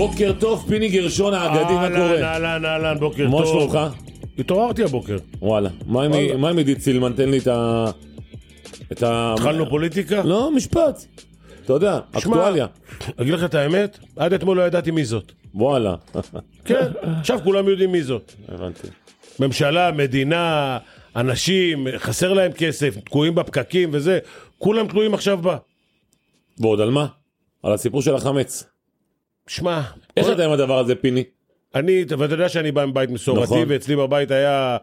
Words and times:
בוקר 0.00 0.32
טוב, 0.38 0.64
פיני 0.68 0.88
גרשון 0.88 1.34
האגדי, 1.34 1.74
מה 1.74 1.82
אהלן, 1.82 1.96
קורה? 1.96 2.32
אהלן, 2.32 2.64
אהלן, 2.64 2.98
בוקר 2.98 3.28
מה 3.28 3.38
טוב. 3.38 3.46
שלומך? 3.46 3.78
התעוררתי 4.38 4.84
הבוקר. 4.84 5.16
וואלה. 5.42 5.70
מה 5.86 6.02
עם-. 6.02 6.40
מה 6.40 6.50
עידית 6.50 6.80
סילמן? 6.80 7.12
תן 7.12 7.28
לי 7.28 7.38
את 7.38 7.46
ה... 7.46 7.84
את 8.92 9.02
ה... 9.02 9.34
התחלנו 9.34 9.70
פוליטיקה? 9.70 10.22
לא, 10.22 10.50
משפט. 10.56 11.04
אתה 11.64 11.72
יודע, 11.72 11.98
אקטואליה. 12.12 12.66
אגיד 13.16 13.34
לך 13.34 13.44
את 13.44 13.54
האמת, 13.54 13.98
עד 14.16 14.32
אתמול 14.32 14.56
לא 14.56 14.62
ידעתי 14.62 14.90
מי 14.90 15.04
זאת. 15.04 15.32
וואלה. 15.54 15.94
כן, 16.64 16.86
עכשיו 17.02 17.38
כולם 17.44 17.68
יודעים 17.68 17.92
מי 17.92 18.02
זאת. 18.02 18.32
הבנתי. 18.48 18.88
ממשלה, 19.40 19.90
מדינה, 19.92 20.78
אנשים, 21.16 21.86
חסר 21.96 22.32
להם 22.32 22.52
כסף, 22.52 22.96
תקועים 23.04 23.34
בפקקים 23.34 23.90
וזה, 23.92 24.18
כולם 24.58 24.88
תלויים 24.88 25.14
עכשיו 25.14 25.38
בה. 25.38 25.56
ועוד 26.58 26.80
על 26.80 26.90
מה? 26.90 27.06
על 27.62 27.72
הסיפור 27.72 28.02
של 28.02 28.14
החמץ. 28.14 28.64
שמע, 29.50 29.80
איך 30.16 30.26
כל- 30.26 30.32
אתה 30.32 30.44
עם 30.44 30.50
הדבר 30.52 30.78
הזה, 30.78 30.94
פיני? 30.94 31.24
אני, 31.74 32.04
ואתה 32.18 32.34
יודע 32.34 32.48
שאני 32.48 32.72
בא 32.72 32.86
מבית 32.86 33.10
מסורתי, 33.10 33.42
נכון. 33.42 33.64
ואצלי 33.68 33.96
בבית 33.96 34.30
היה 34.30 34.76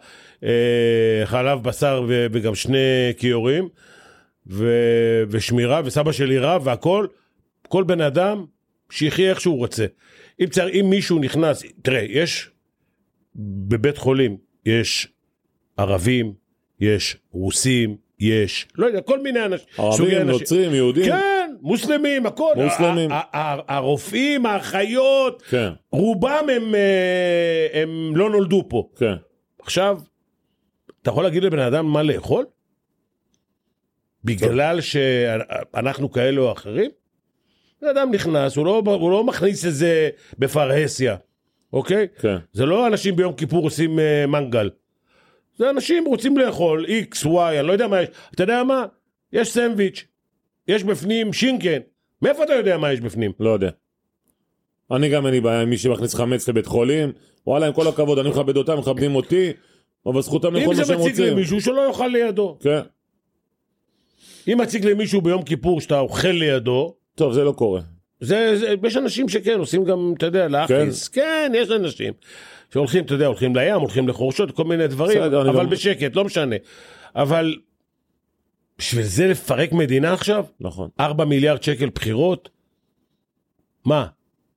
אה, 0.44 1.21
חלב, 1.25 1.63
בשר 1.63 2.03
ו, 2.08 2.27
וגם 2.31 2.55
שני 2.55 2.77
כיורים, 3.17 3.70
ו, 4.48 4.73
ושמירה, 5.30 5.81
וסבא 5.85 6.11
שלי 6.11 6.38
רב 6.38 6.61
והכל. 6.66 7.08
כל 7.67 7.84
בן 7.84 8.02
אדם, 8.02 8.45
שיחיה 8.89 9.30
איך 9.30 9.41
שהוא 9.41 9.58
רוצה. 9.58 9.85
אם, 10.39 10.45
צר, 10.45 10.70
אם 10.70 10.86
מישהו 10.89 11.20
נכנס, 11.20 11.63
תראה, 11.81 12.05
יש 12.09 12.49
בבית 13.36 13.97
חולים, 13.97 14.38
יש 14.66 15.08
ערבים, 15.77 16.34
יש 16.80 17.17
רוסים, 17.31 17.95
יש, 18.20 18.67
לא 18.75 18.86
יודע, 18.86 19.02
כל 19.02 19.20
מיני 19.20 19.45
אנשים. 19.45 19.67
ערבים. 19.77 20.27
נוצרים, 20.27 20.73
יהודים? 20.73 21.05
כן, 21.05 21.37
מוסלמים, 21.61 22.25
הכל. 22.25 22.53
מוסלמים. 22.55 23.09
הרופאים, 23.67 24.45
האחיות, 24.45 25.41
כן, 25.41 25.69
רובם 25.91 26.45
הם, 26.55 26.75
אה, 26.75 27.81
הם 27.81 28.16
לא 28.16 28.30
נולדו 28.30 28.66
פה. 28.69 28.89
כן. 28.95 29.14
עכשיו, 29.61 29.99
אתה 31.02 31.09
יכול 31.09 31.23
להגיד 31.23 31.44
לבן 31.44 31.59
אדם 31.59 31.86
מה 31.86 32.03
לאכול? 32.03 32.45
בגלל 34.23 34.81
שאנחנו 34.81 36.11
כאלה 36.11 36.41
או 36.41 36.52
אחרים? 36.52 36.91
בן 37.81 37.88
אדם 37.88 38.11
נכנס, 38.11 38.55
הוא 38.55 38.66
לא, 38.66 38.81
הוא 38.86 39.11
לא 39.11 39.23
מכניס 39.23 39.66
את 39.66 39.73
זה 39.73 40.09
בפרהסיה, 40.39 41.16
אוקיי? 41.73 42.08
כן. 42.19 42.38
זה 42.53 42.66
לא 42.66 42.88
אנשים 42.88 43.16
ביום 43.16 43.33
כיפור 43.33 43.64
עושים 43.64 43.99
אה, 43.99 44.25
מנגל. 44.27 44.69
זה 45.58 45.69
אנשים 45.69 46.05
רוצים 46.05 46.38
לאכול 46.38 46.86
X, 46.86 47.25
Y, 47.25 47.27
אני 47.59 47.67
לא 47.67 47.73
יודע 47.73 47.88
מה 47.88 48.02
יש. 48.02 48.09
אתה 48.36 48.44
יודע 48.44 48.64
מה? 48.64 48.86
יש 49.33 49.53
סנדוויץ', 49.53 50.05
יש 50.68 50.84
בפנים 50.84 51.34
שינקן. 51.34 51.78
מאיפה 52.22 52.44
אתה 52.44 52.54
יודע 52.54 52.78
מה 52.78 52.94
יש 52.94 53.02
בפנים? 53.02 53.32
לא 53.40 53.50
יודע. 53.50 53.70
אני 54.92 55.10
גם 55.10 55.26
אין 55.26 55.34
לי 55.34 55.42
בעיה 55.42 55.62
עם 55.62 55.70
מי 55.70 55.78
שמכניס 55.78 56.16
חמץ 56.16 56.50
לבית 56.50 56.66
חולים. 56.66 57.12
וואלה, 57.48 57.68
עם 57.68 57.73
כל 57.73 57.88
הכבוד, 57.88 58.20
אני 58.20 58.30
מכבד 58.30 58.58
אותם, 58.58 58.78
מכבדים 58.80 59.16
אותי, 59.16 59.52
אבל 60.06 60.22
זכותם 60.22 60.56
אם 60.56 60.68
מה 60.68 60.73
זה 60.76 60.86
שהם 60.86 61.00
מציג 61.00 61.10
רוצים. 61.12 61.34
למישהו 61.34 61.62
שלא 61.62 61.88
יאכל 61.88 62.08
לידו. 62.08 62.58
כן. 62.62 62.80
אם 64.48 64.58
מציג 64.62 64.86
למישהו 64.86 65.22
ביום 65.22 65.44
כיפור 65.44 65.82
שאתה 65.82 66.00
אוכל 66.00 66.28
לידו, 66.28 66.95
טוב, 67.16 67.34
זה 67.34 67.44
לא 67.44 67.52
קורה. 67.52 67.82
זה, 68.20 68.58
זה, 68.58 68.73
יש 68.88 68.98
אנשים 68.98 69.30
שכן, 69.30 69.60
עושים 69.60 69.84
גם, 69.84 70.14
אתה 70.18 70.26
יודע, 70.26 70.48
להכניס. 70.48 71.08
כן. 71.08 71.22
כן, 71.22 71.52
יש 71.56 71.72
אנשים. 71.72 72.14
שהולכים, 72.73 73.04
אתה 73.06 73.14
יודע, 73.14 73.26
הולכים 73.26 73.56
לים, 73.56 73.76
הולכים 73.76 74.08
לחורשות, 74.08 74.52
כל 74.52 74.64
מיני 74.64 74.88
דברים, 74.88 75.20
בסדר, 75.22 75.42
אבל 75.50 75.60
גם- 75.64 75.70
בשקט, 75.70 76.16
לא 76.16 76.23
משנה. 76.26 76.56
אבל 77.16 77.56
בשביל 78.80 79.03
זה 79.03 79.28
לפרק 79.28 79.72
מדינה 79.72 80.14
עכשיו? 80.14 80.45
נכון. 80.59 80.89
4 81.00 81.25
מיליארד 81.25 81.64
שקל 81.64 81.89
בחירות? 81.95 82.50
מה? 83.86 84.06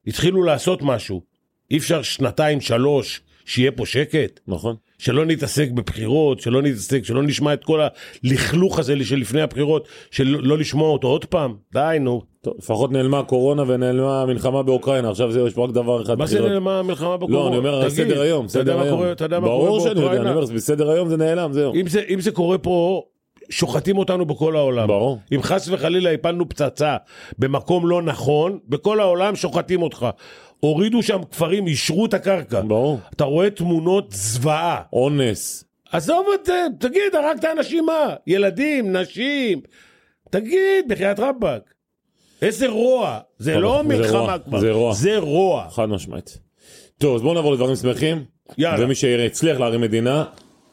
התחילו 0.06 0.42
לעשות 0.42 0.82
משהו. 0.82 1.22
אי 1.70 1.78
אפשר 1.78 2.02
שנתיים, 2.02 2.60
שלוש, 2.60 3.20
שיהיה 3.44 3.72
פה 3.72 3.86
שקט? 3.86 4.40
נכון. 4.48 4.76
שלא 4.98 5.26
נתעסק 5.26 5.70
בבחירות, 5.70 6.40
שלא 6.40 6.62
נתעסק, 6.62 7.04
שלא 7.04 7.22
נשמע 7.22 7.52
את 7.52 7.64
כל 7.64 7.80
הלכלוך 8.24 8.78
הזה 8.78 9.04
של 9.04 9.16
לפני 9.16 9.42
הבחירות, 9.42 9.88
שלא 10.10 10.42
לא 10.42 10.58
לשמוע 10.58 10.90
אותו 10.90 11.08
עוד 11.08 11.24
פעם? 11.24 11.56
די, 11.72 11.96
נו. 12.00 12.22
טוב, 12.42 12.54
לפחות 12.58 12.92
נעלמה 12.92 13.18
הקורונה 13.18 13.62
ונעלמה 13.66 14.22
המלחמה 14.22 14.62
באוקראינה, 14.62 15.10
עכשיו 15.10 15.32
זה, 15.32 15.40
יש 15.40 15.54
פה 15.54 15.64
רק 15.64 15.70
דבר 15.70 16.02
אחד. 16.02 16.18
מה 16.18 16.26
זה 16.26 16.34
בחירות. 16.34 16.50
נעלמה 16.50 16.78
המלחמה 16.78 17.16
בקורונה? 17.16 17.38
לא, 17.38 17.48
אני 17.48 17.56
אומר 17.56 17.88
תגיד, 17.88 18.04
סדר 18.04 18.20
היום, 18.20 18.48
סדר 18.48 18.80
היום. 18.80 19.12
אתה 19.12 19.24
יודע 19.24 19.40
מה 19.40 19.46
קורה 19.46 19.66
ברור 19.66 19.80
שאני 19.80 19.88
יודע, 19.88 20.00
באוקראינה? 20.00 20.30
אני 20.30 20.38
אומר, 20.38 20.54
בסדר 20.54 20.90
היום 20.90 21.08
זה 21.08 21.16
נעלם, 21.16 21.52
זהו. 21.52 21.74
אם 21.74 21.88
זה, 21.88 22.02
אם 22.08 22.20
זה 22.20 22.30
קורה 22.30 22.58
פה, 22.58 23.04
שוחטים 23.50 23.98
אותנו 23.98 24.26
בכל 24.26 24.56
העולם. 24.56 24.88
ברור. 24.88 25.18
אם 25.34 25.42
חס 25.42 25.68
וחלילה 25.68 26.10
הפלנו 26.10 26.48
פצצה 26.48 26.96
במקום 27.38 27.88
לא 27.88 28.02
נכון, 28.02 28.58
בכל 28.68 29.00
העולם 29.00 29.36
שוחטים 29.36 29.82
אותך. 29.82 30.06
הורידו 30.60 31.02
שם 31.02 31.20
כפרים, 31.30 31.66
אישרו 31.66 32.06
את 32.06 32.14
הקרקע. 32.14 32.60
ברור. 32.60 32.98
אתה 33.16 33.24
רואה 33.24 33.50
תמונות 33.50 34.06
זוועה. 34.12 34.82
אונס. 34.92 35.64
עזוב 35.92 36.26
את 36.34 36.46
זה, 36.46 36.66
תגיד, 36.80 37.14
הרגת 37.14 37.44
אנשים 37.44 37.86
מה? 37.86 38.14
ילדים, 38.26 38.96
נשים. 38.96 39.60
תגיד, 40.30 40.88
בחייאת 40.88 41.20
רבאק. 41.20 41.74
איזה 42.42 42.68
רוע. 42.68 43.18
זה 43.38 43.52
טוב, 43.52 43.62
לא 43.62 43.82
מלחמה 43.84 44.38
כבר. 44.38 44.60
זה 44.60 44.72
רוע. 44.72 44.94
זה 44.94 45.18
רוע. 45.18 45.66
חד 45.70 45.86
משמעית. 45.86 46.38
טוב, 46.98 47.16
אז 47.16 47.22
בואו 47.22 47.34
נעבור 47.34 47.52
לדברים 47.52 47.76
שמחים. 47.76 48.24
יאללה. 48.58 48.84
ומי 48.84 48.94
שהצליח 48.94 49.58
להרים 49.58 49.80
מדינה, 49.80 50.24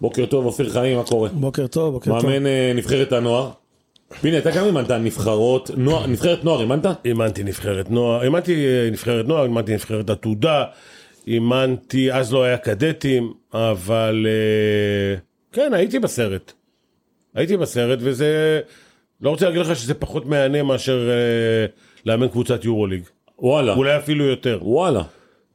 בוקר 0.01 0.25
טוב, 0.25 0.45
אופיר 0.45 0.69
חיים, 0.69 0.97
מה 0.97 1.03
קורה? 1.03 1.29
בוקר 1.29 1.67
טוב, 1.67 1.93
בוקר 1.93 2.11
טוב. 2.11 2.25
מאמן 2.29 2.45
אה, 2.45 2.71
נבחרת 2.75 3.11
הנוער. 3.11 3.49
פיני, 4.21 4.37
אתה 4.37 4.51
גם 4.51 4.65
אימנת 4.65 4.91
נבחרות, 4.91 5.69
נוער- 5.77 6.07
נבחרת 6.07 6.43
נוער, 6.43 6.61
אימנת? 6.61 6.85
אימנתי 7.05 7.43
נבחרת 7.43 7.89
נוער, 7.91 8.23
אימנתי 8.23 8.65
אה, 8.65 8.89
נבחרת 8.91 9.27
נוער, 9.27 9.43
אימנתי 9.43 9.73
נבחרת 9.73 10.09
עתודה, 10.09 10.63
אימנתי, 11.27 12.11
אז 12.13 12.33
לא 12.33 12.43
היה 12.43 12.57
קדטים, 12.57 13.33
אבל 13.53 14.25
אה, 14.29 15.17
כן, 15.51 15.73
הייתי 15.73 15.99
בסרט. 15.99 16.51
הייתי 17.35 17.57
בסרט, 17.57 17.99
וזה, 18.01 18.59
לא 19.21 19.29
רוצה 19.29 19.45
להגיד 19.45 19.61
לך 19.61 19.75
שזה 19.75 19.93
פחות 19.93 20.25
מהנה 20.25 20.63
מאשר 20.63 21.09
אה, 21.09 21.65
לאמן 22.05 22.27
קבוצת 22.27 22.65
יורוליג. 22.65 23.01
וואלה, 23.39 23.73
אולי 23.73 23.97
אפילו 23.97 24.25
יותר. 24.25 24.59
וואלה. 24.61 25.01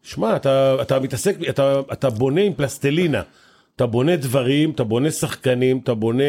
שמע, 0.02 0.36
אתה, 0.36 0.76
אתה 0.82 1.00
מתעסק, 1.00 1.36
אתה, 1.48 1.80
אתה 1.92 2.10
בונה 2.10 2.40
עם 2.40 2.52
פלסטלינה. 2.54 3.22
אתה 3.76 3.86
בונה 3.86 4.16
דברים, 4.16 4.70
אתה 4.70 4.84
בונה 4.84 5.10
שחקנים, 5.10 5.80
אתה 5.84 5.94
בונה 5.94 6.24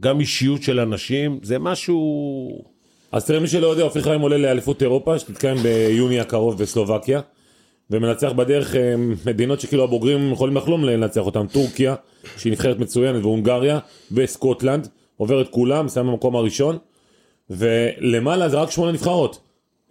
גם 0.00 0.20
אישיות 0.20 0.62
של 0.62 0.80
אנשים, 0.80 1.38
זה 1.42 1.58
משהו... 1.58 2.64
אז 3.12 3.26
תראה, 3.26 3.40
מי 3.40 3.48
שלא 3.48 3.66
יודע, 3.66 3.82
אופיר 3.82 4.02
חיים 4.02 4.20
עולה 4.20 4.38
לאליפות 4.38 4.82
אירופה, 4.82 5.18
שתתקיים 5.18 5.56
ביוני 5.56 6.20
הקרוב 6.20 6.62
בסלובקיה, 6.62 7.20
ומנצח 7.90 8.32
בדרך 8.32 8.76
אה, 8.76 8.94
מדינות 9.26 9.60
שכאילו 9.60 9.84
הבוגרים 9.84 10.32
יכולים 10.32 10.56
לחלום 10.56 10.84
לנצח 10.84 11.20
אותם, 11.20 11.46
טורקיה, 11.52 11.94
שהיא 12.36 12.52
נבחרת 12.52 12.78
מצוינת, 12.78 13.22
והונגריה, 13.22 13.78
וסקוטלנד, 14.12 14.88
עובר 15.16 15.40
את 15.40 15.48
כולם, 15.48 15.86
מסיים 15.86 16.06
במקום 16.06 16.36
הראשון, 16.36 16.78
ולמעלה 17.50 18.48
זה 18.48 18.56
רק 18.56 18.70
שמונה 18.70 18.92
נבחרות. 18.92 19.40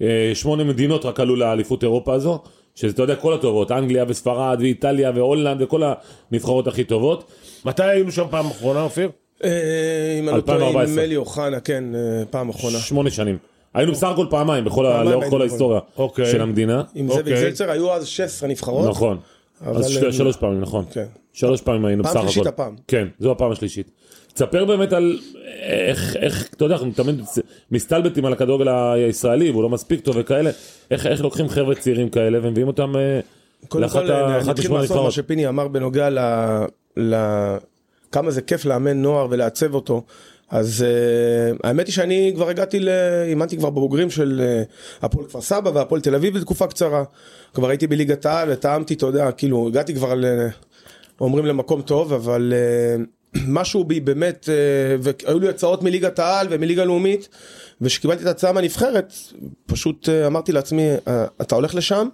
אה, 0.01 0.31
שמונה 0.33 0.63
מדינות 0.63 1.05
רק 1.05 1.19
עלו 1.19 1.35
לאליפות 1.35 1.83
אירופה 1.83 2.13
הזו, 2.13 2.43
שזה, 2.75 2.93
אתה 2.93 3.01
יודע, 3.01 3.15
כל 3.15 3.33
הטובות, 3.33 3.71
אנגליה 3.71 4.05
וספרד 4.07 4.57
ואיטליה 4.59 5.11
והולנד 5.15 5.61
וכל 5.61 5.81
הנבחרות 6.31 6.67
הכי 6.67 6.83
טובות. 6.83 7.31
מתי 7.65 7.83
היינו 7.83 8.11
שם 8.11 8.25
פעם 8.29 8.45
אחרונה, 8.45 8.81
אופיר? 8.81 9.09
אה, 9.43 9.49
אם 10.19 10.29
אני 10.29 10.37
לא 10.37 10.41
טועה, 10.41 10.57
2014. 10.57 10.83
עם 10.83 10.95
מלי 10.95 11.15
אוחנה, 11.15 11.59
כן, 11.59 11.83
אה, 11.95 12.25
פעם 12.29 12.49
אחרונה. 12.49 12.79
שמונה 12.79 13.09
שנים. 13.09 13.37
היינו 13.73 13.91
בסך 13.91 14.07
הכל 14.07 14.25
פעמיים, 14.29 14.65
לאורך 14.65 15.29
כל 15.29 15.41
ההיסטוריה 15.41 15.79
אוקיי. 15.97 16.25
של 16.25 16.41
המדינה. 16.41 16.83
עם 16.95 17.09
אוקיי. 17.09 17.23
זאביק 17.23 17.35
זלצר 17.35 17.71
היו 17.71 17.93
אז 17.93 18.07
16 18.07 18.49
נבחרות. 18.49 18.89
נכון. 18.89 19.17
אז 19.61 19.97
שלוש 20.11 20.37
פעמים, 20.37 20.61
נכון. 20.61 20.85
כן. 20.91 21.05
שלוש 21.33 21.61
פעמים 21.61 21.85
היינו 21.85 22.03
פעם 22.03 22.11
בסך 22.11 22.19
הכל. 22.19 22.31
שלישית 22.31 22.47
הפעם. 22.47 22.75
כן, 22.87 23.07
זו 23.19 23.31
הפעם 23.31 23.51
השלישית. 23.51 23.91
תספר 24.33 24.65
באמת 24.65 24.93
על 24.93 25.19
איך, 25.61 26.15
איך, 26.15 26.49
אתה 26.55 26.65
יודע, 26.65 26.75
אנחנו 26.75 26.91
תמיד 26.91 27.21
מסתלבטים 27.71 28.25
על 28.25 28.33
הכדורגל 28.33 28.67
הישראלי, 28.67 29.51
והוא 29.51 29.63
לא 29.63 29.69
מספיק 29.69 29.99
טוב 29.99 30.15
וכאלה. 30.19 30.49
איך, 30.91 31.05
איך 31.05 31.21
לוקחים 31.21 31.49
חבר'ה 31.49 31.75
צעירים 31.75 32.09
כאלה 32.09 32.39
ומביאים 32.41 32.67
אותם 32.67 32.95
אה, 32.95 33.19
קודם 33.67 33.83
לאחת 33.83 33.93
כל, 33.93 34.11
ה- 34.11 34.27
אני 34.27 34.41
אחת 34.41 34.49
אתחיל 34.49 34.71
מהסוף, 34.71 35.05
מה. 35.05 35.11
שפיני 35.11 35.47
אמר 35.47 35.67
בנוגע 35.67 36.09
ל... 36.09 36.19
ל... 36.97 37.15
כמה 38.11 38.31
זה 38.31 38.41
כיף 38.41 38.65
לאמן 38.65 39.01
נוער 39.01 39.27
ולעצב 39.29 39.73
אותו. 39.75 40.03
אז 40.49 40.85
uh, 40.85 41.57
האמת 41.63 41.87
היא 41.87 41.93
שאני 41.93 42.31
כבר 42.35 42.49
הגעתי, 42.49 42.79
ל... 42.79 42.89
אימנתי 43.27 43.57
כבר 43.57 43.69
בבוגרים 43.69 44.09
של 44.09 44.41
uh, 44.41 45.05
הפועל 45.05 45.25
כפר 45.25 45.41
סבא 45.41 45.69
והפועל 45.69 46.01
תל 46.01 46.15
אביב 46.15 46.37
בתקופה 46.37 46.67
קצרה. 46.67 47.03
כבר 47.53 47.69
הייתי 47.69 47.87
בליגת 47.87 48.25
העל 48.25 48.51
וטעמתי, 48.51 48.93
אתה 48.93 49.05
יודע, 49.05 49.31
כאילו, 49.31 49.67
הגעתי 49.67 49.95
כבר 49.95 50.13
ל... 50.15 50.25
אומרים 51.21 51.45
למקום 51.45 51.81
טוב, 51.81 52.13
אבל 52.13 52.53
uh, 52.53 53.01
משהו 53.47 53.83
בי 53.83 53.99
באמת, 53.99 54.49
uh, 54.49 55.01
והיו 55.25 55.39
לי 55.39 55.49
הצעות 55.49 55.83
מליגת 55.83 56.19
העל 56.19 56.47
ומליגה 56.49 56.85
לאומית, 56.85 57.29
וכשקיבלתי 57.81 58.21
את 58.21 58.27
ההצעה 58.27 58.51
מהנבחרת, 58.51 59.13
פשוט 59.65 60.09
uh, 60.09 60.27
אמרתי 60.27 60.51
לעצמי, 60.51 60.87
uh, 61.05 61.09
אתה 61.41 61.55
הולך 61.55 61.75
לשם, 61.75 62.07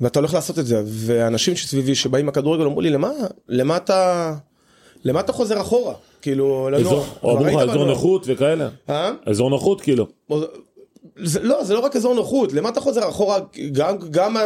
ואתה 0.00 0.18
הולך 0.18 0.34
לעשות 0.34 0.58
את 0.58 0.66
זה, 0.66 0.82
ואנשים 0.86 1.56
שסביבי 1.56 1.94
שבאים 1.94 2.26
מהכדורגל 2.26 2.64
אמרו 2.64 2.80
לי, 2.80 2.90
למה, 2.90 3.10
למה 3.48 3.76
אתה, 3.76 4.34
למה 5.04 5.20
אתה 5.20 5.32
חוזר 5.32 5.60
אחורה? 5.60 5.94
כאילו, 6.22 6.68
אזור- 6.76 7.04
כבר 7.20 7.30
אמרו 7.32 7.44
לך 7.46 7.54
אזור 7.54 7.66
בנוער." 7.66 7.88
נוחות 7.88 8.24
וכאלה. 8.26 8.68
אה? 8.88 9.12
אזור 9.26 9.50
נוחות 9.50 9.80
כאילו. 9.80 10.06
זה, 11.22 11.42
לא, 11.42 11.64
זה 11.64 11.74
לא 11.74 11.78
רק 11.80 11.96
אזור 11.96 12.14
נוחות, 12.14 12.52
למה 12.52 12.68
אתה 12.68 12.80
חוזר 12.80 13.08
אחורה, 13.08 13.38
גם, 13.72 13.96
גם 14.10 14.36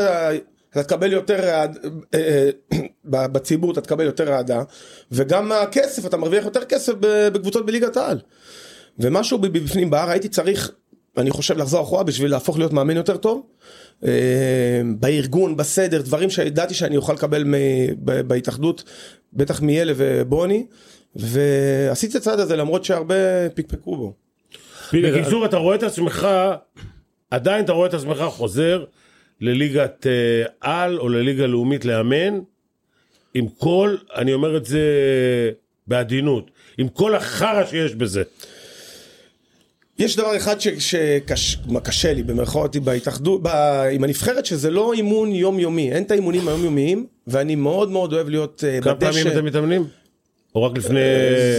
אתה 0.70 0.82
תקבל 0.82 1.12
יותר, 1.12 1.44
אה, 1.44 1.66
אה, 2.14 2.50
ב- 3.04 3.26
בציבור 3.26 3.72
אתה 3.72 3.80
תקבל 3.80 4.04
יותר 4.04 4.32
אהדה, 4.32 4.62
וגם 5.12 5.52
הכסף, 5.52 6.06
אתה 6.06 6.16
מרוויח 6.16 6.44
יותר 6.44 6.64
כסף 6.64 6.92
בקבוצות 7.32 7.66
בליגת 7.66 7.96
העל. 7.96 8.20
ומשהו 8.98 9.38
בפנים 9.38 9.90
בהר 9.90 10.10
הייתי 10.10 10.28
צריך, 10.28 10.70
אני 11.18 11.30
חושב, 11.30 11.58
לחזור 11.58 11.82
אחורה 11.82 12.02
בשביל 12.02 12.30
להפוך 12.30 12.58
להיות 12.58 12.72
מאמן 12.72 12.96
יותר 12.96 13.16
טוב. 13.16 13.42
אה, 14.04 14.10
בארגון, 14.98 15.56
בסדר, 15.56 16.02
דברים 16.02 16.30
שידעתי 16.30 16.74
שאני 16.74 16.96
אוכל 16.96 17.12
לקבל 17.12 17.44
מ- 17.44 18.04
בהתאחדות, 18.28 18.84
בטח 19.32 19.60
מיאלה 19.62 19.92
ובוני, 19.96 20.66
ועשיתי 21.16 22.16
את 22.16 22.22
הצעד 22.22 22.40
הזה 22.40 22.56
למרות 22.56 22.84
שהרבה 22.84 23.14
פקפקו 23.54 23.96
בו. 23.96 24.12
בקיצור, 24.92 25.44
אתה 25.46 25.56
רואה 25.56 25.76
את 25.76 25.82
עצמך, 25.82 26.28
עדיין 27.30 27.64
אתה 27.64 27.72
רואה 27.72 27.88
את 27.88 27.94
עצמך 27.94 28.18
חוזר 28.28 28.84
לליגת 29.40 30.06
אה, 30.06 30.44
על 30.60 30.98
או 30.98 31.08
לליגה 31.08 31.46
לאומית 31.46 31.84
לאמן, 31.84 32.38
עם 33.34 33.46
כל, 33.58 33.96
אני 34.16 34.32
אומר 34.32 34.56
את 34.56 34.64
זה 34.64 34.80
בעדינות, 35.86 36.50
עם 36.78 36.88
כל 36.88 37.14
החרא 37.14 37.64
שיש 37.66 37.94
בזה. 37.94 38.22
יש 39.98 40.16
דבר 40.16 40.36
אחד 40.36 40.56
שקשה 40.78 42.12
לי 42.12 42.22
במרכאות 42.22 42.76
בהתאחדות, 42.76 43.42
ב- 43.42 43.48
עם 43.92 44.04
הנבחרת 44.04 44.46
שזה 44.46 44.70
לא 44.70 44.92
אימון 44.92 45.32
יומיומי, 45.32 45.92
אין 45.92 46.02
את 46.02 46.10
האימונים 46.10 46.48
היומיומיים 46.48 47.06
ואני 47.26 47.54
מאוד 47.54 47.90
מאוד 47.90 48.12
אוהב 48.12 48.28
להיות 48.28 48.64
אה, 48.66 48.80
כמה 48.80 48.94
בדשא. 48.94 49.10
פעמים 49.12 49.32
אתם 49.32 49.44
מתאמנים? 49.44 49.86
או 50.54 50.62
רק 50.62 50.78
לפני... 50.78 51.00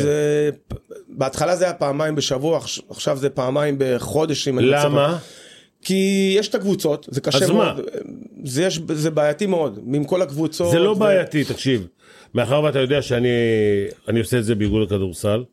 זה, 0.01 0.49
בהתחלה 1.09 1.55
זה 1.55 1.63
היה 1.63 1.73
פעמיים 1.73 2.15
בשבוע, 2.15 2.57
עכש- 2.59 2.81
עכשיו 2.89 3.17
זה 3.17 3.29
פעמיים 3.29 3.75
בחודש. 3.79 4.47
רוצה- 4.47 4.61
למה? 4.61 5.17
כי 5.83 6.33
יש 6.37 6.47
את 6.47 6.55
הקבוצות, 6.55 7.07
זה 7.11 7.21
קשה 7.21 7.45
אז 7.45 7.49
מאוד. 7.49 7.75
מה? 7.75 7.81
זה, 8.43 8.63
יש, 8.63 8.79
זה 8.93 9.11
בעייתי 9.11 9.45
מאוד, 9.45 9.79
עם 9.93 10.03
כל 10.03 10.21
הקבוצות. 10.21 10.71
זה 10.71 10.79
לא 10.79 10.89
ו- 10.89 10.95
בעייתי, 10.95 11.43
תקשיב. 11.43 11.87
מאחר 12.33 12.63
ואתה 12.63 12.79
יודע 12.79 13.01
שאני 13.01 13.27
אני 14.07 14.19
עושה 14.19 14.37
את 14.39 14.43
זה 14.43 14.55
באיגוד 14.55 14.87
הכדורסל, 14.87 15.43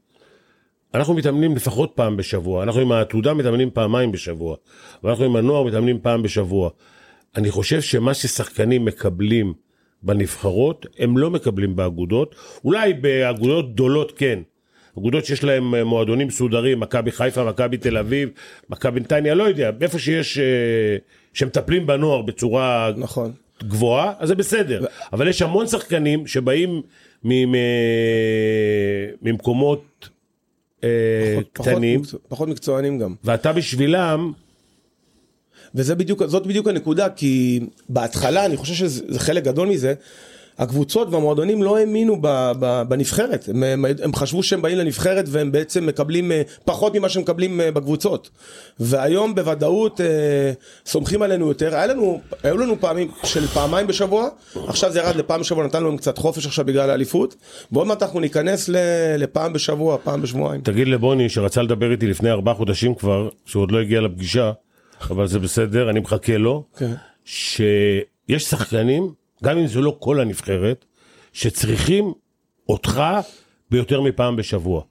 אנחנו 0.95 1.15
מתאמנים 1.15 1.57
לפחות 1.57 1.93
פעם 1.95 2.17
בשבוע. 2.17 2.63
אנחנו 2.63 2.81
עם 2.81 2.93
העתודה 2.93 3.35
מתאמנים 3.35 3.71
פעמיים 3.71 4.13
בשבוע. 4.13 4.57
ואנחנו 5.05 5.25
עם 5.25 5.37
הנוער 5.37 5.63
מתאמנים 5.63 5.99
פעם 6.03 6.23
בשבוע. 6.23 6.71
אני 7.37 7.51
חושב 7.51 7.81
שמה 7.81 8.15
ששחקנים 8.15 8.85
מקבלים 8.85 9.55
בנבחרות, 10.03 10.87
הם 10.99 11.19
לא 11.19 11.31
מקבלים 11.31 11.77
באגודות. 11.77 12.35
אולי 12.65 12.93
באגודות 12.93 13.73
גדולות 13.73 14.13
כן. 14.17 14.39
אגודות 14.99 15.25
שיש 15.25 15.45
להם 15.45 15.75
אה, 15.75 15.85
מועדונים 15.85 16.27
מסודרים, 16.27 16.81
מכבי 16.81 17.13
חיפה, 17.13 17.45
מכבי 17.45 17.77
תל 17.77 17.97
אביב, 17.97 18.29
מכבי 18.71 19.01
נתניה, 19.01 19.35
לא 19.35 19.45
יודע, 19.45 19.71
איפה 19.81 19.99
שיש, 19.99 20.39
אה, 20.39 20.45
שמטפלים 21.33 21.87
בנוער 21.87 22.23
בצורה 22.23 22.93
נכון. 22.97 23.33
גבוהה, 23.63 24.13
אז 24.19 24.29
זה 24.29 24.35
בסדר. 24.35 24.85
אבל 25.13 25.29
יש 25.29 25.43
המון 25.43 25.67
שחקנים 25.67 26.27
שבאים 26.27 26.83
ממקומות 29.23 30.09
אה, 30.85 30.89
פחות 31.35 31.49
קטנים, 31.53 32.01
מקצוע- 32.01 32.21
פחות 32.29 32.49
מקצוענים 32.49 32.99
גם. 32.99 33.15
ואתה 33.25 33.53
בשבילם, 33.53 34.33
וזה 35.75 35.95
בדיוק, 35.95 36.23
בדיוק 36.23 36.69
הנקודה, 36.69 37.09
כי 37.09 37.61
בהתחלה, 37.89 38.47
אני 38.47 38.57
חושב 38.57 38.75
שזה 38.75 39.05
זה 39.09 39.19
חלק 39.21 39.45
גדול 39.45 39.69
מזה, 39.69 39.95
הקבוצות 40.59 41.09
והמועדונים 41.11 41.63
לא 41.63 41.79
האמינו 41.79 42.21
בנבחרת, 42.89 43.49
הם, 43.49 43.63
הם, 43.63 43.85
הם 44.03 44.15
חשבו 44.15 44.43
שהם 44.43 44.63
באים 44.63 44.79
לנבחרת 44.79 45.25
והם 45.29 45.53
בעצם 45.53 45.87
מקבלים 45.87 46.33
אה, 46.33 46.43
פחות 46.65 46.95
ממה 46.95 47.09
שהם 47.09 47.23
מקבלים 47.23 47.61
אה, 47.61 47.71
בקבוצות. 47.71 48.31
והיום 48.81 49.35
בוודאות 49.35 50.01
אה, 50.01 50.07
סומכים 50.87 51.23
עלינו 51.23 51.49
יותר, 51.49 51.75
היה 51.75 51.87
לנו, 51.87 52.21
היו 52.43 52.57
לנו 52.57 52.81
פעמים 52.81 53.11
של 53.25 53.47
פעמיים 53.47 53.87
בשבוע, 53.87 54.29
עכשיו 54.67 54.93
זה 54.93 54.99
ירד 54.99 55.17
לפעם 55.17 55.41
בשבוע, 55.41 55.65
נתנו 55.65 55.89
להם 55.89 55.97
קצת 55.97 56.19
חופש 56.19 56.47
עכשיו 56.47 56.65
בגלל 56.65 56.91
האליפות, 56.91 57.37
ועוד 57.73 57.87
מעט 57.87 58.03
אנחנו 58.03 58.21
ניכנס 58.21 58.69
ל, 58.69 58.77
לפעם 59.19 59.53
בשבוע, 59.53 59.99
פעם 60.05 60.23
בשבועיים. 60.23 60.61
תגיד 60.61 60.89
לבוני 60.89 61.29
שרצה 61.29 61.63
לדבר 61.63 61.91
איתי 61.91 62.07
לפני 62.07 62.31
ארבעה 62.31 62.55
חודשים 62.55 62.95
כבר, 62.95 63.29
שהוא 63.45 63.63
עוד 63.63 63.73
לא 63.73 63.81
הגיע 63.81 64.01
לפגישה, 64.01 64.53
אבל 65.11 65.27
זה 65.27 65.39
בסדר, 65.39 65.91
אני 65.91 66.01
מחכה 66.01 66.37
לו, 66.37 66.65
כן. 66.77 66.93
שיש 67.25 68.45
שחקנים, 68.45 69.13
גם 69.47 69.59
אם 69.59 69.67
זה 69.67 69.81
לא 69.81 69.97
כל 69.99 70.21
הנבחרת, 70.21 70.85
שצריכים 71.33 72.13
אותך 72.69 73.03
ביותר 73.71 74.01
מפעם 74.01 74.37
בשבוע. 74.37 74.83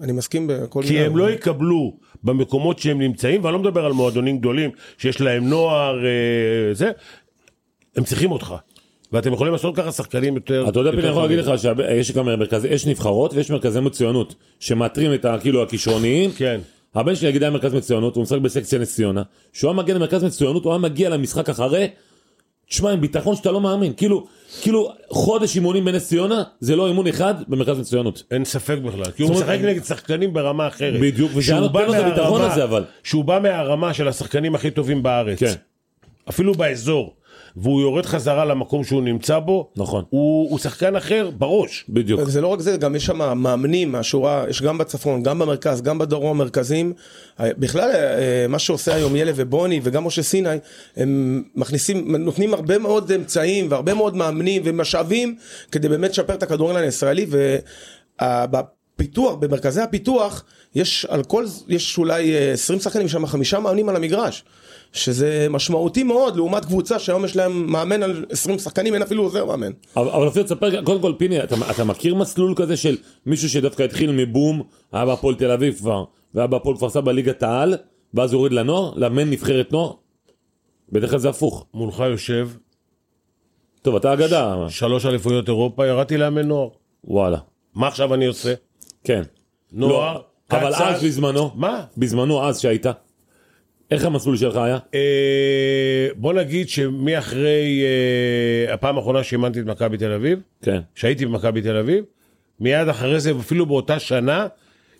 אני 0.00 0.12
מסכים 0.12 0.46
בכל 0.46 0.82
כי 0.82 0.98
הם 0.98 1.16
לא 1.16 1.30
יקבלו 1.30 1.96
במקומות 2.24 2.78
שהם 2.78 2.98
נמצאים, 2.98 3.44
ואני 3.44 3.52
לא 3.52 3.58
מדבר 3.58 3.84
על 3.84 3.92
מועדונים 3.92 4.38
גדולים 4.38 4.70
שיש 4.98 5.20
להם 5.20 5.48
נוער, 5.48 6.06
אה, 6.06 6.74
זה, 6.74 6.90
הם 7.96 8.04
צריכים 8.04 8.32
אותך. 8.32 8.54
ואתם 9.12 9.32
יכולים 9.32 9.52
לעשות 9.52 9.76
ככה 9.76 9.92
שחקנים 9.92 10.34
יותר... 10.34 10.68
אתה 10.68 10.80
יודע, 10.80 10.90
פיני, 10.90 11.02
אני 11.02 11.10
יכול. 11.10 11.22
להגיד 11.22 11.38
לך 11.38 11.52
שיש 11.58 12.12
גם 12.12 12.26
מרכזי, 12.26 12.68
יש 12.68 12.86
נבחרות 12.86 13.34
ויש 13.34 13.50
מרכזי 13.50 13.80
מצוינות, 13.80 14.34
שמאתרים 14.60 15.14
את 15.14 15.24
ה- 15.24 15.38
כאילו 15.40 15.62
הכישרוניים. 15.62 16.30
כן. 16.36 16.60
הבן 16.94 17.14
שלי 17.14 17.28
נגיד 17.28 17.42
היה 17.42 17.50
מרכז 17.50 17.74
מצוינות, 17.74 18.16
הוא 18.16 18.22
משחק 18.22 18.38
בסקציה 18.38 18.78
נס 18.78 18.94
ציונה, 18.94 19.22
שהוא 19.52 19.70
היה 19.70 19.76
מגיע 19.76 19.94
למרכז 19.94 20.24
מצוינות, 20.24 20.64
הוא 20.64 20.72
היה 20.72 20.78
מגיע 20.78 21.08
למשחק 21.08 21.48
אחרי, 21.48 21.88
תשמע, 22.68 22.90
עם 22.90 23.00
ביטחון 23.00 23.36
שאתה 23.36 23.52
לא 23.52 23.60
מאמין, 23.60 23.92
כאילו, 23.96 24.26
כאילו 24.62 24.92
חודש 25.10 25.56
אימונים 25.56 25.84
בנס 25.84 26.08
ציונה, 26.08 26.42
זה 26.60 26.76
לא 26.76 26.86
אימון 26.88 27.06
אחד 27.06 27.34
במרכז 27.48 27.78
מצוינות. 27.78 28.22
אין 28.30 28.44
ספק 28.44 28.78
בכלל, 28.84 29.10
כי 29.10 29.22
הוא 29.22 29.28
זאת 29.34 29.42
משחק 29.42 29.54
אומרת- 29.58 29.70
נגד 29.70 29.84
שחקנים 29.84 30.32
ברמה 30.32 30.66
אחרת. 30.66 31.00
בדיוק, 31.00 31.30
וזה 31.34 31.42
שהוא 31.42 31.58
היה 31.58 31.68
בא 31.68 31.80
נותן 31.86 31.92
לו 31.92 32.00
את 32.00 32.12
הביטחון 32.12 32.40
מהרמה- 32.40 32.52
הזה, 32.52 32.64
אבל. 32.64 32.84
שהוא 33.02 33.24
בא 33.24 33.38
מהרמה 33.42 33.94
של 33.94 34.08
השחקנים 34.08 34.54
הכי 34.54 34.70
טובים 34.70 35.02
בארץ. 35.02 35.38
כן. 35.38 35.52
אפילו 36.28 36.54
באזור. 36.54 37.14
והוא 37.56 37.80
יורד 37.80 38.06
חזרה 38.06 38.44
למקום 38.44 38.84
שהוא 38.84 39.02
נמצא 39.02 39.38
בו. 39.38 39.70
נכון. 39.76 40.04
הוא, 40.10 40.50
הוא 40.50 40.58
שחקן 40.58 40.96
אחר 40.96 41.30
בראש. 41.38 41.84
בדיוק. 41.88 42.24
זה 42.24 42.40
לא 42.40 42.48
רק 42.48 42.60
זה, 42.60 42.76
גם 42.76 42.96
יש 42.96 43.06
שם 43.06 43.38
מאמנים 43.38 43.92
מהשורה, 43.92 44.44
יש 44.48 44.62
גם 44.62 44.78
בצפון, 44.78 45.22
גם 45.22 45.38
במרכז, 45.38 45.82
גם 45.82 45.98
בדרום 45.98 46.38
מרכזים. 46.38 46.92
אה, 47.40 47.50
בכלל, 47.58 47.90
אה, 47.90 48.46
מה 48.48 48.58
שעושה 48.58 48.94
היום 48.94 49.16
יילה 49.16 49.32
ובוני 49.36 49.80
וגם 49.82 50.04
משה 50.04 50.22
סיני, 50.22 50.48
הם 50.96 51.42
מכניסים, 51.54 52.16
נותנים 52.16 52.54
הרבה 52.54 52.78
מאוד 52.78 53.12
אמצעים 53.12 53.66
והרבה 53.70 53.94
מאוד 53.94 54.16
מאמנים 54.16 54.62
ומשאבים 54.64 55.36
כדי 55.72 55.88
באמת 55.88 56.10
לשפר 56.10 56.34
את 56.34 56.42
הכדורגל 56.42 56.76
הישראלי. 56.76 57.26
ובפיתוח, 58.20 59.34
במרכזי 59.34 59.80
הפיתוח, 59.80 60.44
יש 60.74 61.04
על 61.04 61.24
כל, 61.24 61.44
יש 61.68 61.98
אולי 61.98 62.34
אה, 62.34 62.52
20 62.52 62.80
שחקנים, 62.80 63.06
יש 63.06 63.12
שם 63.12 63.26
חמישה 63.26 63.60
מאמנים 63.60 63.88
על 63.88 63.96
המגרש. 63.96 64.44
שזה 64.92 65.46
משמעותי 65.50 66.02
מאוד 66.02 66.36
לעומת 66.36 66.64
קבוצה 66.64 66.98
שהיום 66.98 67.24
יש 67.24 67.36
להם 67.36 67.72
מאמן 67.72 68.02
על 68.02 68.24
20 68.30 68.58
שחקנים, 68.58 68.94
אין 68.94 69.02
אפילו 69.02 69.22
עוזר 69.22 69.44
מאמן. 69.44 69.70
אבל 69.96 70.08
אבל 70.08 70.26
אופיר 70.26 70.42
תספר, 70.42 70.82
קודם 70.82 71.00
כל 71.00 71.12
פיני, 71.18 71.42
אתה, 71.42 71.54
אתה 71.70 71.84
מכיר 71.84 72.14
מסלול 72.14 72.54
כזה 72.56 72.76
של 72.76 72.96
מישהו 73.26 73.48
שדווקא 73.48 73.82
התחיל 73.82 74.12
מבום, 74.12 74.62
היה 74.92 75.06
בהפועל 75.06 75.34
תל 75.34 75.50
אביב 75.50 75.74
כבר, 75.78 76.04
והיה 76.34 76.46
בהפועל 76.46 76.76
כפר 76.76 76.88
סבא 76.88 77.12
ליגת 77.12 77.42
העל, 77.42 77.74
ואז 78.14 78.32
יורד 78.32 78.52
לנוער, 78.52 78.92
לאמן 78.96 79.30
נבחרת 79.30 79.72
נוער? 79.72 79.92
בדרך 80.92 81.10
כלל 81.10 81.18
זה 81.18 81.28
הפוך. 81.28 81.66
מולך 81.74 82.04
יושב, 82.10 82.48
טוב, 83.82 83.96
אתה 83.96 84.12
אגדה. 84.12 84.66
שלוש 84.68 85.06
אליפויות 85.06 85.48
אירופה, 85.48 85.86
ירדתי 85.86 86.16
לאמן 86.16 86.46
נוער. 86.46 86.68
וואלה. 87.04 87.38
מה 87.74 87.88
עכשיו 87.88 88.14
אני 88.14 88.26
עושה? 88.26 88.54
כן. 89.04 89.22
נוער, 89.72 90.14
לא, 90.14 90.24
אבל. 90.50 90.74
אז 90.74 91.04
בזמנו, 91.04 91.50
מה? 91.54 91.84
בזמנו 91.96 92.44
אז 92.48 92.60
שהיית, 92.60 92.86
איך 93.90 94.04
המסלול 94.04 94.36
שלך 94.36 94.56
היה? 94.56 94.78
אה, 94.94 95.00
בוא 96.16 96.32
נגיד 96.32 96.68
שמאחרי 96.68 97.82
אה, 98.68 98.74
הפעם 98.74 98.96
האחרונה 98.96 99.24
שאימנתי 99.24 99.60
את 99.60 99.64
מכבי 99.64 99.96
תל 99.96 100.12
אביב, 100.12 100.38
כן. 100.62 100.80
שהייתי 100.94 101.26
במכבי 101.26 101.62
תל 101.62 101.76
אביב, 101.76 102.04
מיד 102.60 102.88
אחרי 102.88 103.20
זה, 103.20 103.32
אפילו 103.40 103.66
באותה 103.66 103.98
שנה, 103.98 104.46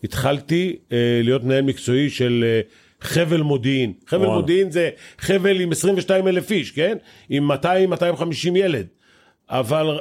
התחלתי 0.04 0.76
אה, 0.92 0.96
להיות 1.22 1.44
מנהל 1.44 1.62
מקצועי 1.62 2.10
של 2.10 2.44
אה, 2.46 2.60
חבל 3.00 3.40
מודיעין. 3.40 3.92
חבל 4.06 4.20
וואלה. 4.24 4.34
מודיעין 4.40 4.70
זה 4.70 4.90
חבל 5.18 5.60
עם 5.60 5.72
22 5.72 6.28
אלף 6.28 6.50
איש, 6.50 6.70
כן? 6.70 6.96
עם 7.30 7.50
200-250 7.50 7.54
ילד. 8.54 8.86
אבל 9.50 9.86
ר- 9.86 9.98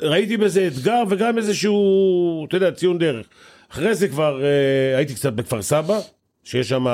ראיתי 0.00 0.36
בזה 0.36 0.66
אתגר 0.66 1.02
וגם 1.10 1.38
איזשהו, 1.38 2.46
אתה 2.48 2.56
יודע, 2.56 2.70
ציון 2.70 2.98
דרך. 2.98 3.26
אחרי 3.72 3.94
זה 3.94 4.08
כבר 4.08 4.42
אה, 4.44 4.96
הייתי 4.96 5.14
קצת 5.14 5.32
בכפר 5.32 5.62
סבא, 5.62 6.00
שיש 6.44 6.68
שם 6.68 6.86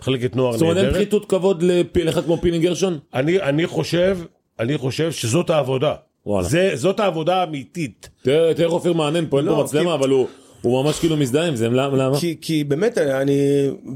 מחלקת 0.00 0.36
נוער 0.36 0.52
זאת 0.52 0.62
אומרת, 0.62 0.76
אין 0.76 0.84
נהדרת. 0.86 1.00
פחיתות 1.00 1.24
כבוד 1.28 1.64
לאחד 2.04 2.24
כמו 2.24 2.36
פיני 2.40 2.58
גרשון? 2.58 2.98
אני, 3.14 3.40
אני 3.40 3.66
חושב, 3.66 4.18
אני 4.60 4.78
חושב 4.78 5.12
שזאת 5.12 5.50
העבודה. 5.50 5.94
וואלה. 6.26 6.48
זה, 6.48 6.70
זאת 6.74 7.00
העבודה 7.00 7.36
האמיתית. 7.36 8.08
תראה 8.22 8.54
תראה 8.54 8.66
איך 8.66 8.72
אופיר 8.74 8.92
מענן 8.92 9.24
פה, 9.28 9.38
אין 9.38 9.46
לא, 9.46 9.52
פה 9.54 9.62
מצלמה, 9.64 9.90
כי- 9.90 9.94
אבל 9.94 10.10
הוא 10.10 10.26
הוא 10.62 10.84
ממש 10.84 10.98
כאילו 10.98 11.16
מזדהה 11.16 11.46
עם 11.46 11.56
זה, 11.56 11.68
למה? 11.68 11.96
למה? 11.96 12.20
כי, 12.20 12.36
כי 12.40 12.64
באמת 12.64 12.98
אני 12.98 13.38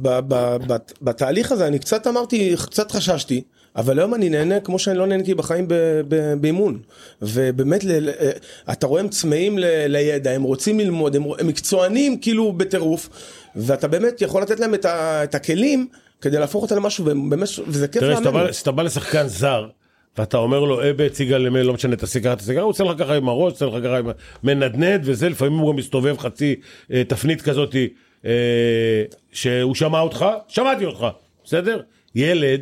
ב, 0.02 0.08
ב, 0.28 0.56
ב, 0.72 0.76
בתהליך 1.02 1.52
הזה 1.52 1.66
אני 1.66 1.78
קצת 1.78 2.06
אמרתי 2.06 2.54
קצת 2.66 2.90
חששתי 2.90 3.42
אבל 3.76 3.98
היום 3.98 4.14
אני 4.14 4.28
נהנה 4.28 4.60
כמו 4.60 4.78
שאני 4.78 4.98
לא 4.98 5.06
נהניתי 5.06 5.34
בחיים 5.34 5.66
באימון 6.40 6.78
ובאמת 7.22 7.84
ל, 7.84 8.08
אתה 8.72 8.86
רואה 8.86 9.00
הם 9.00 9.08
צמאים 9.08 9.58
ל, 9.58 9.64
לידע 9.86 10.30
הם 10.30 10.42
רוצים 10.42 10.80
ללמוד 10.80 11.16
הם, 11.16 11.22
הם 11.38 11.46
מקצוענים 11.46 12.18
כאילו 12.20 12.52
בטירוף 12.52 13.08
ואתה 13.56 13.88
באמת 13.88 14.22
יכול 14.22 14.42
לתת 14.42 14.60
להם 14.60 14.74
את, 14.74 14.84
ה, 14.84 15.24
את 15.24 15.34
הכלים 15.34 15.86
כדי 16.20 16.38
להפוך 16.38 16.62
אותה 16.62 16.74
למשהו, 16.74 17.04
ובאמת, 17.06 17.48
וזה 17.66 17.88
כיף 17.88 18.02
תראה, 18.02 18.14
כשאתה 18.14 18.30
לאמן. 18.30 18.44
בא- 18.44 18.50
כשאתה 18.50 18.70
בא 18.72 18.82
לשחקן 18.82 19.26
זר, 19.26 19.66
ואתה 20.18 20.36
אומר 20.36 20.60
לו, 20.60 20.90
אבה, 20.90 21.08
ציגה 21.08 21.38
למי, 21.38 21.62
לא 21.62 21.72
משנה, 21.72 21.96
תעשה 21.96 22.20
ככה, 22.20 22.36
תעשה 22.36 22.52
ככה, 22.52 22.62
הוא 22.62 22.70
עושה 22.70 22.84
לך 22.84 22.98
ככה 22.98 23.14
עם 23.14 23.28
הראש, 23.28 23.52
עושה 23.52 23.66
לך 23.66 23.84
ככה 23.84 23.98
עם... 23.98 24.08
מנדנד 24.44 25.00
וזה, 25.04 25.28
לפעמים 25.28 25.58
הוא 25.58 25.70
גם 25.72 25.76
מסתובב 25.76 26.18
חצי 26.18 26.54
אה, 26.92 27.02
תפנית 27.08 27.42
כזאת, 27.42 27.74
אה, 28.24 28.30
שהוא 29.32 29.74
שמע 29.74 30.00
אותך, 30.00 30.26
שמעתי 30.48 30.84
אותך, 30.84 31.06
בסדר? 31.44 31.80
ילד, 32.14 32.60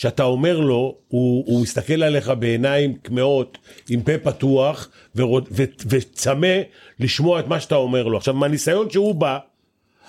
שאתה 0.00 0.22
אומר 0.22 0.60
לו, 0.60 0.96
הוא, 1.08 1.44
הוא 1.46 1.62
מסתכל 1.62 2.02
עליך 2.02 2.32
בעיניים 2.38 2.94
כמהות, 2.94 3.58
עם 3.88 4.02
פה 4.02 4.18
פתוח, 4.18 4.88
ורוד- 5.16 5.48
ו- 5.50 5.64
וצמא 5.88 6.56
לשמוע 7.00 7.40
את 7.40 7.46
מה 7.46 7.60
שאתה 7.60 7.74
אומר 7.74 8.02
לו. 8.06 8.16
עכשיו, 8.16 8.34
מהניסיון 8.34 8.90
שהוא 8.90 9.14
בא, 9.14 9.38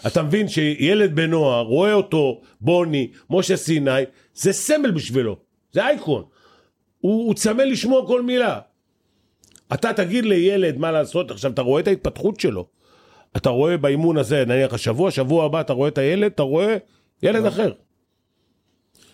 אתה 0.08 0.24
מבין 0.24 0.48
שילד 0.48 1.16
בנוער 1.16 1.66
רואה 1.66 1.94
אותו, 1.94 2.42
בוני, 2.62 3.12
משה 3.30 3.58
סיני, 3.58 3.92
זה 4.34 4.54
סמל 4.54 4.92
בשבילו, 4.92 5.38
זה 5.72 5.88
אייקון. 5.88 6.24
הוא, 7.00 7.26
הוא 7.28 7.34
צמא 7.34 7.62
לשמוע 7.62 8.08
כל 8.08 8.22
מילה. 8.22 8.60
אתה 9.74 9.94
תגיד 9.94 10.26
לילד 10.26 10.78
מה 10.78 10.92
לעשות, 10.92 11.32
עכשיו 11.32 11.52
אתה 11.52 11.62
רואה 11.62 11.82
את 11.82 11.88
ההתפתחות 11.88 12.40
שלו. 12.40 12.68
אתה 13.38 13.50
רואה 13.50 13.78
באימון 13.78 14.18
הזה, 14.18 14.44
נניח 14.46 14.74
השבוע, 14.74 15.12
שבוע 15.12 15.46
הבא 15.46 15.62
אתה 15.62 15.74
רואה 15.74 15.90
את 15.90 15.98
הילד, 15.98 16.32
אתה 16.32 16.44
רואה 16.44 16.78
ילד 17.24 17.46
אחר. 17.46 17.72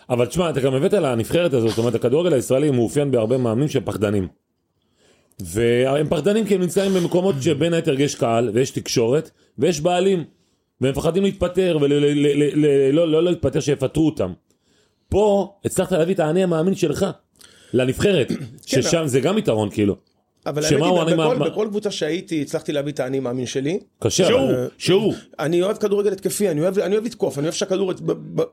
אבל 0.10 0.26
תשמע, 0.26 0.50
אתה 0.50 0.60
גם 0.60 0.74
הבאת 0.74 0.94
לנבחרת 0.94 1.54
הזאת, 1.54 1.70
זאת 1.70 1.78
אומרת, 1.78 1.96
הכדורגל 1.96 2.34
הישראלי 2.34 2.72
מאופיין 2.72 3.12
בהרבה 3.12 3.38
מאמנים 3.38 3.68
שהם 3.68 3.84
פחדנים. 3.86 4.28
והם 5.40 6.10
פחדנים 6.10 6.46
כי 6.46 6.56
הם 6.56 6.62
נמצאים 6.62 6.94
במקומות 6.94 7.36
שבין 7.42 7.74
היתר 7.74 8.02
יש 8.02 8.16
קהל, 8.16 8.50
ויש 8.54 8.72
תקשורת, 8.72 9.32
ויש 9.58 9.82
בעלים. 9.82 10.24
והם 10.82 10.92
מפחדים 10.92 11.24
להתפטר, 11.24 11.78
ולא 11.82 12.00
לא, 12.92 13.12
לא 13.12 13.24
להתפטר 13.24 13.60
שיפטרו 13.60 14.06
אותם. 14.06 14.34
פה 15.10 15.54
הצלחת 15.66 15.92
להביא 15.92 16.14
את 16.14 16.20
האני 16.20 16.44
המאמין 16.44 16.76
שלך 16.76 17.06
לנבחרת, 17.74 18.32
ששם 18.66 19.04
זה 19.06 19.20
גם 19.20 19.38
יתרון 19.38 19.70
כאילו. 19.70 19.96
אבל 20.48 20.62
שמה 20.62 20.88
הוא 20.88 21.00
האמת 21.00 21.08
היא, 21.08 21.16
אני 21.16 21.24
בכל, 21.26 21.38
מה- 21.38 21.46
בכל 21.50 21.68
קבוצה 21.70 21.92
שהייתי, 21.92 22.42
הצלחתי 22.42 22.72
להביא 22.72 22.94
את 22.94 23.00
האני 23.00 23.20
מאמין 23.20 23.46
שלי. 23.46 23.80
קשה, 24.00 24.26
שהוא, 24.28 24.40
אבל... 24.40 24.70
שהוא. 24.78 25.14
אני 25.40 25.62
אוהב 25.62 25.78
כדורגל 25.78 26.12
התקפי, 26.12 26.50
אני 26.50 26.62
אוהב, 26.62 26.80
אני 26.80 26.94
אוהב 26.96 27.06
לתקוף, 27.06 27.38
אני 27.38 27.46
אוהב 27.46 27.54
שהכדור 27.54 27.94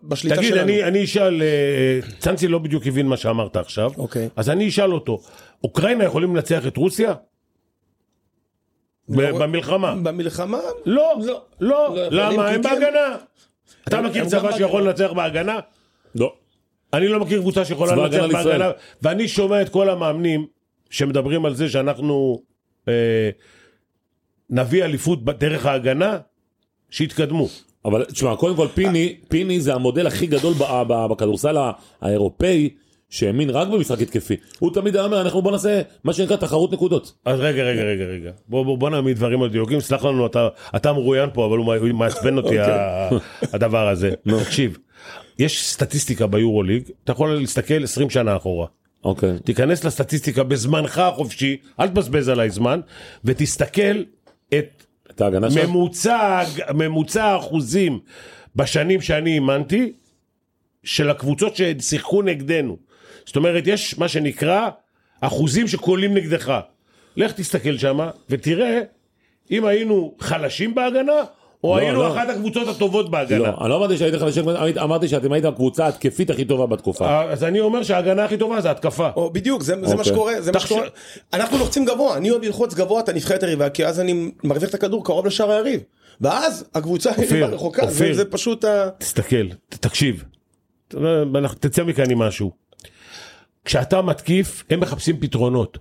בשליטה 0.03 0.37
תגיד, 0.37 0.49
שלנו. 0.49 0.63
אני, 0.63 0.85
אני 0.85 1.05
אשאל, 1.05 1.43
אה, 1.43 2.01
צאנצי 2.19 2.49
לא 2.49 2.59
בדיוק 2.59 2.87
הבין 2.87 3.07
מה 3.07 3.17
שאמרת 3.17 3.57
עכשיו, 3.57 3.91
אוקיי. 3.97 4.29
אז 4.37 4.51
אני 4.51 4.69
אשאל 4.69 4.93
אותו, 4.93 5.21
אוקראינה 5.65 6.05
יכולים 6.05 6.37
לנצח 6.37 6.67
את 6.67 6.77
רוסיה? 6.77 7.15
לא- 9.09 9.39
במלחמה. 9.39 9.95
במלחמה? 10.03 10.59
לא, 10.87 11.13
לא. 11.25 11.43
לא, 11.61 11.95
לא, 11.95 12.07
למה? 12.11 12.49
הם 12.49 12.63
כי 12.63 12.69
הם- 12.69 12.81
בהגנה. 12.81 13.17
אתה 13.89 14.01
מכיר 14.01 14.25
צבא 14.25 14.53
שיכול 14.53 14.83
בהגנה. 14.83 14.91
לנצח 15.05 15.13
בהגנה? 15.17 15.59
לא. 16.15 16.33
אני 16.95 17.09
לא 17.09 17.21
מכיר 17.21 17.41
קבוצה 17.41 17.65
שיכולה 17.65 17.97
לנצח. 17.97 18.19
בהגנה, 18.33 18.71
ואני 19.03 19.29
שומע 19.29 19.63
את 19.63 19.69
כל 19.69 19.89
המאמנים 19.91 20.47
שמדברים 20.91 21.45
על 21.47 21.55
זה 21.55 21.69
שאנחנו 21.69 22.43
אה, 22.89 23.31
נביא 24.51 24.85
אליפות 24.85 25.25
בדרך 25.25 25.67
ההגנה, 25.67 26.19
שיתקדמו. 26.91 27.49
אבל 27.85 28.05
תשמע, 28.05 28.37
קודם 28.37 28.57
כל 28.57 28.69
פיני, 28.75 29.17
פיני 29.29 29.61
זה 29.61 29.75
המודל 29.75 30.07
הכי 30.07 30.27
גדול 30.27 30.55
בכדורסל 31.11 31.57
האירופאי, 32.01 32.71
שהאמין 33.11 33.51
רק 33.51 33.69
במשחק 33.69 34.01
התקפי. 34.01 34.37
הוא 34.59 34.75
תמיד 34.75 34.97
היה 34.97 35.05
אומר, 35.05 35.21
אנחנו 35.21 35.43
בוא 35.43 35.53
נעשה 35.53 35.83
מה 36.05 36.13
שנקרא 36.13 36.37
תחרות 36.37 36.73
נקודות. 36.73 37.13
אז 37.25 37.41
רגע, 37.41 37.63
רגע, 37.63 37.83
רגע, 37.83 38.05
רגע. 38.05 38.31
בוא, 38.49 38.65
בוא, 38.65 38.79
בוא 38.79 38.91
נעמיד 38.91 39.17
דברים 39.17 39.43
על 39.43 39.51
דיוקים, 39.51 39.81
סלח 39.81 40.05
לנו, 40.05 40.27
אתה, 40.27 40.49
אתה 40.77 40.93
מרואיין 40.93 41.31
פה, 41.33 41.47
אבל 41.47 41.59
הוא 41.59 41.95
מעצבן 41.95 42.37
אותי, 42.39 42.59
ה- 42.59 43.09
הדבר 43.43 43.89
הזה. 43.89 44.11
תקשיב, 44.45 44.79
יש 45.39 45.67
סטטיסטיקה 45.71 46.27
ביורוליג, 46.27 46.83
אתה 47.05 47.13
יכול 47.13 47.35
להסתכל 47.35 47.85
20 47.85 48.11
שנה 48.11 48.37
אחורה. 48.37 48.67
אוקיי. 49.05 49.39
תיכנס 49.45 49.85
לסטטיסטיקה 49.85 50.43
בזמנך 50.43 50.99
החופשי, 50.99 51.57
אל 51.81 51.89
תבזבז 51.89 52.29
עליי 52.29 52.51
זמן, 52.51 52.81
ותסתכל 53.25 54.03
את 54.49 54.85
את? 55.11 55.67
ממוצע, 55.67 56.43
ממוצע 56.75 57.25
האחוזים 57.25 58.01
בשנים 58.57 59.01
שאני 59.01 59.35
אימנתי, 59.35 59.93
של 60.85 61.11
הקבוצות 61.11 61.57
ששיחקו 61.57 62.23
נגדנו. 62.23 62.77
זאת 63.27 63.37
אומרת, 63.37 63.67
יש 63.67 63.99
מה 63.99 64.09
שנקרא 64.09 64.69
אחוזים 65.21 65.69
שקולים 65.69 66.15
נגדך. 66.15 66.61
לך 67.17 67.33
תסתכל 67.33 67.79
שם 67.79 68.09
ותראה 68.31 68.81
אם 69.51 69.65
היינו 69.65 70.15
חלשים 70.21 70.75
בהגנה, 70.75 71.23
או 71.65 71.77
לא, 71.77 71.81
היינו 71.81 71.99
לא. 72.03 72.13
אחת 72.13 72.29
הקבוצות 72.29 72.69
הטובות 72.69 73.11
בהגנה. 73.11 73.39
לא, 73.39 73.55
אני 73.61 73.71
לא 73.71 73.77
אמרתי 73.77 73.99
שהייתם 73.99 74.19
חלשים, 74.19 74.49
אמרתי 74.83 75.09
שאתם 75.09 75.33
הייתם 75.33 75.49
הקבוצה 75.49 75.85
ההתקפית 75.85 76.31
הכי 76.31 76.45
טובה 76.45 76.67
בתקופה. 76.67 77.23
אז 77.25 77.45
אני 77.45 77.61
אומר 77.61 77.83
שההגנה 77.83 78.25
הכי 78.25 78.37
טובה 78.37 78.61
זה 78.61 78.71
התקפה. 78.71 79.11
או 79.17 79.31
בדיוק, 79.31 79.63
זה, 79.63 79.75
זה 79.75 79.81
מה 79.81 79.93
אוקיי. 79.93 80.05
שקורה, 80.05 80.41
זה 80.41 80.53
מה 80.53 80.59
תחשוב- 80.59 80.79
שקורה. 80.79 80.91
אנחנו 81.33 81.59
לוחצים 81.59 81.85
גבוה, 81.85 82.17
אני 82.17 82.31
אוהב 82.31 82.43
ללחוץ 82.43 82.75
גבוה 82.75 83.01
את 83.01 83.09
הנבחרת 83.09 83.43
היריבה, 83.43 83.69
כי 83.71 83.87
אז 83.87 84.01
אני 84.01 84.31
מחזיק 84.45 84.69
את 84.69 84.75
הכדור 84.75 85.05
קרוב 85.05 85.27
לשער 85.27 85.51
היריב. 85.51 85.81
ואז 86.21 86.65
הקבוצה 86.75 87.11
היריבה 87.17 87.47
רחוקה, 87.47 87.87
זה, 87.87 87.93
אופיר. 88.05 88.15
זה 88.17 88.25
פשוט 88.25 88.65
ה... 88.65 88.89
תסתכל, 88.99 89.47
תקשיב, 89.69 90.25
תצא 91.61 91.85
מכאן 91.85 92.11
עם 92.11 92.19
משהו. 92.19 92.51
כשאתה 93.65 94.03
מתקיף, 94.03 94.65
הם 94.71 94.81
מחפשים 94.81 95.17
פתרונות. 95.21 95.79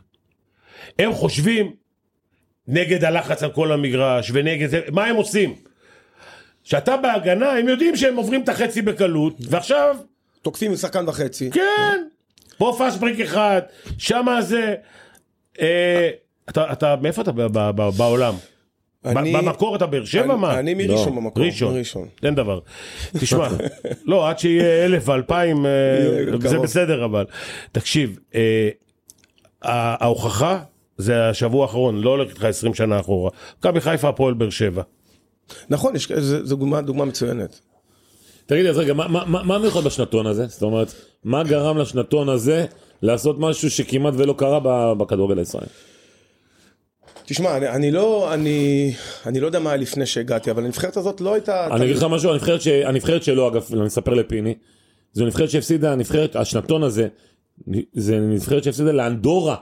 הם 0.99 1.13
חושבים 1.13 1.71
נגד 2.67 3.03
הלחץ 3.03 3.43
על 3.43 3.51
כל 3.51 3.71
המגרש 3.71 4.31
ונגד 4.33 4.69
זה, 4.69 4.81
מה 4.91 5.05
הם 5.05 5.15
עושים? 5.15 5.55
כשאתה 6.63 6.97
בהגנה, 6.97 7.51
הם 7.51 7.67
יודעים 7.69 7.95
שהם 7.95 8.15
עוברים 8.15 8.43
את 8.43 8.49
החצי 8.49 8.81
בקלות, 8.81 9.33
ועכשיו, 9.49 9.95
תוקפים 10.41 10.71
עם 10.71 10.77
שחקן 10.77 11.09
וחצי. 11.09 11.51
כן, 11.51 12.03
פה 12.57 12.75
פאסט 12.77 12.99
בריק 12.99 13.19
אחד, 13.19 13.61
שמה 13.97 14.41
זה... 14.41 14.75
אה, 15.61 16.09
אתה, 16.49 16.71
אתה, 16.71 16.95
מאיפה 17.01 17.21
אתה 17.21 17.31
ב- 17.31 17.41
ב- 17.41 17.71
ב- 17.75 17.89
בעולם? 17.97 18.33
אני- 19.05 19.33
במקור 19.33 19.75
אתה 19.75 19.85
באר 19.85 20.05
שבע? 20.05 20.35
מה? 20.35 20.59
אני 20.59 20.73
מראשון 20.73 21.09
לא, 21.15 21.21
במקור. 21.21 21.43
ראשון. 21.43 21.73
מראשון. 21.73 22.07
אין 22.23 22.35
דבר. 22.35 22.59
תשמע, 23.19 23.47
לא, 24.05 24.29
עד 24.29 24.39
שיהיה 24.39 24.85
אלף 24.85 25.09
ואלפיים, 25.09 25.65
אה, 25.65 25.69
זה. 26.41 26.59
בסדר 26.59 27.05
אבל. 27.05 27.25
תקשיב, 27.71 28.19
אה, 28.35 28.69
ההוכחה 29.61 30.59
זה 30.97 31.29
השבוע 31.29 31.61
האחרון, 31.65 32.01
לא 32.01 32.09
הולך 32.09 32.29
איתך 32.29 32.43
20 32.43 32.73
שנה 32.73 32.99
אחורה. 32.99 33.31
מכבי 33.59 33.81
חיפה, 33.81 34.09
הפועל 34.09 34.33
באר 34.33 34.49
שבע. 34.49 34.81
נכון, 35.69 35.95
יש- 35.95 36.11
זה- 36.11 36.45
זו 36.45 36.55
דוגמה- 36.55 36.81
דוגמה 36.81 37.05
מצוינת. 37.05 37.59
תגיד, 38.45 38.65
אז 38.65 38.77
רגע, 38.77 38.93
מה- 38.93 39.07
מה- 39.07 39.25
מה 39.25 39.43
מה 39.43 39.57
מיוחד 39.59 39.83
בשנתון 39.83 40.27
הזה? 40.27 40.45
זאת 40.47 40.61
אומרת, 40.61 40.93
מה 41.23 41.43
גרם 41.43 41.77
לשנתון 41.77 42.29
הזה 42.29 42.65
לעשות 43.01 43.35
משהו 43.39 43.69
שכמעט 43.71 44.13
ולא 44.17 44.33
קרה 44.37 44.59
בכדורגל 44.95 45.39
הישראלי? 45.39 45.67
תשמע, 47.25 47.57
אני, 47.57 47.69
אני 47.69 47.91
לא, 47.91 48.33
אני, 48.33 48.93
אני 49.25 49.39
לא 49.39 49.45
יודע 49.45 49.59
מה 49.59 49.69
היה 49.69 49.77
לפני 49.77 50.05
שהגעתי, 50.05 50.51
אבל 50.51 50.63
הנבחרת 50.65 50.97
הזאת 50.97 51.21
לא 51.21 51.33
הייתה... 51.33 51.67
אני 51.75 51.85
אגיד 51.85 51.95
לך 51.95 52.03
משהו, 52.03 52.31
הנבחרת 52.31 52.61
ש- 52.61 52.67
הנבחרת 52.67 53.23
שלו, 53.23 53.47
אגב, 53.47 53.65
אני 53.73 53.87
אספר 53.87 54.13
לפיני, 54.13 54.53
זו 55.13 55.25
נבחרת 55.25 55.49
שהפסידה, 55.49 55.91
הנבחרת, 55.91 56.35
השנתון 56.35 56.83
הזה, 56.83 57.07
זה 57.93 58.19
נבחרת 58.19 58.63
שהפסידה 58.63 58.91
לאנדורה. 58.91 59.55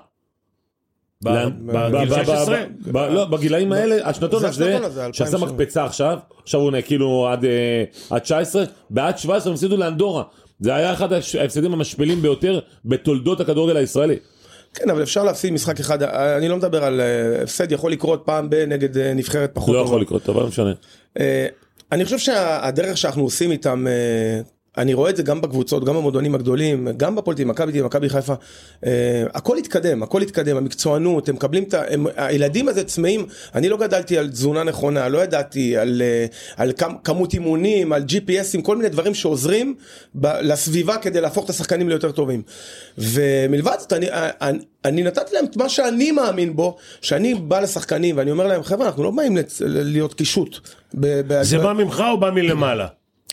ב- 1.23 1.27
לאן- 1.27 1.51
בגיל 1.67 2.09
ב- 2.09 2.13
ב- 2.13 2.25
16? 2.25 2.55
ב- 2.85 2.91
ב- 2.91 2.97
לא, 2.97 3.25
בגילאים 3.25 3.71
האלה, 3.71 4.09
השנתון 4.09 4.39
זה 4.41 4.47
הזה, 4.47 4.77
שעשה 5.13 5.35
2007. 5.35 5.45
מקפצה 5.51 5.85
עכשיו, 5.85 6.17
עכשיו 6.43 6.59
הוא 6.61 6.71
כאילו 6.85 7.27
עד 7.31 7.45
אה, 7.45 7.83
עד 8.09 8.21
19, 8.21 8.63
בעד 8.89 9.17
17 9.17 9.49
הם 9.49 9.53
הפסידו 9.53 9.77
לאנדורה. 9.77 10.23
זה 10.59 10.75
היה 10.75 10.93
אחד 10.93 11.13
ההפ- 11.13 11.39
ההפסדים 11.39 11.73
המשפילים 11.73 12.21
ביותר 12.21 12.59
בתולדות 12.85 13.39
הכדורגל 13.39 13.77
הישראלי. 13.77 14.15
כן, 14.73 14.89
אבל 14.89 15.03
אפשר 15.03 15.23
להפסיד 15.23 15.53
משחק 15.53 15.79
אחד, 15.79 16.03
אני 16.03 16.47
לא 16.49 16.57
מדבר 16.57 16.83
על 16.83 17.01
אה, 17.01 17.43
הפסד, 17.43 17.71
יכול 17.71 17.91
לקרות 17.91 18.21
פעם 18.25 18.49
ב- 18.49 18.55
נגד 18.67 18.97
אה, 18.97 19.13
נבחרת 19.13 19.51
פחות 19.53 19.75
לא. 19.75 19.81
יכול 19.81 20.01
לקרות, 20.01 20.29
אבל 20.29 20.41
לא 20.41 20.47
משנה. 20.47 20.73
אה, 21.19 21.47
אני 21.91 22.05
חושב 22.05 22.17
שהדרך 22.17 22.97
שאנחנו 22.97 23.23
עושים 23.23 23.51
איתם, 23.51 23.87
אה, 23.87 24.41
אני 24.77 24.93
רואה 24.93 25.09
את 25.09 25.15
זה 25.15 25.23
גם 25.23 25.41
בקבוצות, 25.41 25.85
גם 25.85 25.95
במועדונים 25.95 26.35
הגדולים, 26.35 26.87
גם 26.97 27.15
בפולטים, 27.15 27.47
מכבי 27.47 27.71
תל, 27.71 27.83
מכבי 27.83 28.09
חיפה, 28.09 28.33
אה, 28.85 29.23
הכל 29.33 29.57
התקדם, 29.57 30.03
הכל 30.03 30.21
התקדם, 30.21 30.57
המקצוענות, 30.57 31.29
הם 31.29 31.35
מקבלים 31.35 31.63
את 31.63 31.73
ה... 31.73 31.81
הילדים 32.15 32.67
הזה 32.67 32.83
צמאים, 32.83 33.25
אני 33.55 33.69
לא 33.69 33.77
גדלתי 33.77 34.17
על 34.17 34.29
תזונה 34.29 34.63
נכונה, 34.63 35.09
לא 35.09 35.23
ידעתי 35.23 35.77
על, 35.77 36.01
אה, 36.05 36.25
על 36.57 36.71
כמ- 36.77 36.97
כמות 37.03 37.33
אימונים, 37.33 37.93
על 37.93 38.03
GPSים, 38.07 38.61
כל 38.61 38.77
מיני 38.77 38.89
דברים 38.89 39.13
שעוזרים 39.13 39.75
לסביבה 40.23 40.97
כדי 40.97 41.21
להפוך 41.21 41.45
את 41.45 41.49
השחקנים 41.49 41.89
ליותר 41.89 42.11
טובים. 42.11 42.41
ומלבד 42.97 43.75
זאת, 43.79 43.93
אני, 43.93 44.07
אני, 44.41 44.59
אני 44.85 45.03
נתתי 45.03 45.35
להם 45.35 45.45
את 45.45 45.57
מה 45.57 45.69
שאני 45.69 46.11
מאמין 46.11 46.55
בו, 46.55 46.77
שאני 47.01 47.35
בא 47.35 47.59
לשחקנים 47.59 48.17
ואני 48.17 48.31
אומר 48.31 48.47
להם, 48.47 48.63
חבר'ה, 48.63 48.85
אנחנו 48.87 49.03
לא 49.03 49.11
באים 49.11 49.37
להיות 49.65 50.13
קישוט. 50.13 50.59
זה 51.41 51.57
בא 51.57 51.73
ממך 51.73 52.03
או 52.11 52.19
בא 52.19 52.31
מלמעלה? 52.31 52.87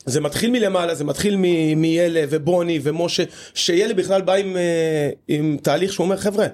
זה 0.08 0.20
מתחיל 0.20 0.50
מלמעלה, 0.50 0.94
זה 0.94 1.04
מתחיל 1.04 1.36
מ- 1.36 1.80
מיאלה 1.80 2.24
ובוני 2.30 2.80
ומשה, 2.82 3.22
שיאלה 3.54 3.94
בכלל 3.94 4.22
בא 4.22 4.34
עם, 4.34 4.56
אה, 4.56 5.10
עם 5.28 5.56
תהליך 5.62 5.92
שהוא 5.92 6.04
אומר, 6.04 6.16
חבר'ה, 6.16 6.46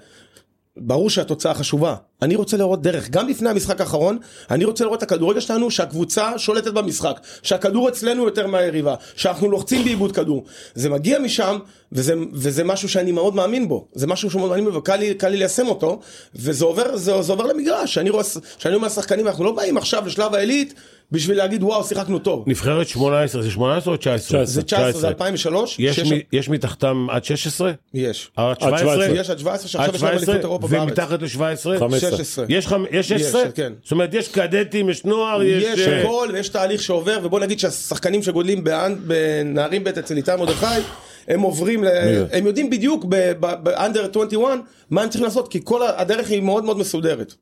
ברור 0.77 1.11
שהתוצאה 1.11 1.55
חשובה. 1.55 1.95
אני 2.23 2.37
רוצה 2.37 2.57
לראות 2.57 2.83
דרך, 2.83 3.11
גם 3.11 3.29
לפני 3.29 3.51
המשחק 3.51 3.81
האחרון, 3.81 4.19
אני 4.51 4.65
רוצה 4.65 4.85
לראות 4.85 4.99
את 4.99 5.03
הכדורגל 5.03 5.41
שלנו, 5.41 5.71
שהקבוצה 5.71 6.39
שולטת 6.39 6.73
במשחק, 6.73 7.21
שהכדור 7.43 7.89
אצלנו 7.89 8.25
יותר 8.25 8.47
מהיריבה, 8.47 8.95
שאנחנו 9.17 9.51
לוחצים 9.51 9.85
באיבוד 9.85 10.13
כדור. 10.13 10.45
זה 10.75 10.91
מגיע 10.91 11.19
משם, 11.19 11.59
וזה, 11.93 12.15
וזה 12.33 12.65
משהו 12.65 12.89
שאני 12.89 13.13
מאוד 13.13 13.35
מאמין 13.35 13.69
בו. 13.69 13.89
זה 13.93 14.07
משהו 14.07 14.31
שמאוד 14.31 14.51
מאמין 14.51 14.65
בו, 14.65 14.75
וקל 14.75 14.97
לי, 14.97 15.15
לי 15.23 15.37
ליישם 15.37 15.69
אותו, 15.69 16.01
וזה 16.35 16.65
עובר, 16.65 16.97
זה, 16.97 17.23
זה 17.23 17.33
עובר 17.33 17.47
למגרש. 17.47 17.95
שאני 17.95 18.11
רואה, 18.11 18.25
שאני 18.59 18.75
אומר 18.75 18.87
לשחקנים, 18.87 19.27
אנחנו 19.27 19.45
לא 19.45 19.53
באים 19.53 19.77
עכשיו 19.77 20.07
לשלב 20.07 20.35
העילית, 20.35 20.75
בשביל 21.13 21.37
להגיד 21.39 21.63
וואו, 21.63 21.85
שיחקנו 21.85 22.19
טוב. 22.19 22.45
נבחרת 22.47 22.89
18, 22.89 23.43
זה 23.43 23.51
18 23.51 23.93
או 23.93 23.99
19? 23.99 24.45
זה 24.45 24.63
19, 24.63 24.93
זה 25.01 25.09
2003. 25.09 25.77
יש, 25.79 25.97
שש- 26.01 26.13
מ, 26.13 26.17
יש 26.33 26.49
מתחתם 26.49 27.07
עד 27.11 27.25
16? 27.25 27.73
יש. 27.95 28.31
עד 28.37 28.61
17? 28.61 28.79
17. 28.79 29.17
יש 29.21 29.31
עד 29.31 29.39
17, 29.39 29.69
שעכשיו 29.69 29.95
יש 29.95 30.03
להם 30.03 30.11
אליפות 30.11 30.25
17? 30.27 30.41
אירופה 30.43 30.69
בארץ. 30.69 30.83
ומתחת 30.83 31.23
ל-17? 31.23 31.79
15. 31.79 32.11
16. 32.11 32.47
יש, 32.49 32.67
חמ... 32.67 32.85
יש 32.91 33.09
16? 33.09 33.43
יש, 33.43 33.49
כן. 33.55 33.73
זאת 33.83 33.93
אומרת, 33.93 34.15
יש 34.15 34.29
קדטים, 34.29 34.91
יש 34.91 35.05
נוער, 35.05 35.43
יש... 35.43 35.65
יש 35.65 35.89
אה, 35.89 36.01
הכל 36.03 36.29
ויש 36.33 36.49
תהליך 36.49 36.83
שעובר 36.83 37.19
ובוא 37.23 37.41
נגיד 37.41 37.59
שהשחקנים 37.61 38.23
שגודלים 38.23 38.65
באנ- 38.65 38.99
בנערים 39.07 39.85
ב' 39.85 39.89
אצל 39.89 40.17
איתי 40.17 40.31
מרדכי 40.39 40.67
הם 41.29 41.41
עוברים, 41.41 41.85
ל... 41.85 41.89
הם 42.33 42.47
יודעים 42.47 42.71
בדיוק 42.71 43.05
באנדר 43.39 44.07
21 44.11 44.59
מה 44.91 45.03
הם 45.03 45.09
צריכים 45.09 45.25
לעשות 45.25 45.49
כי 45.49 45.61
כל 45.65 45.83
הדרך 45.97 46.31
היא 46.31 46.43
מאוד 46.43 46.65
מאוד 46.65 46.79
מסודרת. 46.79 47.35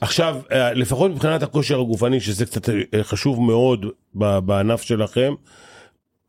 עכשיו, 0.00 0.36
אה, 0.52 0.74
לפחות 0.74 1.10
מבחינת 1.10 1.42
הכושר 1.42 1.80
הגופני, 1.80 2.20
שזה 2.20 2.46
קצת 2.46 2.68
אה, 2.68 2.74
חשוב 3.02 3.40
מאוד 3.42 3.86
בענף 4.14 4.82
שלכם, 4.82 5.34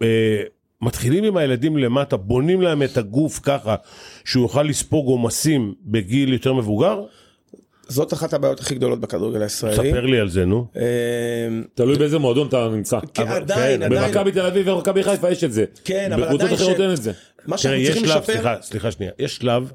אה, 0.02 0.42
מתחילים 0.82 1.24
עם 1.24 1.38
הילדים 1.38 1.78
למטה, 1.78 2.18
בונים 2.18 2.62
להם 2.62 2.84
את 2.84 2.98
הגוף 2.98 3.40
ככה, 3.44 3.76
שהוא 4.26 4.44
יוכל 4.44 4.64
לספוג 4.64 5.08
עומסים 5.08 5.74
בגיל 5.86 6.34
יותר 6.34 6.54
מבוגר? 6.54 7.02
זאת 7.88 8.14
אחת 8.14 8.34
הבעיות 8.34 8.60
הכי 8.60 8.76
גדולות 8.76 9.00
בכדורגל 9.00 9.42
הישראלי. 9.42 9.76
ספר 9.76 10.06
לי 10.06 10.20
על 10.20 10.30
זה, 10.30 10.46
נו. 10.46 10.66
תלוי 11.74 11.98
באיזה 11.98 12.20
מועדון 12.20 12.48
אתה 12.48 12.70
נמצא. 12.70 13.00
כן, 13.14 13.28
עדיין, 13.28 13.80
כן, 13.80 13.86
עדיין. 13.86 14.08
במכבי 14.08 14.32
תל 14.32 14.46
אביב 14.46 14.68
ומכבי 14.68 15.04
חיפה 15.04 15.30
יש 15.30 15.44
את 15.44 15.54
זה. 15.54 15.66
כן, 15.86 16.12
אבל 16.14 16.24
בקבוצות 16.24 16.42
עדיין 16.42 16.56
אחרות 16.56 16.78
ש- 16.78 16.80
אין 16.80 16.92
את 16.94 17.02
זה. 17.02 17.12
מה 17.46 17.58
שאנחנו 17.58 17.80
יש 17.82 17.88
צריכים 17.90 18.06
שלב, 18.06 18.18
לשפר, 18.18 18.34
סליחה, 18.34 18.56
סליחה 18.62 18.92
שנייה, 18.92 19.12
יש 19.20 19.36
שלב 19.36 19.72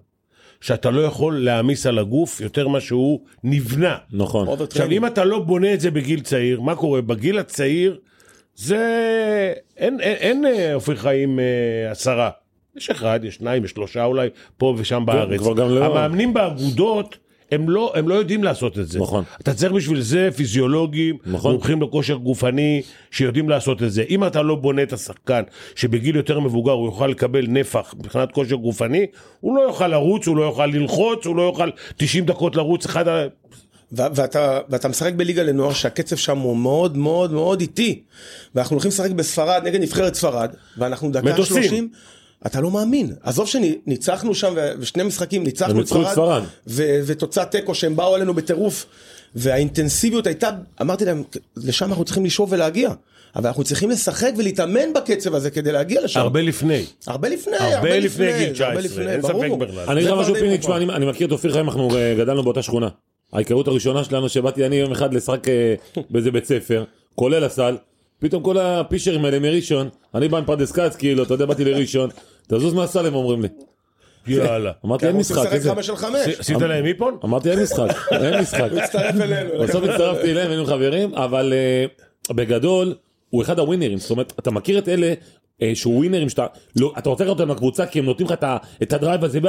שאתה 0.64 0.90
לא 0.90 1.00
יכול 1.00 1.44
להעמיס 1.44 1.86
על 1.86 1.98
הגוף 1.98 2.40
יותר 2.40 2.68
ממה 2.68 2.80
שהוא 2.80 3.20
נבנה. 3.44 3.96
נכון. 4.12 4.48
עכשיו. 4.62 4.90
אם 4.90 5.06
אתה 5.06 5.24
לא 5.24 5.38
בונה 5.38 5.74
את 5.74 5.80
זה 5.80 5.90
בגיל 5.90 6.20
צעיר, 6.20 6.60
מה 6.60 6.74
קורה? 6.74 7.02
בגיל 7.02 7.38
הצעיר 7.38 7.98
זה... 8.54 8.78
אין, 9.76 10.00
אין, 10.00 10.16
אין 10.16 10.46
אה, 10.46 10.74
אופי 10.74 10.96
חיים 10.96 11.40
אה, 11.40 11.90
עשרה. 11.90 12.30
יש 12.76 12.90
אחד, 12.90 13.20
יש 13.24 13.34
שניים, 13.34 13.64
יש 13.64 13.70
שלושה 13.70 14.04
אולי, 14.04 14.28
פה 14.56 14.74
ושם 14.78 15.02
בארץ. 15.06 15.40
כבר 15.40 15.54
גם 15.54 15.68
לא- 15.68 15.84
המאמנים 15.84 16.34
באגודות, 16.34 17.16
הם 17.54 17.70
לא, 17.70 17.92
הם 17.94 18.08
לא 18.08 18.14
יודעים 18.14 18.44
לעשות 18.44 18.78
את 18.78 18.88
זה. 18.88 18.98
נכון. 18.98 19.24
אתה 19.40 19.54
צריך 19.54 19.72
בשביל 19.72 20.00
זה 20.00 20.28
פיזיולוגים, 20.36 21.16
נכון. 21.26 21.52
מומחים 21.52 21.82
לכושר 21.82 22.14
גופני, 22.14 22.82
שיודעים 23.10 23.48
לעשות 23.48 23.82
את 23.82 23.92
זה. 23.92 24.04
אם 24.10 24.24
אתה 24.26 24.42
לא 24.42 24.54
בונה 24.54 24.82
את 24.82 24.92
השחקן, 24.92 25.42
שבגיל 25.74 26.16
יותר 26.16 26.40
מבוגר 26.40 26.72
הוא 26.72 26.86
יוכל 26.86 27.06
לקבל 27.06 27.46
נפח 27.48 27.94
מבחינת 27.98 28.32
כושר 28.32 28.56
גופני, 28.56 29.06
הוא 29.40 29.56
לא 29.56 29.62
יוכל 29.62 29.88
לרוץ, 29.88 30.26
הוא 30.26 30.36
לא 30.36 30.42
יוכל 30.42 30.66
ללחוץ, 30.66 31.26
הוא 31.26 31.36
לא 31.36 31.42
יוכל 31.42 31.70
90 31.96 32.24
דקות 32.24 32.56
לרוץ 32.56 32.86
אחד. 32.86 33.04
ו- 33.08 33.26
ואתה, 33.92 34.60
ואתה 34.68 34.88
משחק 34.88 35.12
בליגה 35.12 35.42
לנוער 35.42 35.72
שהקצב 35.72 36.16
שם 36.16 36.38
הוא 36.38 36.56
מאוד 36.56 36.96
מאוד 36.96 37.32
מאוד 37.32 37.60
איטי. 37.60 38.02
ואנחנו 38.54 38.74
הולכים 38.74 38.88
לשחק 38.88 39.10
בספרד 39.10 39.62
נגד 39.64 39.80
נבחרת 39.80 40.14
ספרד, 40.14 40.50
ואנחנו 40.78 41.10
דקה 41.10 41.32
מטוסים. 41.32 41.62
30, 41.62 41.88
אתה 42.46 42.60
לא 42.60 42.70
מאמין. 42.70 43.12
עזוב 43.22 43.46
שניצחנו 43.48 44.34
שם, 44.34 44.54
ושני 44.78 45.02
משחקים 45.02 45.44
ניצחנו 45.44 45.80
את 45.80 45.86
ספרד, 45.86 46.12
ספרד. 46.12 46.42
ו- 46.66 47.00
ותוצאת 47.06 47.50
תיקו 47.50 47.74
שהם 47.74 47.96
באו 47.96 48.16
אלינו 48.16 48.34
בטירוף. 48.34 48.86
והאינטנסיביות 49.34 50.26
הייתה, 50.26 50.50
אמרתי 50.80 51.04
להם, 51.04 51.22
לשם 51.56 51.88
אנחנו 51.88 52.04
צריכים 52.04 52.24
לשאוף 52.24 52.52
ולהגיע. 52.52 52.90
אבל 53.36 53.46
אנחנו 53.46 53.64
צריכים 53.64 53.90
לשחק 53.90 54.32
ולהתאמן 54.36 54.92
בקצב 54.92 55.34
הזה 55.34 55.50
כדי 55.50 55.72
להגיע 55.72 56.00
לשם. 56.04 56.20
הרבה 56.20 56.42
לפני. 56.42 56.84
הרבה 57.06 57.28
לפני, 57.28 57.56
הרבה 57.56 57.98
לפני 57.98 58.32
גיל 58.38 58.62
הרבה 58.62 58.80
19, 58.80 58.80
לפני, 58.80 59.12
אין. 59.12 59.22
ספק 59.22 59.50
בכלל. 59.58 59.84
אני 59.88 60.00
אגיד 60.00 60.10
לך 60.10 60.16
זה 60.16 60.20
משהו 60.20 60.34
פיני, 60.34 60.58
תשמע, 60.58 60.76
אני 60.76 61.06
מכיר 61.06 61.26
את 61.26 61.32
אופיר 61.32 61.52
חיים, 61.52 61.68
אנחנו 61.68 61.96
אה, 61.96 62.14
גדלנו 62.18 62.42
באותה 62.42 62.62
שכונה. 62.62 62.88
ההיכרות 63.32 63.68
הראשונה 63.68 64.04
שלנו 64.04 64.28
שבאתי 64.28 64.66
אני 64.66 64.76
יום 64.76 64.92
אחד 64.92 65.14
לשחק 65.14 65.48
אה, 65.48 65.74
באיזה 66.10 66.30
בית 66.30 66.44
ספר, 66.44 66.84
כולל 67.14 67.44
הסל, 67.44 67.76
פתאום 68.18 68.42
כל 68.42 68.58
הפישרים 68.58 69.24
האלה 69.24 69.38
מראשון, 69.38 69.88
אני 70.14 70.28
בא 70.28 70.38
עם 70.38 70.44
פרדס 70.44 70.72
כץ, 70.72 70.96
כאילו, 70.96 71.22
אתה 71.22 71.34
יודע, 71.34 71.46
באתי 71.46 71.64
לראשון, 71.64 72.10
תזוז 72.48 72.74
מהסל 72.74 73.06
הם 73.06 73.14
אומרים 73.14 73.42
לי. 73.42 73.48
יאללה. 74.26 74.72
אמרתי 74.84 75.06
אין 75.06 75.16
משחק, 75.16 75.52
איזה... 75.52 75.70
חמש 75.70 75.90
על 75.90 75.96
חמש. 75.96 76.28
עשית 76.38 76.56
להם 76.56 76.86
איפון? 76.86 77.18
אמרתי 77.24 77.50
אין 77.50 77.62
משחק, 77.62 77.88
אין 78.12 78.40
משחק. 78.40 78.70
הצטרף 78.82 79.20
אלינו. 79.20 79.62
בסוף 79.62 79.84
הצטרפתי 79.84 80.30
אליהם, 80.30 80.50
היינו 80.50 80.66
חברים, 80.66 81.14
אבל 81.14 81.52
אה, 81.52 82.34
בגדול, 82.34 82.94
הוא 83.30 83.42
אחד 83.42 83.58
הווינרים, 83.58 83.98
זאת 83.98 84.10
אומרת, 84.10 84.32
אתה 84.38 84.50
מכיר 84.50 84.78
את 84.78 84.88
אלה 84.88 85.14
אה, 85.62 85.72
שהוא 85.74 85.96
ווינרים 85.96 86.28
שאתה, 86.28 86.46
לא, 86.76 86.92
אתה 86.98 87.08
רוצה 87.08 87.24
לראות 87.24 87.40
אותם 87.40 87.50
לקבוצה 87.50 87.86
כי 87.86 87.98
הם 87.98 88.04
נותנים 88.04 88.28
לך 88.28 88.34
את 88.82 88.92
ה 88.92 88.98
drive 88.98 89.24
הזה, 89.24 89.40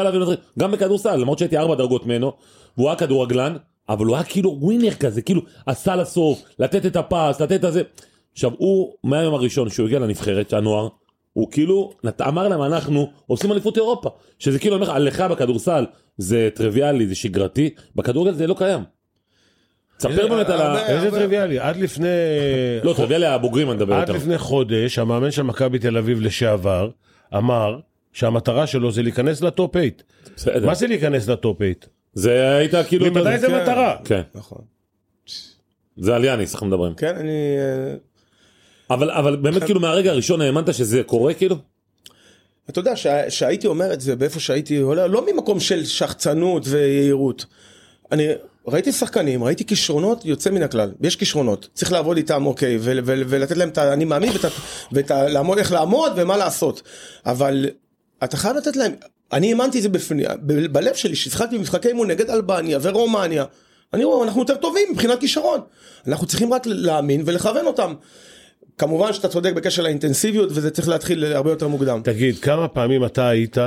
גם 0.60 0.72
בכדורסל, 0.72 1.16
למרות 1.16 1.40
שהייתי 1.40 1.58
ארבע 1.58 1.76
דרגות 1.76 2.06
ממנו, 2.06 2.34
והוא 2.78 2.90
היה 2.90 2.98
כדורגלן, 2.98 3.56
אבל 3.90 4.06
הוא 4.06 4.16
היה 4.16 4.24
כאילו 4.24 4.58
ווינר 4.62 4.94
כזה, 4.94 5.22
כאילו 5.22 5.42
עשה 5.66 5.96
לסוף, 5.96 6.42
לתת 6.60 6.86
את 6.86 6.96
הפס, 6.96 7.42
לתת 7.42 7.60
את 7.60 7.64
הזה. 7.64 7.82
עכשיו, 8.36 8.52
הוא, 8.58 8.94
מהיום 9.04 9.34
הראשון 9.34 9.70
שהוא 9.70 9.86
הגיע 9.86 10.00
לנבחרת, 10.00 10.54
הנוער, 10.54 10.88
הוא 11.34 11.52
כאילו, 11.52 11.92
נת- 12.04 12.22
אמר 12.22 12.48
להם, 12.48 12.62
אנחנו 12.62 13.12
עושים 13.28 13.52
אליפות 13.52 13.78
אירופה, 13.78 14.10
שזה 14.40 14.60
כאילו, 14.60 14.76
אומר 14.76 15.00
לך, 15.00 15.22
בכדורסל 15.22 15.86
זה 16.18 16.50
טריוויאלי, 16.54 17.08
זה 17.08 17.16
שגרתי, 17.16 17.70
בכדורגל 17.96 18.34
זה 18.34 18.48
לא 18.48 18.56
קיים. 18.58 18.84
תספר 19.98 20.28
באמת 20.28 20.50
על 20.50 20.62
ה... 20.62 20.88
איזה 20.88 21.12
טריוויאלי, 21.12 21.60
עד 21.60 21.78
לפני... 21.78 22.08
לא, 22.84 22.94
טריוויאלי 22.94 23.26
הבוגרים 23.26 23.68
אני 23.70 23.76
מדבר 23.78 23.94
עד 23.96 24.02
יותר. 24.02 24.14
לפני 24.20 24.38
חודש, 24.38 25.00
המאמן 25.00 25.32
של 25.32 25.42
מכבי 25.44 25.80
תל 25.80 25.98
אביב 25.98 26.22
לשעבר, 26.22 26.90
אמר 27.38 27.80
שהמטרה 28.14 28.68
שלו 28.68 28.92
זה 28.92 29.02
להיכנס 29.04 29.42
לטופ 29.42 29.72
8. 29.74 29.88
בסדר. 30.36 30.66
מה 30.66 30.76
זה 30.76 30.88
להיכנס 30.88 31.28
לטופ 31.28 31.58
8? 31.58 31.74
זה 32.14 32.56
היית 32.58 32.74
כאילו... 32.88 33.06
ממתי 33.06 33.40
זה. 33.40 33.62
מטרה? 33.62 33.96
כן, 34.06 34.22
נכון. 34.36 34.62
זה 35.98 36.16
על 36.16 36.24
יאניס 36.26 36.54
אנחנו 36.54 36.68
מדברים. 36.68 36.94
כן, 36.94 37.16
אני... 37.16 37.32
אבל 38.90 39.12
אבל 39.12 39.36
באמת 39.36 39.64
כאילו 39.64 39.80
מהרגע 39.80 40.12
הראשון 40.12 40.42
האמנת 40.42 40.74
שזה 40.74 41.02
קורה 41.06 41.34
כאילו? 41.34 41.56
אתה 42.70 42.80
יודע, 42.80 42.96
שה- 42.96 43.30
שהייתי 43.30 43.68
אומר 43.68 43.94
את 43.94 44.02
זה 44.02 44.16
באיפה 44.16 44.40
שהייתי 44.40 44.78
עולה, 44.78 45.08
לא 45.08 45.26
ממקום 45.34 45.60
של 45.60 45.86
שחצנות 45.86 46.64
ויהירות. 46.68 47.46
אני 48.12 48.28
ראיתי 48.68 48.92
שחקנים, 48.92 49.44
ראיתי 49.44 49.66
כישרונות 49.66 50.26
יוצא 50.26 50.50
מן 50.50 50.64
הכלל. 50.64 50.92
יש 51.02 51.16
כישרונות, 51.16 51.68
צריך 51.74 51.92
לעבוד 51.92 52.18
איתם, 52.18 52.46
אוקיי, 52.46 52.78
ו- 52.78 52.82
ו- 53.06 53.22
ולתת 53.28 53.58
להם 53.58 53.70
את 53.70 53.78
האני 53.78 54.06
מאמין 54.06 54.30
ואת 54.32 54.46
ואת. 54.92 55.12
לעמוד, 55.12 55.58
איך 55.58 55.72
לעמוד 55.72 56.12
ומה 56.16 56.38
לעשות. 56.38 56.82
אבל 57.26 57.66
אתה 58.24 58.38
חייב 58.38 58.56
לתת 58.56 58.76
להם, 58.76 58.92
אני 59.34 59.50
האמנתי 59.52 59.78
את 59.78 59.84
זה 59.84 59.90
בפני, 59.90 60.24
ב- 60.46 60.66
בלב 60.74 60.96
שלי, 60.96 61.16
ששיחקתי 61.16 61.58
במשחקי 61.58 61.88
אימון 61.88 62.08
נגד 62.12 62.30
אלבניה 62.30 62.80
ורומניה. 62.82 63.46
אני 63.94 64.04
רואה, 64.04 64.26
אנחנו 64.26 64.42
יותר 64.42 64.56
טובים 64.56 64.88
מבחינת 64.92 65.20
כישרון. 65.20 65.60
אנחנו 66.08 66.28
צריכים 66.28 66.54
רק 66.54 66.62
להאמין 66.66 67.24
ולכוון 67.26 67.66
אותם. 67.68 67.94
כמובן 68.78 69.14
שאתה 69.14 69.28
צודק 69.28 69.54
בקשר 69.54 69.84
לאינטנסיביות 69.84 70.50
וזה 70.52 70.72
צריך 70.72 70.88
להתחיל 70.90 71.26
הרבה 71.26 71.50
יותר 71.50 71.68
מוקדם. 71.68 72.02
תגיד, 72.04 72.40
כמה 72.40 72.68
פעמים 72.68 73.06
אתה 73.06 73.28
היית, 73.30 73.58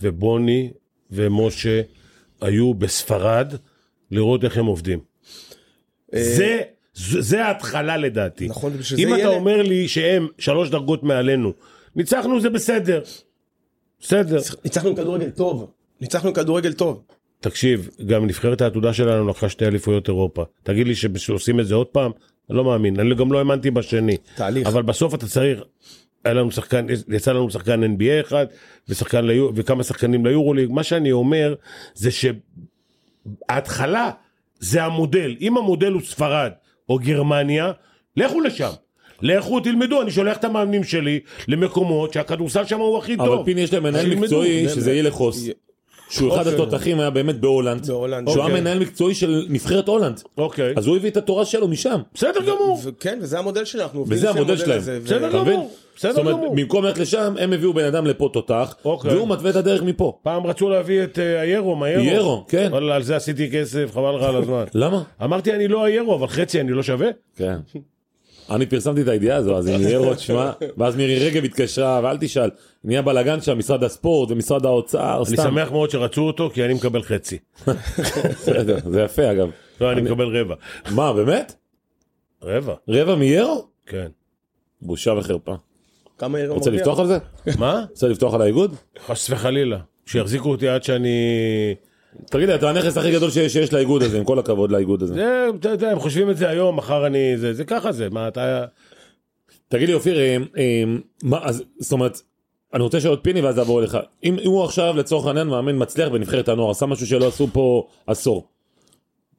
ובוני 0.00 0.70
ומשה 1.10 1.80
היו 2.40 2.74
בספרד, 2.74 3.54
לראות 4.10 4.44
איך 4.44 4.56
הם 4.58 4.66
עובדים? 4.66 4.98
זה, 6.12 6.60
זה 6.94 7.20
זה 7.20 7.44
ההתחלה 7.44 7.96
לדעתי. 7.96 8.44
אה, 8.44 8.50
נכון, 8.50 8.72
בשביל 8.72 9.00
אם 9.00 9.08
זה 9.08 9.14
אתה 9.14 9.22
ילד- 9.22 9.32
אומר 9.34 9.62
לי 9.62 9.88
שהם 9.88 10.26
שלוש 10.38 10.70
דרגות 10.70 11.02
מעלינו, 11.02 11.52
ניצחנו 11.96 12.40
זה 12.40 12.50
בסדר. 12.50 13.02
בסדר. 14.00 14.38
ניצחנו 14.64 14.96
כדורגל 14.96 15.30
טוב. 15.30 15.70
ניצחנו 16.00 16.34
כדורגל 16.34 16.72
טוב. 16.72 17.02
תקשיב, 17.40 17.88
גם 18.06 18.26
נבחרת 18.26 18.60
העתודה 18.60 18.92
שלנו 18.94 19.28
לקחה 19.28 19.48
שתי 19.48 19.66
אליפויות 19.66 20.08
אירופה. 20.08 20.44
תגיד 20.62 20.86
לי 20.86 20.94
שעושים 21.16 21.60
את 21.60 21.66
זה 21.66 21.74
עוד 21.74 21.86
פעם? 21.86 22.10
אני 22.50 22.56
לא 22.56 22.64
מאמין. 22.64 23.00
אני 23.00 23.14
גם 23.14 23.32
לא 23.32 23.38
האמנתי 23.38 23.70
בשני. 23.70 24.16
תהליך. 24.34 24.66
אבל 24.66 24.82
בסוף 24.82 25.14
אתה 25.14 25.26
צריך, 25.26 25.60
היה 26.24 26.34
לנו 26.34 26.50
שחקן, 26.50 26.86
יצא 27.08 27.32
לנו 27.32 27.50
שחקן 27.50 27.84
NBA 27.84 28.26
אחד, 28.26 28.46
ושחקן 28.88 29.24
ליו, 29.24 29.50
וכמה 29.54 29.82
שחקנים 29.82 30.26
ליורוליג. 30.26 30.70
מה 30.70 30.82
שאני 30.82 31.12
אומר, 31.12 31.54
זה 31.94 32.10
שההתחלה 33.48 34.10
זה 34.58 34.84
המודל. 34.84 35.36
אם 35.40 35.56
המודל 35.56 35.92
הוא 35.92 36.02
ספרד 36.02 36.50
או 36.88 36.98
גרמניה, 36.98 37.72
לכו 38.16 38.40
לשם. 38.40 38.70
לכו 39.22 39.60
תלמדו, 39.60 40.02
אני 40.02 40.10
שולח 40.10 40.36
את 40.36 40.44
המאמנים 40.44 40.84
שלי 40.84 41.20
למקומות 41.48 42.12
שהכדורסל 42.12 42.64
שם 42.64 42.78
הוא 42.78 42.98
הכי 42.98 43.16
טוב. 43.16 43.32
אבל 43.32 43.44
פיני 43.44 43.60
יש 43.60 43.72
להם 43.72 43.82
מנהל. 43.82 44.14
מקצועי 44.14 44.68
שזה 44.68 44.92
יהיה 44.92 45.02
לחוס. 45.02 45.48
שהוא 46.10 46.34
אחד 46.34 46.46
אוקיי. 46.46 46.54
התותחים 46.54 47.00
היה 47.00 47.10
באמת 47.10 47.40
בהולנד, 47.40 47.86
בהולנד. 47.86 48.28
שהוא 48.28 48.38
היה 48.38 48.46
אוקיי. 48.46 48.60
מנהל 48.60 48.78
מקצועי 48.78 49.14
של 49.14 49.46
נבחרת 49.48 49.88
הולנד, 49.88 50.22
אוקיי. 50.38 50.74
אז 50.76 50.86
הוא 50.86 50.96
הביא 50.96 51.10
את 51.10 51.16
התורה 51.16 51.44
שלו 51.44 51.68
משם. 51.68 52.00
בסדר 52.14 52.40
גמור. 52.40 52.78
וכן, 52.84 53.18
וזה 53.22 53.38
המודל 53.38 53.64
שלנו, 53.64 54.04
וזה 54.08 54.30
המודל 54.30 54.56
שלהם. 54.56 54.80
בסדר? 55.04 55.32
גמור. 55.32 55.70
בסדר 55.96 56.12
זאת 56.12 56.20
אומרת, 56.20 56.36
גמור. 56.36 56.56
במקום 56.56 56.84
ללכת 56.84 56.98
לשם, 56.98 57.34
הם 57.38 57.52
הביאו 57.52 57.74
בן 57.74 57.84
אדם 57.84 58.06
לפה 58.06 58.30
תותח, 58.32 58.76
אוקיי. 58.84 59.14
והוא 59.14 59.28
מתווה 59.28 59.50
את 59.50 59.56
הדרך 59.56 59.82
מפה. 59.82 60.18
פעם 60.22 60.46
רצו 60.46 60.68
להביא 60.68 61.04
את 61.04 61.18
אה, 61.18 61.42
איירו, 61.42 61.84
איירו. 61.84 62.02
איירו, 62.02 62.44
כן. 62.48 62.70
על 62.74 63.02
זה 63.02 63.16
עשיתי 63.16 63.50
כסף, 63.50 63.90
חבל 63.94 64.16
לך 64.16 64.22
על 64.22 64.36
הזמן. 64.36 64.64
למה? 64.74 65.02
אמרתי, 65.24 65.52
אני 65.52 65.68
לא 65.68 65.86
איירו, 65.86 66.14
אבל 66.14 66.26
חצי 66.26 66.60
אני 66.60 66.72
לא 66.72 66.82
שווה? 66.82 67.08
כן. 67.36 67.56
אני 68.50 68.66
פרסמתי 68.66 69.02
את 69.02 69.08
הידיעה 69.08 69.36
הזו, 69.36 69.56
אז 69.56 69.68
עם 69.68 69.80
יאיר 69.82 70.14
תשמע, 70.14 70.50
ואז 70.76 70.96
מירי 70.96 71.28
רגב 71.28 71.44
התקשרה, 71.44 72.00
ואל 72.04 72.16
תשאל, 72.20 72.50
נהיה 72.84 73.02
בלאגן 73.02 73.40
שם, 73.40 73.58
משרד 73.58 73.84
הספורט 73.84 74.30
ומשרד 74.30 74.66
האוצר, 74.66 75.16
אני 75.16 75.36
סתם. 75.36 75.42
שמח 75.42 75.72
מאוד 75.72 75.90
שרצו 75.90 76.22
אותו, 76.22 76.50
כי 76.54 76.64
אני 76.64 76.74
מקבל 76.74 77.02
חצי. 77.02 77.38
בסדר, 78.30 78.78
זה 78.90 79.02
יפה 79.02 79.32
אגב. 79.32 79.50
לא, 79.80 79.92
אני 79.92 80.00
מקבל 80.00 80.40
רבע. 80.40 80.54
מה, 80.90 81.12
באמת? 81.12 81.54
רבע, 82.42 82.74
רבע 82.88 83.14
מיירו? 83.14 83.66
כן. 83.86 84.08
בושה 84.82 85.12
וחרפה. 85.18 85.54
כמה 86.18 86.40
ירום 86.40 86.58
רוצה 86.58 86.70
מרוויח? 86.70 86.86
לפתוח 86.86 87.00
על 87.00 87.06
זה? 87.06 87.18
מה? 87.58 87.84
רוצה 87.90 88.08
לפתוח 88.08 88.34
על 88.34 88.42
האיגוד? 88.42 88.74
חס 89.06 89.30
וחלילה. 89.30 89.78
שיחזיקו 90.06 90.50
אותי 90.50 90.68
עד 90.68 90.82
שאני... 90.82 91.08
תגיד 92.26 92.48
לי, 92.48 92.54
אתה 92.54 92.70
הנכס 92.70 92.96
הכי 92.96 93.12
גדול 93.12 93.30
שיש 93.30 93.72
לאיגוד 93.72 94.02
הזה, 94.02 94.18
עם 94.18 94.24
כל 94.24 94.38
הכבוד 94.38 94.70
לאיגוד 94.70 95.02
הזה. 95.02 95.14
זה, 95.14 95.46
אתה 95.60 95.68
יודע, 95.68 95.90
הם 95.90 95.98
חושבים 95.98 96.30
את 96.30 96.36
זה 96.36 96.48
היום, 96.48 96.76
מחר 96.76 97.06
אני... 97.06 97.38
זה, 97.38 97.54
זה 97.54 97.64
ככה 97.64 97.92
זה, 97.92 98.10
מה 98.10 98.28
אתה... 98.28 98.64
תגיד 99.68 99.88
לי 99.88 99.94
אופיר, 99.94 100.18
אה, 100.18 100.36
אה, 100.58 100.84
מה, 101.22 101.38
אז, 101.42 101.62
זאת 101.78 101.92
אומרת, 101.92 102.20
אני 102.74 102.82
רוצה 102.82 102.98
לשאול 102.98 103.14
את 103.14 103.18
פיני 103.22 103.40
ואז 103.40 103.58
לעבור 103.58 103.80
אליך. 103.80 103.98
אם 104.24 104.36
אם 104.38 104.50
הוא 104.50 104.64
עכשיו 104.64 104.96
לצורך 104.96 105.26
העניין 105.26 105.46
מאמן 105.46 105.82
מצליח 105.82 106.08
בנבחרת 106.08 106.48
הנוער, 106.48 106.70
עשה 106.70 106.86
משהו 106.86 107.06
שלא 107.06 107.28
עשו 107.28 107.46
פה 107.52 107.86
עשור. 108.06 108.48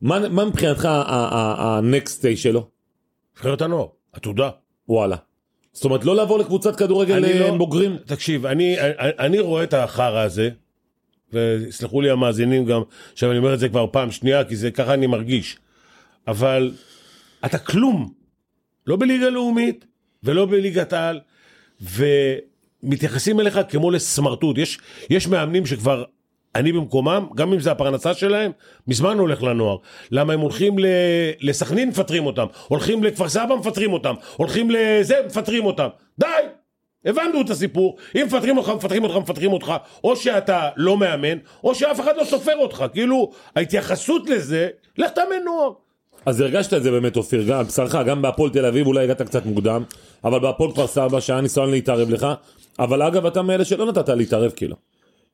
מה 0.02 0.30
מה 0.30 0.46
מבחינתך 0.46 0.88
הנקסט 0.92 2.22
דיי 2.22 2.38
שלו? 2.38 2.68
נבחרת 3.36 3.62
הנוער, 3.62 3.88
עתודה. 4.14 4.50
וואלה. 4.90 5.16
זאת 5.74 5.86
אומרת, 5.86 6.06
לא 6.06 6.16
לעבור 6.16 6.40
לקבוצת 6.40 6.76
כדורגל 6.76 7.16
אני 7.16 7.34
אה, 7.34 7.40
לא- 7.40 7.58
בוגרים? 7.58 7.98
תקשיב, 8.06 8.46
אני, 8.46 8.80
אני, 8.80 9.12
אני 9.20 9.40
רואה 9.40 9.64
את 9.64 9.74
החרא 9.74 10.20
הזה, 10.20 10.50
ויסלחו 11.34 12.02
לי 12.02 12.10
המאזינים 12.10 12.66
גם, 12.66 12.82
עכשיו 13.14 13.32
אני 13.32 13.38
אומר 13.38 13.54
את 13.54 13.60
זה 13.60 13.70
כבר 13.70 13.86
פעם 13.92 14.12
שנייה, 14.12 14.44
כי 14.44 14.56
זה 14.56 14.72
ככה 14.72 14.94
אני 14.94 15.08
מרגיש. 15.08 15.58
אבל 16.28 16.72
אתה 17.46 17.58
כלום, 17.58 18.14
לא 18.88 18.96
בליגה 18.96 19.30
לאומית 19.30 19.86
ולא 20.24 20.46
בליגת 20.46 20.94
העל, 20.94 21.20
ומתייחסים 22.84 23.40
אליך 23.40 23.60
כמו 23.70 23.92
לסמרטוט. 23.92 24.58
יש, 24.58 24.80
יש 25.10 25.28
מאמנים 25.28 25.66
שכבר, 25.66 26.04
אני 26.56 26.72
במקומם, 26.72 27.28
גם 27.36 27.54
אם 27.54 27.60
זה 27.60 27.72
הפרנסה 27.72 28.14
שלהם, 28.14 28.52
מזמן 28.88 29.18
הולך 29.18 29.44
לנוער. 29.44 29.78
למה 30.12 30.34
הם 30.34 30.40
הולכים 30.40 30.80
ל- 30.80 30.86
לסכנין, 31.42 31.90
מפטרים 31.90 32.26
אותם. 32.26 32.46
הולכים 32.68 33.04
לכפר 33.04 33.30
סבא, 33.30 33.56
מפטרים 33.56 33.94
אותם. 33.94 34.14
הולכים 34.38 34.72
לזה, 34.72 35.16
מפטרים 35.26 35.66
אותם. 35.66 35.88
די! 36.20 36.28
הבנו 37.06 37.42
את 37.42 37.50
הסיפור, 37.50 37.98
אם 38.16 38.24
מפטרים 38.26 38.58
אותך, 38.58 38.70
מפטרים 38.70 39.04
אותך, 39.04 39.16
מפטרים 39.16 39.54
אותך, 39.54 39.74
או 40.04 40.16
שאתה 40.16 40.70
לא 40.78 40.98
מאמן, 40.98 41.38
או 41.64 41.76
שאף 41.76 42.00
אחד 42.00 42.18
לא 42.18 42.24
סופר 42.24 42.58
אותך, 42.58 42.86
כאילו, 42.94 43.32
ההתייחסות 43.56 44.30
לזה, 44.30 44.68
לך 44.98 45.12
תאמן 45.12 45.44
נוער. 45.46 45.72
אז 46.26 46.42
הרגשת 46.42 46.74
את 46.74 46.84
זה 46.84 46.92
באמת 46.92 47.18
אופיר, 47.18 47.44
גם 47.48 47.64
בשרך, 47.64 47.96
גם 47.96 48.22
בהפועל 48.22 48.50
תל 48.50 48.66
אביב 48.66 48.88
אולי 48.88 49.04
הגעת 49.04 49.22
קצת 49.22 49.46
מוקדם, 49.46 49.84
אבל 50.24 50.40
בהפועל 50.40 50.72
כפר 50.72 50.88
סבא 50.88 51.20
שהיה 51.20 51.42
ניסיון 51.42 51.72
להתערב 51.72 52.10
לך, 52.10 52.28
אבל 52.80 53.02
אגב 53.02 53.26
אתה 53.26 53.42
מאלה 53.42 53.66
שלא 53.66 53.86
נתת 53.86 54.10
להתערב 54.10 54.52
כאילו. 54.56 54.76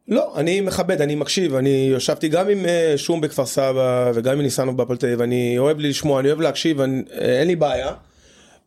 לא, 0.07 0.33
אני 0.35 0.61
מכבד, 0.61 1.01
אני 1.01 1.15
מקשיב, 1.15 1.55
אני 1.55 1.91
ישבתי 1.95 2.27
גם 2.27 2.49
עם 2.49 2.65
אה, 2.65 2.93
שום 2.97 3.21
בכפר 3.21 3.45
סבא 3.45 4.11
וגם 4.15 4.33
עם 4.33 4.41
ניסנו 4.41 4.77
בהפועל 4.77 4.97
תל 4.97 5.05
אביב, 5.05 5.21
אני 5.21 5.57
אוהב 5.57 5.79
לי 5.79 5.89
לשמוע, 5.89 6.19
אני 6.19 6.27
אוהב 6.27 6.41
להקשיב, 6.41 6.81
אני, 6.81 7.03
אה, 7.21 7.39
אין 7.39 7.47
לי 7.47 7.55
בעיה. 7.55 7.93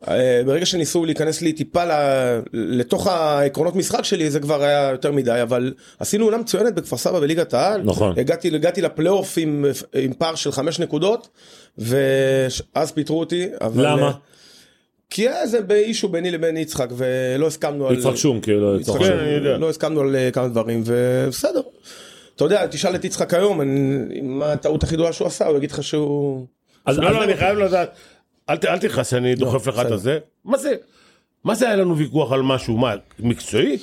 אה, 0.09 0.43
ברגע 0.47 0.67
שניסו 0.67 1.05
להיכנס 1.05 1.43
לי 1.43 1.53
טיפה 1.53 1.85
ל- 1.85 2.41
לתוך 2.53 3.07
העקרונות 3.07 3.77
משחק 3.77 4.05
שלי 4.05 4.31
זה 4.31 4.41
כבר 4.41 4.63
היה 4.63 4.89
יותר 4.91 5.13
מדי 5.13 5.43
אבל 5.43 5.73
עשינו 5.99 6.25
עונה 6.25 6.37
מצוינת 6.37 6.75
בכפר 6.75 6.97
סבא 6.97 7.21
בליגת 7.21 7.55
העל 7.55 7.83
נכון. 7.85 8.19
הגעתי, 8.19 8.49
הגעתי 8.55 8.83
לפלייאוף 8.83 9.35
עם, 9.39 9.65
עם 9.95 10.13
פער 10.13 10.35
של 10.35 10.53
חמש 10.53 10.79
נקודות 10.79 11.29
ואז 11.79 12.93
פיטרו 12.95 13.21
אותי 13.21 13.47
אבל, 13.61 13.87
למה? 13.87 14.07
אה, 14.07 14.13
כי 15.11 15.29
היה 15.29 15.43
איזה 15.43 15.59
אישו 15.71 16.09
ביני 16.09 16.31
לבין 16.31 16.57
יצחק 16.57 16.89
ולא 16.97 17.47
הסכמנו 17.47 17.89
על 17.89 17.99
יצחק 17.99 18.15
שום 18.17 18.41
כאילו, 18.41 18.81
יצחק 18.81 18.95
יצחק 19.01 19.07
שום. 19.07 19.61
לא 19.61 19.71
הסכמנו 19.71 20.01
על 20.01 20.17
אה, 20.17 20.31
כמה 20.31 20.49
דברים 20.49 20.83
ובסדר. 20.87 21.61
אתה 22.37 22.45
יודע 22.45 22.67
תשאל 22.67 22.95
את 22.95 23.05
יצחק 23.05 23.35
היום 23.35 23.61
אני- 23.61 24.21
מה 24.23 24.53
הטעות 24.53 24.83
הכי 24.83 24.95
גדולה 24.95 25.13
שהוא 25.13 25.29
עשה 25.29 25.47
הוא 25.47 25.57
יגיד 25.57 25.71
לך 25.71 25.83
שהוא. 25.85 26.47
אז 26.87 26.99
לא, 26.99 27.11
לא, 27.13 27.25
אני 27.25 27.37
חייב 27.37 27.59
לדעת, 27.59 27.91
אל 28.51 28.79
תכעס, 28.79 29.15
אני 29.15 29.35
דוחף 29.35 29.67
לך 29.67 29.79
את. 29.79 29.91
הזה. 29.91 30.19
מה 30.45 30.59
זה? 30.59 30.75
מה 31.45 31.55
זה 31.55 31.67
היה 31.67 31.77
לנו 31.77 31.97
ויכוח 31.97 32.33
על 32.33 32.43
משהו? 32.43 32.77
מה, 32.77 32.95
מקצועי? 33.19 33.79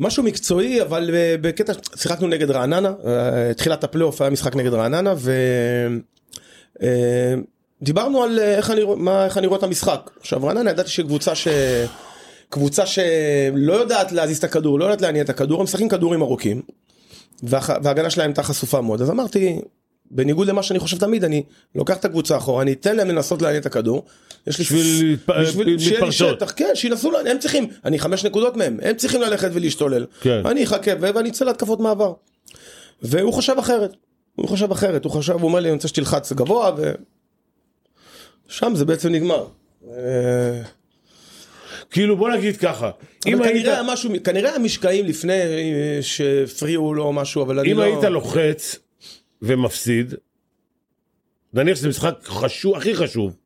משהו 0.00 0.22
מקצועי 0.22 0.82
אבל 0.82 1.10
אה, 1.14 1.34
בקטע 1.40 1.72
שיחקנו 1.96 2.26
נגד 2.26 2.50
רעננה 2.50 2.92
אה, 3.06 3.54
תחילת 3.54 3.84
הפלייאוף 3.84 4.20
היה 4.20 4.30
משחק 4.30 4.56
נגד 4.56 4.72
רעננה 4.72 5.14
ודיברנו 7.80 8.22
על 8.22 8.38
אה, 8.38 8.54
איך 8.54 8.70
אני, 8.70 8.80
מה, 8.96 9.24
איך 9.24 9.38
אני 9.38 9.46
רואה 9.46 9.58
את 9.58 9.62
המשחק 9.62 10.10
עכשיו 10.20 10.44
רעננה 10.44 10.70
ידעתי 10.70 10.90
שקבוצה 10.90 11.34
ש... 11.34 11.48
קבוצה 12.50 12.86
שלא 12.86 13.72
יודעת 13.72 14.12
להזיז 14.12 14.38
את 14.38 14.44
הכדור 14.44 14.78
לא 14.78 14.84
יודעת 14.84 15.00
להניע 15.00 15.22
את 15.22 15.30
הכדור 15.30 15.60
הם 15.60 15.64
משחקים 15.64 15.88
כדורים 15.88 16.22
ארוכים. 16.22 16.62
וההגנה 17.42 18.10
שלהם 18.10 18.30
הייתה 18.30 18.42
חשופה 18.42 18.80
מאוד 18.80 19.02
אז 19.02 19.10
אמרתי 19.10 19.60
בניגוד 20.10 20.48
למה 20.48 20.62
שאני 20.62 20.78
חושב 20.78 20.98
תמיד 20.98 21.24
אני 21.24 21.42
לוקח 21.74 21.96
את 21.96 22.04
הקבוצה 22.04 22.36
אחורה 22.36 22.62
אני 22.62 22.72
אתן 22.72 22.96
להם 22.96 23.08
לנסות 23.08 23.42
להניע 23.42 23.58
את 23.60 23.66
הכדור. 23.66 24.04
יש 24.46 24.58
לי 24.58 24.64
בשביל 24.64 25.16
בשביל 25.28 25.78
שיהיה 25.78 26.00
לי 26.00 26.06
להתפרצות. 26.06 26.36
שטח 26.36 26.52
כן 26.56 26.70
שינסו 26.74 27.10
לה- 27.10 27.30
הם 27.30 27.38
צריכים 27.38 27.68
אני 27.84 27.98
חמש 27.98 28.24
נקודות 28.24 28.56
מהם 28.56 28.78
הם 28.82 28.96
צריכים 28.96 29.20
ללכת 29.20 29.50
ולהשתולל 29.52 30.06
כן. 30.20 30.46
אני 30.46 30.64
אחכה 30.64 30.90
ו- 31.00 31.08
ואני 31.14 31.28
אצא 31.30 31.44
להתקפות 31.44 31.80
מעבר. 31.80 32.12
והוא 33.02 33.32
חשב 33.34 33.54
אחרת 33.58 33.92
הוא 34.34 34.48
חשב 34.48 34.72
אחרת 34.72 35.04
הוא 35.04 35.12
חשב 35.12 35.32
הוא 35.32 35.42
אומר 35.42 35.60
לי 35.60 35.68
אני 35.68 35.74
רוצה 35.74 35.88
שתלחץ 35.88 36.32
גבוה 36.32 36.70
ושם 38.48 38.72
זה 38.76 38.84
בעצם 38.84 39.08
נגמר. 39.08 39.46
אה, 39.96 40.62
כאילו 41.90 42.16
בוא 42.16 42.30
נגיד 42.30 42.56
ככה, 42.56 42.90
אם 43.26 43.42
היית, 43.42 43.66
משהו 43.86 44.10
כנראה 44.24 44.50
היה 44.50 44.58
משקעים 44.58 45.04
לפני 45.06 45.32
אה, 45.32 45.98
שהפריעו 46.02 46.94
לו 46.94 47.12
משהו 47.12 47.42
אבל 47.42 47.58
אני 47.58 47.72
אם 47.72 47.78
לא. 47.78 47.82
היית 47.82 48.04
לוחץ 48.04 48.78
ומפסיד, 49.42 50.14
נניח 51.52 51.76
שזה 51.76 51.88
משחק 51.88 52.18
חשוב, 52.24 52.76
הכי 52.76 52.94
חשוב, 52.94 53.36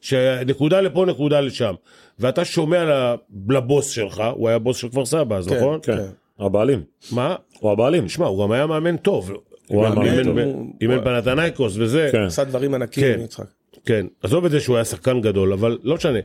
שנקודה 0.00 0.80
לפה 0.80 1.06
נקודה 1.06 1.40
לשם, 1.40 1.74
ואתה 2.18 2.44
שומע 2.44 3.14
לבוס 3.48 3.90
שלך, 3.90 4.22
הוא 4.34 4.48
היה 4.48 4.58
בוס 4.58 4.76
של 4.76 4.88
כפר 4.88 5.06
סבא, 5.06 5.36
אז 5.36 5.48
כן, 5.48 5.56
נכון? 5.56 5.80
כן, 5.82 5.98
הבעלים, 6.38 6.82
מה? 7.12 7.36
הוא 7.60 7.72
הבעלים. 7.72 8.08
שמע, 8.08 8.26
הוא 8.26 8.44
גם 8.44 8.52
היה 8.52 8.66
מאמן 8.66 8.96
טוב. 8.96 9.32
הוא 9.66 9.84
היה 9.84 9.94
מאמן 9.94 10.24
טוב. 10.24 10.38
אימן 10.80 11.04
פנתנייקוס 11.04 11.76
וזה. 11.76 12.08
כן. 12.12 12.22
עשה 12.22 12.44
דברים 12.44 12.74
ענקיים 12.74 13.16
כן. 13.16 13.24
יצחק. 13.24 13.44
כן, 13.86 14.06
עזוב 14.22 14.44
את 14.44 14.50
זה 14.50 14.60
שהוא 14.60 14.76
היה 14.76 14.84
שחקן 14.84 15.20
גדול, 15.20 15.52
אבל 15.52 15.78
לא 15.82 15.94
משנה. 15.94 16.18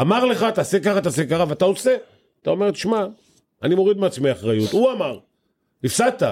אמר 0.00 0.24
לך, 0.24 0.46
תעשה 0.54 0.80
ככה, 0.80 1.00
תעשה 1.00 1.26
ככה, 1.26 1.44
ואתה 1.48 1.64
עושה. 1.64 1.96
אתה 2.42 2.50
אומר, 2.50 2.70
תשמע, 2.70 3.06
אני 3.62 3.74
מוריד 3.74 3.96
מעצמי 3.96 4.32
אחריות. 4.32 4.70
הוא 4.70 4.92
אמר, 4.92 5.18
הפסדת. 5.84 6.22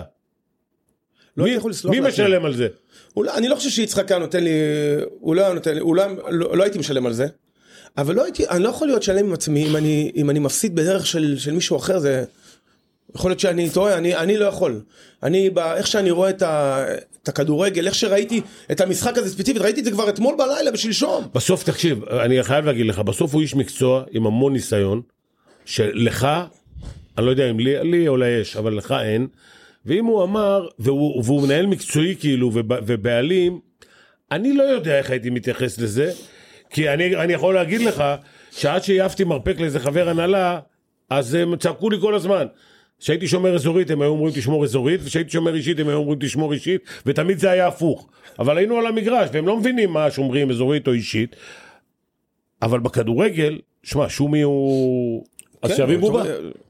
לא 1.37 1.45
מי, 1.45 1.51
הצליחו 1.51 1.69
לסלוח 1.69 1.95
מי. 1.95 2.01
משלם 2.01 2.45
על 2.45 2.57
זה? 2.57 2.69
אולי, 3.17 3.31
אני 3.33 3.49
לא 3.49 3.55
חושב 3.55 3.71
שיצחק 3.71 4.11
היה 4.11 4.19
נותן 4.19 4.45
לי, 4.45 4.51
הוא 5.21 5.35
לא 5.35 5.41
היה 5.43 5.53
נותן 5.53 5.75
לי, 5.75 5.81
אולי 5.81 6.15
לא, 6.31 6.57
לא 6.57 6.63
הייתי 6.63 6.79
משלם 6.79 7.07
על 7.07 7.13
זה, 7.13 7.27
אבל 7.97 8.15
לא 8.15 8.25
הייתי, 8.25 8.49
אני 8.49 8.63
לא 8.63 8.69
יכול 8.69 8.89
להיות 8.89 9.03
שלם 9.03 9.27
עם 9.27 9.33
עצמי 9.33 9.67
אם 9.69 9.77
אני, 9.77 10.13
אם 10.17 10.31
אני 10.31 10.39
מפסיד 10.39 10.75
בדרך 10.77 11.07
של, 11.07 11.39
של 11.39 11.53
מישהו 11.53 11.77
אחר 11.77 11.99
זה, 11.99 12.25
יכול 13.15 13.31
להיות 13.31 13.41
שאני 13.41 13.71
טועה, 13.71 13.99
אני, 13.99 14.17
אני 14.17 14.37
לא 14.37 14.45
יכול. 14.45 14.81
אני, 15.23 15.51
ב, 15.51 15.59
איך 15.59 15.87
שאני 15.87 16.11
רואה 16.11 16.31
את, 16.31 16.43
ה, 16.43 16.85
את 17.23 17.29
הכדורגל, 17.29 17.87
איך 17.87 17.95
שראיתי 17.95 18.41
את 18.71 18.81
המשחק 18.81 19.19
הזה 19.19 19.31
ספציפית, 19.31 19.63
ראיתי 19.63 19.81
את 19.81 19.85
זה 19.85 19.91
כבר 19.91 20.09
אתמול 20.09 20.35
בלילה 20.39 20.71
ושלשום. 20.75 21.29
בסוף, 21.35 21.65
תקשיב, 21.65 22.05
אני 22.05 22.43
חייב 22.43 22.65
להגיד 22.65 22.87
לך, 22.87 22.99
בסוף 22.99 23.35
הוא 23.35 23.43
איש 23.43 23.55
מקצוע 23.55 24.05
עם 24.11 24.27
המון 24.27 24.53
ניסיון, 24.53 25.03
שלך, 25.65 26.29
אני 27.19 27.27
לא 27.27 27.31
יודע 27.31 27.51
אם 27.51 27.61
לי, 27.61 27.91
לי 27.91 28.09
אולי 28.09 28.29
יש, 28.29 28.57
אבל 28.57 28.75
לך 28.75 28.95
אין, 29.05 29.27
ואם 29.87 30.05
הוא 30.05 30.25
אמר, 30.25 30.69
והוא, 30.79 31.23
והוא 31.25 31.43
מנהל 31.43 31.67
מקצועי 31.67 32.17
כאילו, 32.17 32.51
וב, 32.55 32.73
ובעלים, 32.87 33.61
אני 34.33 34.53
לא 34.53 34.63
יודע 34.63 34.99
איך 34.99 35.11
הייתי 35.11 35.31
מתייחס 35.31 35.79
לזה, 35.79 36.13
כי 36.71 36.89
אני, 36.89 37.17
אני 37.17 37.33
יכול 37.33 37.55
להגיד 37.55 37.81
לך, 37.81 38.05
שעד 38.51 38.83
שהעפתי 38.83 39.25
מרפק 39.25 39.61
לאיזה 39.61 39.81
חבר 39.81 40.09
הנהלה, 40.09 40.61
אז 41.11 41.35
הם 41.35 41.57
צעקו 41.57 41.91
לי 41.91 42.01
כל 42.01 42.15
הזמן. 42.15 42.47
כשהייתי 43.01 43.29
שומר 43.29 43.55
אזורית 43.55 43.91
הם 43.91 44.03
היו 44.03 44.11
אומרים 44.11 44.35
תשמור 44.35 44.65
אזורית, 44.65 45.01
וכשהייתי 45.05 45.31
שומר 45.31 45.55
אישית 45.55 45.79
הם 45.79 45.89
היו 45.89 45.97
אומרים 45.97 46.19
תשמור 46.21 46.53
אישית, 46.53 46.81
ותמיד 47.07 47.39
זה 47.39 47.51
היה 47.51 47.67
הפוך. 47.67 48.09
אבל 48.39 48.59
היינו 48.59 48.79
על 48.79 48.87
המגרש, 48.87 49.29
והם 49.33 49.47
לא 49.47 49.57
מבינים 49.57 49.91
מה 49.91 50.11
שומרים 50.11 50.51
אזורית 50.51 50.87
או 50.87 50.93
אישית. 50.93 51.37
אבל 52.63 52.81
בכדורגל, 52.81 53.59
שמע, 53.83 54.09
שומי 54.09 54.43
הוא... 54.43 55.25
אז 55.63 55.71
כן, 55.71 55.77
שיביא 55.77 55.99
בובה. 55.99 56.23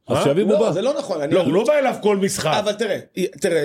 אז 0.09 0.17
אה? 0.17 0.25
שיביא 0.25 0.45
לא, 0.45 0.57
בובה. 0.57 0.73
זה 0.73 0.83
לא 0.83 0.95
נכון. 0.99 1.21
אני- 1.21 1.35
לא, 1.35 1.41
הוא 1.41 1.53
לא 1.53 1.65
בא 1.67 1.73
אליו 1.79 1.95
כל 2.03 2.17
משחק. 2.17 2.53
אבל 2.59 2.73
תראה, 2.73 2.99
תראה, 3.41 3.65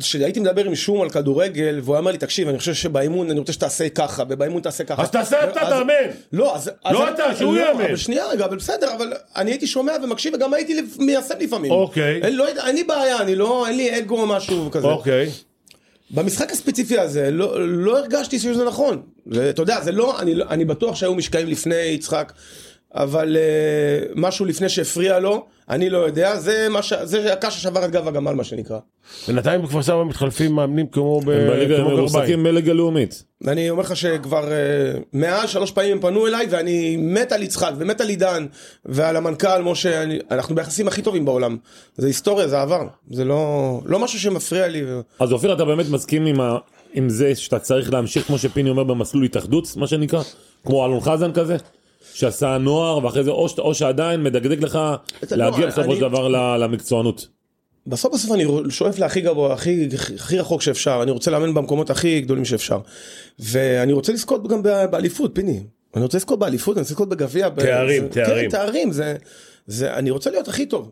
כשהייתי 0.00 0.40
מדבר 0.40 0.64
עם 0.64 0.74
שום 0.74 1.02
על 1.02 1.10
כדורגל, 1.10 1.80
והוא 1.82 1.98
אמר 1.98 2.10
לי, 2.10 2.18
תקשיב, 2.18 2.48
אני 2.48 2.58
חושב 2.58 2.74
שבאימון 2.74 3.30
אני 3.30 3.38
רוצה 3.38 3.52
שתעשה 3.52 3.88
ככה, 3.88 4.22
ובאימון 4.28 4.62
תעשה 4.62 4.84
ככה. 4.84 5.02
אז 5.02 5.10
תעשה 5.10 5.44
אתה, 5.44 5.60
תאמן. 5.60 5.92
לא, 6.32 6.56
אז... 6.56 6.70
לא 6.92 7.08
אתה, 7.10 7.36
שהוא 7.36 7.56
לא, 7.56 7.60
יאמן. 7.68 7.84
אבל 7.84 7.96
שנייה 7.96 8.26
רגע, 8.28 8.44
אבל 8.44 8.56
בסדר, 8.56 8.94
אבל 8.96 9.12
אני 9.36 9.50
הייתי 9.50 9.66
שומע 9.66 9.92
ומקשיב, 10.04 10.34
וגם 10.34 10.54
הייתי 10.54 10.80
מיישם 10.98 11.34
לפעמים. 11.40 11.70
אוקיי. 11.70 12.20
אין 12.22 12.36
לא 12.36 12.44
לי 12.72 12.84
בעיה, 12.84 13.20
אני 13.20 13.34
לא, 13.36 13.66
אין 13.68 13.76
לי 13.76 13.98
אגו 13.98 14.20
או 14.20 14.26
משהו 14.26 14.70
כזה. 14.70 14.86
אוקיי. 14.86 15.30
במשחק 16.10 16.52
הספציפי 16.52 16.98
הזה, 16.98 17.30
לא, 17.30 17.68
לא 17.68 17.98
הרגשתי 17.98 18.38
שזה 18.38 18.64
נכון. 18.64 19.02
זה, 19.30 19.50
אתה 19.50 19.62
יודע, 19.62 19.80
זה 19.80 19.92
לא, 19.92 20.20
אני, 20.20 20.34
לא- 20.34 20.44
אני 20.50 20.64
בטוח 20.64 20.96
שהיו 20.96 21.14
משקעים 21.14 21.46
לפני 21.48 21.74
יצחק, 21.74 22.32
אבל 22.96 23.36
uh, 23.36 24.12
משהו 24.14 24.44
לפני 24.44 24.68
שהפריע 24.68 25.18
לו, 25.18 25.44
אני 25.68 25.90
לא 25.90 25.98
יודע, 25.98 26.36
זה, 26.36 26.68
ש, 26.82 26.92
זה 27.02 27.32
הקש 27.32 27.56
ששבר 27.56 27.84
את 27.84 27.90
גב 27.90 28.08
הגמל, 28.08 28.32
מה 28.32 28.44
שנקרא. 28.44 28.78
בינתיים 29.28 29.62
בכפר 29.62 29.82
סבא 29.82 30.04
מתחלפים 30.04 30.52
מאמנים 30.52 30.86
כמו 30.86 31.20
ב- 31.20 31.30
הם 31.30 31.48
בליגה. 31.48 31.82
מועסקים 31.82 32.42
בליגה 32.42 32.72
לאומית. 32.72 33.24
אני 33.46 33.70
אומר 33.70 33.82
לך 33.82 33.96
שכבר 33.96 34.44
uh, 34.44 34.98
מעל 35.12 35.46
שלוש 35.46 35.70
פעמים 35.70 35.92
הם 35.92 36.00
פנו 36.00 36.26
אליי, 36.26 36.46
ואני 36.50 36.96
מת 36.96 37.32
על 37.32 37.42
יצחק, 37.42 37.72
ומת 37.78 38.00
על 38.00 38.08
עידן, 38.08 38.46
ועל 38.84 39.16
המנכ"ל, 39.16 39.62
משה, 39.62 40.02
אני, 40.02 40.18
אנחנו 40.30 40.54
ביחסים 40.54 40.88
הכי 40.88 41.02
טובים 41.02 41.24
בעולם. 41.24 41.56
זה 41.96 42.06
היסטוריה, 42.06 42.48
זה 42.48 42.60
עבר. 42.62 42.86
זה 43.10 43.24
לא, 43.24 43.80
לא 43.86 43.98
משהו 43.98 44.20
שמפריע 44.20 44.68
לי. 44.68 44.84
ו- 44.84 45.00
אז 45.18 45.32
אופיר 45.32 45.52
אתה 45.54 45.64
באמת 45.64 45.86
מסכים 45.90 46.26
עם, 46.26 46.40
ה... 46.40 46.58
עם 46.94 47.08
זה 47.08 47.34
שאתה 47.34 47.58
צריך 47.58 47.92
להמשיך 47.92 48.26
כמו 48.26 48.38
שפיני 48.38 48.70
אומר 48.70 48.84
במסלול 48.84 49.24
התאחדות 49.24 49.68
מה 49.76 49.86
שנקרא 49.86 50.22
כמו 50.66 50.86
אלון 50.86 51.00
חזן 51.00 51.32
כזה 51.32 51.56
שעשה 52.16 52.58
נוער 52.58 53.04
ואחרי 53.04 53.24
זה 53.24 53.30
או, 53.30 53.48
ש... 53.48 53.58
או 53.58 53.74
שעדיין 53.74 54.22
מדגדג 54.22 54.64
לך 54.64 54.78
אתה- 55.24 55.36
להגיע 55.36 55.60
לא, 55.60 55.66
בסופו 55.66 55.84
אני- 55.84 55.94
של 55.94 56.00
דבר 56.00 56.28
ל... 56.28 56.36
למקצוענות. 56.64 57.28
בסוף 57.86 58.14
בסוף 58.14 58.32
אני 58.32 58.44
שואף 58.70 58.98
להכי 58.98 59.20
גבוה, 59.20 59.52
הכי, 59.54 59.88
הכי 60.14 60.38
רחוק 60.38 60.62
שאפשר, 60.62 61.00
אני 61.02 61.10
רוצה 61.10 61.30
לאמן 61.30 61.54
במקומות 61.54 61.90
הכי 61.90 62.20
גדולים 62.20 62.44
שאפשר. 62.44 62.78
ואני 63.38 63.92
רוצה 63.92 64.12
לזכות 64.12 64.48
גם 64.48 64.62
ב- 64.62 64.84
באליפות, 64.90 65.30
פיני. 65.34 65.62
אני 65.96 66.02
רוצה 66.02 66.18
לזכות 66.18 66.38
באליפות, 66.38 66.76
אני 66.76 66.82
רוצה 66.82 66.92
לזכות 66.92 67.08
בגביע. 67.08 67.48
ב- 67.48 67.60
תארים, 67.62 68.02
זה- 68.02 68.08
תארים. 68.24 68.50
כן, 68.50 68.56
תארים, 68.58 68.92
זה, 68.92 69.16
זה, 69.66 69.94
אני 69.94 70.10
רוצה 70.10 70.30
להיות 70.30 70.48
הכי 70.48 70.66
טוב. 70.66 70.90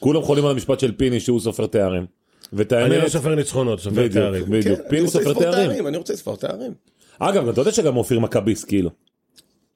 כולם 0.00 0.22
חולים 0.22 0.44
על 0.44 0.50
המשפט 0.50 0.80
של 0.80 0.92
פיני 0.96 1.20
שהוא 1.20 1.40
סופר 1.40 1.66
תארים. 1.66 2.06
ואת 2.52 2.72
אני 2.72 2.82
האמת, 2.94 3.04
לא 3.04 3.08
סופר 3.08 3.34
ניצחונות, 3.34 3.80
סופר 3.80 3.96
בדיוק, 3.96 4.12
תארים. 4.12 4.44
בדיוק, 4.44 4.64
כן, 4.64 4.82
אני 4.82 4.90
פיני 4.90 5.08
סופר 5.08 5.28
לספור 5.28 5.42
תארים. 5.42 5.86
אני 5.86 5.96
רוצה 5.96 6.12
לספור 6.12 6.36
תארים. 6.36 6.72
אגב 7.18 7.48
אתה 7.48 7.60
יודע 7.60 7.72
שגם 7.72 7.96
אופיר 7.96 8.20
מכביסט 8.20 8.68
כאילו. 8.68 8.90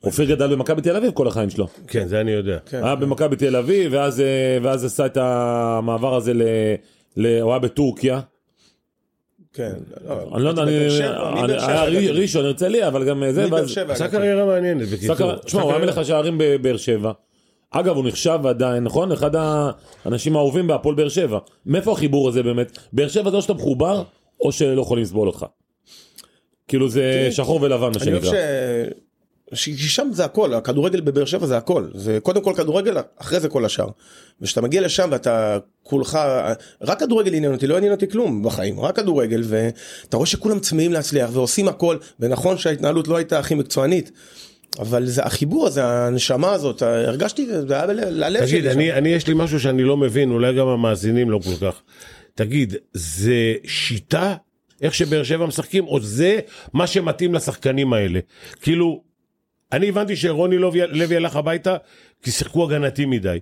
אופיר 0.05 0.29
גדל 0.29 0.47
במכבי 0.55 0.83
תל 0.83 0.97
אביב 0.97 1.11
כל 1.11 1.29
החיים 1.29 1.51
שלו. 1.51 1.67
כן, 1.89 2.09
זה 2.09 2.21
אני 2.21 2.31
יודע. 2.31 2.59
כן. 2.67 2.85
היה 2.85 2.95
במכבי 2.95 3.37
תל 3.37 3.57
אביב 3.57 3.93
ואז, 3.95 4.21
אה, 4.21 4.27
ואז 4.63 4.85
עשה 4.85 5.07
את 5.07 5.17
המעבר 5.17 6.15
הזה 6.15 6.35
ל... 6.35 6.43
ל... 7.17 7.41
הוא 7.41 7.51
היה 7.51 7.59
בטורקיה. 7.59 8.21
כן. 9.53 9.73
אני 10.35 10.43
לא 10.45 10.49
יודע, 10.49 10.63
אני... 10.63 10.71
אני- 10.71 10.87
מבאר 10.87 10.91
שבע 10.91 11.81
היה. 11.83 12.11
ראשון 12.13 12.45
הרצליה 12.45 12.89
אבל 12.89 13.05
גם 13.09 13.23
זה. 13.31 13.47
מבאר 13.47 13.61
ואז-. 13.61 13.79
עשה. 13.89 14.09
קריירה 14.09 14.47
מעניינת, 14.47 14.89
בקיצור. 14.89 15.15
סקר, 15.17 15.37
תשמע, 15.39 15.63
הוא 15.63 15.71
היה 15.73 15.81
מלך 15.81 15.99
השערים 15.99 16.35
בבאר 16.39 16.77
שבע. 16.77 17.13
אגב, 17.71 17.97
הוא 17.97 18.05
נחשב 18.09 18.39
עדיין, 18.45 18.85
נכון? 18.85 19.13
אחד 19.13 19.31
האנשים 20.05 20.37
האהובים 20.37 20.67
בהפועל 20.67 20.95
באר 20.95 21.09
שבע. 21.09 21.39
מאיפה 21.67 21.93
החיבור 21.93 22.29
הזה 22.29 22.43
באמת? 22.43 22.79
באר 22.93 23.09
שבע 23.09 23.31
זה 23.31 23.37
או 23.37 23.43
שאתה 23.43 23.55
מחובר, 23.55 24.03
או 24.41 24.53
שלא 24.53 24.81
יכולים 24.81 25.05
לסבול 25.05 25.29
אותך. 25.29 25.47
כאילו 26.69 26.89
זה 26.89 27.29
שחור 27.31 27.63
ולבן, 27.63 27.81
מה 27.81 27.87
אני 27.89 28.05
שנקרא. 28.05 28.31
ש... 28.31 28.35
ש... 28.35 28.35
ששם 29.55 30.09
זה 30.13 30.25
הכל, 30.25 30.55
הכדורגל 30.55 31.01
בבאר 31.01 31.25
שבע 31.25 31.47
זה 31.47 31.57
הכל, 31.57 31.85
זה 31.95 32.19
קודם 32.23 32.43
כל 32.43 32.53
כדורגל, 32.57 32.97
אחרי 33.17 33.41
זה 33.41 33.49
כל 33.49 33.65
השאר. 33.65 33.89
וכשאתה 34.41 34.61
מגיע 34.61 34.81
לשם 34.81 35.09
ואתה 35.13 35.59
כולך, 35.83 36.19
רק 36.83 37.01
כדורגל 37.01 37.35
עניין 37.35 37.53
אותי, 37.53 37.67
לא 37.67 37.77
עניין 37.77 37.93
אותי 37.93 38.09
כלום 38.11 38.43
בחיים, 38.43 38.81
רק 38.81 38.97
כדורגל, 38.97 39.43
ואתה 39.45 40.17
רואה 40.17 40.27
שכולם 40.27 40.59
צמאים 40.59 40.93
להצליח 40.93 41.31
ועושים 41.33 41.69
הכל, 41.69 41.97
ונכון 42.21 42.59
שההתנהלות 42.59 43.09
לא 43.09 43.17
הייתה 43.17 43.39
הכי 43.39 43.55
מקצוענית, 43.55 44.11
אבל 44.79 45.07
זה 45.07 45.23
החיבור 45.23 45.67
הזה, 45.67 45.85
הנשמה 45.85 46.53
הזאת, 46.53 46.83
הרגשתי, 46.83 47.47
זה 47.69 47.75
היה 47.75 47.87
ללב 47.87 48.41
תגיד, 48.41 48.49
שלי. 48.49 48.71
אני, 48.71 48.89
שם. 48.89 48.97
אני 48.97 49.09
יש 49.09 49.27
לי 49.27 49.35
משהו 49.37 49.61
שאני 49.61 49.83
לא 49.83 49.97
מבין, 49.97 50.31
אולי 50.31 50.55
גם 50.55 50.67
המאזינים 50.67 51.31
לא 51.31 51.41
כל 51.45 51.67
כך. 51.67 51.83
תגיד, 52.35 52.75
זה 52.93 53.55
שיטה, 53.65 54.35
איך 54.83 54.95
שבאר 54.95 55.23
שבע 55.23 55.47
משחקים, 55.47 55.85
או 55.85 56.01
זה 56.01 56.41
מה 56.73 56.87
שמתאים 56.87 57.35
לשחקנים 57.35 57.93
האלה? 57.93 58.21
כאילו, 58.63 59.08
אני 59.73 59.89
הבנתי 59.89 60.17
שרוני 60.17 60.59
לוי, 60.59 60.81
לוי 60.87 61.17
הלך 61.17 61.37
הביתה, 61.37 61.77
כי 62.23 62.31
שיחקו 62.31 62.65
הגנתי 62.65 63.07
מדי. 63.07 63.39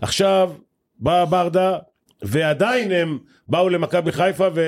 עכשיו, 0.00 0.52
באה 0.98 1.26
ברדה, 1.26 1.78
ועדיין 2.22 2.92
הם 2.92 3.18
באו 3.48 3.68
למכבי 3.68 4.12
חיפה, 4.12 4.48
ו... 4.54 4.60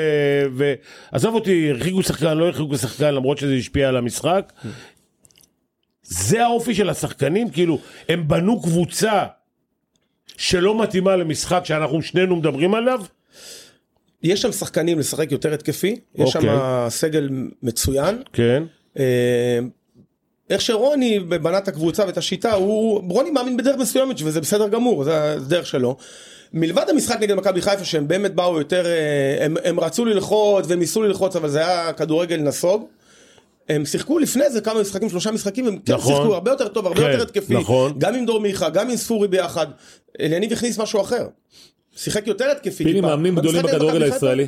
ועזוב 1.13 1.35
אותי, 1.35 1.71
הרחיקו 1.71 2.03
שחקן, 2.03 2.39
לא 2.39 2.47
הרחיקו 2.47 2.79
שחקן, 2.79 3.15
למרות 3.15 3.39
שזה 3.39 3.55
השפיע 3.55 3.89
על 3.89 3.97
המשחק. 3.97 4.53
זה 6.03 6.45
האופי 6.45 6.75
של 6.75 6.91
השחקנים, 6.91 7.51
כאילו, 7.51 7.79
הם 8.09 8.29
בנו 8.29 8.63
קבוצה 8.63 9.25
שלא 10.37 10.83
מתאימה 10.83 11.17
למשחק 11.17 11.61
שאנחנו 11.65 12.03
שנינו 12.03 12.37
מדברים 12.37 12.75
עליו? 12.75 13.03
יש 14.23 14.43
שם 14.43 14.53
שחקנים 14.53 14.99
לשחק 14.99 15.33
יותר 15.33 15.55
התקפי, 15.55 16.01
יש 16.15 16.37
אוקיי. 16.37 16.51
שם 16.51 16.87
סגל 16.89 17.29
מצוין, 17.63 18.23
כן. 18.33 18.63
אה, 18.99 19.59
איך 20.53 20.61
שרוני 20.61 21.21
בנה 21.21 21.59
את 21.59 21.69
הקבוצה 21.69 22.07
ואת 22.07 22.19
השיטה, 22.19 22.53
הוא, 22.53 23.03
רוני 23.11 23.31
מאמין 23.31 23.57
בדרך 23.57 23.77
מסוימת 23.77 24.17
וזה 24.25 24.41
בסדר 24.41 24.69
גמור, 24.69 25.05
זה 25.05 25.33
הדרך 25.33 25.67
שלו. 25.67 25.97
מלבד 26.53 26.85
המשחק 26.89 27.21
נגד 27.21 27.35
מכבי 27.35 27.63
חיפה 27.63 27.85
שהם 27.85 28.09
באמת 28.09 28.35
באו 28.35 28.59
יותר, 28.59 28.87
אה, 28.87 29.45
הם, 29.45 29.57
הם 29.65 29.81
רצו 29.81 30.05
ללחוץ 30.05 30.65
והם 30.69 30.79
ניסו 30.79 31.03
ללחוץ 31.03 31.37
אבל 31.37 31.49
זה 31.49 31.59
היה 31.59 31.93
כדורגל 31.93 32.37
נסוג. 32.37 32.85
הם 33.69 33.85
שיחקו 33.85 34.19
לפני 34.19 34.51
זה 34.51 34.61
כמה 34.61 34.81
משחקים, 34.81 35.09
שלושה 35.09 35.31
משחקים, 35.31 35.67
הם 35.67 35.79
כן 35.79 35.95
נכון. 35.95 36.15
שיחקו 36.15 36.35
הרבה 36.35 36.51
יותר 36.51 36.69
טוב, 36.69 36.87
הרבה 36.87 37.01
כן, 37.01 37.11
יותר 37.11 37.23
התקפי. 37.23 37.55
נכון. 37.55 37.93
גם 37.99 38.15
עם 38.15 38.27
דור 38.27 38.41
מיכה, 38.41 38.71
גם 38.71 38.91
עם 38.91 38.97
ספורי 38.97 39.29
ביחד. 39.29 39.67
אליניב 40.21 40.53
הכניס 40.53 40.79
משהו 40.79 41.01
אחר. 41.01 41.27
שיחק 41.97 42.27
יותר 42.27 42.51
התקפי. 42.51 42.85
פיני. 42.85 43.01
מאמנים 43.01 43.35
גדולים 43.35 43.63
בכדורגל 43.63 44.03
הישראלי. 44.03 44.47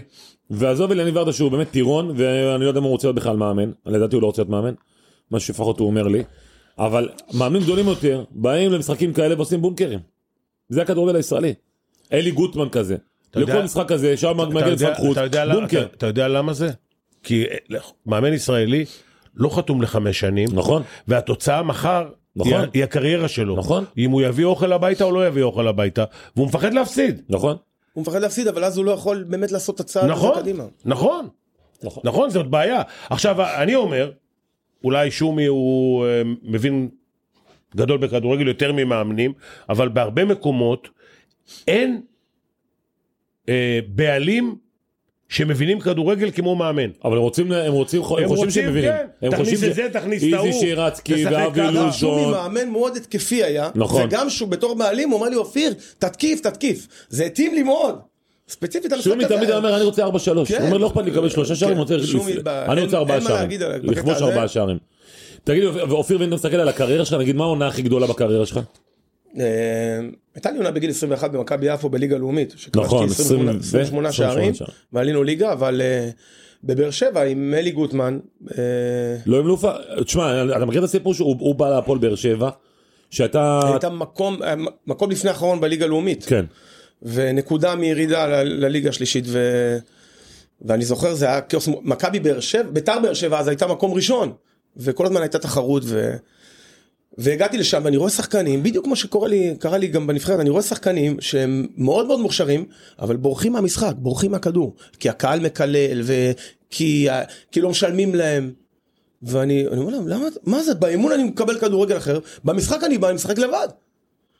ועזוב 0.50 0.90
אליניב 0.90 1.16
ורדה 1.16 1.32
שהוא 1.32 1.50
באמת 1.50 1.70
טירון, 1.70 2.14
ואני 2.16 2.64
לא 2.64 2.68
יודע 2.68 2.78
אם 2.78 2.84
הוא 2.84 2.92
רוצה 2.92 3.06
להיות 3.06 3.16
בכלל 3.16 3.36
מאמן. 3.36 3.70
לדעתי 3.86 4.16
הוא 4.16 4.22
לא 4.22 4.26
רוצה 4.26 4.42
להיות 4.42 4.50
מאמן. 4.50 4.74
מה 5.30 5.40
שלפחות 5.40 5.78
הוא 5.78 5.86
אומר 5.86 6.02
לי. 6.08 6.22
אבל 6.78 7.08
מאמנים 7.34 7.62
גדולים 7.62 7.88
יותר, 7.88 8.24
באים 8.30 8.72
למשחקים 8.72 9.12
כאלה 9.12 9.34
ועושים 9.36 9.62
בונקרים. 9.62 9.98
זה 10.68 10.82
הכדורגל 10.82 11.16
הישראלי. 11.16 11.54
אלי 12.12 12.30
גוטמן 12.30 12.68
כזה. 12.68 12.96
יודע- 13.36 13.54
לכל 13.54 13.62
משחק 13.64 13.88
כזה, 13.88 14.16
שם 14.16 14.36
מגיע 14.54 14.66
לשחק 14.70 14.92
חוץ, 14.96 15.18
בונקר. 15.52 15.82
אתה- 15.82 15.94
אתה 15.96 16.06
יודע 16.06 16.28
למה 16.28 16.52
זה? 16.52 16.70
כי 17.22 17.44
אה, 17.44 17.78
מאמן 18.06 18.32
ישראלי 18.32 18.84
לא 19.34 19.48
חתום 19.56 19.82
לחמש 19.82 20.20
שנים, 20.20 20.48
נכון. 20.52 20.82
והתוצאה 21.08 21.62
מחר 21.62 22.06
נכון. 22.36 22.52
היא- 22.52 22.68
היא 22.74 22.84
הקריירה 22.84 23.28
שלו. 23.28 23.56
נכון. 23.56 23.84
אם 23.98 24.10
הוא 24.10 24.22
יביא 24.22 24.44
אוכל 24.44 24.72
הביתה 24.72 25.04
או 25.04 25.12
לא 25.12 25.26
יביא 25.26 25.42
אוכל 25.42 25.68
הביתה, 25.68 26.04
והוא 26.36 26.46
מפחד 26.46 26.74
להפסיד. 26.74 27.22
נכון? 27.28 27.56
הוא 27.92 28.02
מפחד 28.02 28.22
להפסיד 28.22 28.48
אבל 28.48 28.64
אז 28.64 28.76
הוא 28.76 28.84
לא 28.84 28.90
יכול 28.90 29.24
באמת 29.28 29.52
לעשות 29.52 29.74
את 29.74 29.80
הצעד 29.80 30.04
הזה 30.04 30.12
נכון, 30.12 30.40
קדימה. 30.40 30.64
נכון, 30.84 31.28
נכון. 31.82 32.02
נכון, 32.06 32.30
זאת 32.30 32.46
בעיה. 32.46 32.82
עכשיו, 33.10 33.36
אני 33.62 33.74
אומר, 33.74 34.10
אולי 34.84 35.10
שומי 35.10 35.46
הוא 35.46 36.06
אה, 36.06 36.22
מבין 36.42 36.88
גדול 37.76 37.98
בכדורגל 37.98 38.48
יותר 38.48 38.72
ממאמנים, 38.72 39.32
אבל 39.68 39.88
בהרבה 39.88 40.24
מקומות 40.24 40.88
אין 41.68 42.00
אה, 43.48 43.80
בעלים 43.88 44.56
שמבינים 45.28 45.80
כדורגל 45.80 46.30
כמו 46.30 46.56
מאמן. 46.56 46.90
אבל 47.04 47.16
הם 47.16 47.22
רוצים, 47.22 47.52
הם 47.52 47.72
רוצים, 47.72 48.00
הם 48.00 48.06
חושבים 48.06 48.28
רוצים, 48.28 48.50
שהם 48.50 48.70
מבינים. 48.70 48.90
כן. 48.90 49.06
הם 49.22 49.30
תכניס 49.30 49.48
חושבים 49.48 49.70
את 49.70 49.74
זה, 49.74 49.88
תכניס 49.92 50.24
את 50.24 50.32
ההוא. 50.32 50.46
איזי 50.46 50.60
שירצקי 50.60 51.26
ואבי. 51.26 51.60
גם 51.60 51.92
שומי 51.92 52.22
לוזון. 52.22 52.30
מאמן 52.32 52.68
מאוד 52.68 52.96
התקפי 52.96 53.44
היה, 53.44 53.70
נכון. 53.74 54.06
וגם 54.06 54.30
שהוא 54.30 54.48
בתור 54.48 54.74
בעלים 54.74 55.10
הוא 55.10 55.18
אומר 55.18 55.28
לי 55.28 55.36
אופיר 55.36 55.74
תתקיף 55.98 56.40
תתקיף, 56.40 56.86
זה 57.08 57.24
התאים 57.24 57.54
לי 57.54 57.62
מאוד, 57.62 57.98
ספציפית 58.48 58.92
על 58.92 59.00
שומי 59.00 59.24
תמיד 59.28 59.48
היה 59.48 59.56
אומר 59.56 59.76
אני 59.76 59.84
רוצה 59.84 60.04
4-3, 60.06 60.08
הוא 60.08 60.44
כן. 60.46 60.62
אומר 60.62 60.78
לא 60.78 60.86
אכפת 60.86 61.04
לי 61.04 61.10
לקבל 61.10 61.28
שלושה 61.28 61.54
שערים. 61.54 61.76
אני 62.46 62.82
רוצה- 62.82 62.96
ארבעה 62.96 63.20
שערים, 63.20 63.60
לכבוש. 63.82 64.22
ארבעה 64.22 64.48
שערים. 64.48 64.78
תגיד 65.44 65.64
ואופיר 65.64 66.18
ואם 66.20 66.26
אתה 66.28 66.34
מסתכל 66.34 66.56
על 66.56 66.68
הקריירה 66.68 67.04
שלך, 67.04 67.20
נגיד 67.20 67.36
מה 67.36 67.44
העונה 67.44 67.66
הכי 67.66 67.82
גדולה 67.82 68.06
בקריירה 68.06 68.46
שלך? 68.46 68.60
אה, 69.40 69.44
הייתה 70.34 70.50
לי 70.50 70.56
עונה 70.58 70.70
בגיל 70.70 70.90
21 70.90 71.30
במכבי 71.30 71.66
יפו 71.74 71.88
בליגה 71.88 72.16
לאומית, 72.18 72.54
נכון, 72.74 73.08
שכבשתי 73.08 73.22
28 73.22 73.50
20 73.60 73.82
28 73.82 74.08
ו- 74.08 74.12
שערים. 74.12 74.52
ועלינו 74.92 75.22
ליגה, 75.22 75.52
אבל 75.52 75.80
אה, 75.80 76.08
בבאר 76.64 76.90
שבע 76.90 77.22
עם 77.22 77.54
אלי 77.58 77.70
גוטמן, 77.70 78.18
אה, 78.58 78.62
לא 79.26 79.38
עם 79.38 79.46
לופה, 79.46 79.70
תשמע, 80.04 80.44
אתה 80.56 80.64
מכיר 80.64 80.78
את 80.78 80.84
הסיפור 80.84 81.14
שהוא 81.14 81.36
הוא 81.40 81.54
בא 81.54 81.70
להפועל 81.70 81.98
באר 81.98 82.14
שבע, 82.14 82.50
שאתה, 83.10 83.60
הייתה 83.64 83.88
מקום 84.86 85.10
לפני 85.10 85.30
האחרון 85.30 85.60
בליגה 85.60 85.84
הלאומית. 85.84 86.24
כן, 86.24 86.44
ונקודה 87.04 87.74
מירידה 87.74 88.42
לליגה 88.42 88.88
השלישית 88.88 89.24
ו... 89.28 89.38
ואני 90.62 90.84
זוכר 90.84 91.14
זה 91.14 91.26
היה 91.26 91.40
כאוס 91.40 91.68
מכבי 91.82 92.20
באר 92.20 92.40
שבע 92.40 92.70
ביתר 92.70 92.98
באר 92.98 93.14
שבע 93.14 93.38
אז 93.38 93.48
הייתה 93.48 93.66
מקום 93.66 93.94
ראשון 93.94 94.32
וכל 94.76 95.06
הזמן 95.06 95.20
הייתה 95.20 95.38
תחרות 95.38 95.82
ו... 95.86 96.16
והגעתי 97.18 97.58
לשם 97.58 97.80
ואני 97.84 97.96
רואה 97.96 98.10
שחקנים, 98.10 98.62
בדיוק 98.62 98.84
כמו 98.84 98.96
שקורה 98.96 99.28
לי, 99.28 99.54
לי 99.80 99.86
גם 99.86 100.06
בנבחרת, 100.06 100.40
אני 100.40 100.50
רואה 100.50 100.62
שחקנים 100.62 101.16
שהם 101.20 101.66
מאוד 101.76 102.06
מאוד 102.06 102.20
מוכשרים, 102.20 102.64
אבל 102.98 103.16
בורחים 103.16 103.52
מהמשחק, 103.52 103.92
בורחים 103.96 104.30
מהכדור. 104.30 104.74
כי 104.98 105.08
הקהל 105.08 105.40
מקלל, 105.40 106.02
וכי 106.02 107.08
כי 107.52 107.60
לא 107.60 107.70
משלמים 107.70 108.14
להם. 108.14 108.52
ואני 109.22 109.66
אני 109.66 109.80
אומר 109.80 109.92
להם, 109.92 110.08
למה, 110.08 110.26
מה 110.42 110.62
זה, 110.62 110.74
באימון 110.74 111.12
אני 111.12 111.24
מקבל 111.24 111.58
כדורגל 111.58 111.96
אחר, 111.96 112.18
במשחק 112.44 112.84
אני 112.84 112.98
בא, 112.98 113.08
אני 113.08 113.14
משחק 113.14 113.38
לבד. 113.38 113.68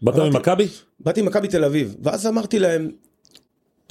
באת 0.05 0.15
ממכבי? 0.19 0.69
באתי 1.01 1.23
ממכבי 1.23 1.49
תל 1.49 1.65
אביב, 1.65 1.95
ואז 2.03 2.27
אמרתי 2.27 2.59
להם, 2.59 2.91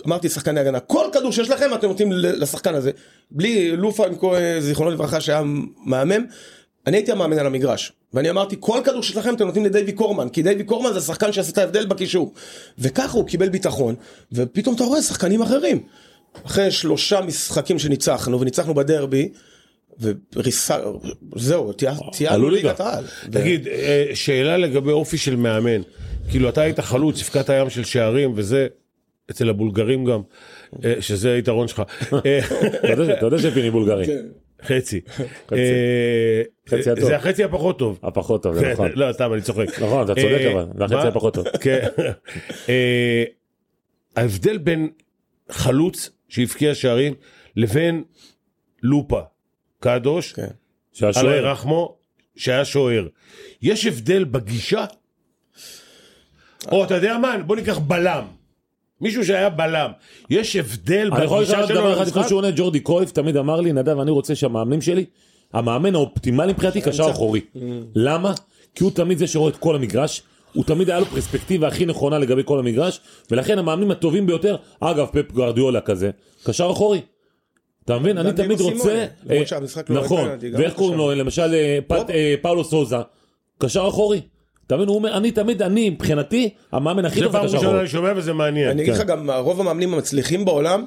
אמרתי 0.08 0.30
שחקני 0.30 0.60
הגנה, 0.60 0.80
כל 0.80 1.06
כדור 1.14 1.32
שיש 1.32 1.50
לכם 1.50 1.74
אתם 1.74 1.88
נותנים 1.88 2.12
לשחקן 2.12 2.76
הזה, 2.76 2.92
בלי 3.32 3.76
לופה, 3.78 4.08
עם 4.08 4.16
כל- 4.16 4.36
זיכרונו 4.60 4.92
לברכה 4.92 5.22
שהיה 5.22 5.42
מהמם, 5.86 6.26
אני 6.88 6.98
הייתי 6.98 7.12
המאמן 7.12 7.38
על 7.40 7.46
המגרש, 7.46 7.92
ואני 8.14 8.30
אמרתי 8.30 8.56
כל 8.60 8.80
כדור 8.84 9.04
שיש 9.04 9.18
לכם 9.18 9.36
אתם 9.36 9.46
נותנים 9.46 9.66
לדייווי 9.66 9.92
קורמן, 9.94 10.30
כי 10.30 10.42
דייווי 10.42 10.64
קורמן 10.64 10.94
זה 10.94 11.02
שחקן 11.02 11.32
שעשה 11.32 11.52
את 11.52 11.58
ההבדל 11.58 11.86
בקישור, 11.86 12.34
וככה 12.80 13.18
הוא 13.18 13.28
קיבל 13.28 13.50
ביטחון, 13.50 13.96
ופתאום 14.32 14.76
אתה 14.76 14.84
רואה 14.84 15.02
שחקנים 15.02 15.42
אחרים, 15.42 15.84
אחרי 16.46 16.72
שלושה 16.72 17.22
משחקים 17.22 17.80
שניצחנו, 17.80 18.40
וניצחנו 18.42 18.74
בדרבי, 18.74 19.30
וריסה, 20.36 20.78
זהו, 21.36 21.72
עלו 22.28 22.50
ליגה. 22.50 22.68
ליגת 22.68 22.80
העל. 22.80 23.04
תגיד, 23.32 23.68
אה, 23.68 24.06
שאלה 24.14 24.58
לגבי 24.58 24.92
אופי 24.92 25.18
של 25.18 25.36
מאמן. 25.36 25.82
כאילו, 26.30 26.50
אתה 26.50 26.62
היית 26.62 26.80
חלוץ, 26.80 27.22
הבקעת 27.22 27.50
הים 27.50 27.70
של 27.70 27.84
שערים, 27.84 28.34
וזה 28.36 28.68
אצל 29.32 29.50
הבולגרים 29.50 30.06
גם, 30.06 30.22
אה, 30.86 30.94
שזה 31.00 31.34
היתרון 31.34 31.68
שלך. 31.68 31.80
אה, 32.26 32.40
אתה 32.94 33.26
יודע- 33.26 33.40
שפיני 33.40 33.72
בולגרי. 33.72 34.06
כן. 34.06 34.26
חצי. 34.66 35.02
אה, 35.54 36.42
חצי 36.70 36.90
הטוב. 36.92 37.06
זה 37.06 37.16
החצי 37.16 37.44
הפחות 37.44 37.80
טוב. 37.80 38.00
הפחות 38.04 38.44
טוב, 38.44 38.60
כן, 38.60 38.72
נכון. 38.72 38.92
לא, 38.96 39.12
סתם, 39.12 39.34
אני 39.34 39.42
צוחק. 39.42 39.80
נכון, 39.82 40.06
אתה 40.06 40.16
צודק 40.16 40.42
אה, 40.42 40.52
אבל, 40.54 40.88
זה 40.88 40.96
החצי? 40.96 41.08
הפחות 41.08 41.34
טוב. 41.34 41.46
כן. 41.62 41.88
אה, 42.70 43.24
ההבדל 44.16 44.58
בין 44.58 44.90
חלוץ 45.52 46.10
שהבקיע 46.30 46.76
שערים 46.76 47.14
לבין 47.56 48.04
לופה, 48.84 49.20
קדוש, 49.84 50.32
כן. 50.32 50.48
שהשוער, 50.94 51.36
ירחמו, 51.36 51.96
שהיה 52.36 52.66
שוער. 52.66 53.08
יש 53.62 53.86
הבדל 53.86 54.24
בגישה? 54.24 54.86
או 56.72 56.84
אתה 56.84 56.96
יודע 56.96 57.18
מה, 57.18 57.38
בוא 57.46 57.56
ניקח 57.56 57.78
בלם. 57.78 58.24
מישהו 59.02 59.26
שהיה 59.26 59.50
בלם. 59.50 59.92
יש 60.30 60.56
הבדל 60.56 61.10
אני 61.14 61.26
יכול 61.26 61.38
בגישה 61.38 61.54
לשאול 61.54 61.68
שלו 61.68 61.78
דבר 61.78 61.94
אחד 61.94 62.02
למשחק? 62.02 62.28
שהוא 62.28 62.38
עונה, 62.38 62.52
ג'ורדי 62.56 62.80
קרויף 62.80 63.12
תמיד 63.12 63.38
אמר 63.38 63.62
לי, 63.62 63.74
נדב, 63.74 64.00
אני 64.00 64.12
רוצה 64.12 64.36
שהמאמנים 64.36 64.82
שלי, 64.82 65.06
המאמן 65.54 65.96
האופטימלי 65.96 66.54
מבחינתי 66.54 66.82
קשר 66.82 67.12
אחורי. 67.12 67.42
למה? 67.96 68.34
כי 68.76 68.84
הוא 68.84 68.92
תמיד 68.92 69.18
זה 69.18 69.28
שרואה 69.28 69.50
את 69.50 69.58
כל 69.58 69.76
המגרש, 69.76 70.24
הוא 70.54 70.64
תמיד 70.64 70.90
היה 70.90 71.00
לו 71.00 71.06
פרספקטיבה 71.06 71.68
הכי 71.68 71.86
נכונה 71.86 72.20
לגבי 72.20 72.42
כל 72.46 72.60
המגרש, 72.60 73.00
ולכן 73.32 73.60
המאמנים 73.60 73.92
הטובים 73.92 74.26
ביותר, 74.26 74.56
אגב, 74.80 75.08
פפ 75.12 75.32
גרדיולה 75.32 75.82
כזה, 75.82 76.12
קשר 76.44 76.70
אחורי. 76.72 77.02
אתה 77.86 78.00
מבין? 78.00 78.18
אני 78.18 78.34
תמיד 78.34 78.62
רוצה... 78.62 79.06
אה, 79.30 79.42
לא 79.90 80.04
נכון, 80.04 80.30
ואיך 80.54 80.74
קוראים 80.74 80.98
קשר. 80.98 81.06
לו? 81.06 81.16
למשל 81.16 81.54
אה, 81.54 81.80
אה, 82.10 82.36
פאולו 82.42 82.64
סוזה, 82.64 82.96
קשר 83.58 83.88
אחורי. 83.88 84.22
אתה 84.68 84.76
מבין? 84.76 84.88
הוא 84.88 84.96
אומר, 84.96 85.18
אני 85.18 85.32
תמיד, 85.32 85.62
אני 85.62 85.90
מבחינתי, 85.90 86.50
המאמן 86.72 87.06
הכי 87.06 87.20
זה 87.20 87.26
טוב 87.26 87.32
זה 87.32 87.38
פעם 87.38 87.48
קשר 87.48 87.56
ראשונה 87.56 87.70
אחורי. 87.70 87.82
אני 87.82 87.90
שומע 87.90 88.14
וזה 88.16 88.34
מעניין. 88.34 88.70
אני 88.70 88.82
אגיד 88.82 88.94
לך 88.94 89.02
גם, 89.02 89.30
רוב 89.32 89.60
המאמנים 89.60 89.94
המצליחים 89.94 90.46
בעולם 90.46 90.86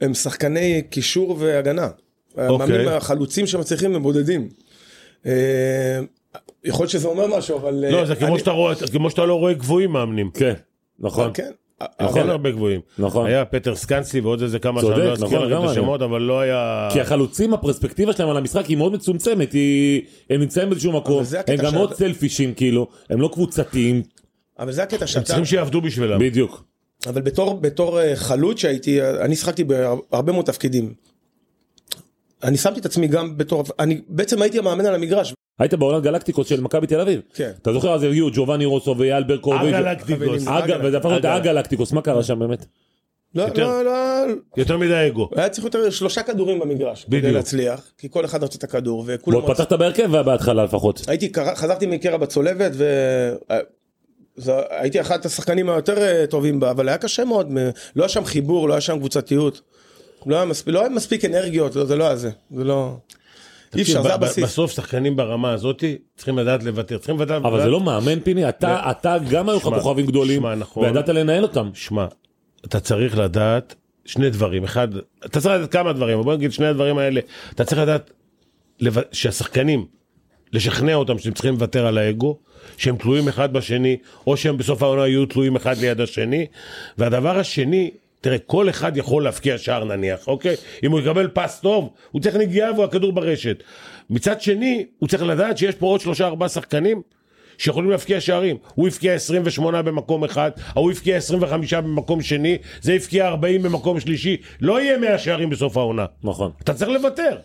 הם 0.00 0.14
שחקני 0.14 0.82
קישור 0.90 1.36
והגנה. 1.38 1.88
המאמנים 2.36 2.88
החלוצים 2.88 3.46
שמצליחים 3.46 3.94
הם 3.94 4.02
בודדים. 4.02 4.48
יכול 6.64 6.82
להיות 6.82 6.90
שזה 6.90 7.08
אומר 7.08 7.26
משהו, 7.38 7.58
אבל... 7.58 7.84
לא, 7.90 8.04
זה 8.04 8.14
כמו 8.92 9.10
שאתה 9.10 9.24
לא 9.24 9.34
רואה 9.34 9.52
גבוהים 9.52 9.90
מאמנים. 9.90 10.30
כן, 10.34 10.54
נכון. 10.98 11.30
כן. 11.34 11.50
נכון, 12.00 12.20
אין 12.20 12.30
הרבה 12.30 12.50
גבוהים. 12.50 12.80
נכון. 12.98 13.26
היה 13.26 13.44
פטר 13.44 13.74
סקנסלי 13.74 14.20
ועוד 14.20 14.42
איזה 14.42 14.58
כמה 14.58 14.80
צודק, 14.80 14.94
שאני 14.96 15.06
לא 15.06 15.12
אזכיר 15.12 15.28
נכון, 15.28 15.40
לכם 15.42 15.50
גם 15.50 15.58
את 15.58 15.64
אני. 15.64 15.72
השמות, 15.72 16.02
אבל 16.02 16.22
לא 16.22 16.40
היה... 16.40 16.88
כי 16.92 17.00
החלוצים 17.00 17.54
הפרספקטיבה 17.54 18.12
שלהם 18.12 18.28
על 18.28 18.36
המשחק 18.36 18.66
היא 18.66 18.76
מאוד 18.76 18.92
מצומצמת, 18.92 19.52
היא... 19.52 20.02
הם 20.30 20.40
נמצאים 20.40 20.68
באיזשהו 20.68 20.92
מקום, 20.92 21.24
הם 21.46 21.56
גם 21.56 21.74
מאוד 21.74 21.94
סלפישים 21.94 22.54
כאילו, 22.54 22.88
הם 23.10 23.20
לא 23.20 23.30
קבוצתיים, 23.32 24.02
אבל 24.58 24.72
זה 24.72 24.82
הקטע 24.82 25.06
שאתה... 25.06 25.24
צריכים 25.24 25.44
שיעבדו 25.44 25.80
בשבילם. 25.80 26.18
בדיוק. 26.20 26.64
אבל 27.06 27.22
בתור, 27.22 27.60
בתור 27.60 28.00
אה, 28.00 28.16
חלוץ 28.16 28.58
שהייתי, 28.58 29.02
אה, 29.02 29.24
אני 29.24 29.36
שיחקתי 29.36 29.64
בהרבה 29.64 30.32
מאוד 30.32 30.44
תפקידים. 30.44 30.94
אני 32.42 32.56
שמתי 32.56 32.80
את 32.80 32.86
עצמי 32.86 33.08
גם 33.08 33.36
בתור, 33.36 33.64
אני 33.78 34.00
בעצם 34.08 34.42
הייתי 34.42 34.58
המאמן 34.58 34.86
על 34.86 34.94
המגרש. 34.94 35.34
היית 35.58 35.74
בעולם 35.74 36.00
גלקטיקוס 36.00 36.46
של 36.48 36.60
מכבי 36.60 36.86
תל 36.86 37.00
אביב. 37.00 37.20
כן. 37.34 37.50
אתה 37.62 37.72
זוכר 37.72 37.94
אז 37.94 38.02
הגיעו 38.02 38.30
ג'ובאני 38.32 38.64
רוסו 38.64 38.94
ואייל 38.98 39.22
ברקוביץ'. 39.22 39.74
הגלקטיקוס. 39.74 40.42
וזה 40.82 40.96
הפך 40.96 41.08
להיות. 41.08 41.24
הגלקטיקוס, 41.24 41.92
מה 41.92 42.02
קרה 42.02 42.22
שם 42.22 42.38
באמת? 42.38 42.66
לא, 43.34 43.42
יותר. 43.42 43.66
לא, 43.66 43.84
לא, 43.84 43.92
יותר 44.56 44.76
מדי 44.76 45.06
אגו. 45.06 45.28
היה 45.36 45.48
צריך 45.48 45.64
יותר 45.64 45.90
שלושה 45.90 46.22
כדורים 46.22 46.58
במגרש. 46.58 47.04
כדי 47.04 47.18
בדיוק. 47.18 47.34
להצליח, 47.34 47.80
כי 47.98 48.08
כל 48.10 48.24
אחד 48.24 48.42
רצה 48.44 48.58
את 48.58 48.64
הכדור, 48.64 49.04
וכולם 49.06 49.38
ועוד 49.38 49.50
פתחת 49.50 49.72
בהרכב 49.72 50.16
בהתחלה 50.22 50.64
לפחות. 50.64 51.02
הייתי, 51.08 51.32
חזרתי 51.54 51.86
מקרע 51.86 52.16
בצולבת 52.16 52.70
ו... 52.74 52.84
אה, 53.50 53.58
זה- 54.36 54.52
הייתי 54.70 55.00
אחד 55.00 55.26
השחקנים 55.26 55.68
היותר 55.70 55.98
אה, 55.98 56.24
טובים 56.26 56.60
בה, 56.60 56.70
אבל 56.70 56.88
היה 56.88 56.98
קשה 56.98 57.24
מאוד, 57.24 57.52
מ- 57.52 57.56
לא 57.96 58.02
היה 58.02 58.08
שם 58.08 58.24
חיבור, 58.24 58.68
לא 58.68 58.74
היה 58.74 58.80
שם 58.80 58.98
קבוצתיות. 58.98 59.60
לא 60.26 60.36
היה 60.36 60.44
מספיק, 60.44 60.74
לא 60.74 60.80
היה 60.80 60.88
מספיק 60.88 61.24
אנרגיות, 61.24 61.76
לא, 61.76 61.84
זה 61.84 61.96
לא 61.96 62.04
היה 62.04 62.16
זה, 62.16 62.30
זה 62.56 62.64
לא... 62.64 62.96
אי 63.76 63.82
אפשר, 63.82 64.02
זה 64.02 64.14
הבסיס. 64.14 64.44
בסוף 64.44 64.72
שחקנים 64.72 65.16
ברמה 65.16 65.52
הזאת 65.52 65.84
צריכים 66.16 66.38
לדעת 66.38 66.62
לוותר. 66.62 66.98
צריכים 66.98 67.20
לדעת... 67.20 67.44
אבל 67.44 67.62
זה 67.62 67.68
לא 67.68 67.80
מאמן 67.80 68.20
פיני, 68.20 68.48
אתה 68.48 68.90
אתה 68.90 69.16
גם 69.30 69.48
היו 69.48 69.56
לך 69.56 69.62
כוכבים 69.62 70.06
גדולים, 70.06 70.46
נכון. 70.46 70.84
וידעת 70.84 71.08
לנהל 71.08 71.42
אותם. 71.42 71.70
שמע, 71.74 72.06
אתה 72.64 72.80
צריך 72.80 73.18
לדעת 73.18 73.74
שני 74.04 74.30
דברים. 74.30 74.64
אחד, 74.64 74.88
אתה 75.26 75.40
צריך 75.40 75.54
לדעת 75.54 75.72
כמה 75.72 75.92
דברים, 75.92 76.14
אבל 76.14 76.24
בוא 76.24 76.34
נגיד 76.34 76.52
שני 76.52 76.66
הדברים 76.66 76.98
האלה. 76.98 77.20
אתה 77.54 77.64
צריך 77.64 77.80
לדעת. 77.80 78.10
שהשחקנים, 79.12 79.86
לשכנע 80.52 80.94
אותם 80.94 81.18
שהם 81.18 81.32
צריכים 81.32 81.54
לוותר 81.54 81.86
על 81.86 81.98
האגו, 81.98 82.38
שהם 82.76 82.96
תלויים 82.96 83.28
אחד 83.28 83.52
בשני, 83.52 83.96
או 84.26 84.36
שהם 84.36 84.58
בסוף 84.58 84.82
העונה 84.82 85.08
יהיו 85.08 85.26
תלויים 85.26 85.56
אחד 85.56 85.78
ליד 85.78 86.00
השני. 86.00 86.46
והדבר 86.98 87.38
השני, 87.38 87.90
תראה, 88.22 88.38
כל 88.38 88.70
אחד 88.70 88.96
יכול 88.96 89.24
להבקיע 89.24 89.58
שער 89.58 89.84
נניח, 89.84 90.28
אוקיי? 90.28 90.56
אם 90.84 90.90
הוא 90.90 91.00
יקבל 91.00 91.28
פס 91.28 91.60
טוב, 91.60 91.90
הוא 92.10 92.22
צריך 92.22 92.36
נגיעה 92.36 92.80
והכדור 92.80 93.12
ברשת. 93.12 93.62
מצד 94.10 94.40
שני, 94.40 94.86
הוא 94.98 95.08
צריך 95.08 95.22
לדעת 95.22 95.58
שיש 95.58 95.74
פה 95.74 95.86
עוד 95.86 96.00
שלושה 96.00 96.26
ארבעה 96.26 96.48
שחקנים 96.48 97.02
שיכולים 97.58 97.90
להבקיע 97.90 98.20
שערים. 98.20 98.56
הוא 98.74 98.88
הבקיע 98.88 99.14
28 99.14 99.82
במקום 99.82 100.24
אחד, 100.24 100.50
ההוא 100.68 100.90
הבקיע 100.90 101.16
25 101.16 101.74
במקום 101.74 102.22
שני, 102.22 102.58
זה 102.80 102.92
הבקיע 102.92 103.26
40 103.28 103.62
במקום 103.62 104.00
שלישי. 104.00 104.36
לא 104.60 104.80
יהיה 104.80 104.98
100 104.98 105.18
שערים 105.18 105.50
בסוף 105.50 105.76
העונה. 105.76 106.06
נכון. 106.22 106.50
אתה 106.62 106.74
צריך 106.74 106.90
לוותר. 106.90 107.36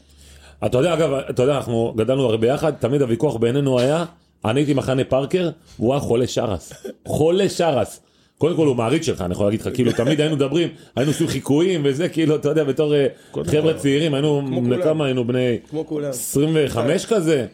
אתה 0.66 0.78
יודע, 0.78 0.94
אגב, 0.94 1.13
אתה 1.13 1.44
יודע, 1.44 1.58
אנחנו 1.58 1.94
גדלנו 1.98 2.26
הרי 2.26 2.38
ביחד, 2.38 2.72
תמיד 2.72 3.02
הוויכוח 3.02 3.36
בינינו 3.36 3.80
היה, 3.80 4.06
אני 4.46 4.60
הייתי 4.60 4.74
מחנה 4.74 5.04
פארקר, 5.04 5.50
והוא 5.80 5.94
היה 5.94 6.00
חולה 6.00 6.28
שרס. 6.28 6.74
חולה 7.06 7.50
שרס. 7.50 8.07
קודם 8.38 8.56
כל 8.56 8.67
הוא 8.67 8.76
מעריץ 8.76 9.06
שלך, 9.06 9.21
אני 9.21 9.34
יכול 9.34 9.45
להגיד 9.45 9.62
לך, 9.62 9.69
כאילו 9.73 9.91
תמיד 9.91 10.19
היינו 10.21 10.36
מדברים, 10.36 10.67
היינו 10.95 11.12
עושים 11.12 11.28
חיקויים 11.28 11.82
וזה, 11.86 12.10
כאילו, 12.10 12.36
אתה 12.36 12.50
יודע, 12.50 12.63
בתור 12.63 12.95
אה, 12.95 13.08
חבר'ה 13.45 13.73
צעירים, 13.73 14.13
היינו. 14.13 14.41
כמה 14.84 15.06
היינו 15.06 15.28
בני 15.28 15.58
כמו 15.69 15.88
כולם. 15.88 16.10
25 16.10 17.06
כזה, 17.06 17.45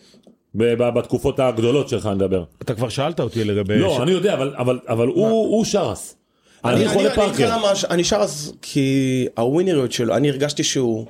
בתקופות 0.55 1.39
הגדולות 1.39 1.89
שלך 1.89 2.05
נדבר. 2.05 2.43
אתה 2.61 2.73
כבר 2.73 2.89
שאלת 2.89 3.19
אותי 3.19 3.43
לגבי... 3.43 3.79
לא, 3.79 4.03
אני 4.03 4.11
יודע, 4.11 4.33
אבל- 4.33 4.53
אבל 4.57 4.79
אבל 4.87 5.07
הוא 5.07 5.65
שרס. 5.65 6.15
אני 6.65 6.87
חולה 6.87 7.07
אני 7.07 7.15
פארקר. 7.15 7.55
אני 7.89 8.03
שר 8.03 8.15
אז 8.17 8.53
כי 8.61 9.27
הווינריות 9.37 9.91
שלו, 9.91 10.15
אני 10.15 10.29
הרגשתי 10.29 10.63
שהוא, 10.63 11.05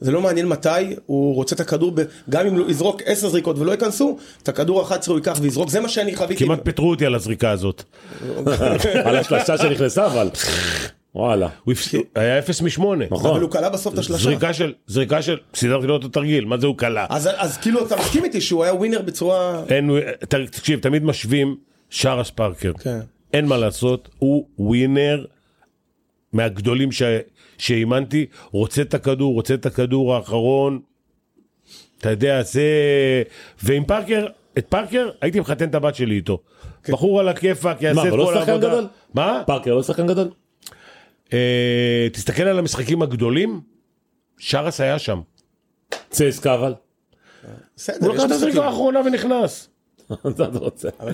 זה 0.00 0.12
לא 0.12 0.20
מעניין 0.20 0.48
מתי, 0.48 0.68
הוא 1.06 1.34
רוצה 1.34 1.54
את 1.54 1.60
הכדור, 1.60 1.92
ב- 1.94 2.02
גם 2.30 2.46
אם 2.46 2.54
הוא 2.58 2.70
יזרוק 2.70 3.02
10 3.04 3.28
זריקות 3.28 3.58
ולא 3.58 3.72
ייכנסו, 3.72 4.18
את 4.42 4.48
הכדור 4.48 4.80
ה-11 4.82 4.94
הוא 5.08 5.16
ייקח 5.16 5.38
ויזרוק, 5.42 5.70
זה 5.70 5.80
מה 5.80 5.88
שאני 5.88 6.16
חוויתי. 6.16 6.44
כמעט 6.44 6.60
פיטרו 6.64 6.90
אותי 6.90 7.06
על 7.06 7.14
הזריקה 7.14 7.50
הזאת. 7.50 7.82
על 9.04 9.16
השלשה 9.16 9.58
שנכנסה 9.58 10.06
אבל. 10.06 10.30
וואלה. 11.14 11.48
הוא 11.64 11.72
הפס... 11.72 11.94
היה 12.14 12.38
0 12.38 12.62
מ-8. 12.62 12.82
אבל 12.84 13.06
נכון. 13.10 13.40
הוא 13.42 13.50
קלע 13.50 13.68
בסוף 13.68 13.94
את 13.94 13.98
השלשה. 13.98 14.22
זריקה 14.24 14.52
של, 14.52 14.72
זריקה 14.86 15.22
של, 15.22 15.36
סידרתי 15.54 15.86
לו 15.86 15.96
את 15.96 16.04
התרגיל, 16.04 16.44
מה 16.44 16.58
זה 16.58 16.66
הוא 16.66 16.76
קלע? 16.76 17.06
אז, 17.10 17.28
אז 17.36 17.56
כאילו 17.56 17.86
אתה 17.86 17.96
מסכים 17.96 18.24
איתי 18.24 18.40
שהוא 18.40 18.64
היה 18.64 18.74
ווינר 18.74 19.02
בצורה... 19.02 19.62
אין, 19.68 19.90
ת- 20.28 20.34
תקשיב, 20.34 20.80
תמיד 20.80 21.04
משווים 21.04 21.56
שרס 21.90 22.30
פארקר. 22.30 22.72
כן. 22.80 22.98
אין 23.32 23.46
מה 23.46 23.56
לעשות, 23.56 24.08
הוא 24.18 24.44
ווינר 24.58 25.24
מהגדולים 26.32 26.92
ש... 26.92 27.02
שאימנתי, 27.58 28.26
רוצה 28.50 28.82
את 28.82 28.94
הכדור, 28.94 29.34
רוצה 29.34 29.54
את 29.54 29.66
הכדור 29.66 30.14
האחרון. 30.14 30.80
אתה 31.98 32.10
יודע, 32.10 32.42
זה... 32.42 32.62
ועם 33.62 33.84
פארקר, 33.84 34.26
את 34.58 34.66
פארקר, 34.68 35.10
הייתי 35.20 35.40
מחתן 35.40 35.68
את 35.68 35.74
הבת 35.74 35.94
שלי 35.94 36.14
איתו. 36.14 36.38
בחור 36.88 37.20
על 37.20 37.28
הכיפאק, 37.28 37.82
יעשה 37.82 37.94
מה, 37.94 38.08
את 38.08 38.12
אבל 38.12 38.24
כל 38.24 38.32
לא 38.34 38.40
שחקן 38.40 38.52
העבודה. 38.52 38.68
גדול? 38.68 38.86
מה? 39.14 39.42
פארקר 39.46 39.74
לא 39.74 39.82
שחקן 39.82 40.06
גדול? 40.06 40.30
אה, 41.32 42.08
תסתכל 42.12 42.42
על 42.42 42.58
המשחקים 42.58 43.02
הגדולים, 43.02 43.60
שרס 44.38 44.80
היה 44.80 44.98
שם. 44.98 45.20
צסקה 46.10 46.54
אבל. 46.54 46.74
בסדר, 47.76 48.06
הוא 48.06 48.14
לקח 48.14 48.24
את. 48.24 48.30
הזריקה 48.30 48.64
האחרונה 48.64 49.00
ונכנס. 49.00 49.68
מה 50.10 50.16
אתה 50.32 50.58
רוצה? 50.58 50.88
אבל 51.00 51.12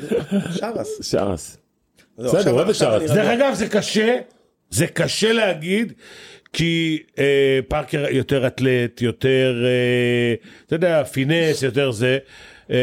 שרס. 0.53 1.03
שרס. 1.03 1.57
זהו, 2.16 2.32
בסדר, 2.32 2.53
אוהב 2.53 2.68
את 2.68 2.74
שרס. 2.74 3.11
דרך. 3.11 3.28
אגב, 3.28 3.55
זה 3.55 3.68
קשה, 3.68 4.18
זה 4.75 4.87
קשה 4.87 5.33
להגיד, 5.33 5.93
כי 6.53 6.99
אה, 7.18 7.61
פארקר 7.68 8.05
יותר 8.11 8.47
אתלט, 8.47 9.01
יותר, 9.03 9.64
אה, 9.64 10.35
אתה 10.66 10.75
יודע, 10.75 11.05
פינס, 11.05 11.62
יותר 11.62 11.91
זה. 11.91 12.18
אה, 12.70 12.77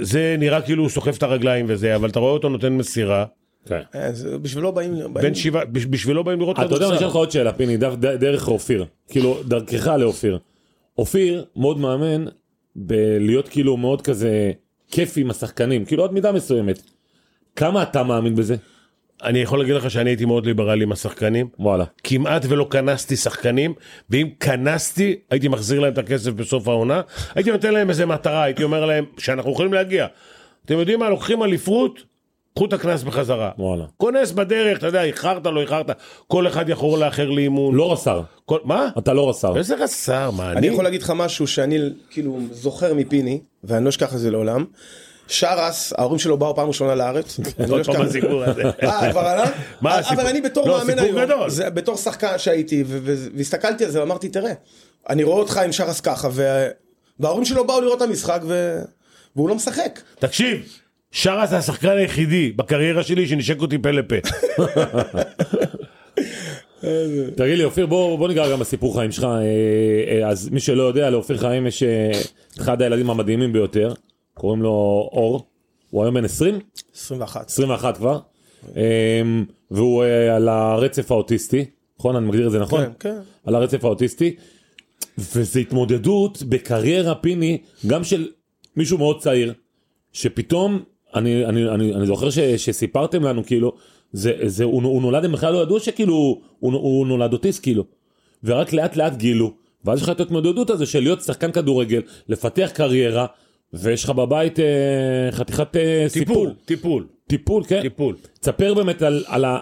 זה 0.00 0.36
נראה 0.38 0.60
כאילו 0.62 0.82
הוא 0.82 0.90
סוחב 0.90 1.14
את 1.16 1.22
הרגליים 1.22 1.66
וזה, 1.68 1.94
אבל 1.96 2.08
אתה 2.08 2.18
רואה 2.18 2.32
אותו 2.32 2.48
נותן 2.48 2.72
מסירה. 2.72 3.24
כן. 3.66 3.80
אה, 3.94 4.10
בשבילו 4.42 4.72
באים... 4.72 4.94
בין 5.12 5.34
שבעה, 5.34 5.64
בש- 5.64 5.86
בשבילו 5.86 6.24
באים 6.24 6.40
לראות 6.40 6.56
אתה 6.58 6.74
יודע, 6.74 6.88
אני. 6.88 6.96
אשאל 6.96 7.06
לך 7.06 7.14
עוד 7.14 7.30
שאלה, 7.30 7.52
פיני, 7.52 7.76
דרך 8.18 8.48
אופיר. 8.48 8.84
כאילו, 9.08 9.42
דרכך 9.46 9.86
לאופיר. 9.86 10.38
אופיר 10.98 11.44
מאוד 11.56 11.78
מאמן 11.78 12.24
בלהיות 12.76 13.48
כאילו 13.48 13.76
מאוד 13.76 14.02
כזה 14.02 14.52
כיף 14.90 15.12
עם 15.16 15.30
השחקנים, 15.30 15.84
כאילו 15.84 16.04
עד 16.04 16.12
מידה 16.12 16.32
מסוימת. 16.32 16.82
כמה 17.56 17.82
אתה 17.82 18.02
מאמין 18.02 18.34
בזה? 18.36 18.56
אני 19.22 19.38
יכול 19.38 19.58
להגיד 19.58 19.74
לך 19.74 19.90
שאני 19.90 20.10
הייתי 20.10 20.24
מאוד 20.24 20.46
ליברלי 20.46 20.82
עם 20.82 20.92
השחקנים. 20.92 21.48
וואלה. 21.58 21.84
כמעט 22.04 22.42
ולא 22.48 22.66
כנסתי 22.70 23.16
שחקנים, 23.16 23.74
ואם 24.10 24.28
כנסתי, 24.40 25.16
הייתי 25.30 25.48
מחזיר 25.48 25.80
להם 25.80 25.92
את 25.92 25.98
הכסף 25.98 26.30
בסוף 26.30 26.68
העונה, 26.68 27.00
הייתי 27.34 27.50
נותן 27.50 27.74
להם 27.74 27.90
איזה 27.90 28.06
מטרה, 28.06 28.42
הייתי 28.42 28.62
אומר 28.62 28.84
להם 28.84 29.04
שאנחנו 29.18 29.52
יכולים 29.52 29.72
להגיע. 29.72 30.06
אתם 30.64 30.78
יודעים 30.78 30.98
מה, 30.98 31.10
לוקחים 31.10 31.42
אליפות, 31.42 32.02
קחו 32.54 32.64
את 32.64 32.72
הקנס 32.72 33.02
בחזרה. 33.02 33.50
וואלה. 33.58 33.84
כונס 33.96 34.32
בדרך, 34.32 34.78
אתה 34.78 34.86
יודע, 34.86 35.02
איחרת, 35.02 35.46
לא 35.46 35.60
איחרת, 35.60 35.90
כל 36.28 36.46
אחד 36.46 36.68
יכול 36.68 37.00
לאחר 37.00 37.30
לאימון. 37.30 37.74
לא 37.74 37.92
רס"ר. 37.92 38.22
כל, 38.44 38.58
מה? 38.64 38.88
אתה 38.98 39.12
לא 39.12 39.28
רס"ר. 39.28 39.56
איזה 39.56 39.74
רס"ר, 39.74 40.30
מה, 40.30 40.52
אני 40.52 40.66
יכול 40.66 40.84
להגיד 40.84 41.02
לך 41.02 41.12
משהו 41.16 41.46
שאני 41.46 41.78
כאילו 42.10 42.40
זוכר 42.50 42.94
מפיני, 42.94 43.40
ואני 43.64 43.84
לא 43.84 43.88
אשכח 43.88 44.14
את 44.14 44.18
זה 44.18 44.30
לעולם. 44.30 44.64
שרס, 45.32 45.92
ההורים 45.98 46.18
שלו 46.18 46.38
באו 46.38 46.56
פעם 46.56 46.68
ראשונה 46.68 46.94
לארץ. 46.94 47.40
לא 47.68 47.76
עוד 47.76 47.86
פעם. 47.86 48.02
הסיפור 48.02 48.44
הזה. 48.44 48.62
אה, 48.82 49.10
כבר 49.10 49.20
עלה? 49.20 49.50
מה 49.80 49.90
אבל 49.90 50.00
הסיפור? 50.00 50.28
אני 50.28 50.40
בתור 50.40 50.68
לא, 50.68 50.78
מאמן 50.78 50.98
היום, 50.98 51.16
בתור 51.74 51.96
שחקן 51.96 52.38
שהייתי, 52.38 52.84
והסתכלתי 53.34 53.84
על 53.84 53.90
זה 53.90 54.00
ואמרתי, 54.00 54.28
תראה, 54.28 54.52
אני 55.08 55.22
רואה 55.22 55.38
אותך 55.38 55.56
עם 55.56 55.72
שרס 55.72 56.00
ככה, 56.00 56.28
וההורים 57.20 57.44
שלו 57.44 57.66
באו 57.66 57.80
לראות 57.80 58.02
את 58.02 58.08
המשחק, 58.08 58.42
והוא 59.34 59.48
לא 59.48 59.54
משחק. 59.54 60.00
תקשיב, 60.18 60.62
שרה 61.10 61.46
זה 61.46 61.58
השחקן 61.58 61.96
היחידי 61.96 62.52
בקריירה 62.52 63.02
שלי 63.02 63.26
שנשק 63.26 63.60
אותי 63.60 63.78
פה 63.78 63.90
לפה. 63.90 64.16
תגיד 67.36 67.58
לי, 67.58 67.64
אופיר, 67.64 67.86
בוא, 67.86 68.18
בוא 68.18 68.28
ניגע 68.28 68.50
גם 68.52 68.58
בסיפור 68.58 68.98
חיים 68.98 69.12
שלך. 69.12 69.24
אה, 69.24 69.30
אה, 70.08 70.28
אז 70.28 70.48
מי 70.48 70.60
שלא 70.60 70.82
יודע, 70.82 71.10
לאופיר 71.10 71.38
חיים 71.38 71.66
יש 71.66 71.82
אה, 71.82 72.10
אחד 72.60 72.82
הילדים 72.82 73.10
המדהימים 73.10 73.52
ביותר, 73.52 73.92
קוראים 74.34 74.62
לו 74.62 74.70
אור. 75.12 75.46
הוא 75.90 76.02
היום 76.02 76.14
בן 76.14 76.24
20? 76.24 76.60
21. 76.94 77.48
21 77.48 77.96
כבר. 77.96 78.18
אה, 78.76 79.22
והוא 79.70 80.04
אה, 80.04 80.36
על 80.36 80.48
הרצף 80.48 81.10
האוטיסטי, 81.10 81.64
נכון? 81.98 82.16
אני 82.16 82.26
מגדיר 82.26 82.46
את 82.46 82.52
זה 82.52 82.58
נכון? 82.58 82.84
כן, 82.84 82.90
כן. 83.00 83.20
על 83.44 83.54
הרצף 83.54 83.84
האוטיסטי. 83.84 84.36
וזו 85.18 85.60
התמודדות 85.60 86.42
בקריירה 86.42 87.14
פיני, 87.14 87.58
גם 87.86 88.04
של 88.04 88.28
מישהו 88.76 88.98
מאוד 88.98 89.20
צעיר, 89.20 89.52
שפתאום, 90.12 90.82
אני, 91.14 91.46
אני, 91.46 91.68
אני, 91.68 91.94
אני 91.94 92.06
זוכר 92.06 92.30
ש, 92.30 92.38
שסיפרתם 92.38 93.22
לנו, 93.22 93.44
כאילו, 93.46 93.72
זה, 94.12 94.32
זה, 94.46 94.64
הוא, 94.64 94.82
הוא 94.82 95.02
נולד, 95.02 95.24
הם 95.24 95.32
בכלל 95.32 95.52
לא 95.52 95.62
ידעו 95.62 95.80
שכאילו, 95.80 96.40
הוא, 96.58 96.72
הוא 96.72 97.06
נולד 97.06 97.32
אוטיסט, 97.32 97.62
כאילו. 97.62 97.84
ורק 98.44 98.72
לאט 98.72 98.96
לאט 98.96 99.16
גילו, 99.16 99.52
ואז 99.84 99.98
יש 99.98 100.04
לך 100.04 100.10
את 100.10 100.20
ההתמודדות 100.20 100.70
הזו 100.70 100.86
של 100.86 101.00
להיות 101.00 101.22
שחקן 101.22 101.52
כדורגל, 101.52 102.02
לפתח 102.28 102.70
קריירה, 102.74 103.26
ויש 103.74 104.04
לך 104.04 104.10
בבית 104.10 104.58
אה, 104.60 104.64
חתיכת 105.32 105.76
אה, 105.76 106.04
סיפור. 106.08 106.34
טיפול, 106.36 106.54
טיפול, 106.64 107.06
טיפול, 107.26 107.64
כן. 107.68 107.82
טיפול. 107.82 108.16
תספר 108.40 108.74
באמת 108.74 109.02
על, 109.02 109.24
על 109.26 109.44
ה... 109.44 109.58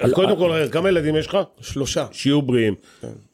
על- 0.00 0.12
קודם 0.14 0.36
כל, 0.36 0.50
רגע, 0.50 0.68
כמה 0.72 0.88
ילדים 0.88 1.16
יש 1.16 1.26
לך? 1.26 1.38
שלושה. 1.60 2.06
שיהיו 2.12 2.42
בריאים. 2.42 2.74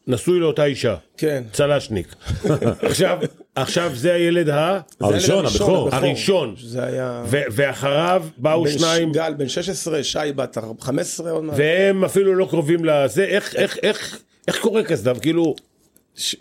נשוי 0.06 0.40
לאותה 0.40 0.64
אישה. 0.64 0.96
כן. 1.16 1.42
צלשניק. 1.52 2.14
עכשיו, 2.82 3.18
עכשיו 3.54 3.90
זה 3.94 4.14
הילד 4.14 4.48
ה... 4.48 4.80
הראשון, 5.00 5.20
זה 5.20 5.34
הילד 5.34 5.46
הבכור. 5.60 5.88
הראשון. 5.92 6.54
זה 6.62 6.84
היה... 6.84 7.22
ו- 7.26 7.42
ואחריו 7.50 8.24
באו 8.38 8.64
בן 8.64 8.70
שניים, 8.70 9.12
ש- 9.14 9.16
גל 9.16 9.34
בן 9.34 9.48
16, 9.48 10.02
שי 10.02 10.18
בת 10.36 10.58
15 10.80 11.30
עוד 11.30 11.44
מעט. 11.44 11.56
והם 11.58 12.04
אפילו 12.04 12.34
לא 12.34 12.46
קרובים 12.50 12.84
לזה, 12.84 13.24
איך, 13.24 13.54
איך, 13.56 13.78
איך, 13.82 14.18
איך 14.48 14.58
קורה 14.60 14.84
כזה 14.84 15.04
דבר? 15.04 15.20
כאילו, 15.20 15.54
ש- 16.16 16.36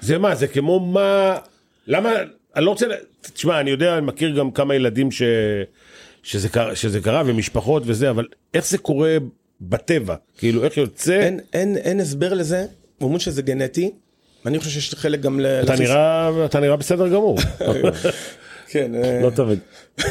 זה 0.00 0.18
מה, 0.18 0.34
זה 0.34 0.46
כמו 0.46 0.80
מה, 0.80 1.36
למה, 1.86 2.10
אני 2.56 2.64
לא 2.64 2.70
רוצה, 2.70 2.86
תשמע, 3.34 3.60
אני 3.60 3.70
יודע, 3.70 3.98
אני 3.98 4.06
מכיר 4.06 4.30
גם 4.38 4.50
כמה 4.50 4.74
ילדים 4.74 5.10
ש, 5.10 5.22
שזה, 6.22 6.48
קרה, 6.48 6.76
שזה 6.76 7.00
קרה, 7.00 7.22
ומשפחות 7.26 7.82
וזה, 7.86 8.10
אבל 8.10 8.26
איך 8.54 8.66
זה 8.66 8.78
קורה 8.78 9.16
בטבע? 9.60 10.14
כאילו, 10.38 10.64
איך 10.64 10.76
יוצא, 10.76 11.20
אין, 11.20 11.40
אין, 11.52 11.76
אין 11.76 12.00
הסבר 12.00 12.34
לזה, 12.34 12.66
אומרים 13.00 13.20
שזה 13.20 13.42
גנטי. 13.42 13.90
אני 14.46 14.58
חושב 14.58 14.70
שיש 14.70 14.94
חלק 14.94 15.20
גם 15.20 15.40
ל... 15.40 15.46
אתה 15.46 15.74
לחיס- 15.74 15.80
נראה, 15.80 16.44
אתה 16.44 16.60
נראה 16.60 16.76
בסדר 16.76 17.08
גמור. 17.08 17.38
כן, 18.70 18.94
אה, 18.94 19.20
לא 19.22 19.30
תמיד. 19.30 19.58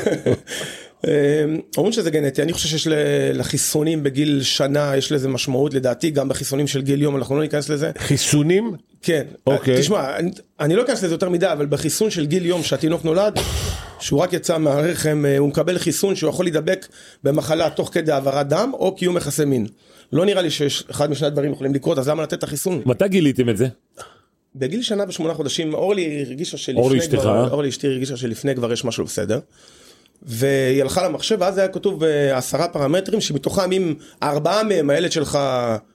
אה, 1.08 1.46
אומרים 1.78 1.94
שזה 1.94 2.12
גנטי, 2.12 2.42
אני 2.42 2.54
חושב 2.54 2.70
שיש 2.70 2.88
לחיסונים 3.34 4.04
בגיל 4.04 4.44
שנה, 4.44 4.98
יש 4.98 5.12
לזה 5.12 5.28
משמעות, 5.28 5.74
לדעתי 5.74 6.10
גם 6.10 6.30
בחיסונים 6.30 6.68
של 6.68 6.82
גיל 6.82 7.02
יום, 7.02 7.16
אנחנו 7.16 7.36
לא 7.36 7.42
ניכנס 7.42 7.70
לזה. 7.70 7.92
חיסונים? 7.98 8.74
כן, 9.02 9.24
אוקיי. 9.48 9.80
תשמע, 9.80 10.16
אני, 10.18 10.32
אני 10.60 10.76
לא 10.76 10.84
אכנס 10.84 11.04
לזה 11.04 11.14
יותר 11.14 11.30
מדי, 11.30 11.52
אבל 11.52 11.66
בחיסון 11.66 12.10
של 12.10 12.26
גיל 12.26 12.46
יום 12.46 12.64
שהתינוק 12.64 13.06
נולד, 13.06 13.40
שהוא 14.00 14.20
רק 14.20 14.34
יצא 14.34 14.58
מהרחם, 14.58 15.24
אה, 15.28 15.38
הוא 15.38 15.48
מקבל 15.48 15.78
חיסון 15.78 16.16
שהוא 16.16 16.30
יכול 16.30 16.46
להידבק 16.46 16.88
במחלה 17.24 17.70
תוך 17.70 17.90
כדי 17.94 18.12
העברת 18.12 18.48
דם, 18.48 18.72
או 18.74 18.96
קיום 18.96 19.18
יחסי 19.18 19.46
מין. 19.46 19.68
לא 20.14 20.26
נראה 20.26 20.42
לי 20.42 20.50
שיש 20.50 20.84
אחד 20.92 21.12
משני 21.12 21.28
הדברים 21.28 21.52
יכולים 21.52 21.74
לקרות, 21.74 21.98
אז 21.98 22.10
למה 22.10 22.24
לתת 22.24 22.34
את 22.34 22.44
החיסון? 22.44 22.82
מתי 22.86 23.08
גיליתם 23.08 23.50
את 23.50 23.58
זה? 23.58 23.68
בגיל 24.56 24.82
שנה 24.82 25.04
ושמונה 25.08 25.34
חודשים, 25.34 25.74
אורלי 25.74 26.24
הרגישה 26.28 26.58
שלפני 26.58 26.82
אורלי 26.82 27.00
אשתך, 27.00 27.20
כבר, 27.20 27.44
אה? 27.44 27.52
אורלי 27.52 27.70
אשתי 27.70 27.88
הרגישה 27.88 28.18
שלפני 28.18 28.56
כבר 28.56 28.74
יש 28.74 28.86
משהו 28.86 29.06
בסדר. 29.06 29.40
והיא 30.24 30.82
הלכה 30.82 31.08
למחשב, 31.08 31.38
ואז 31.40 31.58
היה 31.58 31.68
כתוב 31.68 32.04
אה, 32.04 32.38
עשרה 32.38 32.68
פרמטרים, 32.68 33.22
שמתוכם 33.22 33.72
אם 33.72 33.94
ארבעה 34.24 34.64
מהם 34.64 34.90
הילד 34.90 35.12
שלך 35.12 35.40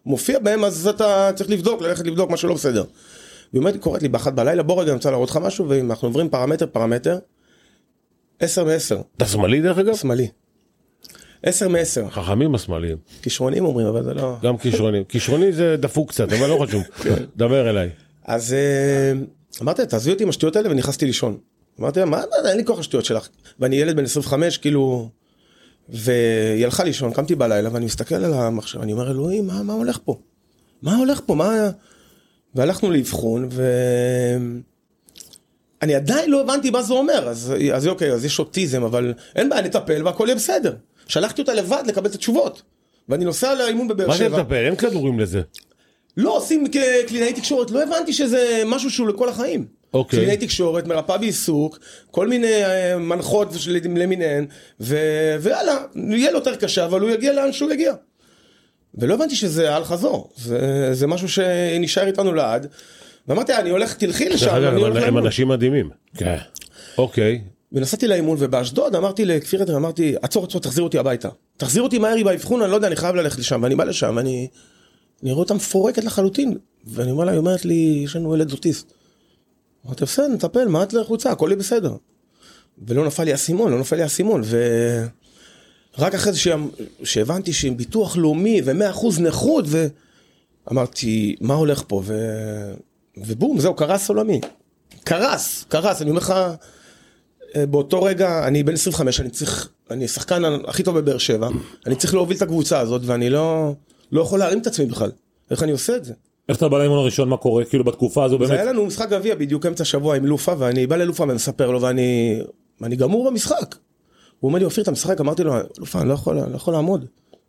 מופיע 0.07 0.39
בהם, 0.39 0.65
אז 0.65 0.89
אתה 0.89 1.31
צריך 1.35 1.51
לבדוק, 1.51 1.83
ללכת 1.83 2.07
לבדוק 2.07 2.31
משהו 2.31 2.49
לא 2.49 2.55
בסדר. 2.55 2.85
והיא 3.53 3.61
אומרת, 3.61 3.77
קוראת 3.77 4.03
לי 4.03 4.09
באחת 4.09 4.33
בלילה, 4.33 4.63
בוא 4.63 4.81
רגע, 4.81 4.91
אני 4.91 4.97
רוצה 4.97 5.11
להראות 5.11 5.31
לך 5.31 5.37
משהו, 5.37 5.69
ואם 5.69 5.91
אנחנו 5.91 6.09
עוברים 6.09 6.29
פרמטר 6.29 6.67
פרמטר, 6.67 7.19
עשר 8.41 8.65
מעשר, 8.65 9.01
אתה 9.17 9.25
שמאלי 9.25 9.61
דרך 9.61 9.79
אגב? 9.79 9.97
שמאלי. 9.97 10.29
עשר 11.43 11.69
מעשר, 11.69 12.11
חכמים 12.11 12.55
השמאליים, 12.55 12.97
כישרונים 13.23 13.65
אומרים, 13.65 13.87
אבל 13.87 14.05
זה 14.05 14.15
לא... 14.15 14.37
גם 14.43 14.59
כישרוני. 14.59 15.03
כישרוני 15.09 15.53
זה 15.53 15.77
דפוק 15.77 16.09
קצת, 16.09 16.33
אבל 16.33 16.49
לא 16.49 16.65
חשוב. 16.67 16.83
דבר 17.37 17.71
אליי. 17.71 17.91
אז 18.25 18.53
אה, 18.53 19.13
אמרתי 19.63 19.87
תעזבי 19.87 20.13
אותי 20.13 20.23
עם 20.23 20.29
השטויות 20.29 20.57
האלה 20.57 20.71
ונכנסתי 20.71 21.07
לישון. 21.07 21.37
אמרתי 21.81 22.01
לה, 22.01 22.07
מה, 22.07 22.23
אין 22.49 22.57
לי 22.57 22.65
כוח 22.65 22.79
לשטויות 22.79 23.05
שלך. 23.05 23.29
ואני 23.61 23.77
ילד 23.77 23.97
בן 23.97 24.05
25, 24.05 24.59
כאילו... 24.59 25.09
והיא 25.89 26.65
הלכה 26.65 26.85
לישון, 26.85 27.13
קמתי 27.13 27.35
בלילה 27.35 27.69
ואני 27.73 27.85
מסתכל 27.85 28.15
על 28.15 28.35
המחשב, 28.35 28.81
אני 28.81 28.93
אומר, 28.93 29.11
אלוהים, 29.11 29.47
מה, 29.47 29.63
מה 29.63 29.73
הולך 29.73 29.99
פה? 30.05 30.19
מה 30.83 30.97
הולך 30.97 31.21
פה? 31.27 31.35
מה... 31.35 31.71
והלכנו 32.55 32.91
לאבחון, 32.91 33.49
ו... 33.51 33.63
אני 35.83 35.95
עדיין 35.95 36.31
לא 36.31 36.41
הבנתי 36.41 36.71
מה 36.71 36.83
זה 36.83 36.95
אומר, 36.95 37.29
אז, 37.29 37.55
אז 37.75 37.87
אוקיי, 37.87 38.13
אז 38.13 38.25
יש 38.25 38.39
אוטיזם, 38.39 38.83
אבל 38.83 39.15
אין 39.37 39.49
בעיה, 39.49 39.63
נטפל 39.63 40.07
והכל 40.07 40.25
יהיה 40.27 40.37
בסדר. 40.37 40.75
שלחתי 41.07 41.41
אותה 41.41 41.55
לבד 41.55 41.83
לקבל 41.87 42.07
את 42.07 42.15
התשובות. 42.15 42.63
ואני 43.09 43.25
נוסע 43.25 43.55
לאימון 43.55 43.89
בבאר 43.89 44.07
מה 44.07 44.17
זה 44.17 44.25
שבע. 44.25 44.39
לטפל? 44.39 44.55
אין 44.55 44.77
כדורים 44.77 45.21
לזה. 45.21 45.41
לא 46.17 46.37
עושים 46.37 46.67
כקלינאי 46.67 47.33
תקשורת, 47.33 47.71
לא 47.71 47.83
הבנתי 47.83 48.13
שזה 48.13 48.63
משהו 48.67 48.91
שהוא 48.91 49.09
לכל 49.09 49.29
החיים. 49.29 49.67
אוקיי. 49.95 50.19
קלינאי 50.19 50.37
תקשורת, 50.37 50.87
מרפאה 50.87 51.19
בעיסוק, 51.19 51.79
כל 52.11 52.29
מיני 52.29 52.65
אה, 52.65 52.99
מנחות 52.99 53.49
למיניהן, 53.95 54.47
ו... 54.81 54.97
ויאללה, 55.41 55.77
יהיה 55.95 56.31
לו 56.31 56.39
יותר 56.39 56.57
קשה, 56.57 56.85
אבל 56.85 57.01
הוא 57.01 57.11
יגיע 57.11 57.33
לאן 57.33 57.53
שהוא 57.53 57.73
יגיע. 57.73 57.93
ולא 58.95 59.15
הבנתי 59.15 59.37
שזה 59.37 59.77
על 59.77 59.85
חזור, 59.85 60.31
זה, 60.37 60.89
זה 60.93 61.07
משהו 61.07 61.29
שנשאר 61.29 62.07
איתנו 62.07 62.33
לעד. 62.33 62.67
ואמרתי, 63.29 63.55
אני 63.55 63.71
הולך, 63.71 63.95
תלכי 63.95 64.29
לשם, 64.29 64.51
אני 64.55 64.67
הולך 64.67 64.97
הם 64.97 65.03
לאימון. 65.03 65.27
אנשים 65.27 65.49
מדהימים. 65.49 65.91
כן. 66.17 66.37
אוקיי. 66.99 67.41
ונסעתי 67.73 68.09
לאימון, 68.09 68.37
ובאשדוד 68.41 68.97
אמרתי 68.97 69.25
לכפיר 69.25 69.63
אדרי, 69.63 69.77
אמרתי, 69.77 70.15
עצור, 70.23 70.45
עצור, 70.45 70.61
תחזיר 70.61 70.85
אותי 70.85 70.99
הביתה. 70.99 71.29
תחזיר 71.57 71.83
אותי 71.83 71.99
מהר 71.99 72.15
היא 72.15 72.25
באבחון, 72.25 72.63
אני 72.63 72.71
לא 72.71 72.77
יודע, 72.77 72.87
אני 72.87 72.97
חייב 72.97 73.15
ללכת 73.17 73.39
לשם. 73.39 73.61
ואני 73.63 73.75
בא 73.75 73.85
לשם, 73.85 74.13
ואני 74.17 74.49
אני 75.23 75.33
רואה 75.33 75.43
אותה 75.43 75.55
מפורקת 75.55 76.05
לחלוטין. 76.05 76.59
ואני 76.87 77.11
אומר 77.11 77.25
לה, 77.25 77.33
היא 77.33 77.39
אומרת 77.39 77.65
לי, 77.65 78.01
יש 78.05 78.17
לנו 78.17 78.35
ילד 78.35 78.53
אוטיסט. 78.53 78.93
אמרתי, 79.87 80.05
בסדר, 80.05 80.29
נטפל, 80.29 80.69
מה 80.69 80.83
את 80.83 80.93
לחוצה, 80.93 81.31
הכל 81.31 81.47
יהיה 81.51 81.59
בסדר. 81.59 81.95
ולא 82.89 83.07
נפל 83.07 83.25
לי 83.25 83.33
האסימון, 83.33 83.73
לא 83.73 83.79
נפל 83.81 83.97
לי 83.97 84.03
האסימון. 84.03 84.43
ורק 85.99 86.15
אחרי 86.15 86.33
זה 86.33 86.39
שה- 86.39 86.57
שהבנתי 87.05 87.53
שעם 87.53 87.77
ביטוח 87.77 88.17
לאומי 88.17 88.61
ו-100% 88.65 89.21
נכות, 89.21 89.65
ואמרתי, 90.67 91.37
מה 91.41 91.55
הולך 91.55 91.83
פה? 91.89 92.03
ו... 92.05 92.15
ובום, 93.17 93.61
זהו, 93.61 93.75
קרס 93.75 94.09
עולמי. 94.09 94.41
קרס, 95.05 95.65
קרס, 95.69 96.03
אני 96.03 96.11
אומר 96.11 96.21
לך, 96.21 96.35
אה, 97.57 97.67
באותו 97.67 98.03
רגע, 98.03 98.47
אני 98.47 98.63
בן 98.63 98.73
25, 98.75 99.21
אני 99.21 99.31
צריך, 99.31 99.69
אני 99.91 100.05
השחקן 100.05 100.43
הכי 100.67 100.83
טוב 100.83 100.99
בבאר 100.99 101.19
שבע, 101.19 101.49
אני 101.87 101.97
צריך 101.97 102.15
להוביל 102.15 102.37
את 102.37 102.43
הקבוצה 102.43 102.79
הזאת, 102.81 103.03
ואני 103.05 103.31
לא, 103.31 103.75
לא 104.13 104.21
יכול 104.21 104.39
להרים 104.39 104.59
את 104.59 104.67
עצמי 104.67 104.87
בכלל. 104.87 105.11
איך 105.51 105.63
אני 105.63 105.73
עושה 105.73 105.97
את 105.97 106.05
זה? 106.05 106.15
איך 106.49 106.59
אתה 106.59 106.69
בא 106.69 106.79
לאימון 106.79 106.99
הראשון, 106.99 107.29
מה 107.29 107.37
קורה? 107.37 107.65
כאילו 107.65 107.85
בתקופה 107.85 108.25
הזו 108.25 108.39
זה 108.39 108.39
באמת, 108.39 108.51
היה 108.51 108.65
לנו 108.65 108.87
משחק 108.87 109.09
גביע 109.09 109.35
בדיוק 109.35 109.67
אמצע 109.67 109.85
שבוע 109.85 110.17
עם 110.17 110.27
לופה, 110.27 110.53
ואני 110.59 110.87
בא 110.87 110.97
ללופה 110.97 111.25
ומספר 111.25 111.71
לו, 111.71 111.83
ואני 111.83 112.41
אני 112.83 112.97
גמור 112.97 113.31
במשחק. 113.31 113.77
הוא 114.41 114.49
אומר 114.49 114.59
לי, 114.59 114.65
אופיר, 114.65 114.83
אתה 114.83 114.91
משחק? 114.91 115.21
אמרתי 115.21 115.45
לו, 115.45 115.55
לופה, 115.79 116.01
אני 116.01 116.09
לא 116.09 116.15
יכול, 116.15 116.37
לא 116.37 116.57
יכול 116.57 116.75
לעמוד. 116.75 117.05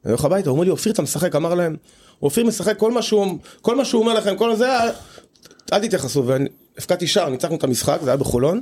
אני 0.05 0.11
הולך 0.11 0.25
הביתה, 0.25 0.49
הוא 0.49 0.53
אומר 0.53 0.63
לי, 0.63 0.69
אופיר, 0.69 0.93
אתה 0.93 1.01
משחק? 1.01 1.35
אמר 1.35 1.53
להם, 1.53 1.75
אופיר 2.21 2.45
משחק, 2.45 2.77
כל 2.77 2.91
מה 2.91 3.01
שהוא, 3.01 3.37
כל 3.61 3.75
מה 3.75 3.85
שהוא 3.85 4.01
אומר 4.01 4.13
לכם, 4.13 4.35
כל 4.37 4.55
זה, 4.55 4.69
אל 5.73 5.87
תתייחסו. 5.87 6.23
והפקדתי 6.25 7.07
שער, 7.07 7.29
ניצחנו 7.29 7.55
את 7.55 7.63
המשחק, 7.63 7.99
זה 8.03 8.09
היה 8.09 8.17
בחולון. 8.17 8.61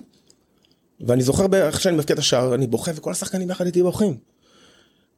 ואני 1.08 1.22
זוכר 1.22 1.46
איך 1.54 1.82
שאני 1.82 1.98
מבקיע 1.98 2.14
את 2.14 2.20
השער, 2.20 2.56
אני 2.56 2.68
בוכה, 2.68 2.92
וכל 2.96 3.12
השחקנים 3.12 3.50
יחד 3.50 3.66
איתי 3.66 3.84
בוכים. 3.84 4.18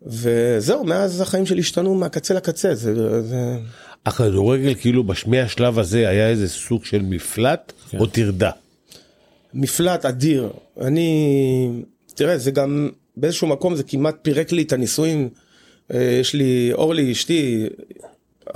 וזהו, 0.05 0.83
מאז 0.83 1.21
החיים 1.21 1.45
שלי 1.45 1.59
השתנו 1.59 1.95
מהקצה 1.95 2.33
לקצה, 2.33 2.75
זה... 2.75 3.21
זה... 3.21 3.57
הכדורגל 4.05 4.75
כאילו 4.75 5.03
בש- 5.03 5.27
מהשלב 5.27 5.79
הזה 5.79 6.09
היה 6.09 6.29
איזה 6.29 6.49
סוג 6.49 6.85
של 6.85 7.01
מפלט 7.01 7.73
כן. 7.89 7.97
או 7.97 8.05
טרדה. 8.05 8.51
מפלט 9.53 10.05
אדיר. 10.05 10.49
אני, 10.81 11.69
תראה, 12.15 12.37
זה 12.37 12.51
גם 12.51 12.89
באיזשהו 13.17 13.47
מקום 13.47 13.75
זה 13.75 13.83
כמעט 13.83 14.15
פירק 14.21 14.51
לי 14.51 14.61
את 14.61 14.73
הנישואים. 14.73 15.29
אה, 15.93 16.17
יש 16.21 16.33
לי, 16.33 16.69
אורלי 16.73 17.11
אשתי, 17.11 17.67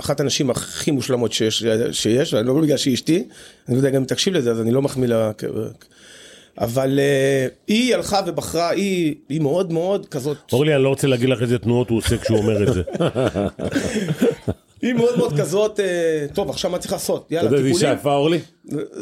אחת 0.00 0.20
הנשים 0.20 0.50
הכי 0.50 0.90
מושלמות 0.90 1.32
שיש, 1.32 1.64
שיש, 1.92 2.34
אני 2.34 2.46
לא 2.48 2.60
בגלל 2.60 2.76
שהיא 2.76 2.94
אשתי, 2.94 3.24
אני 3.68 3.74
לא 3.74 3.80
יודע 3.80 3.90
גם 3.90 3.96
אם 3.96 4.04
תקשיב 4.04 4.34
לזה, 4.34 4.50
אז 4.50 4.60
אני 4.60 4.70
לא 4.70 4.82
מחמיא 4.82 5.08
לה. 5.08 5.30
אבל 6.58 6.98
אה, 6.98 7.46
היא 7.66 7.94
הלכה 7.94 8.20
ובחרה, 8.26 8.70
היא, 8.70 9.14
היא 9.28 9.40
מאוד 9.40 9.72
מאוד 9.72 10.06
כזאת, 10.08 10.36
אורלי, 10.52 10.74
אני 10.74 10.82
לא 10.82 10.88
רוצה 10.88 11.06
להגיד 11.06 11.28
לך 11.28 11.42
איזה 11.42 11.58
תנועות 11.58 11.90
הוא 11.90 11.98
עושה 11.98 12.16
כשהוא 12.18 12.38
אומר 12.38 12.62
את 12.68 12.72
זה. 12.74 12.82
היא 14.82 14.94
מאוד 14.94 15.18
מאוד 15.18 15.40
כזאת, 15.40 15.80
אה, 15.80 16.26
טוב 16.34 16.50
עכשיו 16.50 16.70
מה 16.70 16.78
צריך 16.78 16.92
לעשות, 16.92 17.24
אתה 17.26 17.34
יאללה 17.34 17.46
יודע 17.46 17.56
איזה 17.56 17.68
אישה 17.68 17.78
טיפולים. 17.78 17.98
יפה 17.98 18.14
אורלי? 18.14 18.38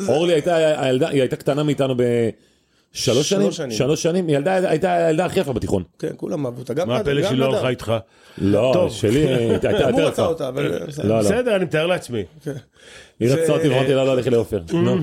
אורלי 0.08 0.32
הייתה 0.32 0.56
הילדה, 0.84 1.08
היא 1.08 1.20
הייתה 1.20 1.36
קטנה 1.36 1.62
מאיתנו 1.62 1.94
בשלוש 2.94 3.28
שנים, 3.30 3.52
שנים. 3.52 3.70
שלוש 3.70 4.02
שנים, 4.02 4.26
היא 4.28 4.36
ילדה- 4.36 4.70
הייתה 4.70 4.94
הילדה 5.06 5.24
הכי 5.24 5.40
יפה 5.40 5.52
בתיכון. 5.52 5.82
כן, 5.98 6.10
כולם 6.16 6.46
אהבו 6.46 6.58
אותה, 6.60 6.74
גם 6.74 6.88
מה 6.88 6.96
הפלא 6.96 7.22
שהיא 7.28 7.38
לא. 7.38 7.44
הלכה 7.56 7.68
איתך? 7.68 7.92
לא, 8.38 8.70
טוב. 8.74 8.92
שלי 8.92 9.26
הייתה 9.28 9.68
הייתה 9.68 9.84
הוא 9.84 9.90
יותר 9.90 10.06
רצה 10.06 10.22
יפה. 10.22 10.26
אותה, 10.30 10.48
אבל... 10.48 10.72
לא, 11.04 11.08
לא. 11.08 11.18
בסדר, 11.20 11.56
אני 11.56 11.64
מתאר 11.64 11.86
לעצמי. 11.86 12.24
היא 13.20 13.28
זה- 13.28 13.34
רצתה 13.34 13.52
אותי 13.52 13.68
ואמרתי 13.68 13.94
לה 13.94 14.04
לא 14.04 14.16
לכי 14.16 14.30
לעופר. 14.30 14.60
נו. 14.72 14.96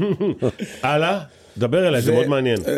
הלאה, 0.84 1.20
דבר 1.58 1.88
אליי, 1.88 2.02
זה 2.02 2.12
מאוד 2.12 2.28
מעניין. 2.28 2.58
אה, 2.68 2.74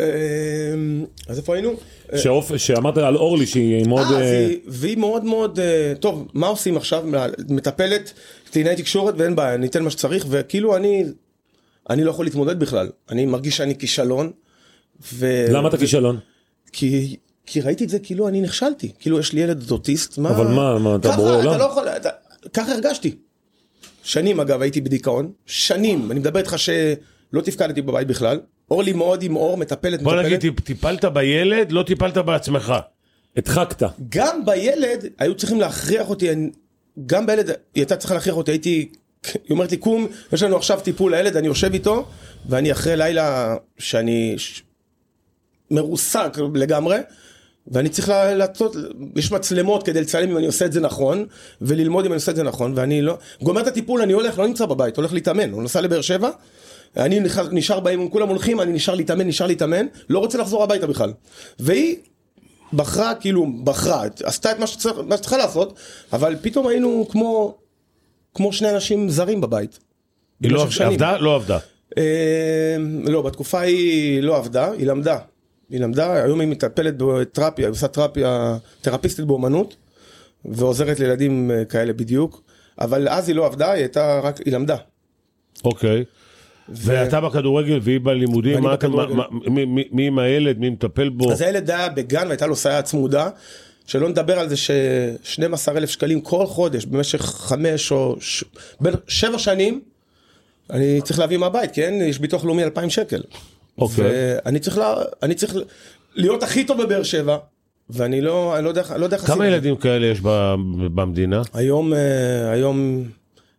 אז 1.28 1.38
איפה 1.38 1.54
היינו? 1.56 1.74
שעופ- 2.16 2.58
שאמרת 2.58 2.98
על 2.98 3.16
אורלי 3.16 3.46
שהיא 3.46 3.88
מאוד... 3.88 4.08
אה, 4.12 4.22
אה, 4.22 4.54
והיא 4.68 4.98
מאוד 4.98 5.24
מאוד, 5.24 5.60
אה, 5.60 5.94
טוב, 6.00 6.28
מה 6.34 6.48
עושים 6.48 6.78
עכשיו? 6.78 7.04
מטפלת, 7.50 8.14
קלינאי 8.52 8.76
תקשורת 8.76 9.14
ואין 9.18 9.36
בעיה, 9.36 9.58
ניתן 9.58 9.84
מה 9.84 9.90
שצריך, 9.92 10.26
וכאילו 10.30 10.76
אני, 10.76 11.04
אני 11.90 12.04
לא 12.04 12.10
יכול 12.10 12.26
להתמודד 12.26 12.60
בכלל. 12.60 12.90
אני 13.10 13.26
מרגיש 13.26 13.58
שאני 13.58 13.78
כישלון. 13.78 14.32
ו... 15.14 15.46
למה 15.50 15.70
אתה 15.70 15.78
כישלון? 15.78 16.20
כי, 16.74 17.18
כי 17.46 17.62
ראיתי 17.62 17.84
את 17.84 17.90
זה 17.90 18.00
כאילו 18.00 18.28
אני 18.28 18.42
נכשלתי, 18.42 18.92
כאילו 19.00 19.20
יש 19.20 19.34
לי 19.34 19.42
ילד 19.42 19.72
אוטיסט, 19.72 20.18
מה... 20.18 20.30
אבל 20.30 20.48
מה, 20.48 20.80
מה, 20.80 20.96
אתה 20.96 21.08
ככה, 21.08 21.18
בורא 21.18 21.40
אתה 21.40 21.48
עולם? 21.48 21.60
לא 21.60 21.64
יכול, 21.64 21.88
אתה, 21.88 22.10
ככה 22.54 22.72
הרגשתי. 22.74 23.16
שנים 24.04 24.40
אגב 24.40 24.62
הייתי 24.62 24.82
בדיכאון, 24.82 25.32
שנים, 25.46 26.12
אני 26.12 26.20
מדבר 26.20 26.40
איתך 26.40 26.56
שלא 26.60 27.42
תפקדתי 27.42 27.82
בבית 27.82 28.08
בכלל. 28.08 28.40
אורלי 28.72 28.94
מאוד 28.94 29.24
עם 29.24 29.36
אור, 29.36 29.58
מטפלת, 29.58 30.02
בוא 30.02 30.12
מטפלת. 30.14 30.26
נגיד, 30.26 30.40
טיפ- 30.42 30.62
טיפלת 30.64 31.06
בילד, 31.06 31.72
לא 31.72 31.84
טיפלת 31.84 32.18
בעצמך. 32.18 32.74
הדחקת. 33.38 33.84
גם 34.10 34.46
בילד 34.46 35.06
היו 35.20 35.36
צריכים 35.36 35.60
להכריח 35.60 36.10
אותי, 36.10 36.30
גם 37.06 37.26
בילד 37.26 37.48
היא 37.50 37.56
הייתה 37.76 37.96
צריכה 37.96 38.14
להכריח 38.16 38.36
אותי, 38.36 38.52
הייתי, 38.52 38.90
היא 39.34 39.42
אומרת 39.52 39.72
לי 39.72 39.78
קום, 39.78 40.08
יש 40.34 40.44
לנו 40.44 40.56
עכשיו 40.58 40.80
טיפול 40.84 41.16
לילד, 41.16 41.38
אני 41.38 41.48
יושב 41.48 41.74
איתו, 41.74 42.06
ואני 42.50 42.72
אחרי 42.72 42.98
לילה 42.98 43.56
שאני 43.78 44.34
ש- 44.38 44.64
מרוסק 45.72 46.38
לגמרי, 46.56 46.98
ואני 47.68 47.90
צריך 47.90 48.10
לעשות, 48.36 48.76
יש 49.16 49.32
מצלמות 49.32 49.84
כדי 49.86 50.02
לצלם 50.02 50.30
אם 50.32 50.38
אני 50.38 50.46
עושה 50.46 50.66
את 50.66 50.74
זה 50.74 50.82
נכון, 50.82 51.26
וללמוד 51.62 52.06
אם 52.06 52.12
אני 52.12 52.16
עושה 52.16 52.32
את 52.32 52.36
זה 52.36 52.44
נכון, 52.44 52.74
ואני 52.76 53.02
לא, 53.02 53.18
גומר 53.42 53.62
את 53.62 53.68
הטיפול, 53.68 54.02
אני 54.02 54.14
הולך, 54.14 54.40
לא 54.40 54.48
נמצא 54.48 54.66
בבית, 54.66 54.98
הולך 54.98 55.14
להתאמן, 55.14 55.52
הוא 55.52 55.64
נסע 55.64 55.82
לבאר 55.82 56.02
שבע, 56.02 56.30
אני 56.98 57.20
נח- 57.20 57.50
נשאר 57.52 57.80
באימון, 57.80 58.08
כולם 58.12 58.30
הולכים, 58.30 58.62
אני 58.62 58.74
נשאר 58.74 58.96
להתאמן, 58.96 59.28
נשאר 59.28 59.48
להתאמן, 59.48 59.86
לא 60.10 60.20
רוצה 60.20 60.38
לחזור 60.38 60.64
הביתה 60.64 60.88
בכלל. 60.88 61.14
והיא 61.60 61.96
בחרה, 62.74 63.16
כאילו, 63.16 63.48
בחרה, 63.64 64.04
עשתה 64.24 64.52
את 64.52 64.60
מה 64.60 64.68
שצריכה 64.68 65.38
לעשות, 65.38 65.80
אבל 66.14 66.36
פתאום 66.42 66.68
היינו 66.68 67.06
כמו, 67.12 67.58
כמו 68.34 68.54
שני 68.54 68.70
אנשים 68.70 69.10
זרים 69.10 69.42
בבית. 69.42 69.80
היא 70.42 70.52
לא. 70.52 70.68
עבדה? 70.80 71.18
לא 71.18 71.36
עבדה. 71.36 71.58
אה, 71.98 72.76
לא, 73.04 73.22
בתקופה 73.22 73.60
היא 73.60 74.22
לא 74.24 74.38
עבדה, 74.38 74.72
היא 74.72 74.88
למדה. 74.88 75.18
היא 75.70 75.80
למדה, 75.80 76.14
היום 76.24 76.40
היא 76.40 76.48
מטפלת 76.48 76.98
בתרפיה, 76.98 77.66
היא 77.66 77.72
עושה 77.72 77.88
תרפיה, 77.88 78.58
תרפיסטית 78.82 79.26
באומנות, 79.26 79.76
ועוזרת 80.46 81.00
לילדים 81.00 81.52
אה, 81.52 81.66
כאלה 81.66 81.94
בדיוק, 81.94 82.42
אבל 82.80 83.08
אז 83.08 83.28
היא 83.28 83.36
לא 83.36 83.46
עבדה, 83.46 83.72
היא 83.72 83.82
הייתה 83.82 84.20
רק, 84.24 84.38
היא 84.46 84.54
למדה. 84.54 84.76
אוקיי. 85.66 86.04
ואתה 86.70 87.22
בכדורגל 87.22 87.80
והיא 87.82 88.00
בלימודים, 88.04 88.64
מה 88.64 88.74
בכדורגל. 88.74 89.14
מה- 89.14 89.24
מי- 89.92 90.08
עם 90.08 90.20
הילד, 90.20 90.60
מי 90.60 90.70
מטפל 90.70 91.10
בו? 91.10 91.32
אז 91.32 91.42
הילד 91.42 91.72
היה 91.72 91.90
בגן 91.90 92.26
והייתה 92.28 92.48
לו 92.48 92.56
סייעת 92.56 92.86
צמודה, 92.86 93.30
שלא 93.86 94.10
נדבר 94.10 94.40
על 94.40 94.50
זה 94.50 94.58
ש-12 94.58 95.44
אלף 95.78 95.90
שקלים 95.90 96.22
כל 96.22 96.46
חודש 96.46 96.86
במשך 96.86 97.22
חמש 97.22 97.92
או 97.92 98.16
ש... 98.20 98.44
בין 98.82 98.94
שבע 99.08 99.38
שנים, 99.40 99.82
אני 100.70 101.02
צריך 101.04 101.20
להביא 101.20 101.38
מהבית, 101.38 101.70
כן? 101.74 101.94
יש 102.02 102.20
ביטוח 102.20 102.46
לאומי 102.46 102.64
2,000 102.64 102.90
שקל. 102.90 103.22
אוקיי. 103.78 104.06
ואני 104.46 104.60
צריך, 104.60 104.78
לה... 104.78 104.94
אני 105.24 105.36
צריך 105.36 105.56
להיות 106.16 106.44
הכי 106.44 106.64
טוב 106.64 106.84
בבאר 106.84 107.04
שבע, 107.04 107.38
ואני 107.90 108.22
לא, 108.22 108.56
אני 108.58 108.64
לא 108.64 108.70
יודע, 108.70 108.82
איך- 108.82 108.92
לא 108.92 109.06
יודע. 109.06 109.18
כמה. 109.18 109.48
ילדים 109.48 109.76
כאלה 109.76 110.06
יש 110.08 110.20
במדינה? 110.94 111.42
היום, 111.54 111.94
אה, 111.94 112.52
היום, 112.52 113.04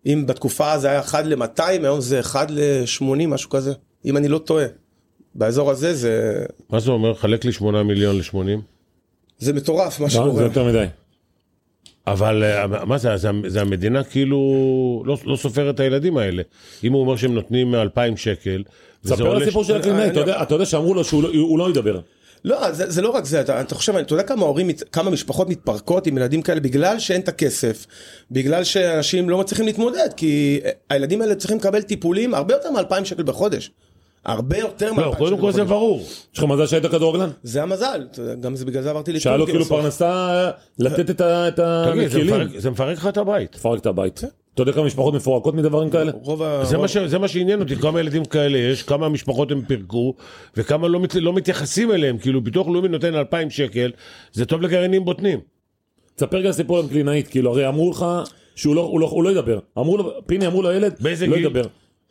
אם 0.06 0.24
בתקופה 0.26 0.78
זה 0.78 0.90
היה 0.90 1.00
1 1.00 1.24
ל-200, 1.26 1.62
היום 1.82 2.00
זה 2.00 2.20
1 2.20 2.50
ל-80, 2.50 3.04
משהו 3.28 3.50
כזה. 3.50 3.72
אם 4.04 4.16
אני 4.16 4.28
לא 4.28 4.38
טועה. 4.38 4.64
באזור 5.34 5.70
הזה 5.70 5.94
זה, 5.94 6.44
מה 6.70 6.80
זה 6.80 6.90
אומר? 6.90 7.14
חלק 7.14 7.44
לי 7.44 7.52
8 7.52 7.82
מיליון 7.82 8.16
ל-80? 8.18 8.60
זה 9.38 9.52
מטורף 9.52 10.00
מה 10.00 10.06
לא, 10.06 10.10
שקורה. 10.10 10.34
זה 10.34 10.42
יותר 10.42 10.64
מדי. 10.64 10.84
אבל 12.06 12.44
אה, 12.44 12.84
מה 12.84 12.98
זה, 12.98 13.16
זה, 13.16 13.28
זה 13.46 13.60
המדינה 13.60 14.04
כאילו 14.04 14.38
לא, 15.06 15.16
לא 15.24 15.36
סופרת 15.36 15.74
את 15.74 15.80
הילדים 15.80 16.16
האלה. 16.16 16.42
אם 16.84 16.92
הוא 16.92 17.00
אומר 17.00 17.16
שהם 17.16 17.34
נותנים 17.34 17.74
2,000 17.74 18.16
שקל, 18.16 18.62
וזה 19.04 19.14
ספר. 19.16 19.36
הסיפור 19.42 19.64
של 19.64 19.76
הקלינאי, 19.76 20.02
אני- 20.02 20.10
אתה 20.10 20.20
יודע- 20.20 20.42
אתה 20.42 20.54
יודע 20.54 20.64
שאמרו 20.66 20.94
לו 20.94 21.04
שהוא 21.04 21.22
לא- 21.22 21.28
הוא 21.34 21.58
לא 21.58 21.70
ידבר. 21.70 22.00
לא, 22.44 22.72
זה, 22.72 22.90
זה 22.90 23.02
לא 23.02 23.10
רק 23.10 23.24
זה, 23.24 23.40
אתה, 23.40 23.60
אתה 23.60 23.74
חושב, 23.74 23.96
אתה 23.96 24.12
יודע 24.12 24.22
כמה 24.22 24.42
הורים, 24.46 24.68
כמה 24.92 25.10
משפחות 25.10 25.48
מתפרקות 25.48 26.06
עם 26.06 26.18
ילדים 26.18 26.42
כאלה 26.42 26.60
בגלל 26.60 26.98
שאין 26.98 27.20
את 27.20 27.28
הכסף, 27.28 27.86
בגלל 28.30 28.64
שאנשים 28.64 29.30
לא 29.30 29.38
מצליחים 29.38 29.66
להתמודד, 29.66 30.08
כי 30.16 30.60
הילדים 30.90 31.22
האלה 31.22 31.34
צריכים 31.34 31.58
לקבל 31.58 31.82
טיפולים 31.82 32.34
הרבה 32.34 32.54
יותר 32.54 32.70
מ-2,000 32.70 33.04
שקל 33.04 33.22
בחודש. 33.22 33.70
הרבה 34.24 34.58
יותר 34.58 34.92
מ-2,000 34.92 34.96
שקל 34.96 35.02
לא, 35.02 35.10
בחודש. 35.12 35.18
קודם 35.30 35.40
כל 35.40 35.52
זה 35.52 35.64
ברור. 35.64 36.00
יש 36.32 36.38
לך 36.38 36.44
מזל 36.44 36.66
שהיית 36.66 36.86
כדורגלן? 36.86 37.30
זה 37.42 37.62
המזל, 37.62 38.06
גם 38.40 38.56
זה 38.56 38.64
בגלל 38.64 38.82
זה 38.82 38.90
עברתי 38.90 39.12
לטורקיה. 39.12 39.20
שהיה 39.22 39.36
לו 39.36 39.46
כאילו. 39.46 39.64
פרנסה 39.64 40.50
לתת 40.78 41.10
את 41.10 41.20
תגיד, 41.20 42.08
זה 42.08 42.18
הכלים. 42.18 42.34
מפרק- 42.34 42.58
זה 42.58 42.70
מפרק 42.70 42.96
לך 42.98 43.06
את 43.06 43.16
הבית. 43.16 43.52
תפרק 43.52 43.80
את 43.80 43.86
הבית. 43.86 44.22
אתה 44.54 44.62
יודע 44.62 44.72
כמה 44.72 44.84
משפחות 44.84 45.14
מפורקות 45.14 45.54
מדברים 45.54 45.90
כאלה? 45.90 46.12
רוב 46.22 46.42
ה... 46.42 46.64
זה 46.64 46.76
רוב- 46.76 46.82
מה, 46.82 46.88
ש, 46.88 46.96
זה 46.96 47.18
מה 47.18 47.28
שעניין 47.28 47.60
אותי, 47.60 47.76
כמה 47.76 48.00
ילדים 48.00 48.24
כאלה 48.24 48.58
יש, 48.58 48.82
כמה 48.82 49.08
משפחות 49.08 49.50
הם 49.50 49.62
פירקו, 49.66 50.14
וכמה 50.56 50.88
לא, 50.88 51.00
מת, 51.00 51.14
לא 51.14 51.32
מתייחסים 51.32 51.92
אליהם, 51.92 52.18
כאילו 52.18 52.40
ביטוח 52.40 52.66
לאומי 52.68 52.88
נותן 52.88 53.14
2,000 53.14 53.50
שקל, 53.50 53.90
זה 54.32 54.46
טוב 54.46 54.62
לגרעינים 54.62 55.04
בוטנים. 55.04 55.40
תספר 56.16 56.40
גם 56.42 56.52
סיפור 56.52 56.78
על 56.78 56.88
קלינאית, 56.88 57.28
כאילו 57.28 57.50
הרי 57.50 57.68
אמרו 57.68 57.90
לך 57.90 58.06
שהוא 58.56 58.74
לא, 58.74 58.80
הוא 58.80 59.00
לא, 59.00 59.06
הוא 59.06 59.24
לא 59.24 59.30
ידבר. 59.30 59.58
אמרו 59.78 59.96
לו, 59.96 60.12
פיני 60.26 60.46
אמרו 60.46 60.62
לילד, 60.62 60.94
באיזה 61.00 61.26
לא 61.26 61.36
גיל? 61.36 61.44
ידבר. 61.46 61.62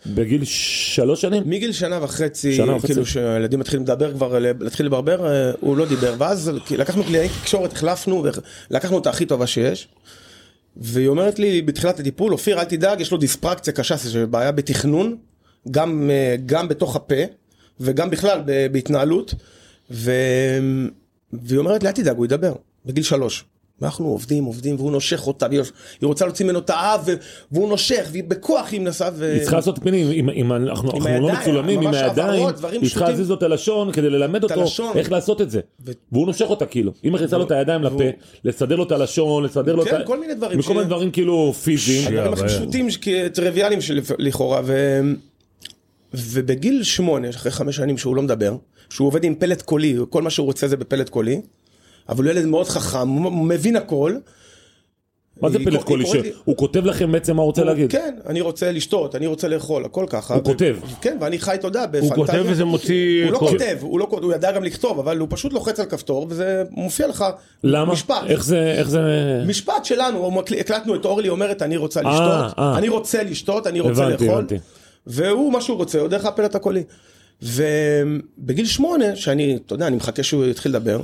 בגיל 0.05 0.43
שלוש 0.45 1.21
שנים? 1.21 1.43
מגיל 1.45 1.71
שנה 1.71 1.99
וחצי, 2.03 2.53
שנה 2.53 2.75
וחצי. 2.75 2.87
כאילו 2.87 3.05
שהילדים 3.05 3.59
מתחילים 3.59 3.83
לדבר 3.83 4.11
כבר, 4.13 4.39
להתחיל 4.39 4.85
לברבר, 4.85 5.25
אה, 5.27 5.51
הוא 5.59 5.77
לא 5.77 5.85
דיבר, 5.85 6.13
ואז 6.17 6.51
לקחנו 6.77 7.03
קלינאי 7.03 7.29
תקשורת, 7.41 7.73
החלפנו, 7.73 8.23
ולקחנו 8.71 8.97
את 8.97 9.07
הכי 9.07 9.25
טובה 9.25 9.47
שיש. 9.47 9.87
והיא 10.77 11.07
אומרת 11.07 11.39
לי 11.39 11.61
בתחילת 11.61 11.99
הטיפול, 11.99 12.31
אופיר 12.31 12.59
אל 12.59 12.63
תדאג, 12.63 13.01
יש 13.01 13.11
לו 13.11 13.17
דיספרקציה 13.17 13.73
קשה, 13.73 13.95
זה 13.95 14.27
בעיה 14.27 14.51
בתכנון, 14.51 15.17
גם, 15.71 16.09
אה, 16.09 16.35
גם 16.45 16.67
בתוך 16.67 16.95
הפה, 16.95 17.23
וגם 17.79 18.09
בכלל 18.09 18.41
בהתנהלות, 18.71 19.33
ו... 19.91 20.11
והיא 21.33 21.59
אומרת 21.59 21.83
לי 21.83 21.89
אל 21.89 21.93
תדאג, 21.93 22.17
הוא 22.17 22.25
ידבר, 22.25 22.53
בגיל 22.85 23.03
שלוש. 23.03 23.45
ואנחנו 23.81 24.07
עובדים, 24.07 24.43
עובדים, 24.43 24.75
והוא 24.75 24.91
נושך 24.91 25.27
אותה, 25.27 25.47
והיא 25.49 25.59
היא 26.01 26.07
רוצה 26.07 26.25
להוציא 26.25 26.45
ממנו 26.45 26.59
את 26.59 26.69
האף, 26.69 27.01
ו- 27.05 27.13
והוא 27.51 27.69
נושך, 27.69 28.07
והיא 28.11 28.23
בכוח 28.23 28.71
היא 28.71 28.79
מנסה, 28.81 29.09
ו... 29.15 29.31
היא 29.33 29.41
צריכה 29.41 29.55
לעשות 29.55 29.79
פינים, 29.83 30.07
עם- 30.13 30.29
עם- 30.33 30.51
אנחנו 30.51 30.91
אנחנו 30.91 31.27
לא 31.27 31.33
מצולמים 31.33 31.81
עם 31.81 31.93
הידיים, 31.93 32.47
היא 32.71 32.89
צריכה. 32.89 33.09
להזיז 33.09 33.29
לו 33.29 33.35
את 33.35 33.43
הלשון 33.43 33.91
כדי 33.91 34.09
ללמד 34.09 34.43
אותו 34.43 34.53
הלשון. 34.61 34.97
איך 34.97 35.11
לעשות 35.11 35.41
את 35.41 35.51
זה. 35.51 35.59
ו- 35.85 35.91
והוא 36.11 36.27
נושך 36.27 36.45
אותה 36.49 36.65
כאילו, 36.65 36.91
היא 37.03 37.11
מכניסה 37.11 37.37
לו 37.37 37.43
את 37.43 37.51
הידיים 37.51 37.83
לפה, 37.83 38.03
לסדר 38.43 38.75
לו 38.75 38.83
את 38.83 38.91
הלשון, 38.91 39.43
לסדר 39.43 39.75
לו 39.75 39.83
את 39.83 39.87
כן, 39.87 39.95
ה... 40.01 40.05
כל 40.05 40.19
מיני 40.19 40.33
דברים 40.33 40.59
וכל 40.59 40.73
ש- 40.73 40.75
מיני 40.75 40.85
דברים 40.85 41.11
כאילו 41.11 41.53
פיזיים. 41.53 42.07
הדברים 42.07 42.33
הכי 42.33 42.43
פשוטים, 42.43 42.87
טריוויאליים 43.33 43.81
של- 43.81 43.99
לכאורה, 44.19 44.61
ו... 44.65 44.99
ובגיל 46.13 46.83
שמונה, 46.83 47.29
אחרי 47.29 47.51
חמש 47.51 47.75
שנים 47.75 47.97
שהוא 47.97 48.15
לא 48.15 48.21
מדבר, 48.21 48.55
שהוא 48.89 49.07
עובד 49.07 49.23
עם 49.23 49.35
פלט 49.35 49.61
קולי, 49.61 49.95
כל 50.09 50.21
מה 50.21 50.29
שהוא 50.29 50.45
רוצה 50.45 50.67
זה 50.67 50.77
בפלט 50.77 51.09
קולי, 51.09 51.41
אבל 52.09 52.23
הוא 52.23 52.31
ילד 52.31 52.45
מאוד 52.45 52.67
חכם, 52.67 53.07
הוא 53.07 53.31
מבין 53.45 53.75
הכל. 53.75 54.15
מה 55.41 55.49
זה 55.49 55.57
קור- 55.71 55.83
קולי? 55.83 56.03
לי- 56.03 56.31
שהוא 56.43 56.57
כותב 56.57 56.85
לכם 56.85 57.11
בעצם 57.11 57.35
מה 57.35 57.41
הוא 57.41 57.45
רוצה 57.47 57.63
להגיד? 57.63 57.91
כן, 57.91 58.15
אני 58.27 58.41
רוצה 58.41 58.71
לשתות, 58.71 59.15
אני 59.15 59.27
רוצה 59.27 59.47
לאכול, 59.47 59.85
הכל 59.85 60.05
ככה. 60.09 60.33
הוא 60.35 60.43
כותב. 60.43 60.75
כן, 61.01 61.17
ואני 61.21 61.39
חי, 61.39 61.53
אתה 61.55 61.67
יודע, 61.67 61.79
הוא 61.79 61.87
בפנטזיה. 61.87 62.15
כותב 62.15 62.43
וזה 62.47 62.65
מוציא... 62.65 63.23
הוא 63.23 63.31
לא. 63.31 63.37
כותב, 63.37 63.77
הוא 63.81 63.99
לא 63.99 64.07
כותב, 64.09 64.23
הוא 64.23 64.33
ידע 64.33 64.51
גם 64.51 64.63
לכתוב, 64.63 64.99
אבל 64.99 65.17
הוא 65.17 65.27
פשוט 65.31 65.53
לוחץ 65.53 65.79
על 65.79 65.85
כפתור, 65.85 66.27
וזה 66.29 66.63
מופיע 66.71 67.07
לך 67.07 67.25
למה? 67.63 67.93
משפט. 67.93 68.23
איך 68.27 68.43
זה, 68.43 68.71
איך 68.77 68.89
זה... 68.89 68.99
משפט 69.47 69.85
שלנו, 69.85 70.17
הוא 70.17 70.43
הקלטנו 70.59 70.95
את 70.95 71.05
אורלי 71.05 71.29
אומרת 71.29 71.61
אני 71.61 71.77
רוצה 71.77 72.01
אה, 72.01 72.09
לשתות, 72.11 72.59
אה. 72.59 72.77
אני 72.77 72.89
רוצה 72.89 73.23
לשתות, 73.23 73.67
אני 73.67 73.79
רוצה 73.79 74.03
הבנתי, 74.05 74.23
לאכול, 74.25 74.37
הבנתי. 74.37 74.55
והוא 75.07 75.53
מה 75.53 75.61
שהוא 75.61 75.77
רוצה, 75.77 75.99
הוא 75.99 76.07
דרך 76.07 76.25
הפלט 76.25 76.55
הקולי. 76.55 76.83
ובגיל 77.41 78.65
שמונה, 78.65 79.15
שאני, 79.15 79.59
אתה 79.65 79.73
יודע, 79.75 79.87
אני 79.87 79.95
מחכה 79.95 80.23
שהוא 80.23 80.45
יתחיל 80.45 80.71
לדבר, 80.71 81.01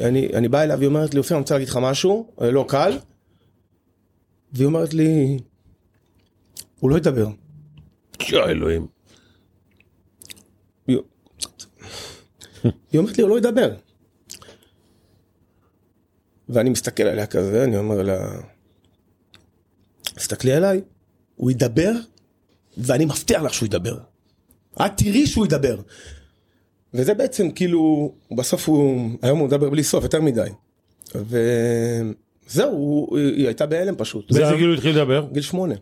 אני, 0.00 0.28
אני 0.34 0.48
בא 0.48 0.62
אליו, 0.62 0.80
היא 0.80 0.86
אומרת 0.86 1.14
לי, 1.14 1.18
אופיר, 1.18 1.36
אני 1.36 1.42
רוצה 1.42 1.54
להגיד 1.54 1.68
לך 1.68 1.78
משהו, 1.82 2.32
אה, 2.40 2.50
לא 2.50 2.64
קל, 2.68 2.98
והיא 4.52 4.66
אומרת 4.66 4.94
לי, 4.94 5.38
הוא 6.80 6.90
לא 6.90 6.96
ידבר. 6.96 7.28
יא 8.20 8.38
אלוהים. 8.38 8.86
היא 10.86 10.96
היא 12.62 12.98
אומרת 12.98 13.18
לי, 13.18 13.22
הוא 13.22 13.30
לא 13.30 13.38
ידבר. 13.38 13.74
ואני 16.48 16.70
מסתכל 16.70 17.02
עליה 17.02 17.26
כזה, 17.26 17.64
אני 17.64 17.76
אומר 17.76 18.02
לה, 18.02 18.40
תסתכלי 20.02 20.52
עליי, 20.52 20.80
הוא 21.36 21.50
ידבר, 21.50 21.92
ואני 22.76 23.04
מבטיח 23.04 23.42
לך 23.42 23.54
שהוא 23.54 23.66
ידבר. 23.66 23.98
את 24.76 24.92
תראי 24.96 25.26
שהוא 25.26 25.46
ידבר. 25.46 25.80
וזה 26.94 27.14
בעצם 27.14 27.50
כאילו, 27.50 28.12
בסוף 28.36 28.68
הוא, 28.68 29.10
היום 29.22 29.38
הוא 29.38 29.46
מדבר 29.48 29.70
בלי 29.70 29.82
סוף, 29.82 30.02
יותר 30.04 30.20
מדי. 30.20 30.48
וזהו, 31.14 33.08
היא 33.16 33.46
הייתה 33.46 33.66
בהלם 33.66 33.94
פשוט. 33.96 34.32
באיזה 34.32 34.54
גיל 34.56 34.66
הוא 34.66 34.74
התחיל 34.74 34.90
לדבר? 34.96 35.26
גיל 35.32 35.42
שמונה. 35.42 35.74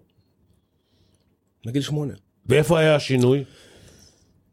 בגיל 1.66 1.82
שמונה. 1.82 2.14
ואיפה 2.46 2.78
היה 2.78 2.94
השינוי? 2.96 3.44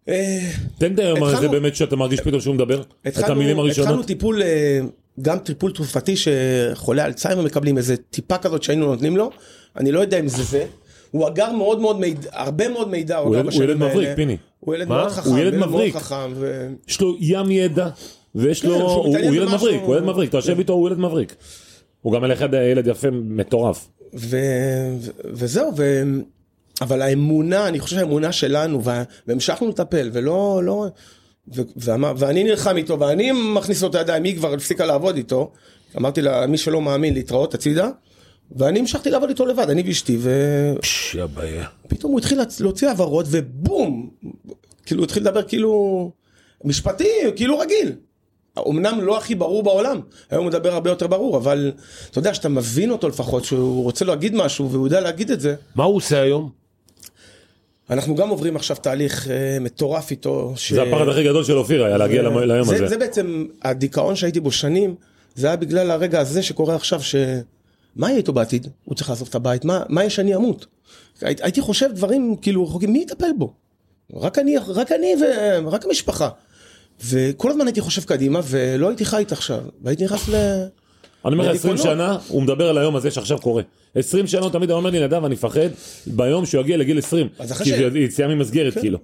אה, 0.09 0.39
תן 0.77 0.93
היום 0.99 1.23
הזה 1.23 1.33
התחלנו- 1.33 1.51
באמת 1.51 1.75
שאתה 1.75 1.95
מרגיש 1.95 2.19
פתאום 2.19 2.41
שהוא 2.41 2.55
מדבר. 2.55 2.81
את 2.81 2.87
התחלנו, 3.07 3.27
המילים 3.27 3.59
התחלנו 3.59 3.65
הראשונות. 3.83 4.05
טיפול, 4.05 4.41
אה, 4.43 4.79
גם 5.21 5.39
טיפול 5.39 5.71
תרופתי 5.73 6.13
שחולי 6.17 7.01
אלצהיימר 7.05 7.41
מקבלים 7.43 7.77
איזה 7.77 7.97
טיפה 7.97 8.37
כזאת 8.37 8.63
שהיינו 8.63 8.85
נותנים 8.85 9.17
לו, 9.17 9.31
אני 9.75 9.91
לא 9.91 9.99
יודע 9.99 10.19
אם 10.19 10.27
זה 10.27 10.43
זה. 10.43 10.65
הוא 11.11 11.27
אגר 11.27 11.51
מאוד 11.51 11.79
מאוד 11.79 11.99
מידע, 11.99 12.29
הרבה 12.33 12.69
מאוד 12.69 12.89
מידע. 12.89 13.17
הוא 13.17 13.35
ילד- 13.35 13.75
מבריק. 13.77 14.09
פיני. 14.15 14.37
הוא 14.59 14.75
ילד? 14.75 14.87
מאוד 14.87 15.09
חכם. 15.09 15.29
הוא 15.29 15.39
ילד 15.39 15.55
מבריק. 15.55 15.95
יש 16.87 17.01
לו 17.01 17.15
ים 17.19 17.51
ידע, 17.51 17.89
ויש 18.35 18.61
כן, 18.61 18.67
לו, 18.67 18.75
הוא 18.75 19.17
ילד 19.17 19.49
מבריק, 19.49 19.81
הוא 19.85 19.95
ילד 19.95 20.03
מבריק, 20.03 20.29
אתה 20.29 20.37
יושב 20.37 20.57
איתו, 20.59 20.73
הוא 20.73 20.89
ילד 20.89 20.99
מבריק. 20.99 21.35
הוא 22.01 22.13
גם 22.13 22.31
אחד 22.31 22.53
ילד 22.53 22.87
יפה 22.87 23.07
מטורף. 23.11 23.87
וזהו, 25.25 25.71
ו... 25.77 26.03
אבל 26.81 27.01
האמונה, 27.01 27.67
אני 27.67 27.79
חושב 27.79 27.95
שהאמונה 27.95 28.31
שלנו, 28.31 28.83
וה... 28.83 29.03
והמשכנו 29.27 29.69
לטפל, 29.69 30.09
ולא, 30.13 30.61
לא... 30.63 30.85
ו... 31.55 31.61
ואמר... 31.75 32.13
ואני 32.17 32.43
נלחם 32.43 32.77
איתו, 32.77 32.99
ואני 32.99 33.31
מכניס 33.31 33.81
לו 33.81 33.89
את 33.89 33.95
הידיים, 33.95 34.23
היא 34.23 34.35
כבר 34.35 34.53
הפסיקה 34.53 34.85
לעבוד 34.85 35.15
איתו. 35.15 35.51
אמרתי 35.97 36.21
לה, 36.21 36.47
מי 36.47 36.57
שלא 36.57 36.81
מאמין, 36.81 37.13
להתראות 37.13 37.53
הצידה. 37.53 37.89
ואני 38.55 38.79
המשכתי 38.79 39.09
לעבוד 39.09 39.29
איתו 39.29 39.45
לבד, 39.45 39.69
אני 39.69 39.83
ואשתי, 39.87 40.17
ופתאום 40.17 40.81
פש, 40.81 41.15
יא 41.15 41.25
בעיה. 41.25 41.65
הוא 42.01 42.19
התחיל 42.19 42.39
להוציא 42.59 42.89
הבהרות, 42.89 43.25
ובום! 43.29 44.09
כאילו 44.85 44.99
הוא 45.01 45.05
התחיל 45.05 45.23
לדבר 45.23 45.43
כאילו... 45.43 46.11
משפטי, 46.63 47.09
כאילו 47.35 47.59
רגיל. 47.59 47.95
אמנם 48.67 49.01
לא 49.01 49.17
הכי 49.17 49.35
ברור 49.35 49.63
בעולם, 49.63 49.99
היום 50.29 50.43
הוא 50.43 50.49
מדבר 50.49 50.73
הרבה 50.73 50.89
יותר 50.89 51.07
ברור, 51.07 51.37
אבל 51.37 51.71
אתה 52.11 52.19
יודע 52.19 52.33
שאתה 52.33 52.49
מבין 52.49 52.91
אותו 52.91 53.09
לפחות, 53.09 53.45
שהוא 53.45 53.83
רוצה 53.83 54.05
להגיד 54.05 54.35
משהו 54.35 54.71
והוא 54.71 54.87
יודע 54.87 55.01
להגיד 55.01 55.31
את 55.31 55.39
זה. 55.39 55.55
מה 55.75 55.83
הוא 55.83 55.95
עושה 55.95 56.21
היום? 56.21 56.49
אנחנו 57.89 58.15
גם 58.15 58.29
עוברים 58.29 58.55
עכשיו 58.55 58.75
תהליך 58.75 59.27
אה, 59.27 59.57
מטורף 59.61 60.11
איתו. 60.11 60.53
ש... 60.55 60.73
זה 60.73 60.83
הפחד 60.83 61.07
הכי 61.07 61.23
גדול 61.23 61.43
של 61.43 61.57
אופיר 61.57 61.83
היה 61.85 61.97
להגיע 61.97 62.21
למ- 62.21 62.37
ליום 62.39 62.67
זה, 62.67 62.75
הזה. 62.75 62.87
זה 62.87 62.97
בעצם 62.97 63.45
הדיכאון 63.61 64.15
שהייתי 64.15 64.39
בו 64.39 64.51
שנים, 64.51 64.95
זה 65.35 65.47
היה 65.47 65.55
בגלל 65.55 65.91
הרגע 65.91 66.19
הזה 66.19 66.43
שקורה 66.43 66.75
עכשיו, 66.75 67.01
ש... 67.01 67.15
מה 67.97 68.07
יהיה 68.07 68.17
איתו 68.17 68.33
בעתיד? 68.33 68.67
הוא 68.83 68.95
צריך 68.95 69.09
לעזוב 69.09 69.27
את 69.29 69.35
הבית, 69.35 69.65
מה, 69.65 69.83
מה 69.89 70.03
יש 70.03 70.15
שאני 70.15 70.35
אמות? 70.35 70.65
הי, 71.21 71.35
הייתי 71.41 71.61
חושב 71.61 71.89
דברים 71.93 72.35
כאילו 72.41 72.63
רחוקים, 72.67 72.93
מי 72.93 72.99
יטפל 73.01 73.31
בו? 73.37 73.53
רק 74.13 74.39
אני, 74.39 74.57
רק 74.57 74.91
אני 74.91 75.13
ורק 75.65 75.85
המשפחה. 75.85 76.29
וכל 77.05 77.51
הזמן 77.51 77.67
הייתי 77.67 77.81
חושב 77.81 78.01
קדימה 78.03 78.39
ולא 78.47 78.87
הייתי 78.87 79.05
חי 79.05 79.17
איתה 79.17 79.35
עכשיו, 79.35 79.61
והייתי 79.81 80.05
נכנס 80.05 80.29
ל... 80.29 80.35
אני 81.25 81.33
אומר 81.33 81.49
לך 81.49 81.55
20 81.55 81.73
לדיכאונות. 81.73 81.97
שנה, 81.97 82.17
הוא 82.27 82.43
מדבר 82.43 82.69
על 82.69 82.77
היום 82.77 82.95
הזה 82.95 83.11
שעכשיו 83.11 83.39
קורה. 83.41 83.63
20 83.95 84.27
שנה 84.27 84.41
הוא 84.41 84.51
תמיד 84.51 84.71
אומר 84.71 84.89
לי, 84.89 84.99
נדב, 84.99 85.25
אני 85.25 85.33
מפחד 85.33 85.69
ביום 86.07 86.45
שהוא 86.45 86.61
יגיע 86.61 86.77
לגיל 86.77 86.97
20. 86.99 87.27
אז 87.39 87.51
אחרי 87.51 87.65
כי 87.65 87.71
ש- 87.71 87.91
זה 87.93 87.99
יציאה 87.99 88.27
ממסגרת 88.27 88.77
כאילו. 88.77 88.97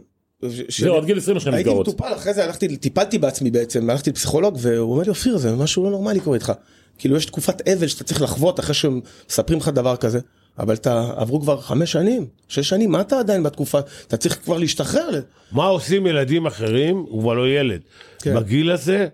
ש- 0.69 0.81
זהו, 0.81 0.95
עד 0.97 1.05
גיל 1.05 1.17
20 1.17 1.37
יש 1.37 1.43
לכם 1.43 1.53
הייתי 1.53 1.69
מסגרות. 1.69 1.87
מטופל, 1.87 2.13
אחרי 2.15 2.33
זה 2.33 2.43
הלכתי, 2.45 2.77
טיפלתי 2.77 3.17
בעצמי 3.17 3.51
בעצם, 3.51 3.89
הלכתי 3.89 4.09
לפסיכולוג, 4.09 4.57
והוא 4.61 4.91
אומר 4.91 5.03
לי, 5.03 5.09
אופיר, 5.09 5.37
זה 5.37 5.55
משהו 5.55 5.83
לא 5.83 5.89
נורמלי 5.89 6.19
קורה 6.19 6.35
איתך. 6.35 6.51
כאילו, 6.97 7.17
יש 7.17 7.25
תקופת 7.25 7.67
אבל 7.67 7.87
שאתה 7.87 8.03
צריך 8.03 8.21
לחוות 8.21 8.59
אחרי 8.59 8.73
שמספרים 8.75 9.59
לך 9.59 9.67
דבר 9.67 9.95
כזה, 9.95 10.19
אבל 10.59 10.73
אתה, 10.73 11.11
עברו 11.15 11.41
כבר 11.41 11.61
חמש 11.61 11.91
שנים, 11.91 12.27
שש 12.47 12.69
שנים, 12.69 12.91
מה 12.91 13.01
אתה 13.01 13.19
עדיין 13.19 13.43
בתקופה? 13.43 13.79
אתה 14.07 14.17
צריך 14.17 14.39
כבר 14.43 14.57
להשתחרר. 14.57 15.21
מה 15.51 15.65
עושים 15.65 16.07
ילדים 16.07 16.45
אחרים? 16.45 17.05
הוא 17.09 17.21
כבר 17.21 17.33
לא 17.33 17.49
ילד. 17.49 17.79
כן. 18.21 18.35
בגיל 18.35 18.71
הזה, 18.71 19.07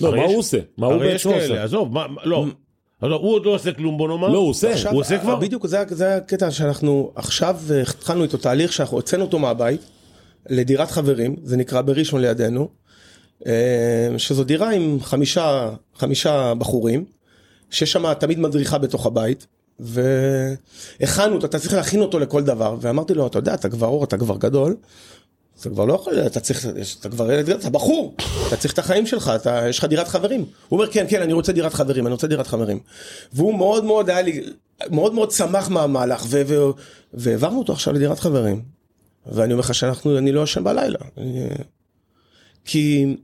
לא, 0.00 0.10
מה 0.12 0.18
יש- 0.18 0.30
הוא 0.30 0.38
עושה? 0.38 0.58
מה 0.78 0.86
הוא 0.86 0.96
בעצמו 0.98 1.32
כאלה, 1.32 1.42
עושה? 1.44 1.64
עזוב, 1.64 1.92
מה, 1.92 2.06
מה- 2.08 2.20
לא. 2.24 2.46
עזוב, 3.00 3.22
הוא 3.22 3.32
עוד 3.34 3.46
לא 3.46 3.50
עושה 3.50 3.72
כלום, 3.72 3.98
בוא 3.98 4.08
נאמר. 4.08 4.28
לא, 4.28 4.38
הוא 4.38 4.48
עושה. 4.50 4.72
עכשיו, 4.72 4.92
הוא 4.92 5.00
עושה 5.00 5.18
כבר? 5.18 5.36
בדיוק, 5.36 5.66
זה, 5.66 5.84
זה 5.90 6.16
הקטע 6.16 6.50
שאנחנו 6.50 7.12
עכשיו 7.14 7.56
אה, 7.70 7.80
התחלנו 7.82 8.22
איתו 8.22 8.36
תהליך 8.36 8.72
שאנחנו 8.72 8.96
הוצאנו 8.96 9.24
אותו 9.24 9.38
מהבית 9.38 9.80
לדירת 10.50 10.90
חברים, 10.90 11.36
זה 11.42 11.56
נקרא 11.56 11.80
בראשון 11.82 12.20
לידינו, 12.20 12.68
שזו 14.18 14.44
דירה 14.44 14.70
עם 14.70 15.00
חמישה, 15.00 15.70
חמישה 15.96 16.54
בחורים, 16.54 17.04
שיש 17.70 17.92
שם 17.92 18.14
תמיד 18.14 18.38
מדריכה 18.38 18.78
בתוך 18.78 19.06
הבית, 19.06 19.46
והכנו 19.80 21.34
אותו, 21.34 21.46
אתה 21.46 21.58
צריך 21.58 21.74
להכין 21.74 22.00
אותו 22.00 22.18
לכל 22.18 22.44
דבר, 22.44 22.76
ואמרתי 22.80 23.14
לו, 23.14 23.26
אתה 23.26 23.38
יודע, 23.38 23.54
אתה 23.54 23.68
כבר 23.68 23.86
אור, 23.86 24.04
אתה 24.04 24.18
כבר 24.18 24.36
גדול, 24.36 24.76
אתה 25.60 25.68
כבר 25.68 25.84
לא 25.84 25.94
יכול, 25.94 26.14
אתה 26.26 26.40
צריך, 26.40 26.66
אתה 27.00 27.08
כבר 27.08 27.32
ילד 27.32 27.46
גדול, 27.46 27.60
אתה 27.60 27.70
בחור, 27.70 28.14
אתה 28.48 28.56
צריך 28.56 28.74
את 28.74 28.78
החיים 28.78 29.06
שלך, 29.06 29.32
אתה, 29.36 29.68
יש 29.68 29.78
לך 29.78 29.84
דירת 29.84 30.08
חברים. 30.08 30.40
הוא 30.40 30.80
אומר, 30.80 30.92
כן, 30.92 31.06
כן, 31.08 31.22
אני 31.22 31.32
רוצה 31.32 31.52
דירת 31.52 31.74
חברים, 31.74 32.06
אני 32.06 32.12
רוצה 32.12 32.26
דירת 32.26 32.46
חברים. 32.46 32.78
והוא 33.32 33.54
מאוד 33.54 33.84
מאוד 33.84 34.10
היה 34.10 34.22
לי, 34.22 34.42
מאוד 34.90 35.14
מאוד 35.14 35.30
שמח 35.30 35.68
מהמהלך, 35.68 36.26
והעברנו 37.14 37.58
אותו 37.58 37.72
עכשיו 37.72 37.94
לדירת 37.94 38.18
חברים. 38.18 38.62
ואני 39.26 39.52
אומר 39.52 39.60
לך 39.60 39.74
שאנחנו, 39.74 40.18
אני 40.18 40.32
לא 40.32 40.42
ישן 40.42 40.64
בלילה. 40.64 40.98
אני, 41.18 41.48
כי 42.64 43.16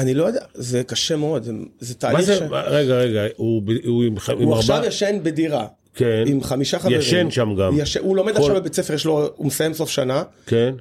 אני 0.00 0.14
לא 0.14 0.24
יודע, 0.24 0.40
זה 0.54 0.82
קשה 0.84 1.16
מאוד, 1.16 1.48
זה, 1.80 1.94
תהליך 1.94 2.20
זה, 2.20 2.36
ש... 2.36 2.42
רגע, 2.52 2.94
רגע, 2.94 3.22
הוא 3.36 3.62
הוא 3.84 4.04
עם 4.04 4.18
ח- 4.18 4.30
עם 4.30 4.38
הוא 4.42 4.54
עכשיו. 4.56 4.82
ישן 4.86 5.18
בדירה. 5.22 5.66
כן. 5.94 6.24
עם 6.26 6.42
חמישה 6.42 6.78
חברים. 6.78 6.98
ישן 6.98 7.30
שם 7.30 7.54
גם. 7.58 7.74
יש... 7.78 7.96
הוא 7.96 8.16
לומד 8.16 8.32
כל- 8.32 8.38
עכשיו 8.38 8.54
בבית 8.54 8.74
ספר, 8.74 8.94
יש 8.94 9.04
לו, 9.04 9.28
הוא 9.36 9.46
מסיים 9.46 9.74
סוף 9.74 9.90
שנה. 9.90 10.22
כן. 10.46 10.74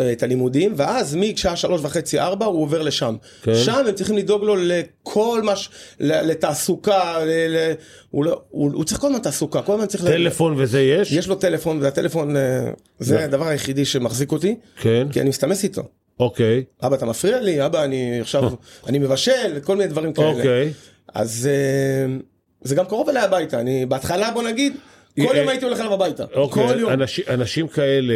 אה, 0.00 0.12
את 0.12 0.22
הלימודים, 0.22 0.72
ואז 0.76 1.14
משעה 1.16 1.56
שלוש 1.56 1.80
וחצי 1.84 2.18
ארבע 2.18 2.46
הוא 2.46 2.62
עובר 2.62 2.82
לשם. 2.82 3.16
כן. 3.42 3.54
שם 3.54 3.82
הם 3.88 3.94
צריכים 3.94 4.16
לדאוג 4.16 4.42
לו 4.44 4.56
לכל 4.58 5.40
מה 5.42 5.56
ש... 5.56 5.68
ל- 6.00 6.30
לתעסוקה, 6.30 7.18
ל... 7.24 7.28
ל... 7.56 7.72
הוא, 8.10 8.24
לא... 8.24 8.40
הוא... 8.50 8.70
הוא 8.74 8.84
צריך 8.84 9.00
כל 9.00 9.06
הזמן 9.06 9.18
תעסוקה, 9.18 9.62
כל 9.62 9.72
הזמן 9.74 9.86
צריך... 9.86 10.04
ל- 10.04 10.08
טלפון 10.08 10.54
וזה 10.56 10.80
יש? 10.82 11.12
יש 11.12 11.28
לו 11.28 11.34
טלפון, 11.34 11.78
והטלפון 11.82 12.36
אה, 12.36 12.70
זה. 12.98 13.24
הדבר 13.24 13.46
היחידי 13.48 13.84
שמחזיק 13.84 14.32
אותי, 14.32 14.56
כן. 14.80 15.06
כי 15.12 15.20
אני 15.20 15.28
מסתמס 15.28 15.64
איתו. 15.64 15.82
אוקיי. 16.20 16.64
אבא 16.82 16.96
אתה 16.96 17.06
מפריע 17.06 17.40
לי, 17.40 17.66
אבא 17.66 17.84
אני 17.84 18.20
עכשיו, 18.20 18.50
אני 18.88 18.98
מבשל, 18.98 19.58
כל 19.64 19.76
מיני 19.76 19.90
דברים 19.90 20.12
כאלה. 20.12 20.28
אוקיי. 20.28 20.72
אז 21.14 21.48
אה, 21.52 22.16
זה 22.62 22.74
גם 22.74 22.84
קרוב 22.86 23.08
אליי 23.08 23.22
הביתה, 23.22 23.60
אני 23.60 23.86
בהתחלה 23.86 24.30
בוא 24.30 24.42
נגיד, 24.42 24.76
כל 25.20 25.34
אה, 25.34 25.36
יום 25.36 25.48
הייתי 25.48 25.64
הולך 25.64 25.80
אליו 25.80 25.92
הביתה, 25.92 26.24
אוקיי. 26.34 26.68
כל 26.68 26.80
יום. 26.80 26.92
אנשים- 27.28 27.68
כאלה 27.68 28.14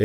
אה, 0.00 0.04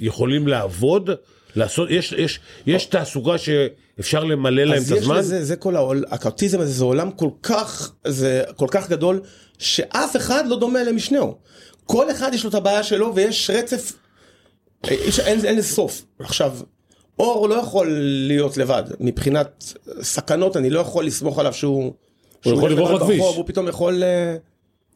יכולים 0.00 0.48
לעבוד 0.48 1.10
לעשות, 1.56 1.90
יש, 1.90 2.12
יש, 2.12 2.40
יש 2.66 2.86
תעסוקה 2.86 3.38
שאפשר 3.38 4.24
למלא 4.24 4.64
להם 4.64 4.72
את 4.72 4.78
אז 4.78 4.92
יש 4.92 4.98
הזמן? 4.98 5.16
לזה, 5.16 5.44
זה 5.44 5.56
כל 5.56 5.76
העול, 5.76 6.04
האוטיזם 6.10 6.60
הזה 6.60 6.72
זה 6.72 6.84
עולם 6.84 7.10
כל 7.10 7.28
כך, 7.42 7.92
זה 8.06 8.42
כל 8.56 8.66
כך 8.70 8.88
גדול, 8.90 9.20
שאף 9.58 10.16
אחד 10.16 10.44
לא 10.46 10.58
דומה 10.58 10.82
למשנהו. 10.84 11.36
כל 11.84 12.10
אחד 12.10 12.30
יש 12.34 12.44
לו 12.44 12.50
את 12.50 12.54
הבעיה 12.54 12.82
שלו 12.82 13.14
ויש 13.14 13.50
רצף, 13.50 13.92
אין, 14.88 15.44
אין 15.44 15.56
לזה 15.56 15.68
סוף. 15.68 16.04
עכשיו, 16.18 16.56
אור 17.18 17.48
לא 17.48 17.54
יכול 17.54 17.88
להיות 18.26 18.56
לבד, 18.56 18.82
מבחינת 19.00 19.74
סכנות 20.02 20.56
אני 20.56 20.70
לא 20.70 20.80
יכול 20.80 21.06
לסמוך 21.06 21.38
עליו 21.38 21.52
שהוא... 21.52 21.92
שהוא 22.42 22.54
יכול 22.54 22.72
לברוח 22.72 22.90
לכביש. 22.90 23.20
הוא 23.20 23.44
פתאום 23.46 23.68
יכול 23.68 24.02
אה, 24.02 24.36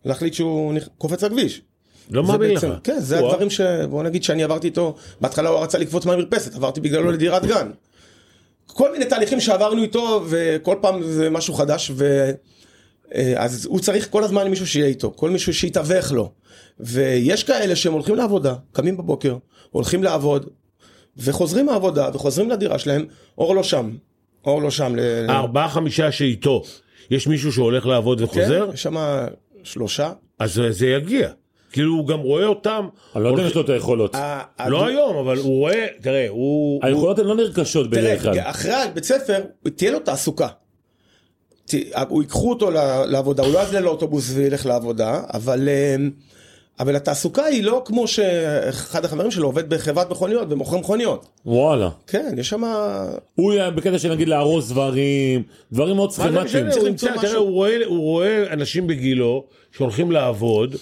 להחליט 0.04 0.34
שהוא 0.34 0.72
קופץ 0.98 1.22
לכביש. 1.22 1.62
לא 2.10 2.22
מאמין 2.22 2.50
לך. 2.50 2.66
כן, 2.84 3.00
זה 3.00 3.16
וואו. 3.16 3.30
הדברים 3.30 3.50
ש... 3.50 3.60
בוא 3.60 4.02
נגיד 4.02 4.22
שאני 4.22 4.44
עברתי 4.44 4.66
איתו, 4.66 4.94
בהתחלה 5.20 5.48
הוא 5.48 5.58
רצה 5.58 5.78
לקפוץ 5.78 6.04
מהמרפסת, 6.04 6.54
עברתי 6.54 6.80
בגללו 6.80 7.10
לדירת 7.10 7.46
גן. 7.46 7.70
כל 8.66 8.92
מיני 8.92 9.04
תהליכים 9.04 9.40
שעברנו 9.40 9.82
איתו, 9.82 10.24
וכל 10.28 10.76
פעם 10.80 11.02
זה 11.02 11.30
משהו 11.30 11.54
חדש, 11.54 11.90
ו... 11.94 12.30
אה, 13.14 13.32
אז 13.36 13.66
הוא 13.66 13.80
צריך 13.80 14.10
כל 14.10 14.24
הזמן 14.24 14.48
מישהו 14.48 14.66
שיהיה 14.66 14.86
איתו, 14.86 15.12
כל 15.16 15.30
מישהו 15.30 15.54
שיתווך 15.54 16.12
לו. 16.12 16.32
ויש 16.80 17.44
כאלה 17.44 17.76
שהם 17.76 17.92
הולכים 17.92 18.14
לעבודה, 18.14 18.54
קמים 18.72 18.96
בבוקר, 18.96 19.36
הולכים 19.70 20.02
לעבוד, 20.04 20.46
וחוזרים 21.16 21.66
מהעבודה, 21.66 22.08
וחוזרים 22.14 22.50
לדירה 22.50 22.78
שלהם, 22.78 23.04
אור 23.38 23.54
לא 23.54 23.62
שם. 23.62 23.90
אור 24.44 24.62
לא 24.62 24.70
שם. 24.70 24.96
ל- 24.96 25.26
הארבעה 25.30 25.68
חמישה 25.68 26.12
שאיתו, 26.12 26.62
יש 27.10 27.26
מישהו 27.26 27.52
שהולך 27.52 27.86
לעבוד 27.86 28.18
כן, 28.18 28.24
וחוזר? 28.24 28.68
יש 28.74 28.82
שם 28.82 28.96
שלושה. 29.62 30.12
אז 30.38 30.60
זה- 30.70 30.86
יגיע. 30.86 31.30
כאילו 31.72 31.92
הוא 31.94 32.06
גם 32.08 32.18
רואה 32.20 32.46
אותם, 32.46 32.88
אני 33.16 33.24
לא 33.24 33.28
יודע 33.28 33.42
אם 33.42 33.46
יש 33.46 33.54
לו 33.54 33.60
את 33.60 33.68
היכולות. 33.68 34.16
לא 34.68 34.86
היום, 34.86 35.16
אבל 35.16 35.36
הוא 35.38 35.58
רואה, 35.58 35.86
תראה, 36.02 36.26
הוא... 36.28 36.80
היכולות 36.84 37.18
הן 37.18 37.24
לא 37.26 37.34
נרכשות 37.36 37.90
בדרך 37.90 38.22
כלל. 38.22 38.34
תראה, 38.34 38.50
אחרי 38.50 38.72
הבית 38.74 39.04
ספר, 39.04 39.40
תהיה 39.76 39.90
לו 39.90 39.98
תעסוקה. 39.98 40.48
הוא 42.08 42.22
ייקחו 42.22 42.50
אותו 42.50 42.70
לעבודה, 43.06 43.42
הוא 43.42 43.52
לא 43.52 43.58
יעלה 43.58 43.80
לאוטובוס 43.80 44.30
וילך 44.34 44.66
לעבודה, 44.66 45.20
אבל, 45.34 45.68
אה, 45.68 45.96
אבל 46.80 46.96
התעסוקה 46.96 47.44
היא 47.44 47.62
לא 47.62 47.82
כמו 47.84 48.08
שאחד 48.08 49.04
החברים 49.04 49.30
שלו 49.30 49.48
עובד 49.48 49.68
בחברת 49.68 50.10
מכוניות 50.10 50.46
ומוכר 50.50 50.76
מכוניות. 50.78 51.26
וואלה. 51.46 51.90
כן, 52.06 52.34
יש 52.38 52.48
שם... 52.48 52.62
הוא 53.34 53.52
יהיה 53.52 53.70
בקטע 53.70 53.98
של 53.98 54.12
נגיד 54.14 54.28
לארוז 54.28 54.70
דברים, 54.70 55.42
דברים 55.72 55.96
מאוד 55.96 56.10
סכמטיים. 56.12 56.66
תראה, 57.20 57.36
הוא 57.36 57.50
רואה- 57.50 57.84
הוא 57.86 58.00
רואה 58.00 58.52
אנשים 58.52 58.86
בגילו 58.86 59.44
שהולכים 59.72 60.10
לעבוד, 60.12 60.76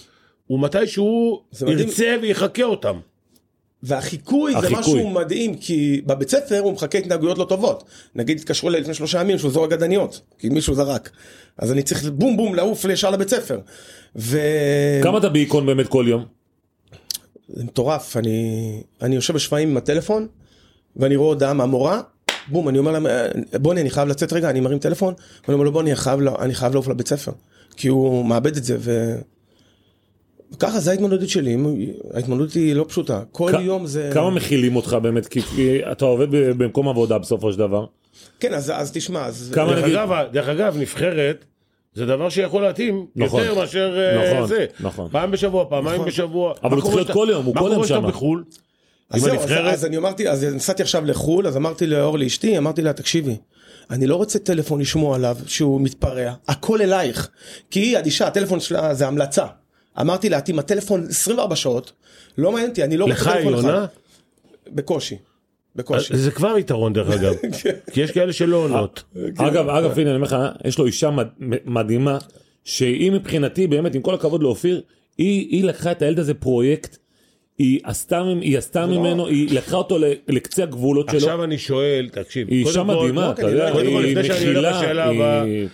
ומתי 0.50 0.86
שהוא. 0.86 1.40
ירצה 1.80 2.16
ויחקה 2.22 2.62
אותם. 2.64 2.96
והחיקוי 3.84 4.52
זה. 4.60 4.70
משהו 4.70 5.10
מדהים, 5.10 5.54
כי 5.54 6.02
בבית 6.06 6.30
ספר 6.30 6.58
הוא 6.58 6.72
מחכה 6.72 6.98
התנהגויות 6.98 7.38
לא 7.38 7.44
טובות. 7.44 7.84
נגיד 8.14 8.38
התקשרו 8.38 8.68
אליי 8.68 8.80
לפני 8.80 8.94
שלושה 8.94 9.20
ימים 9.20 9.38
שהוא 9.38 9.50
זורק 9.50 9.70
גדניות, 9.70 10.20
כי 10.38 10.48
מישהו 10.48 10.74
זרק. 10.74 11.10
אז 11.58 11.72
אני 11.72 11.82
צריך 11.82 12.04
בום 12.04 12.36
בום 12.36 12.54
לעוף 12.54 12.84
ישר 12.84 13.10
לבית 13.10 13.28
ספר. 13.28 13.60
ו... 14.16 14.38
כמה 15.02 15.18
אתה 15.18 15.28
בהיכון 15.28 15.66
באמת 15.66 15.88
כל 15.88 16.04
יום? 16.08 16.24
זה 17.48 17.64
מטורף, 17.64 18.16
אני, 18.16 18.60
אני 19.02 19.14
יושב 19.14 19.34
בשפיים 19.34 19.68
עם 19.70 19.76
הטלפון, 19.76 20.26
ואני 20.96 21.16
רואה 21.16 21.28
הודעה 21.28 21.52
מהמורה, 21.52 22.00
בום, 22.48 22.68
אני 22.68 22.78
אומר 22.78 22.92
להם, 22.92 23.06
"אה, 23.06 23.28
בוני, 23.60 23.80
אני 23.80 23.90
חייב 23.90 24.08
לצאת 24.08 24.32
רגע, 24.32 24.50
אני 24.50 24.60
מרים 24.60 24.78
טלפון, 24.78 25.14
ואני 25.44 25.54
אומר 25.54 25.64
לו, 25.64 25.72
בוני, 25.72 25.90
אני 25.90 25.96
חייב, 25.96 26.20
לה- 26.20 26.34
אני 26.38 26.54
חייב 26.54 26.72
לעוף 26.74 26.88
לבית 26.88 27.08
ספר, 27.08 27.32
כי 27.76 27.88
הוא 27.88 28.24
מאבד 28.26 28.56
את 28.56 28.64
זה, 28.64 28.76
ו... 28.80 29.14
וככה 30.52 30.80
זה 30.80 30.90
ההתמודדות 30.90 31.28
שלי, 31.28 31.56
ההתמודדות 32.14 32.52
היא 32.52 32.74
לא 32.74 32.84
פשוטה, 32.88 33.22
כל 33.32 33.50
כ- 33.52 33.60
יום 33.60 33.86
זה... 33.86 34.10
כמה 34.14 34.30
מכילים 34.30 34.76
אותך 34.76 34.96
באמת? 35.02 35.26
כי 35.26 35.42
כי 35.42 35.80
אתה 35.92 36.04
עובד 36.04 36.26
במקום 36.30 36.88
עבודה 36.88 37.18
בסופו 37.18 37.52
של 37.52 37.58
דבר. 37.58 37.86
כן, 38.40 38.54
אז, 38.54 38.72
אז 38.76 38.92
תשמע, 38.92 39.26
אז... 39.26 39.50
כמה 39.54 39.72
דרך 39.74 39.84
נגיד- 39.84 39.96
אגב, 39.96 40.10
דרך 40.32 40.48
אגב, 40.48 40.76
נבחרת, 40.78 41.44
זה 41.94 42.06
דבר 42.06 42.28
שיכול 42.28 42.62
להתאים 42.62 43.06
נכון. 43.16 43.42
יותר 43.42 43.54
מאשר 43.54 43.98
אה, 43.98 44.32
נכון, 44.34 44.48
זה. 44.48 44.66
נכון. 44.80 45.08
פעם 45.12 45.30
בשבוע, 45.30 45.64
פעמיים 45.68 45.94
נכון. 45.96 46.08
בשבוע. 46.08 46.54
אבל 46.62 46.70
מה 46.70 46.74
הוא 46.76 46.82
צריך 46.82 46.94
להיות 46.96 47.10
כל 47.10 47.28
יום, 47.30 47.44
הוא 47.44 47.54
מה 47.54 47.60
כל 47.60 47.66
יום 47.66 47.74
קורה 47.74 47.86
שאתה. 47.88 48.00
בחו"ל? 48.00 48.44
אז 49.10 49.20
זהו, 49.20 49.34
אז? 49.40 49.50
אז 49.50 49.84
אני 49.84 49.96
אמרתי, 49.96 50.28
אז 50.28 50.44
נסעתי 50.44 50.82
עכשיו 50.82 51.04
לחו"ל, 51.04 51.46
אז 51.46 51.56
אמרתי 51.56 51.86
לאורלי 51.86 52.26
אשתי, 52.26 52.58
אמרתי 52.58 52.82
לה, 52.82 52.92
תקשיבי, 52.92 53.36
אני 53.90 54.06
לא 54.06 54.16
רוצה 54.16 54.38
טלפון 54.38 54.80
לשמוע 54.80 55.16
עליו 55.16 55.36
שהוא 55.46 55.80
מתפרע, 55.80 56.32
הכל 56.48 56.82
אלייך, 56.82 57.28
כי 57.70 57.80
היא 57.80 57.98
אדישה, 57.98 58.26
הטלפון 58.26 58.60
שלה 58.60 58.94
זה 58.94 59.06
המלצה. 59.06 59.44
אמרתי 60.00 60.28
לה, 60.28 60.38
את 60.38 60.48
עם 60.48 60.58
הטלפון 60.58 61.06
24 61.08 61.56
שעות, 61.56 61.92
לא 62.38 62.52
מעניין 62.52 62.70
אותי, 62.70 62.84
אני 62.84 62.96
לא 62.96 63.04
רוצה 63.04 63.16
לך 63.16 63.26
היא 63.26 63.34
טלפון 63.36 63.54
עונה? 63.54 63.78
אחד. 63.84 63.86
בקושי, 64.74 65.16
בקושי. 65.76 66.16
זה 66.16 66.30
כבר 66.30 66.58
יתרון 66.58 66.92
דרך 66.92 67.10
אגב. 67.10 67.34
כי 67.92 68.00
יש 68.00 68.10
כאלה 68.10 68.32
שלא 68.32 68.56
עונות. 68.56 69.02
אגב, 69.36 69.68
אגב, 69.68 69.98
הנה, 69.98 70.10
אני 70.10 70.16
אומר 70.16 70.26
לך, 70.26 70.36
יש 70.64 70.78
לו 70.78 70.86
אישה 70.86 71.10
מד- 71.10 71.28
מדהימה, 71.64 72.18
שהיא 72.64 73.12
מבחינתי, 73.12 73.66
באמת, 73.66 73.94
עם 73.94 74.02
כל 74.02 74.14
הכבוד 74.14 74.42
לאופיר, 74.42 74.82
היא 75.18 75.64
לקחה 75.64 75.92
את 75.92 76.02
הילד 76.02 76.18
הזה 76.18 76.34
פרויקט, 76.34 76.96
היא 77.58 77.80
עשתה 77.84 78.22
היא 78.40 78.58
עשתה 78.58 78.86
ממנו, 78.86 79.26
היא 79.26 79.56
לקחה 79.56 79.76
אותו 79.76 79.98
לקצה 80.28 80.62
הגבולות 80.62 81.08
שלו. 81.08 81.18
עכשיו 81.18 81.44
אני 81.44 81.58
שואל, 81.58 82.08
תקשיב. 82.12 82.48
היא 82.48 82.66
אישה 82.66 82.82
מדהימה, 82.82 83.26
לא, 83.26 83.30
אתה 83.32 83.42
לא 83.42 83.46
יודע, 83.48 83.72
כל, 83.72 83.78
היא 83.82 83.96
מכילה, 83.96 84.06
היא 84.06 84.16
לפני 84.16 84.34
שאני 84.34 84.54
הולך 84.56 84.76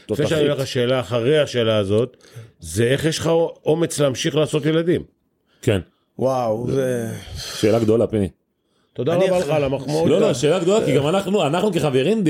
תותחית. 0.06 0.26
לשאלה 0.58 1.00
אחרי 1.00 1.38
השאלה 1.38 1.76
הזאת, 1.76 2.16
זה 2.60 2.84
איך 2.84 3.04
יש 3.04 3.18
לך 3.18 3.30
אומץ 3.64 4.00
להמשיך 4.00 4.36
לעשות 4.36 4.66
ילדים. 4.66 5.02
כן, 5.62 5.80
וואו, 6.18 6.66
זה... 6.70 7.12
שאלה 7.36 7.78
גדולה, 7.78 8.06
פיני. 8.06 8.28
תודה 8.92 9.14
רבה 9.14 9.38
לך 9.38 9.48
על 9.48 9.64
המחמאות. 9.64 10.10
לא, 10.10 10.20
לא, 10.20 10.34
שאלה 10.34 10.58
גדולה, 10.58 10.86
כי 10.86 10.96
גם 10.96 11.06
אנחנו, 11.06 11.46
אנחנו 11.46 11.72
כחברים, 11.72 12.24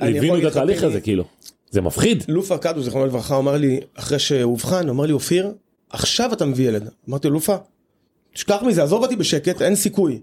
ליווינו 0.00 0.36
יכול 0.36 0.48
את 0.48 0.52
התהליך 0.52 0.82
הזה, 0.82 1.00
כאילו. 1.00 1.24
זה 1.70 1.80
מפחיד. 1.80 2.24
לוף 2.28 2.52
ארקדו, 2.52 2.82
זיכרונו 2.82 3.06
לברכה, 3.06 3.38
אמר 3.38 3.56
לי, 3.56 3.80
אחרי 3.94 4.18
שאובחן, 4.18 4.88
אמר 4.88 5.06
לי, 5.06 5.12
אופיר, 5.12 5.52
עכשיו 5.90 6.32
אתה 6.32 6.44
מביא 6.44 6.68
ילד. 6.68 6.88
אמרתי 7.08 7.28
לו, 7.28 7.34
לופה, 7.34 7.56
תשכח 8.34 8.62
מזה, 8.66 8.82
עזוב 8.82 9.02
אותי 9.02 9.16
בשקט, 9.16 9.62
אין 9.62 9.76
סיכוי. 9.76 10.20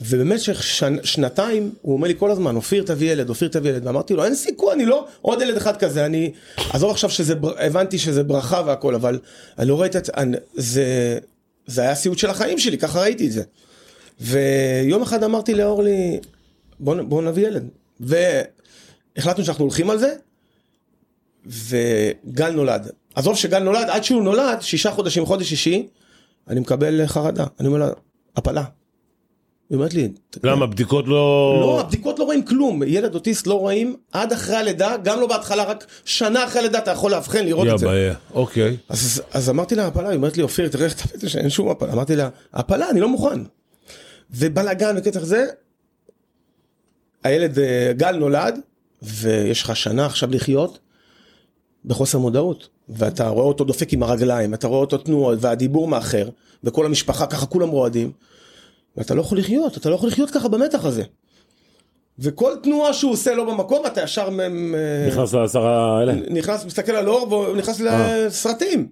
ובמשך 0.00 0.62
שנ, 0.62 0.96
שנתיים, 1.04 1.74
הוא 1.82 1.94
אומר 1.94 2.08
לי 2.08 2.14
כל 2.18 2.30
הזמן, 2.30 2.56
אופיר 2.56 2.82
תביא 2.82 3.12
ילד, 3.12 3.28
אופיר 3.28 3.48
תביא 3.48 3.70
ילד. 3.70 3.86
ואמרתי 3.86 4.14
לו, 4.14 4.24
אין 4.24 4.34
סיכוי, 4.34 4.72
אני 4.72 4.86
לא 4.86 5.06
עוד 5.22 5.42
ילד 5.42 5.56
אחד 5.56 5.76
כזה, 5.76 6.06
אני... 6.06 6.32
עזוב 6.70 6.90
עכשיו 6.90 7.10
שזה, 7.10 7.34
הבנתי 7.58 7.98
שזה 7.98 8.22
ברכה 8.22 8.62
והכל, 8.66 8.94
אבל 8.94 9.18
אני 9.58 9.68
לא 9.68 9.80
ראיתי 9.80 9.98
את... 9.98 10.10
זה, 10.54 11.18
זה 11.66 11.82
היה 11.82 11.94
סיוט 11.94 12.18
של 12.18 12.30
החיים 12.30 12.58
שלי, 12.58 12.78
ככה 12.78 13.00
ראיתי 13.00 13.26
את 13.26 13.32
זה. 13.32 13.42
ויום 14.20 15.02
אחד 15.02 15.24
אמרתי 15.24 15.54
לאורלי, 15.54 16.20
בוא, 16.80 17.02
בוא 17.02 17.22
נביא 17.22 17.46
ילד. 17.46 17.68
והחלטנו 18.00 19.44
שאנחנו 19.44 19.64
הולכים 19.64 19.90
על 19.90 19.98
זה, 19.98 20.14
וגל 21.46 22.50
נולד. 22.50 22.90
עזוב 23.14 23.36
שגל 23.36 23.58
נולד, 23.58 23.90
עד 23.90 24.04
שהוא 24.04 24.22
נולד, 24.22 24.58
שישה 24.60 24.90
חודשים, 24.90 25.26
חודש 25.26 25.48
שישי, 25.48 25.86
אני 26.48 26.60
מקבל 26.60 27.06
חרדה. 27.06 27.44
אני 27.60 27.68
אומר 27.68 27.78
לה, 27.78 27.88
הפלה. 28.36 28.64
היא 29.70 29.76
אומרת 29.76 29.94
לי, 29.94 30.08
למה, 30.42 30.66
בדיקות 30.66 31.08
לא... 31.08 31.56
לא, 31.60 31.80
הבדיקות 31.80 32.18
לא 32.18 32.24
רואים 32.24 32.44
כלום, 32.44 32.82
ילד 32.82 33.14
אוטיסט 33.14 33.46
לא 33.46 33.54
רואים 33.54 33.96
עד 34.12 34.32
אחרי 34.32 34.56
הלידה, 34.56 34.96
גם 34.96 35.20
לא 35.20 35.26
בהתחלה, 35.26 35.64
רק 35.64 35.86
שנה 36.04 36.44
אחרי 36.44 36.60
הלידה 36.60 36.78
אתה 36.78 36.90
יכול 36.90 37.10
לאבחן, 37.10 37.44
לראות 37.44 37.66
יא 37.66 37.74
את 37.74 37.78
זה. 37.78 37.86
בעיה, 37.86 38.14
אוקיי. 38.34 38.76
אז, 38.88 39.22
אז 39.32 39.50
אמרתי 39.50 39.74
לה 39.74 39.86
הפלה, 39.86 40.08
היא 40.08 40.16
אומרת 40.16 40.36
לי 40.36 40.42
אופיר 40.42 40.68
תראה 40.68 40.84
איך 40.84 40.94
אתה 40.94 41.16
בטח 41.16 41.28
שאין 41.28 41.50
שום 41.50 41.68
הפלה, 41.68 41.92
אמרתי 41.92 42.16
לה 42.16 42.28
הפלה 42.52 42.90
אני 42.90 43.00
לא 43.00 43.08
מוכן. 43.08 43.40
ובלאגן 44.30 44.94
וקצח 44.98 45.24
זה, 45.24 45.46
הילד 47.24 47.58
אה, 47.58 47.92
גל 47.96 48.16
נולד 48.16 48.60
ויש 49.02 49.62
לך 49.62 49.76
שנה 49.76 50.06
עכשיו 50.06 50.30
לחיות 50.32 50.78
בחוסר 51.84 52.18
מודעות 52.18 52.68
ואתה 52.88 53.28
רואה 53.28 53.44
אותו 53.44 53.64
דופק 53.64 53.92
עם 53.92 54.02
הרגליים, 54.02 54.54
אתה 54.54 54.66
רואה 54.66 54.80
אותו 54.80 54.98
תנועות 54.98 55.38
והדיבור 55.40 55.88
מאחר 55.88 56.28
וכל 56.64 56.86
המשפחה 56.86 57.26
ככה 57.26 57.46
כולם 57.46 57.68
רועדים 57.68 58.12
ואתה 58.96 59.14
לא 59.14 59.20
יכול 59.20 59.38
לחיות, 59.38 59.76
אתה 59.76 59.90
לא 59.90 59.94
יכול 59.94 60.08
לחיות 60.08 60.30
ככה 60.30 60.48
במתח 60.48 60.84
הזה. 60.84 61.02
וכל 62.18 62.52
תנועה 62.62 62.92
שהוא 62.92 63.12
עושה 63.12 63.34
לא 63.34 63.44
במקום 63.44 63.86
אתה 63.86 64.02
ישר 64.02 64.28
נכנס 65.08 65.32
לעשרה 65.32 65.98
האלה. 65.98 66.14
נכנס, 66.30 66.64
מסתכל 66.64 66.92
על 66.92 67.08
אור 67.08 67.32
ונכנס 67.32 67.80
לסרטים. 67.80 68.88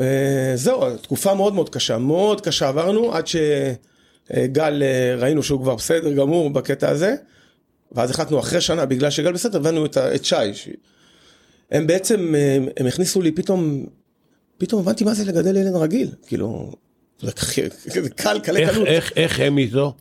אה, 0.00 0.52
זהו, 0.54 0.96
תקופה 0.96 1.34
מאוד 1.34 1.54
מאוד 1.54 1.68
קשה, 1.68 1.98
מאוד 1.98 2.40
קשה 2.40 2.68
עברנו 2.68 3.14
עד 3.14 3.24
שגל 3.26 4.82
אה, 4.82 5.14
ראינו 5.18 5.42
שהוא 5.42 5.60
כבר 5.60 5.74
בסדר 5.74 6.12
גמור 6.12 6.50
בקטע 6.50 6.88
הזה. 6.88 7.14
ואז 7.92 8.10
החלטנו 8.10 8.38
אחרי 8.38 8.60
שנה 8.60 8.86
בגלל 8.86 9.10
שגל 9.10 9.32
בסדר 9.32 9.58
הבאנו 9.58 9.86
את, 9.86 10.24
שי. 10.24 10.34
הם 11.70 11.86
בעצם, 11.86 12.34
אה, 12.34 12.58
הם 12.76 12.86
הכניסו 12.86 13.22
לי 13.22 13.32
פתאום, 13.32 13.86
פתאום 14.58 14.80
הבנתי 14.82 15.04
מה 15.04 15.14
זה 15.14 15.24
לגדל 15.24 15.56
ילד 15.56 15.74
רגיל, 15.74 16.10
כאילו, 16.26 16.72
זה 17.20 17.32
קל, 18.16 18.36
איך- 18.56 18.70
קלות. 18.74 18.86
איך- 18.86 19.12
איך 19.16 19.40
הם 19.40 19.58
איתו? 19.58 19.94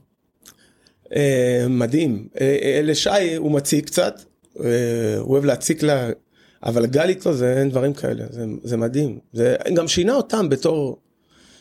אה, 1.15 1.65
מדהים. 1.69 2.27
אה, 2.41 2.57
אה, 2.61 2.81
לשי 2.83 3.35
הוא 3.37 3.51
מציק 3.51 3.85
קצת, 3.85 4.21
אה, 4.63 4.65
הוא 5.19 5.31
אוהב 5.33 5.45
להציק 5.45 5.83
לה, 5.83 6.09
אבל 6.63 6.85
גל 6.85 7.09
איתו 7.09 7.33
זה 7.33 7.57
אין 7.57 7.69
דברים 7.69 7.93
כאלה, 7.93 8.23
זה, 8.29 8.45
זה 8.63 8.77
מדהים. 8.77 9.19
זה 9.33 9.55
גם 9.73 9.87
שינה 9.87 10.15
אותם 10.15 10.49
בתור, 10.49 10.97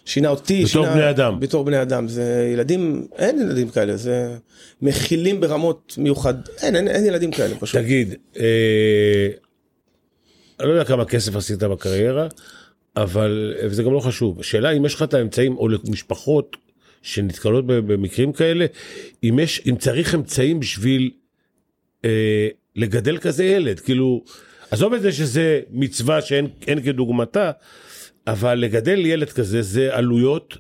שינה 0.04 0.28
אותי, 0.28 0.64
בתור 0.64 0.82
שינה... 0.84 0.94
בני 0.94 1.10
אדם. 1.10 1.40
בתור 1.40 1.64
בני 1.64 1.82
אדם, 1.82 2.08
זה 2.08 2.50
ילדים, 2.52 3.06
אין 3.16 3.40
ילדים 3.40 3.68
כאלה, 3.70 3.96
זה 3.96 4.36
מכילים 4.82 5.40
ברמות 5.40 5.94
מיוחד, 5.98 6.34
אין, 6.62 6.76
אין, 6.76 6.88
אין 6.88 7.04
ילדים 7.06 7.30
כאלה 7.30 7.54
פשוט. 7.58 7.80
תגיד, 7.80 8.14
אה, 8.36 9.28
אני 10.60 10.68
לא 10.68 10.72
יודע 10.72 10.84
כמה 10.84 11.04
כסף 11.04 11.36
עשית 11.36 11.58
בקריירה, 11.58 12.28
אבל, 12.96 13.54
וזה 13.64 13.82
גם 13.82 13.92
לא 13.92 14.00
חשוב, 14.00 14.40
השאלה 14.40 14.70
אם 14.70 14.84
יש 14.84 14.94
לך 14.94 15.02
את 15.02 15.14
האמצעים, 15.14 15.56
או 15.56 15.68
למשפחות 15.68 16.56
שנתקלות 17.02 17.66
במקרים 17.66 18.32
כאלה, 18.32 18.66
אם 19.24 19.38
יש, 19.38 19.62
אם 19.68 19.76
צריך 19.76 20.14
אמצעים 20.14 20.60
בשביל 20.60 21.10
אה, 22.04 22.48
לגדל 22.76 23.18
כזה 23.18 23.44
ילד, 23.44 23.80
כאילו, 23.80 24.24
עזוב 24.70 24.94
את 24.94 25.02
זה 25.02 25.12
שזה 25.12 25.60
מצווה 25.70 26.22
שאין 26.22 26.48
אין 26.66 26.82
כדוגמתה, 26.82 27.50
אבל 28.26 28.54
לגדל 28.54 29.06
ילד 29.06 29.30
כזה 29.30 29.62
זה 29.62 29.96
עלויות 29.96 30.56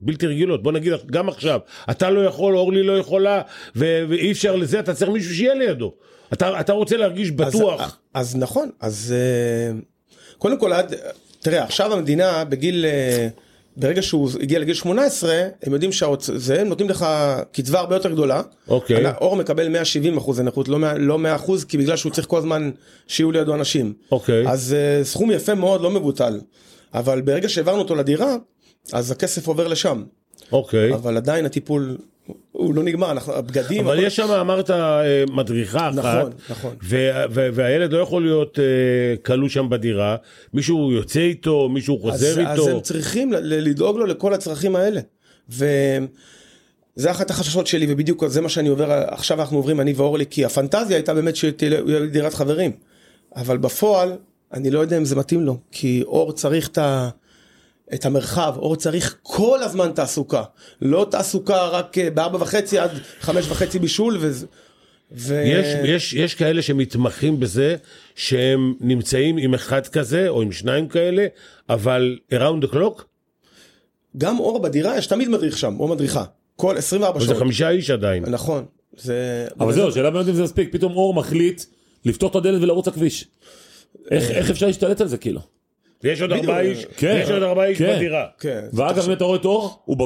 בלתי 0.00 0.26
רגילות. 0.26 0.62
בוא 0.62 0.72
נגיד 0.72 0.92
גם 1.10 1.28
עכשיו, 1.28 1.60
אתה 1.90 2.10
לא 2.10 2.20
יכול, 2.20 2.56
אורלי 2.56 2.82
לא 2.82 2.98
יכולה, 2.98 3.42
ואי 3.74 4.32
אפשר 4.32 4.56
לזה, 4.56 4.80
אתה 4.80 4.94
צריך 4.94 5.10
מישהו 5.10 5.34
שיהיה 5.34 5.54
לידו. 5.54 5.94
אתה, 6.32 6.60
אתה 6.60 6.72
רוצה 6.72 6.96
להרגיש 6.96 7.30
בטוח. 7.30 7.80
אז, 8.14 8.26
אז 8.28 8.36
נכון, 8.36 8.70
אז 8.80 9.14
אה, 9.16 9.80
קודם 10.38 10.58
כל, 10.60 10.72
עד, 10.72 10.94
תראה, 11.42 11.64
עכשיו 11.64 11.92
המדינה 11.92 12.44
בגיל, 12.44 12.84
אה, 12.84 13.28
ברגע 13.76 14.02
שהוא 14.02 14.30
הגיע 14.40 14.58
לגיל 14.58 14.74
18, 14.74 15.34
הם 15.62 15.72
יודעים 15.72 15.92
שזה, 15.92 16.60
הם 16.60 16.68
נותנים 16.68 16.88
לך 16.88 17.06
קצבה 17.52 17.80
הרבה 17.80 17.96
יותר 17.96 18.10
גדולה. 18.10 18.42
אוקיי. 18.68 19.12
אור 19.20 19.36
מקבל 19.36 19.68
170 19.68 20.16
אחוז 20.16 20.40
נכות, 20.40 20.68
לא 20.68 20.78
100 20.78 20.94
לא 20.98 21.18
100 21.18 21.34
אחוז, 21.34 21.64
כי 21.64 21.78
בגלל 21.78 21.96
שהוא 21.96 22.12
צריך 22.12 22.26
כל 22.26 22.38
הזמן 22.38 22.70
שיהיו 23.06 23.32
לידו 23.32 23.54
אנשים. 23.54 23.92
אוקיי. 24.12 24.48
אז 24.48 24.76
אה, 24.78 25.04
סכום 25.04 25.30
יפה 25.30 25.54
מאוד, 25.54 25.80
לא 25.80 25.90
מבוטל. 25.90 26.40
אבל 26.94 27.20
ברגע 27.20 27.48
שהעברנו 27.48 27.78
אותו 27.78 27.94
לדירה, 27.94 28.36
אז 28.92 29.10
הכסף 29.10 29.46
עובר 29.46 29.68
לשם. 29.68 30.02
אוקיי. 30.52 30.94
אבל 30.94 31.16
עדיין 31.16 31.46
הטיפול 31.46 31.98
הוא 32.52 32.74
לא 32.74 32.82
נגמר, 32.82 33.10
אנחנו, 33.10 33.32
הבגדים... 33.32 33.84
אבל 33.84 33.96
הכל- 33.96 34.06
יש 34.06 34.16
שם, 34.16 34.30
אמרת, 34.30 34.70
אה, 34.70 35.24
מדריכה 35.32 35.88
אחת. 35.88 35.94
נכון, 35.98 36.30
נכון. 36.50 36.74
והילד 37.52 37.92
לא 37.92 37.98
יכול 37.98 38.22
להיות 38.22 38.58
אה, 38.58 38.64
כלוא 39.22 39.48
שם 39.48 39.68
בדירה, 39.70 40.16
מישהו 40.54 40.92
יוצא 40.92 41.20
איתו, 41.20 41.68
מישהו 41.68 41.96
אז, 41.96 42.00
חוזר 42.02 42.46
אז 42.46 42.58
איתו. 42.58 42.68
הם 42.68 42.80
צריכים 42.80 43.32
לדאוג 43.42 43.96
לו 43.96 44.06
לכל 44.06 44.34
הצרכים 44.34 44.76
האלה. 44.76 45.00
וזה 45.48 47.10
אחת 47.10 47.30
החששות 47.30 47.66
שלי, 47.66 47.86
ובדיוק 47.88 48.26
זה 48.26 48.40
מה 48.40 48.48
שאני 48.48 48.68
עובר, 48.68 48.92
עכשיו 49.08 49.40
אנחנו 49.40 49.56
עוברים, 49.56 49.80
אני 49.80 49.92
ואורלי, 49.92 50.24
כי 50.30 50.44
הפנטזיה 50.44 50.96
הייתה 50.96 51.14
באמת 51.14 51.36
שתהיה 51.36 51.80
לי 51.84 52.06
דירת 52.08 52.34
חברים. 52.34 52.70
אבל 53.36 53.58
בפועל, 53.58 54.12
אני 54.52 54.70
לא 54.70 54.78
יודע 54.80 54.96
אם 54.96 55.04
זה 55.04 55.16
מתאים 55.16 55.40
לו, 55.40 55.56
כי 55.72 56.02
אור 56.06 56.32
צריך 56.32 56.68
את 56.68 56.78
ה... 56.78 57.08
את 57.94 58.06
המרחב, 58.06 58.54
אור 58.56 58.76
צריך 58.76 59.16
כל 59.22 59.62
הזמן 59.62 59.92
תעסוקה, 59.94 60.42
לא 60.82 61.06
תעסוקה 61.10 61.66
רק 61.66 61.98
אה, 61.98 62.10
בארבע 62.10 62.38
וחצי 62.40 62.78
עד 62.78 62.90
חמש 63.20 63.46
וחצי 63.48 63.78
בישול 63.78 64.16
וזה. 64.20 64.46
ו... 65.12 65.42
יש, 65.46 65.66
יש, 65.84 66.14
יש 66.14 66.34
כאלה 66.34 66.62
שמתמחים 66.62 67.40
בזה 67.40 67.76
שהם 68.14 68.74
נמצאים 68.80 69.36
עם 69.36 69.54
אחד 69.54 69.86
כזה 69.86 70.28
או 70.28 70.42
עם 70.42 70.52
שניים 70.52 70.88
כאלה, 70.88 71.26
אבל 71.68 72.18
around 72.32 72.64
the 72.64 72.74
clock, 72.74 73.02
גם 74.18 74.38
אור 74.38 74.62
בדירה, 74.62 74.98
יש 74.98 75.06
תמיד 75.06 75.28
מדריך 75.28 75.58
שם, 75.58 75.76
או 75.80 75.88
מדריכה, 75.88 76.24
כל 76.56 76.76
24 76.76 77.18
וזה 77.18 77.26
שעות. 77.26 77.38
חמישה 77.38 77.70
איש 77.70 77.90
עדיין. 77.90 78.24
נכון, 78.26 78.64
זה... 78.96 79.46
אבל 79.60 79.72
זהו, 79.72 79.88
השאלה 79.88 80.10
באמת 80.10 80.28
אם 80.28 80.34
זה 80.34 80.42
מספיק, 80.42 80.72
פתאום 80.72 80.92
אור 80.92 81.14
מחליט 81.14 81.62
לפתוח 82.04 82.30
את 82.30 82.36
הדלת 82.36 82.62
ולרוץ 82.62 82.86
לכביש. 82.86 83.28
איך 84.10 84.30
איך 84.30 84.50
אפשר 84.50 84.66
להשתלט 84.66 85.00
על 85.00 85.08
זה 85.08 85.18
כאילו? 85.18 85.40
ויש 86.04 86.20
עוד. 86.22 86.32
ארבעה 86.32 86.60
איש, 86.60 86.86
כן. 86.96 87.14
ויש 87.16 87.30
עוד 87.30 87.42
ארבעה 87.42 87.66
איש 87.66 87.78
כן. 87.78 87.96
בדירה. 87.96 88.26
כן. 88.38 88.60
ואגב 88.72 89.04
באמת 89.04 89.16
אתה 89.16 89.24
רואה 89.24 89.38
את 89.38 89.44
אור, 89.44 89.82
הוא 89.84 89.96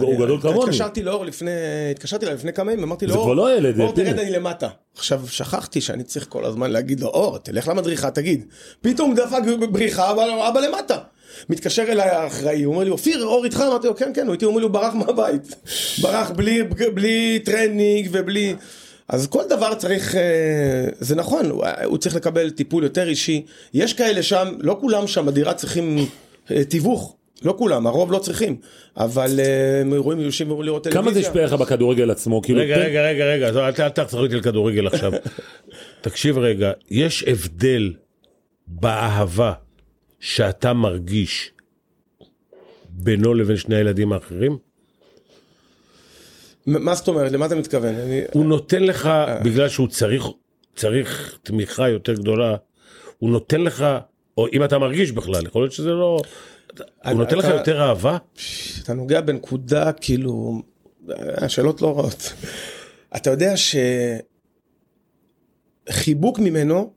הוא 0.00 0.14
גדול 0.14 0.40
כמוני. 0.40 0.62
התקשרתי 0.62 1.02
לאור 1.02 1.24
לפני, 1.24 1.50
התקשרתי 1.90 2.26
אליו 2.26 2.36
לפני 2.36 2.52
כמה 2.52 2.72
ימים, 2.72 2.84
אמרתי 2.84 3.06
לו, 3.06 3.12
זה 3.12 3.18
אור, 3.18 3.26
כבר 3.26 3.34
לא 3.34 3.56
ילד, 3.56 3.80
אור 3.80 3.92
תרד 3.92 4.06
פיני." 4.06 4.22
אני 4.22 4.30
למטה. 4.30 4.68
עכשיו 4.96 5.22
שכחתי 5.28 5.80
שאני 5.80 6.02
צריך 6.02 6.26
כל 6.28 6.44
הזמן 6.44 6.70
להגיד 6.70 7.00
לו, 7.00 7.06
אור, 7.06 7.38
תלך 7.38 7.68
למדריכה, 7.68 8.10
תגיד. 8.10 8.44
פתאום 8.80 9.14
דפק 9.14 9.42
בבריחה, 9.60 10.10
אבא, 10.10 10.48
אבא 10.48 10.60
למטה. 10.60 10.98
מתקשר 11.48 11.82
אליי 11.82 12.08
האחראי, 12.08 12.62
הוא 12.62 12.74
אומר 12.74 12.84
לי, 12.84 12.90
אופיר, 12.90 13.24
אור 13.24 13.44
איתך? 13.44 13.60
אמרתי 13.68 13.86
לו, 13.86 13.96
כן, 13.96 14.10
כן, 14.14 14.26
הוא 14.26 14.32
איתי, 14.32 14.44
הוא 14.44 14.50
אומר 14.50 14.60
לי, 14.60 14.64
הוא 14.64 14.72
ברח 14.72 14.94
מהבית. 14.94 15.54
ברח 16.02 16.30
בלי, 16.30 16.62
בלי 16.94 17.38
טרנינג 17.44 18.08
ובלי... 18.12 18.54
אז 19.08 19.26
כל 19.26 19.42
דבר 19.50 19.74
צריך, 19.74 20.14
אה, 20.14 20.20
זה 20.98 21.16
נכון, 21.16 21.50
הוא- 21.50 21.64
הוא 21.84 21.98
צריך 21.98 22.16
לקבל 22.16 22.50
טיפול 22.50 22.84
יותר 22.84 23.08
אישי. 23.08 23.44
יש 23.74 23.92
כאלה 23.92 24.22
שם, 24.22 24.48
לא 24.60 24.76
כולם 24.80 25.06
שם 25.06 25.26
בדירה 25.26 25.54
צריכים 25.54 25.96
אה, 26.50 26.64
תיווך. 26.64 27.14
לא 27.42 27.54
כולם, 27.58 27.86
הרוב 27.86 28.12
לא 28.12 28.18
צריכים, 28.18 28.56
אבל 28.96 29.40
אה, 29.40 29.80
הם 29.80 29.94
רואים, 29.94 30.20
יושבים 30.20 30.48
ואומרים 30.48 30.66
לראות 30.66 30.84
טלוויזיה. 30.84 31.02
כמה 31.02 31.12
זה 31.14 31.20
השפיע 31.20 31.44
לך 31.44 31.52
בכדורגל 31.52 32.10
עצמו? 32.10 32.42
כאילו, 32.42 32.60
רגע, 32.60 32.76
רגע, 32.76 33.02
רגע, 33.02 33.24
רגע, 33.24 33.48
אל 33.86 33.88
תחזור 33.88 34.24
איתי 34.24 34.34
לכדורגל 34.36 34.86
עכשיו. 34.86 35.12
תקשיב 36.00 36.38
רגע, 36.38 36.72
יש 36.90 37.24
הבדל 37.26 37.92
באהבה 38.66 39.52
שאתה 40.20 40.72
מרגיש 40.72 41.50
בינו 42.88 43.34
לבין 43.34 43.56
שני 43.56 43.76
הילדים 43.76 44.12
האחרים? 44.12 44.58
מה 46.68 46.94
זאת 46.94 47.08
אומרת? 47.08 47.32
למה 47.32 47.46
אתה 47.46 47.54
מתכוון? 47.54 47.94
הוא 48.32 48.44
נותן 48.44 48.82
לך, 48.82 49.10
בגלל 49.44 49.68
שהוא 49.68 49.88
צריך, 49.88 50.26
צריך 50.76 51.38
תמיכה 51.42 51.88
יותר 51.88 52.14
גדולה, 52.14 52.56
הוא 53.18 53.30
נותן 53.30 53.60
לך, 53.60 53.86
או 54.38 54.46
אם 54.52 54.64
אתה 54.64 54.78
מרגיש 54.78 55.12
בכלל, 55.12 55.46
יכול 55.46 55.62
להיות 55.62 55.72
שזה 55.72 55.90
לא... 55.90 56.22
הוא 57.04 57.12
נותן 57.12 57.38
לך 57.38 57.44
יותר 57.44 57.82
אהבה? 57.82 58.16
אתה 58.82 58.94
נוגע 58.94 59.20
בנקודה 59.20 59.92
כאילו, 59.92 60.62
השאלות 61.18 61.82
לא 61.82 61.98
רעות. 61.98 62.32
אתה 63.16 63.30
יודע 63.30 63.54
שחיבוק 65.90 66.38
ממנו, 66.38 66.92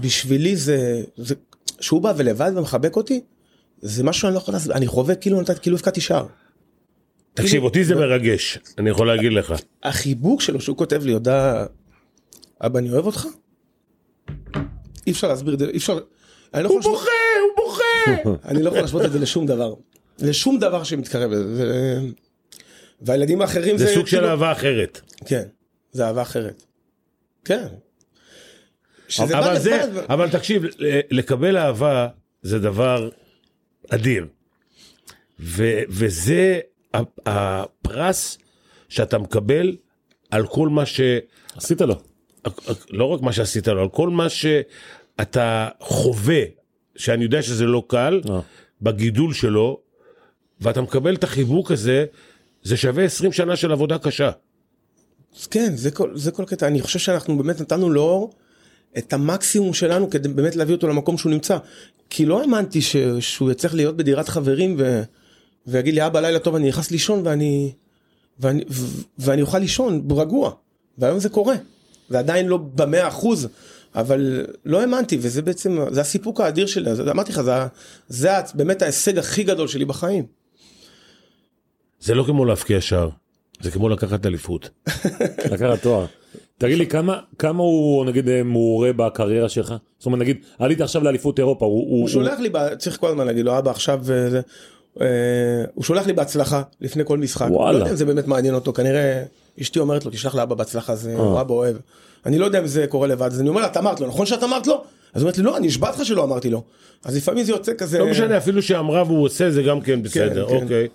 בשבילי 0.00 0.56
זה, 0.56 1.02
זה, 1.16 1.34
שהוא 1.80 2.02
בא 2.02 2.12
ולבד 2.16 2.52
ומחבק 2.56 2.96
אותי, 2.96 3.20
זה 3.82 4.04
משהו 4.04 4.20
שאני 4.22 4.34
לא 4.34 4.38
יכול 4.38 4.54
להסביר, 4.54 4.76
אני 4.76 4.86
חווה 4.86 5.14
כאילו 5.14 5.40
נתת, 5.40 5.58
כאילו 5.58 5.76
הבקעתי 5.76 6.00
שער. 6.00 6.26
תקשיב, 7.34 7.62
אותי 7.64 7.84
זה 7.84 7.94
מרגש, 7.94 8.58
אני 8.78 8.90
יכול 8.90 9.06
להגיד 9.06 9.32
לך. 9.32 9.54
החיבוק 9.82 10.40
שלו 10.40 10.60
שהוא 10.60 10.76
כותב 10.76 11.04
לי 11.04 11.12
הודעה, 11.12 11.66
אבא 12.60 12.78
אני 12.78 12.90
אוהב 12.90 13.06
אותך? 13.06 13.26
אי 15.06 15.12
אפשר 15.12 15.28
להסביר 15.28 15.54
את 15.54 15.58
זה, 15.58 15.66
אי 15.68 15.76
אפשר, 15.76 15.98
לא 16.54 16.68
הוא 16.68 16.80
בוכה, 16.82 17.10
הוא 17.40 17.64
בוכה! 17.66 18.30
אני 18.50 18.62
לא 18.62 18.68
יכול 18.68 18.80
להשוות 18.80 19.04
את 19.04 19.12
זה 19.12 19.18
לשום 19.18 19.46
דבר. 19.46 19.74
לשום 20.18 20.58
דבר 20.58 20.84
שמתקרב 20.84 21.30
לזה. 21.30 21.56
זה- 21.56 22.00
והילדים 23.00 23.40
האחרים 23.40 23.78
זה 23.78 23.94
סוג 23.94 24.06
של 24.06 24.16
כאילו- 24.16 24.28
אהבה 24.30 24.52
אחרת. 24.52 25.00
כן, 25.26 25.42
זה 25.92 26.06
אהבה 26.06 26.22
אחרת. 26.22 26.62
כן. 27.44 27.66
אבל 29.20 29.58
זה, 29.58 29.80
אבל 30.08 30.30
תקשיב, 30.30 30.62
לקבל 31.10 31.56
אהבה 31.56 32.08
זה 32.42 32.58
דבר 32.58 33.08
אדיר. 33.90 34.26
וזה 35.88 36.60
הפרס 37.26 38.38
שאתה 38.88 39.18
מקבל 39.18 39.76
על 40.30 40.46
כל 40.46 40.68
מה 40.68 40.86
ש... 40.86 41.00
עשית 41.56 41.80
לו. 41.80 41.94
לא 42.90 43.04
רק 43.04 43.20
מה 43.20 43.32
שעשית 43.32 43.68
לו, 43.68 43.80
על 43.80 43.88
כל 43.88 44.10
מה 44.10 44.28
שאתה 44.28 45.68
חווה, 45.80 46.42
שאני 46.96 47.24
יודע 47.24 47.42
שזה 47.42 47.66
לא 47.66 47.82
קל, 47.86 48.20
אה. 48.30 48.40
בגידול 48.82 49.34
שלו, 49.34 49.80
ואתה 50.60 50.80
מקבל 50.80 51.14
את 51.14 51.24
החיבוק 51.24 51.70
הזה, 51.70 52.04
זה 52.62 52.76
שווה 52.76 53.04
20 53.04 53.32
שנה 53.32 53.56
של 53.56 53.72
עבודה 53.72 53.98
קשה. 53.98 54.30
אז 55.38 55.46
כן, 55.46 55.76
זה 55.76 55.90
כל, 55.90 56.10
זה 56.14 56.30
כל 56.30 56.44
קטע. 56.44 56.66
אני 56.66 56.80
חושב 56.80 56.98
שאנחנו 56.98 57.38
באמת 57.38 57.60
נתנו 57.60 57.90
לאור 57.90 58.32
את 58.98 59.12
המקסימום 59.12 59.74
שלנו 59.74 60.10
כדי 60.10 60.28
באמת 60.28 60.56
להביא 60.56 60.74
אותו 60.74 60.88
למקום 60.88 61.18
שהוא 61.18 61.32
נמצא. 61.32 61.58
כי 62.10 62.26
לא 62.26 62.40
האמנתי 62.40 62.80
ש, 62.80 62.96
שהוא 63.20 63.50
יצטרך 63.50 63.74
להיות 63.74 63.96
בדירת 63.96 64.28
חברים 64.28 64.76
ו, 64.78 65.02
ויגיד 65.66 65.94
לי, 65.94 66.06
אבא, 66.06 66.20
לילה 66.20 66.38
טוב, 66.38 66.54
אני 66.54 66.68
נכנס 66.68 66.90
לישון 66.90 67.26
ואני, 67.26 67.72
ואני, 68.40 68.64
ו, 68.70 69.02
ואני 69.18 69.42
אוכל 69.42 69.58
לישון 69.58 70.08
רגוע. 70.10 70.50
והיום 70.98 71.18
זה 71.18 71.28
קורה. 71.28 71.54
ועדיין 72.10 72.46
לא 72.46 72.56
במאה 72.56 73.08
אחוז, 73.08 73.48
אבל 73.94 74.46
לא 74.64 74.80
האמנתי, 74.80 75.18
וזה 75.20 75.42
בעצם, 75.42 75.78
זה 75.90 76.00
הסיפוק 76.00 76.40
האדיר 76.40 76.66
שלי. 76.66 76.94
זה, 76.94 77.10
אמרתי 77.10 77.32
לך, 77.32 77.40
זה, 77.40 77.52
זה 78.08 78.30
באמת 78.54 78.82
ההישג 78.82 79.18
הכי 79.18 79.42
גדול 79.42 79.68
שלי 79.68 79.84
בחיים. 79.84 80.26
זה 82.00 82.14
לא 82.14 82.24
כמו 82.24 82.44
להבקיע 82.44 82.80
שער, 82.80 83.08
זה 83.60 83.70
כמו 83.70 83.88
לקחת 83.88 84.26
אליפות. 84.26 84.68
לקחת 85.52 85.82
תואר. 85.82 86.06
תגיד 86.58 86.78
לי 86.78 86.86
כמה 86.86 87.20
כמה 87.38 87.62
הוא 87.62 88.04
נגיד 88.04 88.28
אה, 88.28 88.42
מעורה 88.42 88.92
בקריירה 88.92 89.48
שלך? 89.48 89.74
זאת 89.98 90.06
אומרת 90.06 90.20
נגיד 90.20 90.36
עלית 90.58 90.80
עכשיו 90.80 91.04
לאליפות 91.04 91.38
אירופה 91.38 91.66
הוא 91.66 91.90
הוא 91.90 92.08
שולח 92.08 92.38
לי, 92.38 92.50
ב- 92.50 92.74
צריך 92.74 92.96
כל 93.00 93.08
הזמן 93.08 93.26
להגיד 93.26 93.44
לו, 93.44 93.58
אבא 93.58 93.70
עכשיו, 93.70 93.98
אה, 93.98 94.30
זה, 94.30 94.40
הוא 94.94 95.84
שולח 95.84 96.06
לי 96.06 96.12
בהצלחה 96.12 96.62
לפני 96.80 97.02
כל 97.06 97.18
משחק. 97.18 97.48
וואלה. 97.50 97.72
לא 97.72 97.78
יודע 97.78 97.90
אם 97.90 97.96
זה 97.96 98.04
באמת 98.04 98.26
מעניין 98.26 98.54
אותו, 98.54 98.72
כנראה 98.72 99.22
אשתי 99.60 99.78
אומרת 99.78 100.04
לו, 100.04 100.10
תשלח 100.10 100.34
לאבא 100.34 100.54
בהצלחה, 100.54 100.94
זה 100.94 101.16
אה. 101.18 101.40
אבא 101.40 101.54
אוהב. 101.54 101.76
אני 102.26 102.38
לא 102.38 102.44
יודע 102.44 102.58
אם 102.58 102.66
זה 102.66 102.86
קורה 102.86 103.06
לבד, 103.06 103.26
אז 103.32 103.40
אני 103.40 103.48
אומר 103.48 103.60
לה, 103.60 103.66
את 103.66 103.76
אמרת 103.76 104.00
לו, 104.00 104.06
נכון 104.06 104.26
שאת 104.26 104.42
אמרת 104.42 104.66
לו? 104.66 104.74
אז 104.74 104.80
היא 105.14 105.22
אומרת 105.22 105.38
לי, 105.38 105.44
לא, 105.44 105.56
אני 105.56 105.66
נשבע 105.66 105.90
לך 105.90 106.04
שלא 106.04 106.24
אמרתי 106.24 106.50
לו. 106.50 106.62
אז 107.04 107.16
לפעמים 107.16 107.44
זה 107.44 107.52
יוצא 107.52 107.72
כזה... 107.78 107.98
לא 107.98 108.06
משנה, 108.06 108.36
אפילו 108.36 108.62
שאמרה 108.62 109.02
והוא 109.02 109.24
עושה 109.24 109.50
זה 109.50 109.62
גם 109.62 109.80
כן 109.80 110.02
בסדר, 110.02 110.48
כן. 110.48 110.54
אוקיי. 110.54 110.88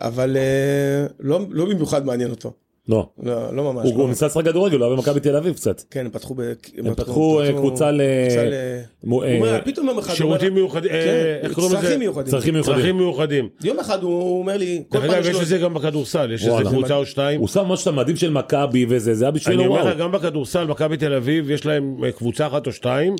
אבל 0.00 0.36
אה, 0.36 1.06
לא 1.20 1.40
לא 1.50 1.64
במיוחד 1.64 2.06
מעניין 2.06 2.30
אותו. 2.30 2.52
לא. 2.88 3.08
לא 3.22 3.56
לא 3.56 3.72
ממש. 3.72 3.84
הוא 3.84 3.94
לא. 3.94 4.02
הוא 4.02 4.08
ניסה 4.08 4.26
לשחק 4.26 4.44
כדורגל, 4.44 4.78
הוא 4.78 4.86
היה 4.86 4.96
במכבי 4.96 5.20
תל 5.20 5.36
אביב 5.36 5.54
קצת. 5.54 5.82
כן, 5.90 6.06
הם 6.06 6.10
פתחו. 6.10 6.34
הם 6.78 6.94
פתחו 6.94 7.40
אה, 7.40 7.52
קבוצה 7.52 7.90
ל... 7.90 8.00
אה, 8.00 9.60
פתאום 9.64 9.86
יום 9.86 9.98
אחד... 9.98 10.14
שירותים 10.14 10.54
מיוחדים, 10.54 10.90
אה, 10.90 11.04
כן, 11.04 11.46
איך 11.46 11.52
קוראים 11.52 11.72
לזה? 11.72 11.82
צרכים 11.82 11.98
מיוחדים. 11.98 12.30
צרכים 12.30 12.54
מיוחדים. 12.54 12.76
צרכים 12.76 12.96
מיוחדים. 12.96 13.48
יום 13.64 13.78
אחד 13.78 14.02
הוא 14.02 14.38
אומר 14.38 14.56
לי, 14.56 14.82
כל 14.88 14.98
דרך 14.98 15.10
פעם 15.10 15.20
אגב, 15.22 15.30
יש. 15.30 15.42
את 15.42 15.46
זה 15.46 15.58
גם 15.58 15.74
בכדורסל, 15.74 16.32
יש. 16.32 16.46
איזה 16.46 16.64
קבוצה 16.64 16.96
או 16.96 17.06
שתיים. 17.06 17.40
הוא 17.40 17.48
שם 17.48 17.64
ממש 17.64 17.82
את 17.82 17.86
המדים 17.86 18.16
של 18.16 18.30
מכבי 18.30 18.86
וזה, 18.88 19.14
זה 19.14 19.24
היה 19.24 19.32
בשבילו 19.32 19.60
אני 19.60 19.68
אומר 19.68 19.80
וואו. 19.80 19.90
לך, 19.90 19.98
גם 19.98 20.12
בכדורסל, 20.12 20.64
מכבי 20.64 20.96
תל 20.96 21.14
אביב, 21.14 21.50
יש 21.50 21.66
להם 21.66 21.96
קבוצה 22.16 22.46
אחת 22.46 22.66
או 22.66 22.72
שתיים 22.72 23.16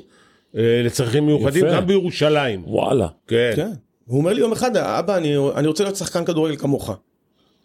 לצרכים 0.53 1.25
מיוחדים. 1.25 1.65
גם 1.71 1.87
בירושלים. 1.87 2.63
וואלה. 2.65 3.07
כן. 3.27 3.51
כן. 3.55 3.71
הוא 4.05 4.19
אומר 4.19 4.33
לי 4.33 4.39
יום 4.39 4.51
אחד, 4.51 4.77
אבא, 4.77 5.17
אני, 5.17 5.35
אני 5.55 5.67
רוצה 5.67 5.83
להיות 5.83 5.95
שחקן 5.95 6.25
כדורגל 6.25 6.55
כמוך. 6.55 6.91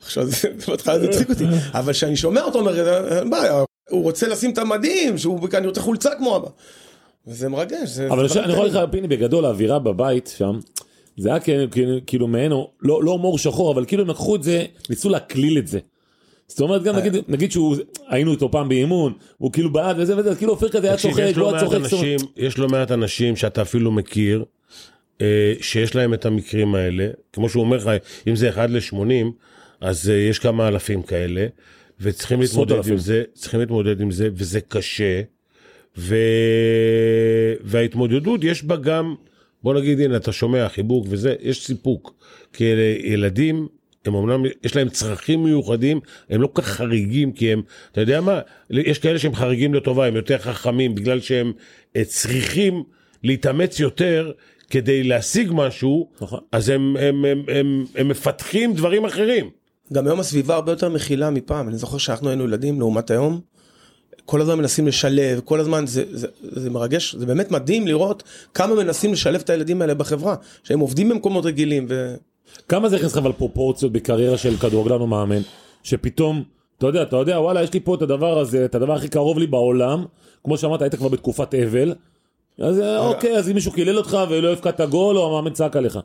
עכשיו, 0.03 0.27
זה 0.27 0.37
בהתחלה 0.69 0.99
זה 0.99 1.09
הצחיק 1.09 1.31
אותי, 1.31 1.45
אבל 1.75 1.93
כשאני 1.93 2.17
שומע 2.17 2.43
אותו, 2.43 2.59
אומר, 2.59 2.99
אין 3.19 3.31
בעיה, 3.31 3.63
הוא 3.91 4.03
רוצה 4.03 4.29
לשים 4.29 4.51
את 4.51 4.59
המדים, 4.59 5.19
שהוא, 5.19 5.49
אני 5.55 5.67
רוצה 5.67 5.81
חולצה 5.81 6.11
כמו 6.19 6.37
אבא. 6.37 6.49
וזה 7.27 7.49
מרגש. 7.49 7.89
זה- 7.89 8.09
אבל 8.11 8.29
זה 8.29 8.45
אני 8.45 8.53
יכול 8.53 8.65
להגיד 8.65 8.81
לך, 8.81 8.91
פיני, 8.91 9.09
בגדול 9.09 9.45
האווירה 9.45 9.79
בבית 9.79 10.35
שם, 10.37 10.59
זה 11.17 11.29
היה 11.29 11.41
כאילו- 11.41 11.71
כאילו- 11.71 11.99
כאילו 12.07 12.27
מעין, 12.29 12.53
לא 12.53 12.67
לא 12.83 13.11
הומור 13.11 13.39
שחור, 13.39 13.73
אבל 13.73 13.85
כאילו 13.85 14.03
הם 14.03 14.11
לקחו 14.11 14.37
את 14.37 14.43
זה, 14.43 14.65
ניסו 14.91 15.09
להקליל 15.09 15.59
את 15.59 15.67
זה. 15.67 15.79
זאת 16.49 16.61
אומרת 16.61 16.83
גם 16.83 16.97
נגיד, 16.97 17.17
נגיד 17.29 17.53
שהוא, 17.53 17.77
היינו 18.09 18.33
איתו 18.33 18.51
פעם 18.51 18.69
באימון, 18.69 19.13
הוא 19.39 19.53
כאילו 19.53 19.73
בעד 19.73 19.97
וזה 19.99 20.17
וזה, 20.17 20.31
אז 20.31 20.37
כאילו 20.39 20.53
אופיר 20.53 20.69
כזה 20.69 20.87
היה 20.89 20.97
צוחק, 20.97 21.33
לא 21.37 21.51
היה 21.51 21.61
צוחק. 21.61 21.79
זאת 21.79 21.93
אומרת, 21.93 21.93
אנשים, 21.93 22.19
יש 22.37 22.59
לא 22.59 22.69
מעט 22.69 22.91
אנשים 22.93 23.37
שאתה 23.37 23.63
אפילו 23.63 23.93
מכיר, 23.93 24.45
אה, 25.21 25.27
שיש 25.61 25.95
להם 25.95 26.15
את 26.15 26.27
המקרים 26.27 26.75
האלה, 26.75 27.09
כמו 27.33 27.49
שהוא 27.49 27.65
אומר 27.65 27.77
לך, 27.77 27.91
אם 28.29 28.37
זה 28.37 28.49
1 28.49 28.71
ל-80, 28.71 28.97
אז 29.81 30.11
אה, 30.11 30.15
יש 30.15 30.39
כמה 30.39 30.69
אלפים 30.69 31.03
כאלה, 31.03 31.47
וצריכים 32.01 32.41
להתמודד. 32.41 32.89
עם 32.89 32.97
זה, 32.99 33.23
צריכים 33.33 33.61
להתמודד 33.61 34.01
עם 34.01 34.11
זה, 34.11 34.29
וזה 34.35 34.61
קשה, 34.61 35.23
ו... 35.99 36.17
וההתמודדות 37.61 38.45
יש 38.45 38.65
בה 38.65 38.77
גם, 38.77 39.15
בוא 39.63 39.75
נגיד, 39.75 40.01
הנה, 40.01 40.17
אתה 40.17 40.33
שומע 40.33 40.69
חיבוק 40.69 41.07
וזה, 41.11 41.35
יש 41.41 41.67
סיפוק, 41.67 42.15
כי 42.53 42.65
ילדים, 43.05 43.69
הם 44.05 44.15
אמנם, 44.15 44.43
יש 44.65 44.77
להם 44.77 44.89
צרכים 44.89 45.45
מיוחדים, 45.45 46.01
הם 46.31 46.43
לא 46.43 46.47
כל 46.47 46.63
כך 46.63 46.69
חריגים, 46.69 47.33
כי 47.33 47.53
הם, 47.53 47.63
אתה 47.93 48.01
יודע 48.01 48.21
מה, 48.21 48.41
יש 48.71 48.99
כאלה 48.99 49.19
שהם 49.19 49.35
חריגים 49.35 49.75
לטובה, 49.75 50.07
הם 50.07 50.17
יותר 50.17 50.39
חכמים, 50.39 50.95
בגלל 50.95 51.21
שהם 51.21 51.53
אה, 51.97 52.05
צריכים 52.05 52.83
להתאמץ 53.23 53.81
יותר 53.81 54.33
כדי 54.71 55.03
להשיג 55.03 55.51
משהו, 55.53 56.11
נכון. 56.21 56.41
אז 56.53 56.69
הם, 56.69 56.97
הם, 56.97 57.25
הם, 57.25 57.43
הם, 57.49 57.85
הם 57.95 58.09
מפתחים 58.09 58.75
דברים 58.75 59.05
אחרים. 59.05 59.51
גם 59.95 60.07
היום 60.07 60.21
הסביבה 60.21 60.55
הרבה 60.55 60.73
יותר 60.73 60.89
מכילה 60.89 61.31
מפעם, 61.31 61.69
אני 61.69 61.77
זוכר 61.77 61.99
שאנחנו 61.99 62.29
היינו 62.29 62.45
ילדים 62.45 62.79
לעומת 62.81 63.11
היום, 63.11 63.41
כל 64.25 64.41
הזמן 64.41 64.59
מנסים 64.59 64.87
לשלב, 64.87 65.41
כל 65.45 65.61
הזמן 65.61 65.87
זה, 65.87 66.05
זה, 66.11 66.27
זה 66.41 66.71
מרגש, 66.71 67.15
זה 67.15 67.27
באמת 67.27 67.51
מדהים 67.51 67.87
לראות 67.87 68.23
כמה 68.55 68.75
מנסים 68.75 69.13
לשלב 69.13 69.41
את 69.41 69.51
הילדים 69.51 69.83
האלה 69.83 69.95
בחברה, 69.95 70.35
שהם 70.63 70.81
עובדים 70.81 71.09
במקומות 71.09 71.45
רגילים, 71.45 71.87
ו... 71.89 72.15
כמה 72.69 72.89
זה 72.89 72.97
הכניס 72.97 73.13
לך 73.13 73.19
אבל 73.19 73.33
פרופורציות 73.33 73.93
בקריירה 73.93 74.39
של 74.39 74.57
כדורגלן 74.57 75.01
או 75.01 75.07
מאמן, 75.07 75.41
שפתאום, 75.83 76.43
אתה 76.79 76.87
יודע, 76.87 77.03
אתה 77.03 77.17
יודע, 77.17 77.41
וואלה, 77.41 77.63
יש 77.63 77.73
לי 77.73 77.81
פה 77.81 77.95
את 77.95 78.03
הדבר 78.03 78.39
הזה, 78.39 78.65
את 78.65 78.75
הדבר 78.75 78.93
הכי 78.93 79.09
קרוב 79.09 79.39
לי 79.39 79.47
בעולם, 79.47 80.05
כמו 80.45 80.59
שאמרת, 80.59 80.83
היית 80.83 80.95
כבר 80.95 81.09
בתקופת 81.09 81.55
אבל, 81.55 81.95
אז 82.59 82.81
אה, 82.81 82.99
אוקיי, 82.99 83.37
אז 83.37 83.49
אם 83.49 83.55
מישהו 83.55 83.73
קילל 83.73 83.99
אותך 83.99 84.19
ולא 84.31 84.53
הבקעת 84.53 84.81
גול, 84.81 85.19
או 85.19 85.27
המאמן 85.27 85.53
צעק 85.53 85.77
עליך. 85.77 85.99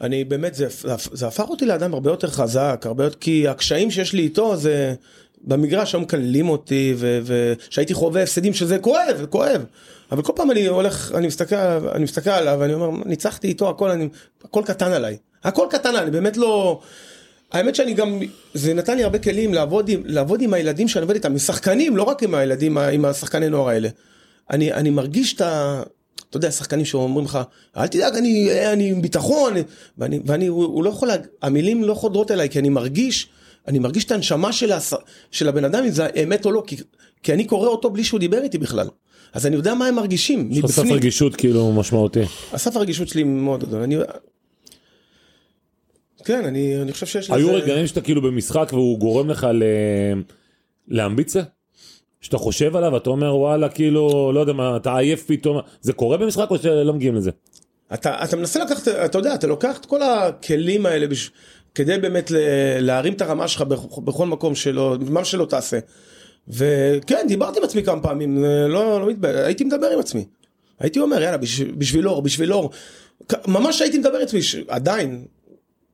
אני 0.00 0.24
באמת, 0.24 0.54
זה, 0.54 0.66
זה 1.12 1.26
הפך 1.26 1.48
אותי 1.48 1.66
לאדם 1.66 1.94
הרבה 1.94 2.10
יותר 2.10 2.28
חזק, 2.28 2.82
הרבה 2.84 3.04
יותר, 3.04 3.18
כי 3.18 3.48
הקשיים 3.48 3.90
שיש 3.90 4.12
לי 4.12 4.22
איתו 4.22 4.56
זה, 4.56 4.94
במגרש 5.44 5.94
היום 5.94 6.02
מקללים 6.02 6.48
אותי, 6.48 6.94
ושהייתי 7.24 7.94
חווה 7.94 8.22
הפסדים 8.22 8.54
שזה 8.54 8.78
כואב, 8.78 9.16
זה 9.16 9.26
כואב. 9.26 9.64
אבל 10.12 10.22
כל 10.22 10.32
פעם 10.36 10.50
אני 10.50 10.66
הולך, 10.66 11.12
אני 11.14 11.26
מסתכל, 11.26 11.56
אני 11.94 12.04
מסתכל 12.04 12.30
עליו, 12.30 12.56
ואני 12.60 12.74
אומר, 12.74 13.04
ניצחתי 13.06 13.48
איתו, 13.48 13.70
הכל, 13.70 13.90
אני, 13.90 14.08
הכל 14.44 14.62
קטן 14.66 14.92
עליי. 14.92 15.16
הכל 15.44 15.66
קטן 15.70 15.96
עליי, 15.96 16.10
באמת 16.10 16.36
לא... 16.36 16.80
האמת 17.52 17.74
שאני 17.74 17.94
גם, 17.94 18.20
זה 18.54 18.74
נתן 18.74 18.96
לי 18.96 19.04
הרבה 19.04 19.18
כלים 19.18 19.54
לעבוד 19.54 19.88
עם, 19.88 20.02
לעבוד 20.04 20.42
עם 20.42 20.54
הילדים 20.54 20.88
שאני 20.88 21.02
עובד 21.02 21.14
איתם, 21.14 21.34
משחקנים, 21.34 21.96
לא 21.96 22.02
רק 22.02 22.22
עם 22.22 22.34
הילדים, 22.34 22.78
עם 22.78 23.04
השחקני 23.04 23.48
נוער 23.48 23.68
האלה. 23.68 23.88
אני, 24.50 24.72
אני 24.72 24.90
מרגיש 24.90 25.34
את 25.34 25.40
ה... 25.40 25.82
אתה 26.30 26.36
יודע, 26.36 26.50
שחקנים 26.50 26.84
שאומרים 26.84 27.24
לך, 27.24 27.38
אל 27.76 27.86
תדאג, 27.86 28.16
אני, 28.16 28.50
אני 28.72 28.90
עם 28.90 29.02
ביטחון, 29.02 29.54
ואני, 29.98 30.20
ואני, 30.26 30.46
הוא, 30.46 30.64
הוא 30.64 30.84
לא 30.84 30.90
יכול, 30.90 31.08
לה, 31.08 31.14
המילים 31.42 31.84
לא 31.84 31.94
חודרות 31.94 32.30
אליי, 32.30 32.48
כי 32.48 32.58
אני 32.58 32.68
מרגיש, 32.68 33.28
אני 33.68 33.78
מרגיש 33.78 34.04
את 34.04 34.10
הנשמה 34.10 34.52
של, 34.52 34.72
הס, 34.72 34.94
של 35.30 35.48
הבן 35.48 35.64
אדם, 35.64 35.84
אם 35.84 35.90
זה 35.90 36.06
אמת 36.22 36.46
או 36.46 36.52
לא, 36.52 36.62
כי, 36.66 36.76
כי 37.22 37.32
אני 37.32 37.44
קורא 37.44 37.68
אותו 37.68 37.90
בלי 37.90 38.04
שהוא 38.04 38.20
דיבר 38.20 38.42
איתי 38.42 38.58
בכלל. 38.58 38.88
אז 39.32 39.46
אני 39.46 39.56
יודע 39.56 39.74
מה 39.74 39.86
הם 39.86 39.94
מרגישים, 39.94 40.48
יש 40.52 40.58
לך 40.64 40.70
סף 40.70 40.90
רגישות 40.90 41.36
כאילו 41.36 41.72
משמעותי. 41.72 42.22
הסף 42.52 42.76
הרגישות 42.76 43.08
שלי 43.08 43.24
מאוד 43.24 43.64
גדול, 43.64 43.82
אני... 43.82 43.96
כן, 46.24 46.44
אני, 46.44 46.82
אני 46.82 46.92
חושב 46.92 47.06
שיש 47.06 47.30
לזה... 47.30 47.34
היו 47.34 47.54
רגעים 47.54 47.86
שאתה 47.86 48.00
כאילו 48.00 48.22
במשחק 48.22 48.68
והוא 48.72 48.98
גורם 48.98 49.30
לך 49.30 49.46
ל... 49.54 49.62
להמביצה? 50.88 51.40
שאתה 52.20 52.38
חושב 52.38 52.76
עליו 52.76 52.92
ואתה 52.92 53.10
אומר 53.10 53.36
וואלה 53.36 53.68
כאילו 53.68 54.32
לא 54.34 54.40
יודע 54.40 54.52
מה 54.52 54.76
אתה 54.76 54.96
עייף 54.96 55.24
פתאום 55.26 55.60
זה 55.80 55.92
קורה 55.92 56.16
במשחק 56.16 56.50
או 56.50 56.58
שלא 56.58 56.92
מגיעים 56.92 57.14
לזה? 57.14 57.30
אתה, 57.94 58.24
אתה 58.24 58.36
מנסה 58.36 58.64
לקחת, 58.64 58.88
אתה 58.88 59.18
יודע, 59.18 59.34
אתה 59.34 59.46
לוקח 59.46 59.78
את 59.78 59.86
כל 59.86 60.02
הכלים 60.02 60.86
האלה 60.86 61.06
בש... 61.06 61.30
כדי 61.74 61.98
באמת 61.98 62.30
ל... 62.30 62.36
להרים 62.78 63.12
את 63.12 63.22
הרמה 63.22 63.48
שלך 63.48 63.62
בכל, 63.62 64.00
בכל 64.04 64.26
מקום 64.26 64.54
שלא, 64.54 64.96
מה 65.10 65.24
שלא 65.24 65.44
תעשה. 65.44 65.78
וכן, 66.48 67.24
דיברתי 67.28 67.58
עם 67.58 67.64
עצמי 67.64 67.82
כמה 67.82 68.02
פעמים, 68.02 68.44
לא, 68.68 69.00
לא 69.00 69.06
מתבייש, 69.06 69.36
הייתי 69.36 69.64
מדבר 69.64 69.86
עם 69.86 69.98
עצמי. 69.98 70.24
הייתי 70.80 71.00
אומר, 71.00 71.22
יאללה, 71.22 71.36
בש... 71.36 71.60
בשביל 71.60 72.08
אור, 72.08 72.22
בשביל 72.22 72.52
אור. 72.52 72.70
ממש 73.46 73.82
הייתי 73.82 73.98
מדבר 73.98 74.16
עם 74.16 74.22
עצמי. 74.22 74.40
עדיין, 74.68 75.24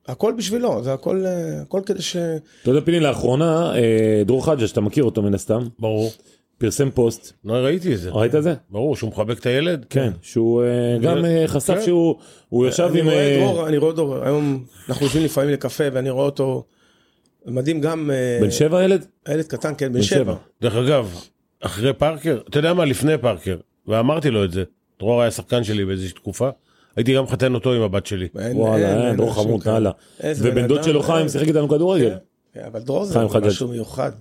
הכל 0.07 0.33
בשבילו, 0.37 0.83
זה 0.83 0.93
הכל, 0.93 1.25
אה, 1.25 1.61
הכל 1.61 1.81
כדי 1.85 2.01
ש... 2.01 2.15
אתה 2.61 2.69
יודע 2.69 2.81
פיני 2.81 2.99
לאחרונה 2.99 3.75
אה, 3.75 4.21
דרור 4.25 4.45
חג'ה 4.45 4.67
שאתה 4.67 4.81
מכיר 4.81 5.03
אותו 5.03 5.21
מן 5.21 5.33
הסתם 5.33 5.67
ברור. 5.79 6.11
פרסם 6.57 6.91
פוסט 6.91 7.33
לא 7.45 7.53
ראיתי 7.53 7.93
את 7.93 7.99
זה. 7.99 8.09
ראית 8.09 8.35
את 8.35 8.43
זה? 8.43 8.53
ברור 8.69 8.95
שהוא 8.95 9.09
מחבק 9.09 9.39
את 9.39 9.45
הילד? 9.45 9.85
כן 9.89 10.11
שהוא 10.21 10.63
אה, 10.63 10.97
גם 11.01 11.25
אה, 11.25 11.43
חשף 11.47 11.73
כן. 11.73 11.85
שהוא 11.85 12.15
הוא 12.49 12.67
ישב 12.67 12.89
אני 12.91 12.99
עם 12.99 13.05
רואה 13.05 13.35
את 13.35 13.39
דרור, 13.39 13.67
אני 13.67 13.77
רואה 13.77 13.93
דרור, 13.93 14.23
היום 14.23 14.63
אנחנו 14.89 15.05
יושבים 15.05 15.25
לפעמים 15.25 15.49
לקפה 15.49 15.83
ואני 15.93 16.09
רואה 16.09 16.25
אותו, 16.25 16.63
מדהים 17.45 17.81
גם, 17.81 18.11
בן 18.41 18.51
שבע 18.51 18.83
ילד? 18.83 19.05
ילד 19.29 19.45
קטן, 19.45 19.73
כן, 19.77 19.87
בן 19.87 19.93
בן 19.93 20.01
שבע. 20.01 20.19
שבע. 20.19 20.35
דרך 20.61 20.75
אגב, 20.75 21.15
אחרי 21.61 21.93
פארקר, 21.93 22.39
אתה 22.49 22.59
יודע 22.59 22.73
מה, 22.73 22.85
לפני 22.85 23.17
פארקר, 23.17 23.57
ואמרתי 23.87 24.29
לו 24.29 24.45
את 24.45 24.51
זה, 24.51 24.63
דרור 24.99 25.21
היה 25.21 25.31
שחקן 25.31 25.63
שלי 25.63 25.85
באיזושהי 25.85 26.13
תקופה, 26.13 26.49
הייתי 26.97 27.13
גם 27.15 27.23
מחתן 27.23 27.53
אותו 27.53 27.73
עם 27.73 27.81
הבת 27.81 28.05
שלי. 28.05 28.27
וואלה 28.33 29.07
אין 29.07 29.17
דרור 29.17 29.33
חמוד. 29.33 29.67
הלאה 29.67 29.91
ובן 30.23 30.67
דוד 30.67 30.83
שלו 30.83 31.03
חיים 31.03 31.25
אה, 31.25 31.29
שיחק 31.29 31.47
איתנו 31.47 31.69
כדורגל 31.69 32.13
כן, 32.53 32.61
אבל 32.71 32.79
דרור 32.79 33.05
זה. 33.05 33.19
משהו 33.25 33.67
מיוחד. 33.67 34.11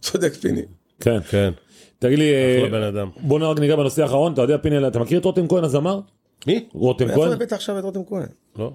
צודק 0.00 0.34
פיני. 0.34 0.62
כן 1.00 1.20
כן, 1.20 1.52
תגיד 1.98 2.18
לי 2.18 2.32
אה. 2.34 3.04
בוא 3.20 3.38
רק 3.50 3.58
ניגע 3.58 3.76
בנושא 3.76 4.02
האחרון 4.02 4.32
אתה 4.32 4.42
יודע 4.42 4.58
פיני 4.58 4.86
אתה 4.86 4.98
מכיר 4.98 5.18
את 5.18 5.24
רותם 5.24 5.48
כהן 5.48 5.64
הזמר? 5.64 6.00
מי? 6.46 6.68
רותם 6.72 7.14
כהן? 7.14 7.32
הבאת 7.32 7.52
עכשיו 7.52 7.78
את 7.78 7.84
רותם 7.84 8.00
כהן? 8.08 8.26
לא. 8.58 8.72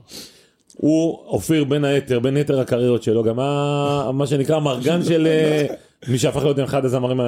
הוא 0.75 1.19
אופיר 1.25 1.63
בין 1.63 1.85
היתר, 1.85 2.19
בין 2.19 2.37
יתר 2.37 2.59
הקריירות 2.59 3.03
שלו, 3.03 3.23
גם 3.23 3.35
מה 4.17 4.27
שנקרא 4.27 4.55
המרגן 4.55 5.03
של 5.03 5.27
אה, 5.27 5.65
מי 6.07 6.17
שהפך 6.17 6.43
להיות 6.43 6.59
אחד 6.59 6.85
הזמרים 6.85 7.19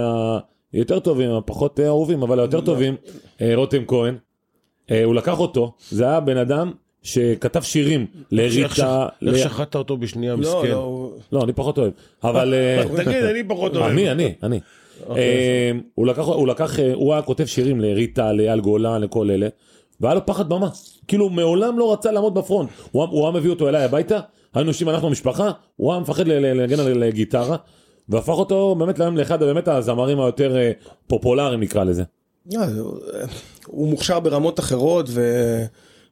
היותר 0.74 1.00
טובים, 1.00 1.32
הפחות 1.32 1.80
אה, 1.80 1.88
אהובים, 1.88 2.24
אבל 2.24 2.40
היותר 2.40 2.62
טובים, 2.62 2.96
אה, 3.42 3.52
רותם 3.56 3.86
כהן. 3.88 4.16
אה, 4.92 5.04
הוא 5.04 5.16
לקח 5.16 5.40
אותו, 5.40 5.74
זה 5.90 6.04
היה 6.06 6.20
בן 6.20 6.38
אדם 6.38 6.72
שכתב 7.04 7.62
שירים 7.62 8.02
איך 8.02 8.28
לריטה, 8.32 8.76
שח- 8.76 8.84
ל- 9.22 9.30
איך 9.30 9.38
שחטת 9.38 9.76
אותו 9.76 9.98
בשנייה, 9.98 10.32
לא, 10.34 10.38
מסכן. 10.40 10.72
לא, 10.72 11.12
לא, 11.32 11.44
אני 11.44 11.54
פחות 11.54 11.78
אוהב, 11.78 11.92
אבל... 12.24 12.54
אה, 12.54 12.84
תגיד, 13.04 13.24
אני 13.24 13.44
פחות 13.48 13.76
אוהב. 13.76 13.92
אני, 13.92 14.12
אני, 14.12 14.34
אני. 14.44 14.60
אה, 15.16 15.72
הוא 15.96 16.08
לקח, 16.08 16.28
הוא 16.28 16.48
לקח, 16.48 16.80
הוא 16.94 17.14
היה 17.14 17.22
כותב 17.22 17.46
שירים 17.46 17.82
לריטה, 17.82 18.34
לאייל 18.34 18.60
גולן, 18.60 19.02
לכל 19.02 19.32
אלה, 19.32 19.48
והיה 20.02 20.16
לו 20.16 20.26
פחד 20.26 20.50
במה. 20.50 20.70
כאילו, 21.08 21.30
מעולם 21.30 21.80
לא 21.80 21.94
רצה 21.94 22.12
לעמוד 22.12 22.34
בפרונט. 22.34 22.70
הוא 22.92 23.02
היה- 23.04 23.12
הוא 23.12 23.24
היה 23.28 23.32
מביא 23.32 23.50
אותו 23.50 23.70
אליי 23.70 23.84
הביתה, 23.84 24.20
היינו 24.54 24.70
יושבים 24.70 24.90
אנחנו 24.90 25.10
משפחה, 25.10 25.52
הוא 25.76 25.92
היה 25.92 26.02
מפחד 26.02 26.28
לנגן 26.28 26.80
על 26.80 27.10
גיטרה, 27.10 27.58
והפך 28.10 28.30
אותו 28.34 28.76
באמת 28.76 29.00
לאחד 29.00 29.44
באמת 29.44 29.68
הזמרים 29.68 30.20
היותר 30.20 30.56
פופולריים 31.08 31.60
נקרא 31.60 31.84
לזה. 31.84 32.04
לא, 32.52 32.60
הוא- 33.66 33.88
מוכשר 33.88 34.20
ברמות 34.20 34.60
אחרות, 34.60 35.06
ו... 35.10 35.22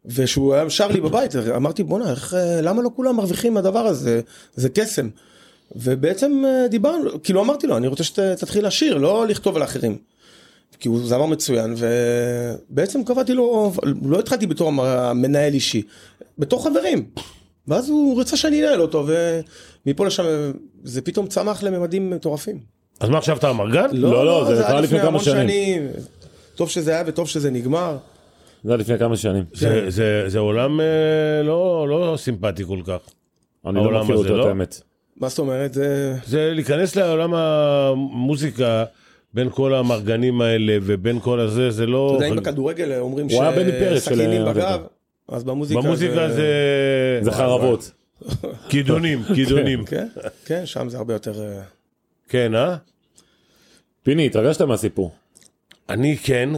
ושהוא 0.05 0.53
היה 0.53 0.69
שר 0.69 0.87
לי 0.87 1.01
בבית, 1.01 1.35
אמרתי 1.55 1.83
בואנה, 1.83 2.11
איך, 2.11 2.35
למה 2.61 2.81
לא 2.81 2.89
כולם 2.95 3.15
מרוויחים 3.15 3.53
מהדבר 3.53 3.79
הזה, 3.79 4.21
זה 4.55 4.69
קסם. 4.69 5.09
ובעצם 5.75 6.43
אה, 6.45 6.67
דיברנו, 6.67 7.23
כאילו 7.23 7.41
אמרתי 7.41 7.67
לו, 7.67 7.77
אני 7.77 7.87
רוצה 7.87 8.03
שתתחיל 8.03 8.67
לשיר, 8.67 8.97
לא 8.97 9.27
לכתוב 9.27 9.55
על 9.55 9.61
האחרים. 9.61 9.97
כי 10.79 10.87
הוא 10.87 10.99
זמר 11.07 11.25
מצוין, 11.25 11.75
ובעצם 11.77 13.03
קבעתי 13.03 13.33
לו, 13.33 13.71
לא 14.05 14.19
התחלתי 14.19 14.47
בתור 14.47 14.69
המנהל 14.81 15.53
אישי, 15.53 15.81
בתור 16.37 16.63
חברים. 16.63 17.05
ואז 17.67 17.89
הוא 17.89 18.21
רצה 18.21 18.37
שאני 18.37 18.63
אנהל 18.67 18.81
אותו, 18.81 19.05
ומפה 19.85 20.05
לשם 20.05 20.23
זה 20.83 21.01
פתאום 21.01 21.27
צמח 21.27 21.63
לממדים 21.63 22.09
מטורפים. 22.09 22.59
אז 22.99 23.09
מה 23.09 23.17
עכשיו 23.17 23.37
אתה 23.37 23.49
אמרגן? 23.49 23.87
לא, 23.91 24.25
לא, 24.25 24.45
זה 24.55 24.61
קרה 24.61 24.71
היה 24.71 24.81
לפני 24.81 24.99
כמה 24.99 25.07
המון 25.07 25.23
שנים. 25.23 25.87
טוב 26.59 26.69
שזה 26.69 26.91
היה 26.91 27.03
וטוב 27.05 27.27
שזה 27.27 27.51
נגמר. 27.51 27.97
זה 28.63 28.71
היה 28.71 28.77
לפני 28.77 28.99
כמה 28.99 29.17
שנים. 29.17 29.43
זה, 29.53 29.89
זה, 29.89 30.23
זה 30.27 30.39
עולם 30.39 30.81
אה, 30.81 31.43
לא, 31.43 31.87
לא 31.89 32.17
סימפטי 32.17 32.63
כל 32.65 32.79
כך. 32.85 32.99
אני 33.65 33.75
לא 33.75 34.03
מכיר 34.03 34.15
אותו, 34.15 34.27
את 34.27 34.33
לא? 34.33 34.47
האמת. 34.47 34.81
מה 35.17 35.29
זאת 35.29 35.39
אומרת? 35.39 35.73
זה... 35.73 36.15
זה 36.25 36.51
להיכנס 36.53 36.95
לעולם 36.95 37.33
המוזיקה 37.33 38.83
בין 39.33 39.49
כל 39.49 39.73
המרגנים 39.73 40.41
האלה 40.41 40.77
ובין 40.81 41.19
כל 41.19 41.39
הזה, 41.39 41.71
זה 41.71 41.85
לא... 41.85 42.13
אתה 42.17 42.25
יודע, 42.25 42.35
אם 42.35 42.41
בכדורגל 42.41 42.99
אומרים 42.99 43.27
שסכינים. 43.29 44.45
בגב, 44.45 44.81
אז 45.27 45.43
במוזיקה 45.43 45.81
במוזיקה 45.81 46.29
זה... 46.29 47.19
זה 47.21 47.31
חרבות. 47.31 47.91
כידונים, 48.69 49.23
כידונים. 49.35 49.85
כן, 49.85 50.07
כן, 50.45 50.65
שם 50.65 50.89
זה 50.89 50.97
הרבה 50.97 51.13
יותר... 51.13 51.41
אה, 51.41 51.61
כן, 52.29 52.55
אה? 52.55 52.75
פיני, 54.03 54.25
התרגשת 54.25 54.61
מהסיפור. 54.61 55.11
אני 55.89 56.17
כן, 56.17 56.49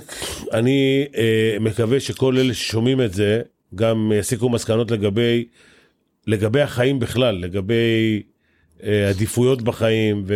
אני 0.54 1.06
אה, 1.18 1.58
מקווה 1.60 2.00
שכל 2.00 2.38
אלה 2.38 2.54
ששומעים 2.54 3.02
את 3.02 3.14
זה 3.14 3.42
גם 3.76 4.12
יסיקו 4.16 4.50
מסקנות 4.50 4.92
לגבי, 4.92 5.46
לגבי 6.28 6.62
החיים 6.62 7.00
בכלל, 7.00 7.36
לגבי 7.36 8.24
אה, 8.84 9.10
עדיפויות 9.10 9.62
בחיים 9.62 10.24
ו, 10.28 10.36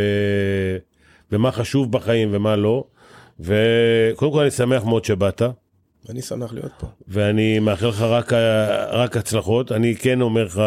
ומה 1.32 1.52
חשוב 1.52 1.92
בחיים 1.92 2.30
ומה 2.32 2.56
לא. 2.56 2.84
וקודם 3.40 4.32
כל 4.32 4.42
אני 4.42 4.52
שמח 4.52 4.84
מאוד 4.84 5.06
שבאת, 5.06 5.42
אני 6.10 6.22
שמח 6.22 6.54
להיות 6.54 6.72
פה. 6.80 6.88
ואני 7.08 7.60
מאחל 7.60 7.88
לך 7.88 8.02
רק, 8.02 8.34
ה- 8.34 8.86
רק 8.92 9.18
הצלחות. 9.18 9.72
אני 9.72 9.96
כן 9.96 10.22
אומר 10.22 10.44
לך 10.44 10.62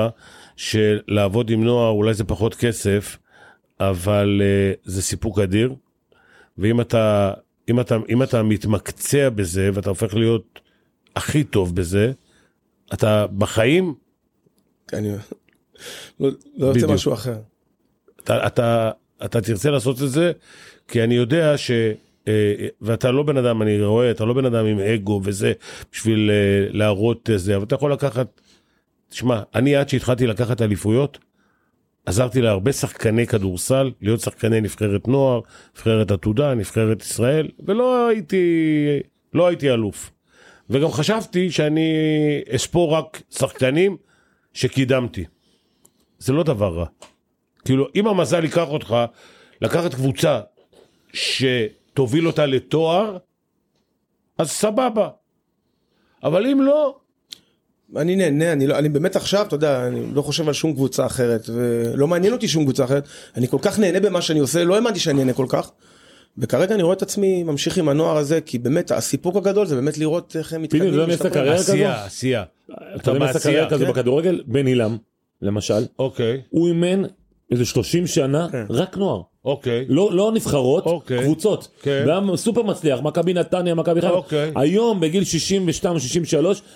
שלעבוד 0.56 1.50
עם 1.50 1.64
נוער 1.64 1.90
אולי 1.90 2.14
זה 2.14 2.24
פחות 2.24 2.54
כסף, 2.54 3.18
אבל 3.80 4.42
אה, 4.44 4.72
זה 4.84 5.02
סיפוק 5.02 5.38
אדיר. 5.38 5.74
ואם 6.58 6.80
אתה, 6.80 7.32
אם 7.68 7.80
אתה, 7.80 7.96
אם 8.08 8.22
אתה 8.22 8.42
מתמקצע 8.42 9.28
בזה 9.28 9.70
ואתה 9.74 9.88
הופך 9.88 10.14
להיות 10.14 10.60
הכי 11.16 11.44
טוב 11.44 11.74
בזה, 11.74 12.12
אתה 12.92 13.26
בחיים, 13.26 13.94
אני 14.92 15.08
לא 16.20 16.30
לא 16.56 16.72
בדיוק. 16.72 16.90
משהו 16.90 17.12
אחר. 17.12 17.38
אתה, 18.20 18.46
אתה, 18.46 18.90
אתה 19.24 19.40
תרצה 19.40 19.70
לעשות 19.70 20.02
את 20.02 20.10
זה, 20.10 20.32
כי 20.88 21.04
אני 21.04 21.14
יודע 21.14 21.58
ש... 21.58 21.70
אה, 22.28 22.68
ואתה 22.80 23.10
לא 23.10 23.22
בן 23.22 23.36
אדם, 23.36 23.62
אני 23.62 23.82
רואה, 23.82 24.10
אתה 24.10 24.24
לא 24.24 24.34
בן 24.34 24.44
אדם 24.44 24.66
עם 24.66 24.78
אגו 24.78 25.20
וזה, 25.24 25.52
בשביל 25.92 26.30
אה, 26.30 26.68
להראות 26.72 27.30
זה, 27.36 27.56
אבל 27.56 27.64
אתה 27.64 27.74
יכול 27.74 27.92
לקחת, 27.92 28.40
תשמע, 29.08 29.42
אני 29.54 29.76
עד 29.76 29.88
שהתחלתי 29.88 30.26
לקחת 30.26 30.62
אליפויות, 30.62 31.18
עזרתי 32.08 32.40
להרבה 32.40 32.72
שחקני 32.72 33.26
כדורסל, 33.26 33.90
להיות 34.00 34.20
שחקני 34.20 34.60
נבחרת 34.60 35.08
נוער, 35.08 35.40
נבחרת 35.74 36.10
עתודה, 36.10 36.54
נבחרת 36.54 37.02
ישראל, 37.02 37.48
ולא 37.66 38.08
הייתי, 38.08 38.46
לא 39.34 39.46
הייתי 39.46 39.70
אלוף. 39.70 40.10
וגם 40.70 40.90
חשבתי 40.90 41.50
שאני 41.50 41.90
אספור 42.56 42.94
רק 42.94 43.22
שחקנים 43.30 43.96
שקידמתי. 44.54 45.24
זה 46.18 46.32
לא 46.32 46.42
דבר 46.42 46.78
רע. 46.78 46.86
כאילו, 47.64 47.86
אם 47.94 48.06
המזל 48.06 48.44
ייקח 48.44 48.68
אותך 48.68 48.96
לקחת 49.62 49.94
קבוצה 49.94 50.40
שתוביל 51.12 52.26
אותה 52.26 52.46
לתואר, 52.46 53.16
אז 54.38 54.50
סבבה. 54.50 55.08
אבל 56.22 56.46
אם 56.46 56.62
לא, 56.62 56.98
אני 57.96 58.16
נהנה, 58.16 58.52
אני, 58.52 58.66
לא, 58.66 58.78
אני 58.78 58.88
באמת 58.88 59.16
עכשיו, 59.16 59.46
אתה 59.46 59.54
יודע, 59.54 59.86
אני 59.86 60.00
לא 60.14 60.22
חושב 60.22 60.48
על 60.48 60.54
שום 60.54 60.72
קבוצה 60.72 61.06
אחרת, 61.06 61.48
ולא 61.54 62.08
מעניין 62.08 62.32
אותי 62.32 62.48
שום 62.48 62.64
קבוצה 62.64 62.84
אחרת, 62.84 63.08
אני 63.36 63.48
כל 63.48 63.58
כך 63.62 63.78
נהנה 63.78 64.00
במה 64.00 64.22
שאני 64.22 64.38
עושה, 64.38 64.64
לא 64.64 64.74
האמנתי 64.74 64.98
שאני 64.98 65.18
נהנה 65.18 65.32
כל 65.32 65.46
כך, 65.48 65.70
וכרגע 66.38 66.74
אני 66.74 66.82
רואה 66.82 66.96
את 66.96 67.02
עצמי 67.02 67.42
ממשיך 67.42 67.78
עם 67.78 67.88
הנוער 67.88 68.16
הזה, 68.16 68.40
כי 68.40 68.58
באמת 68.58 68.90
הסיפוק 68.90 69.36
הגדול 69.36 69.66
זה 69.66 69.74
באמת 69.74 69.98
לראות 69.98 70.36
איך 70.38 70.52
הם 70.52 70.66
פיני, 70.66 70.86
מתקדמים. 70.86 70.88
אתה 70.88 70.96
יודע 70.96 71.06
מי 71.06 71.14
עשה 71.14 71.24
ומשתפרים. 71.24 71.44
קריירה 71.44 71.58
כזו? 71.58 71.72
עשייה, 71.72 72.04
עשייה. 72.04 72.44
אתה 72.96 73.10
יודע 73.10 73.20
מי 73.20 73.30
עשה 73.30 73.38
קריירה 73.38 73.70
כזו. 73.70 73.86
בכדורגל? 73.86 74.42
בן 74.46 74.66
עילם, 74.66 74.96
למשל. 75.42 75.86
אוקיי, 75.98 76.40
הוא 76.50 76.68
אימן 76.68 77.02
איזה 77.50 77.64
30 77.64 78.06
שנה 78.06 78.48
כן. 78.52 78.64
רק 78.70 78.96
נוער. 78.96 79.22
אוקיי. 79.48 79.84
לא, 79.88 80.10
לא 80.12 80.32
נבחרות, 80.32 80.86
אוקיי. 80.86 81.22
קבוצות. 81.22 81.68
כן. 81.82 82.04
והיה 82.06 82.20
סופר 82.36 82.62
מצליח, 82.62 83.00
מכבי 83.02 83.34
נתניה, 83.34 83.74
מכבי 83.74 84.00
חיפה. 84.00 84.12
אוקיי. 84.14 84.52
היום 84.56 85.00
בגיל 85.00 85.22
62-63, 85.82 85.86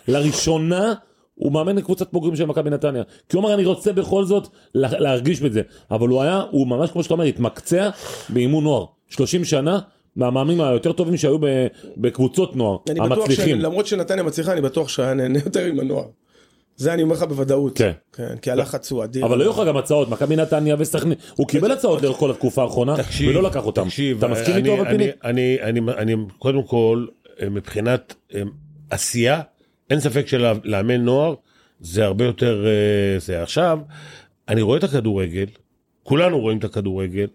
לראשונה 0.08 0.94
הוא 1.34 1.52
מאמן 1.52 1.76
לקבוצת 1.76 2.12
בוגרים 2.12 2.36
של 2.36 2.44
מכבי 2.44 2.70
נתניה. 2.70 3.02
כי 3.28 3.36
הוא 3.36 3.44
אמר 3.44 3.54
אני 3.54 3.64
רוצה 3.64 3.92
בכל 3.92 4.24
זאת 4.24 4.48
לה- 4.74 5.00
להרגיש 5.00 5.40
בזה. 5.40 5.60
אבל 5.90 6.08
הוא 6.08 6.22
היה, 6.22 6.42
הוא 6.50 6.66
ממש 6.68 6.90
כמו 6.90 7.02
שאתה 7.02 7.14
אומר, 7.14 7.24
התמקצע 7.24 7.90
באימון 8.28 8.64
נוער. 8.64 8.84
30 9.08 9.44
שנה, 9.44 9.78
מהמאמנים 10.16 10.60
היותר 10.60 10.92
טובים 10.92 11.16
שהיו 11.16 11.38
ב- 11.38 11.66
בקבוצות 11.96 12.56
נוער, 12.56 12.76
אני 12.90 13.00
בטוח 13.00 13.18
המצליחים. 13.18 13.60
שלמרות 13.60 13.86
שנתניה 13.86 14.22
מצליחה, 14.24 14.52
אני 14.52 14.60
בטוח 14.60 14.88
שהיה 14.88 15.14
נהנה 15.14 15.38
יותר 15.44 15.64
עם 15.64 15.80
הנוער. 15.80 16.04
זה 16.82 16.94
אני 16.94 17.02
אומר 17.02 17.14
לך 17.14 17.22
בוודאות. 17.22 17.78
כן. 17.78 17.92
כן, 18.12 18.36
כי 18.42 18.50
הלחץ 18.50 18.90
הוא 18.92 19.04
אדיר. 19.04 19.24
אבל 19.24 19.40
היו 19.40 19.50
לך 19.50 19.62
גם 19.66 19.76
הצעות, 19.76 20.08
מכבי 20.08 20.36
נתניה 20.36 20.76
וסכנין, 20.78 21.14
הוא 21.34 21.48
קיבל 21.48 21.70
הצעות 21.70 22.02
לאורך 22.02 22.18
כל 22.18 22.30
התקופה 22.30 22.62
האחרונה, 22.62 22.96
תקשיב, 22.96 23.30
ולא 23.30 23.42
לקח 23.42 23.66
אותם. 23.66 23.84
תקשיב, 23.84 24.18
אתה 24.18 24.28
מסכים 24.28 24.54
אני- 24.54 24.70
איתו 24.70 24.82
אבל 24.82 24.90
פיני? 24.90 25.04
אני, 25.24 25.56
אני, 25.62 25.80
אני, 25.80 25.92
אני, 26.14 26.16
קודם 26.38 26.62
כל, 26.62 27.06
אה, 27.42 27.48
מבחינת 27.50 28.14
אה, 28.34 28.42
עשייה, 28.90 29.40
אין 29.90 30.00
ספק 30.00 30.26
שלאמן 30.26 31.00
נוער 31.04 31.34
זה 31.80 32.04
הרבה 32.04 32.24
יותר 32.24 32.64
אה, 32.66 33.18
זה. 33.18 33.42
עכשיו, 33.42 33.78
אני 34.48 34.62
רואה 34.62 34.78
את 34.78 34.84
הכדורגל, 34.84 35.46
כולנו 36.02 36.40
רואים 36.40 36.58
את 36.58 36.64
הכדורגל, 36.64 37.26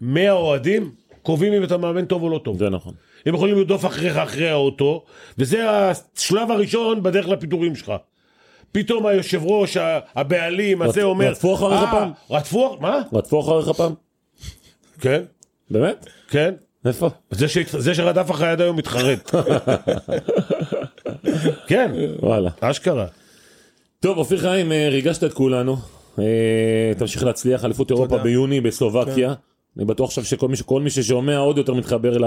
100 0.00 0.32
אוהדים 0.32 0.90
קובעים 1.22 1.52
אם 1.52 1.64
אתה 1.64 1.76
מאמן 1.76 2.04
טוב 2.04 2.22
או 2.22 2.28
לא 2.30 2.40
טוב. 2.44 2.58
זה 2.58 2.68
נכון. 2.70 2.94
הם 3.26 3.34
יכולים 3.34 3.56
לרדוף 3.56 3.86
אחריך 3.86 4.16
אחרי 4.16 4.48
האוטו, 4.50 5.04
וזה 5.38 5.70
השלב 5.70 6.50
הראשון 6.50 7.02
בדרך 7.02 7.28
לפיטורים 7.28 7.74
שלך. 7.76 7.92
פתאום 8.72 9.06
היושב 9.06 9.40
ראש, 9.44 9.76
הבעלים, 10.16 10.82
הזה 10.82 11.02
אומר... 11.02 11.28
רדפו 11.28 11.54
אחריך 11.54 11.82
"אה, 11.82 11.90
פעם?" 11.90 12.12
רדפו, 12.30 12.76
מה? 12.80 12.98
רדפו 13.12 13.40
אחריך 13.40 13.76
פעם? 13.76 13.92
כן, 15.00 15.22
באמת? 15.70 16.06
כן. 16.28 16.54
איפה? 16.84 17.10
זה, 17.30 17.48
ש... 17.48 17.58
זה 17.78 17.94
שרדף 17.94 18.30
אחרי 18.30 18.48
עד 18.48 18.60
היום 18.60 18.76
מתחרט. 18.76 19.30
כן, 21.68 21.92
וואלה. 22.22 22.50
אשכרה. 22.60 23.06
טוב, 24.00 24.18
אופיר 24.18 24.38
חיים, 24.38 24.72
אה, 24.72 24.88
ריגשת 24.90 25.24
את 25.24 25.32
כולנו. 25.32 25.76
אה, 26.18 26.92
תמשיך 26.98 27.24
להצליח, 27.24 27.64
אליפות 27.64 27.90
אירופה. 27.90 28.18
ביוני 28.18 28.60
בסלובקיה. 28.60 29.34
אני 29.76 29.84
בטוח 29.84 30.08
עכשיו 30.08 30.24
שכל 30.24 30.48
מי, 30.48 30.56
שכל 30.56 30.80
מי 30.80 30.90
ששומע 30.90 31.36
עוד 31.36 31.58
יותר 31.58 31.74
מתחבר 31.74 32.18
ל, 32.18 32.24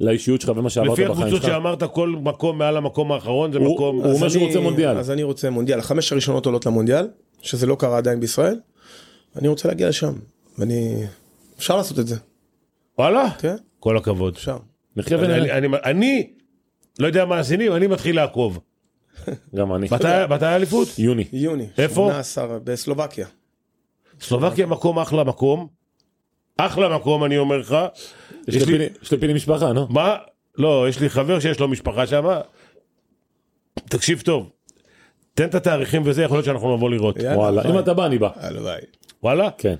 לאישיות 0.00 0.40
שלך 0.40 0.52
ומה 0.56 0.70
שעברת 0.70 0.92
לפי 0.92 1.02
בחיים 1.04 1.12
הקבוצות 1.18 1.42
שלך. 1.42 1.52
שאמרת, 1.52 1.82
כל 1.82 2.08
מקום 2.22 2.58
מעל 2.58 2.76
המקום 2.76 3.12
האחרון 3.12 3.52
זה 3.52 3.58
הוא- 3.58 3.74
מקום... 3.74 3.96
הוא 3.96 4.12
אומר 4.12 4.26
אז 4.26 4.32
שהוא 4.32 4.40
אני- 4.42 4.48
רוצה 4.48 4.60
מונדיאל. 4.60 4.98
אז 4.98 5.10
אני 5.10 5.22
רוצה 5.22 5.50
מונדיאל. 5.50 5.78
החמש 5.78 6.12
הראשונות 6.12 6.46
עולות 6.46 6.66
למונדיאל, 6.66 7.08
שזה 7.42 7.66
לא 7.66 7.74
קרה 7.78 7.98
עדיין 7.98 8.20
בישראל. 8.20 8.60
אני 9.36 9.48
רוצה 9.48 9.68
להגיע 9.68 9.88
לשם. 9.88 10.12
ואני... 10.58 11.02
אפשר 11.58 11.76
לעשות 11.76 11.98
את 11.98 12.06
זה, 12.06 12.16
וואלה, 12.98 13.30
כן? 13.38 13.56
כל 13.80 13.96
הכבוד. 13.96 14.34
אפשר. 14.36 14.56
נחיה 14.96 15.18
אני, 15.18 15.24
ונראה. 15.26 15.58
אני, 15.58 15.68
אני 15.84 16.30
לא 16.98 17.06
יודע 17.06 17.24
מה 17.24 17.38
עשינים, 17.38 17.72
אני 17.72 17.86
מתחיל 17.86 18.16
לעקוב. 18.16 18.58
גם 19.54 19.74
אני. 19.74 19.86
מתי 19.90 20.04
מתי 20.30 20.46
האליפות? 20.46 20.88
יוני. 20.98 21.24
יוני. 21.32 21.66
איפה? 21.78 21.94
18 22.10 22.58
בסלובקיה. 22.64 23.26
סלובקיה 24.20 24.66
מקום 24.66 24.98
אחלה 24.98 25.24
מקום. 25.24 25.66
אחלה 26.56 26.96
מקום 26.96 27.24
אני 27.24 27.38
אומר 27.38 27.56
לך. 27.58 27.76
יש 28.48 28.62
לפיני- 29.12 29.34
משפחה, 29.34 29.72
נו? 29.72 29.86
מה? 29.90 30.16
לא, 30.58 30.86
יש 30.88 31.00
לי 31.00 31.08
חבר 31.10 31.40
שיש 31.40 31.60
לו 31.60 31.68
משפחה 31.68 32.06
שם. 32.06 32.24
תקשיב 33.84 34.20
טוב. 34.20 34.50
תן 35.34 35.44
את 35.48 35.54
התאריכים 35.54 36.02
וזה, 36.04 36.22
יכול 36.22 36.36
להיות 36.36 36.44
שאנחנו 36.46 36.76
נבוא 36.76 36.90
לראות. 36.90 37.16
וואלה. 37.34 37.62
אם 37.70 37.78
אתה 37.78 37.94
בא, 37.94 38.06
אני 38.06 38.18
בא. 38.18 38.28
הלוואי. 38.36 38.80
וואלה? 39.22 39.48
כן. 39.58 39.74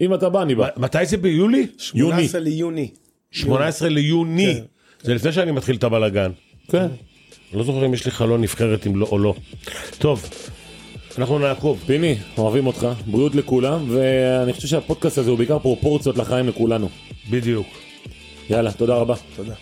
אם 0.00 0.14
אתה 0.14 0.28
בא, 0.28 0.42
אני 0.42 0.54
בא. 0.54 0.68
מתי 0.76 1.06
זה 1.06 1.16
ביולי? 1.16 1.66
18 1.78 2.40
ליוני. 2.40 2.90
18 3.30 3.88
ליוני. 3.88 4.54
כן. 4.54 4.64
זה 5.06 5.14
לפני 5.14 5.32
שאני 5.32 5.50
מתחיל 5.50 5.76
את 5.76 5.84
הבלאגן. 5.84 6.30
כן. 6.70 6.78
אני 6.78 6.88
לא 7.58 7.64
זוכר 7.64 7.86
אם 7.86 7.94
יש 7.94 8.04
לי 8.04 8.10
חלון 8.10 8.40
נבחרת 8.40 8.86
לא 8.94 9.06
או 9.06 9.18
לא. 9.18 9.34
טוב, 9.98 10.30
אנחנו 11.18 11.38
נעקוב. 11.38 11.82
פיני, 11.86 12.16
אוהבים 12.38 12.66
אותך, 12.66 12.86
בריאות 13.06 13.34
לכולם, 13.34 13.84
ואני 13.88 14.52
חושב 14.52 14.68
שהפודקאסט 14.68 15.18
הזה 15.18 15.30
הוא 15.30 15.38
בעיקר 15.38 15.58
פרופורציות 15.58 16.18
לחיים 16.18 16.48
לכולנו. 16.48 16.88
בדיוק. 17.30 17.66
יאללה, 18.50 18.72
תודה 18.72 18.94
רבה. 18.94 19.14
תודה. 19.36 19.54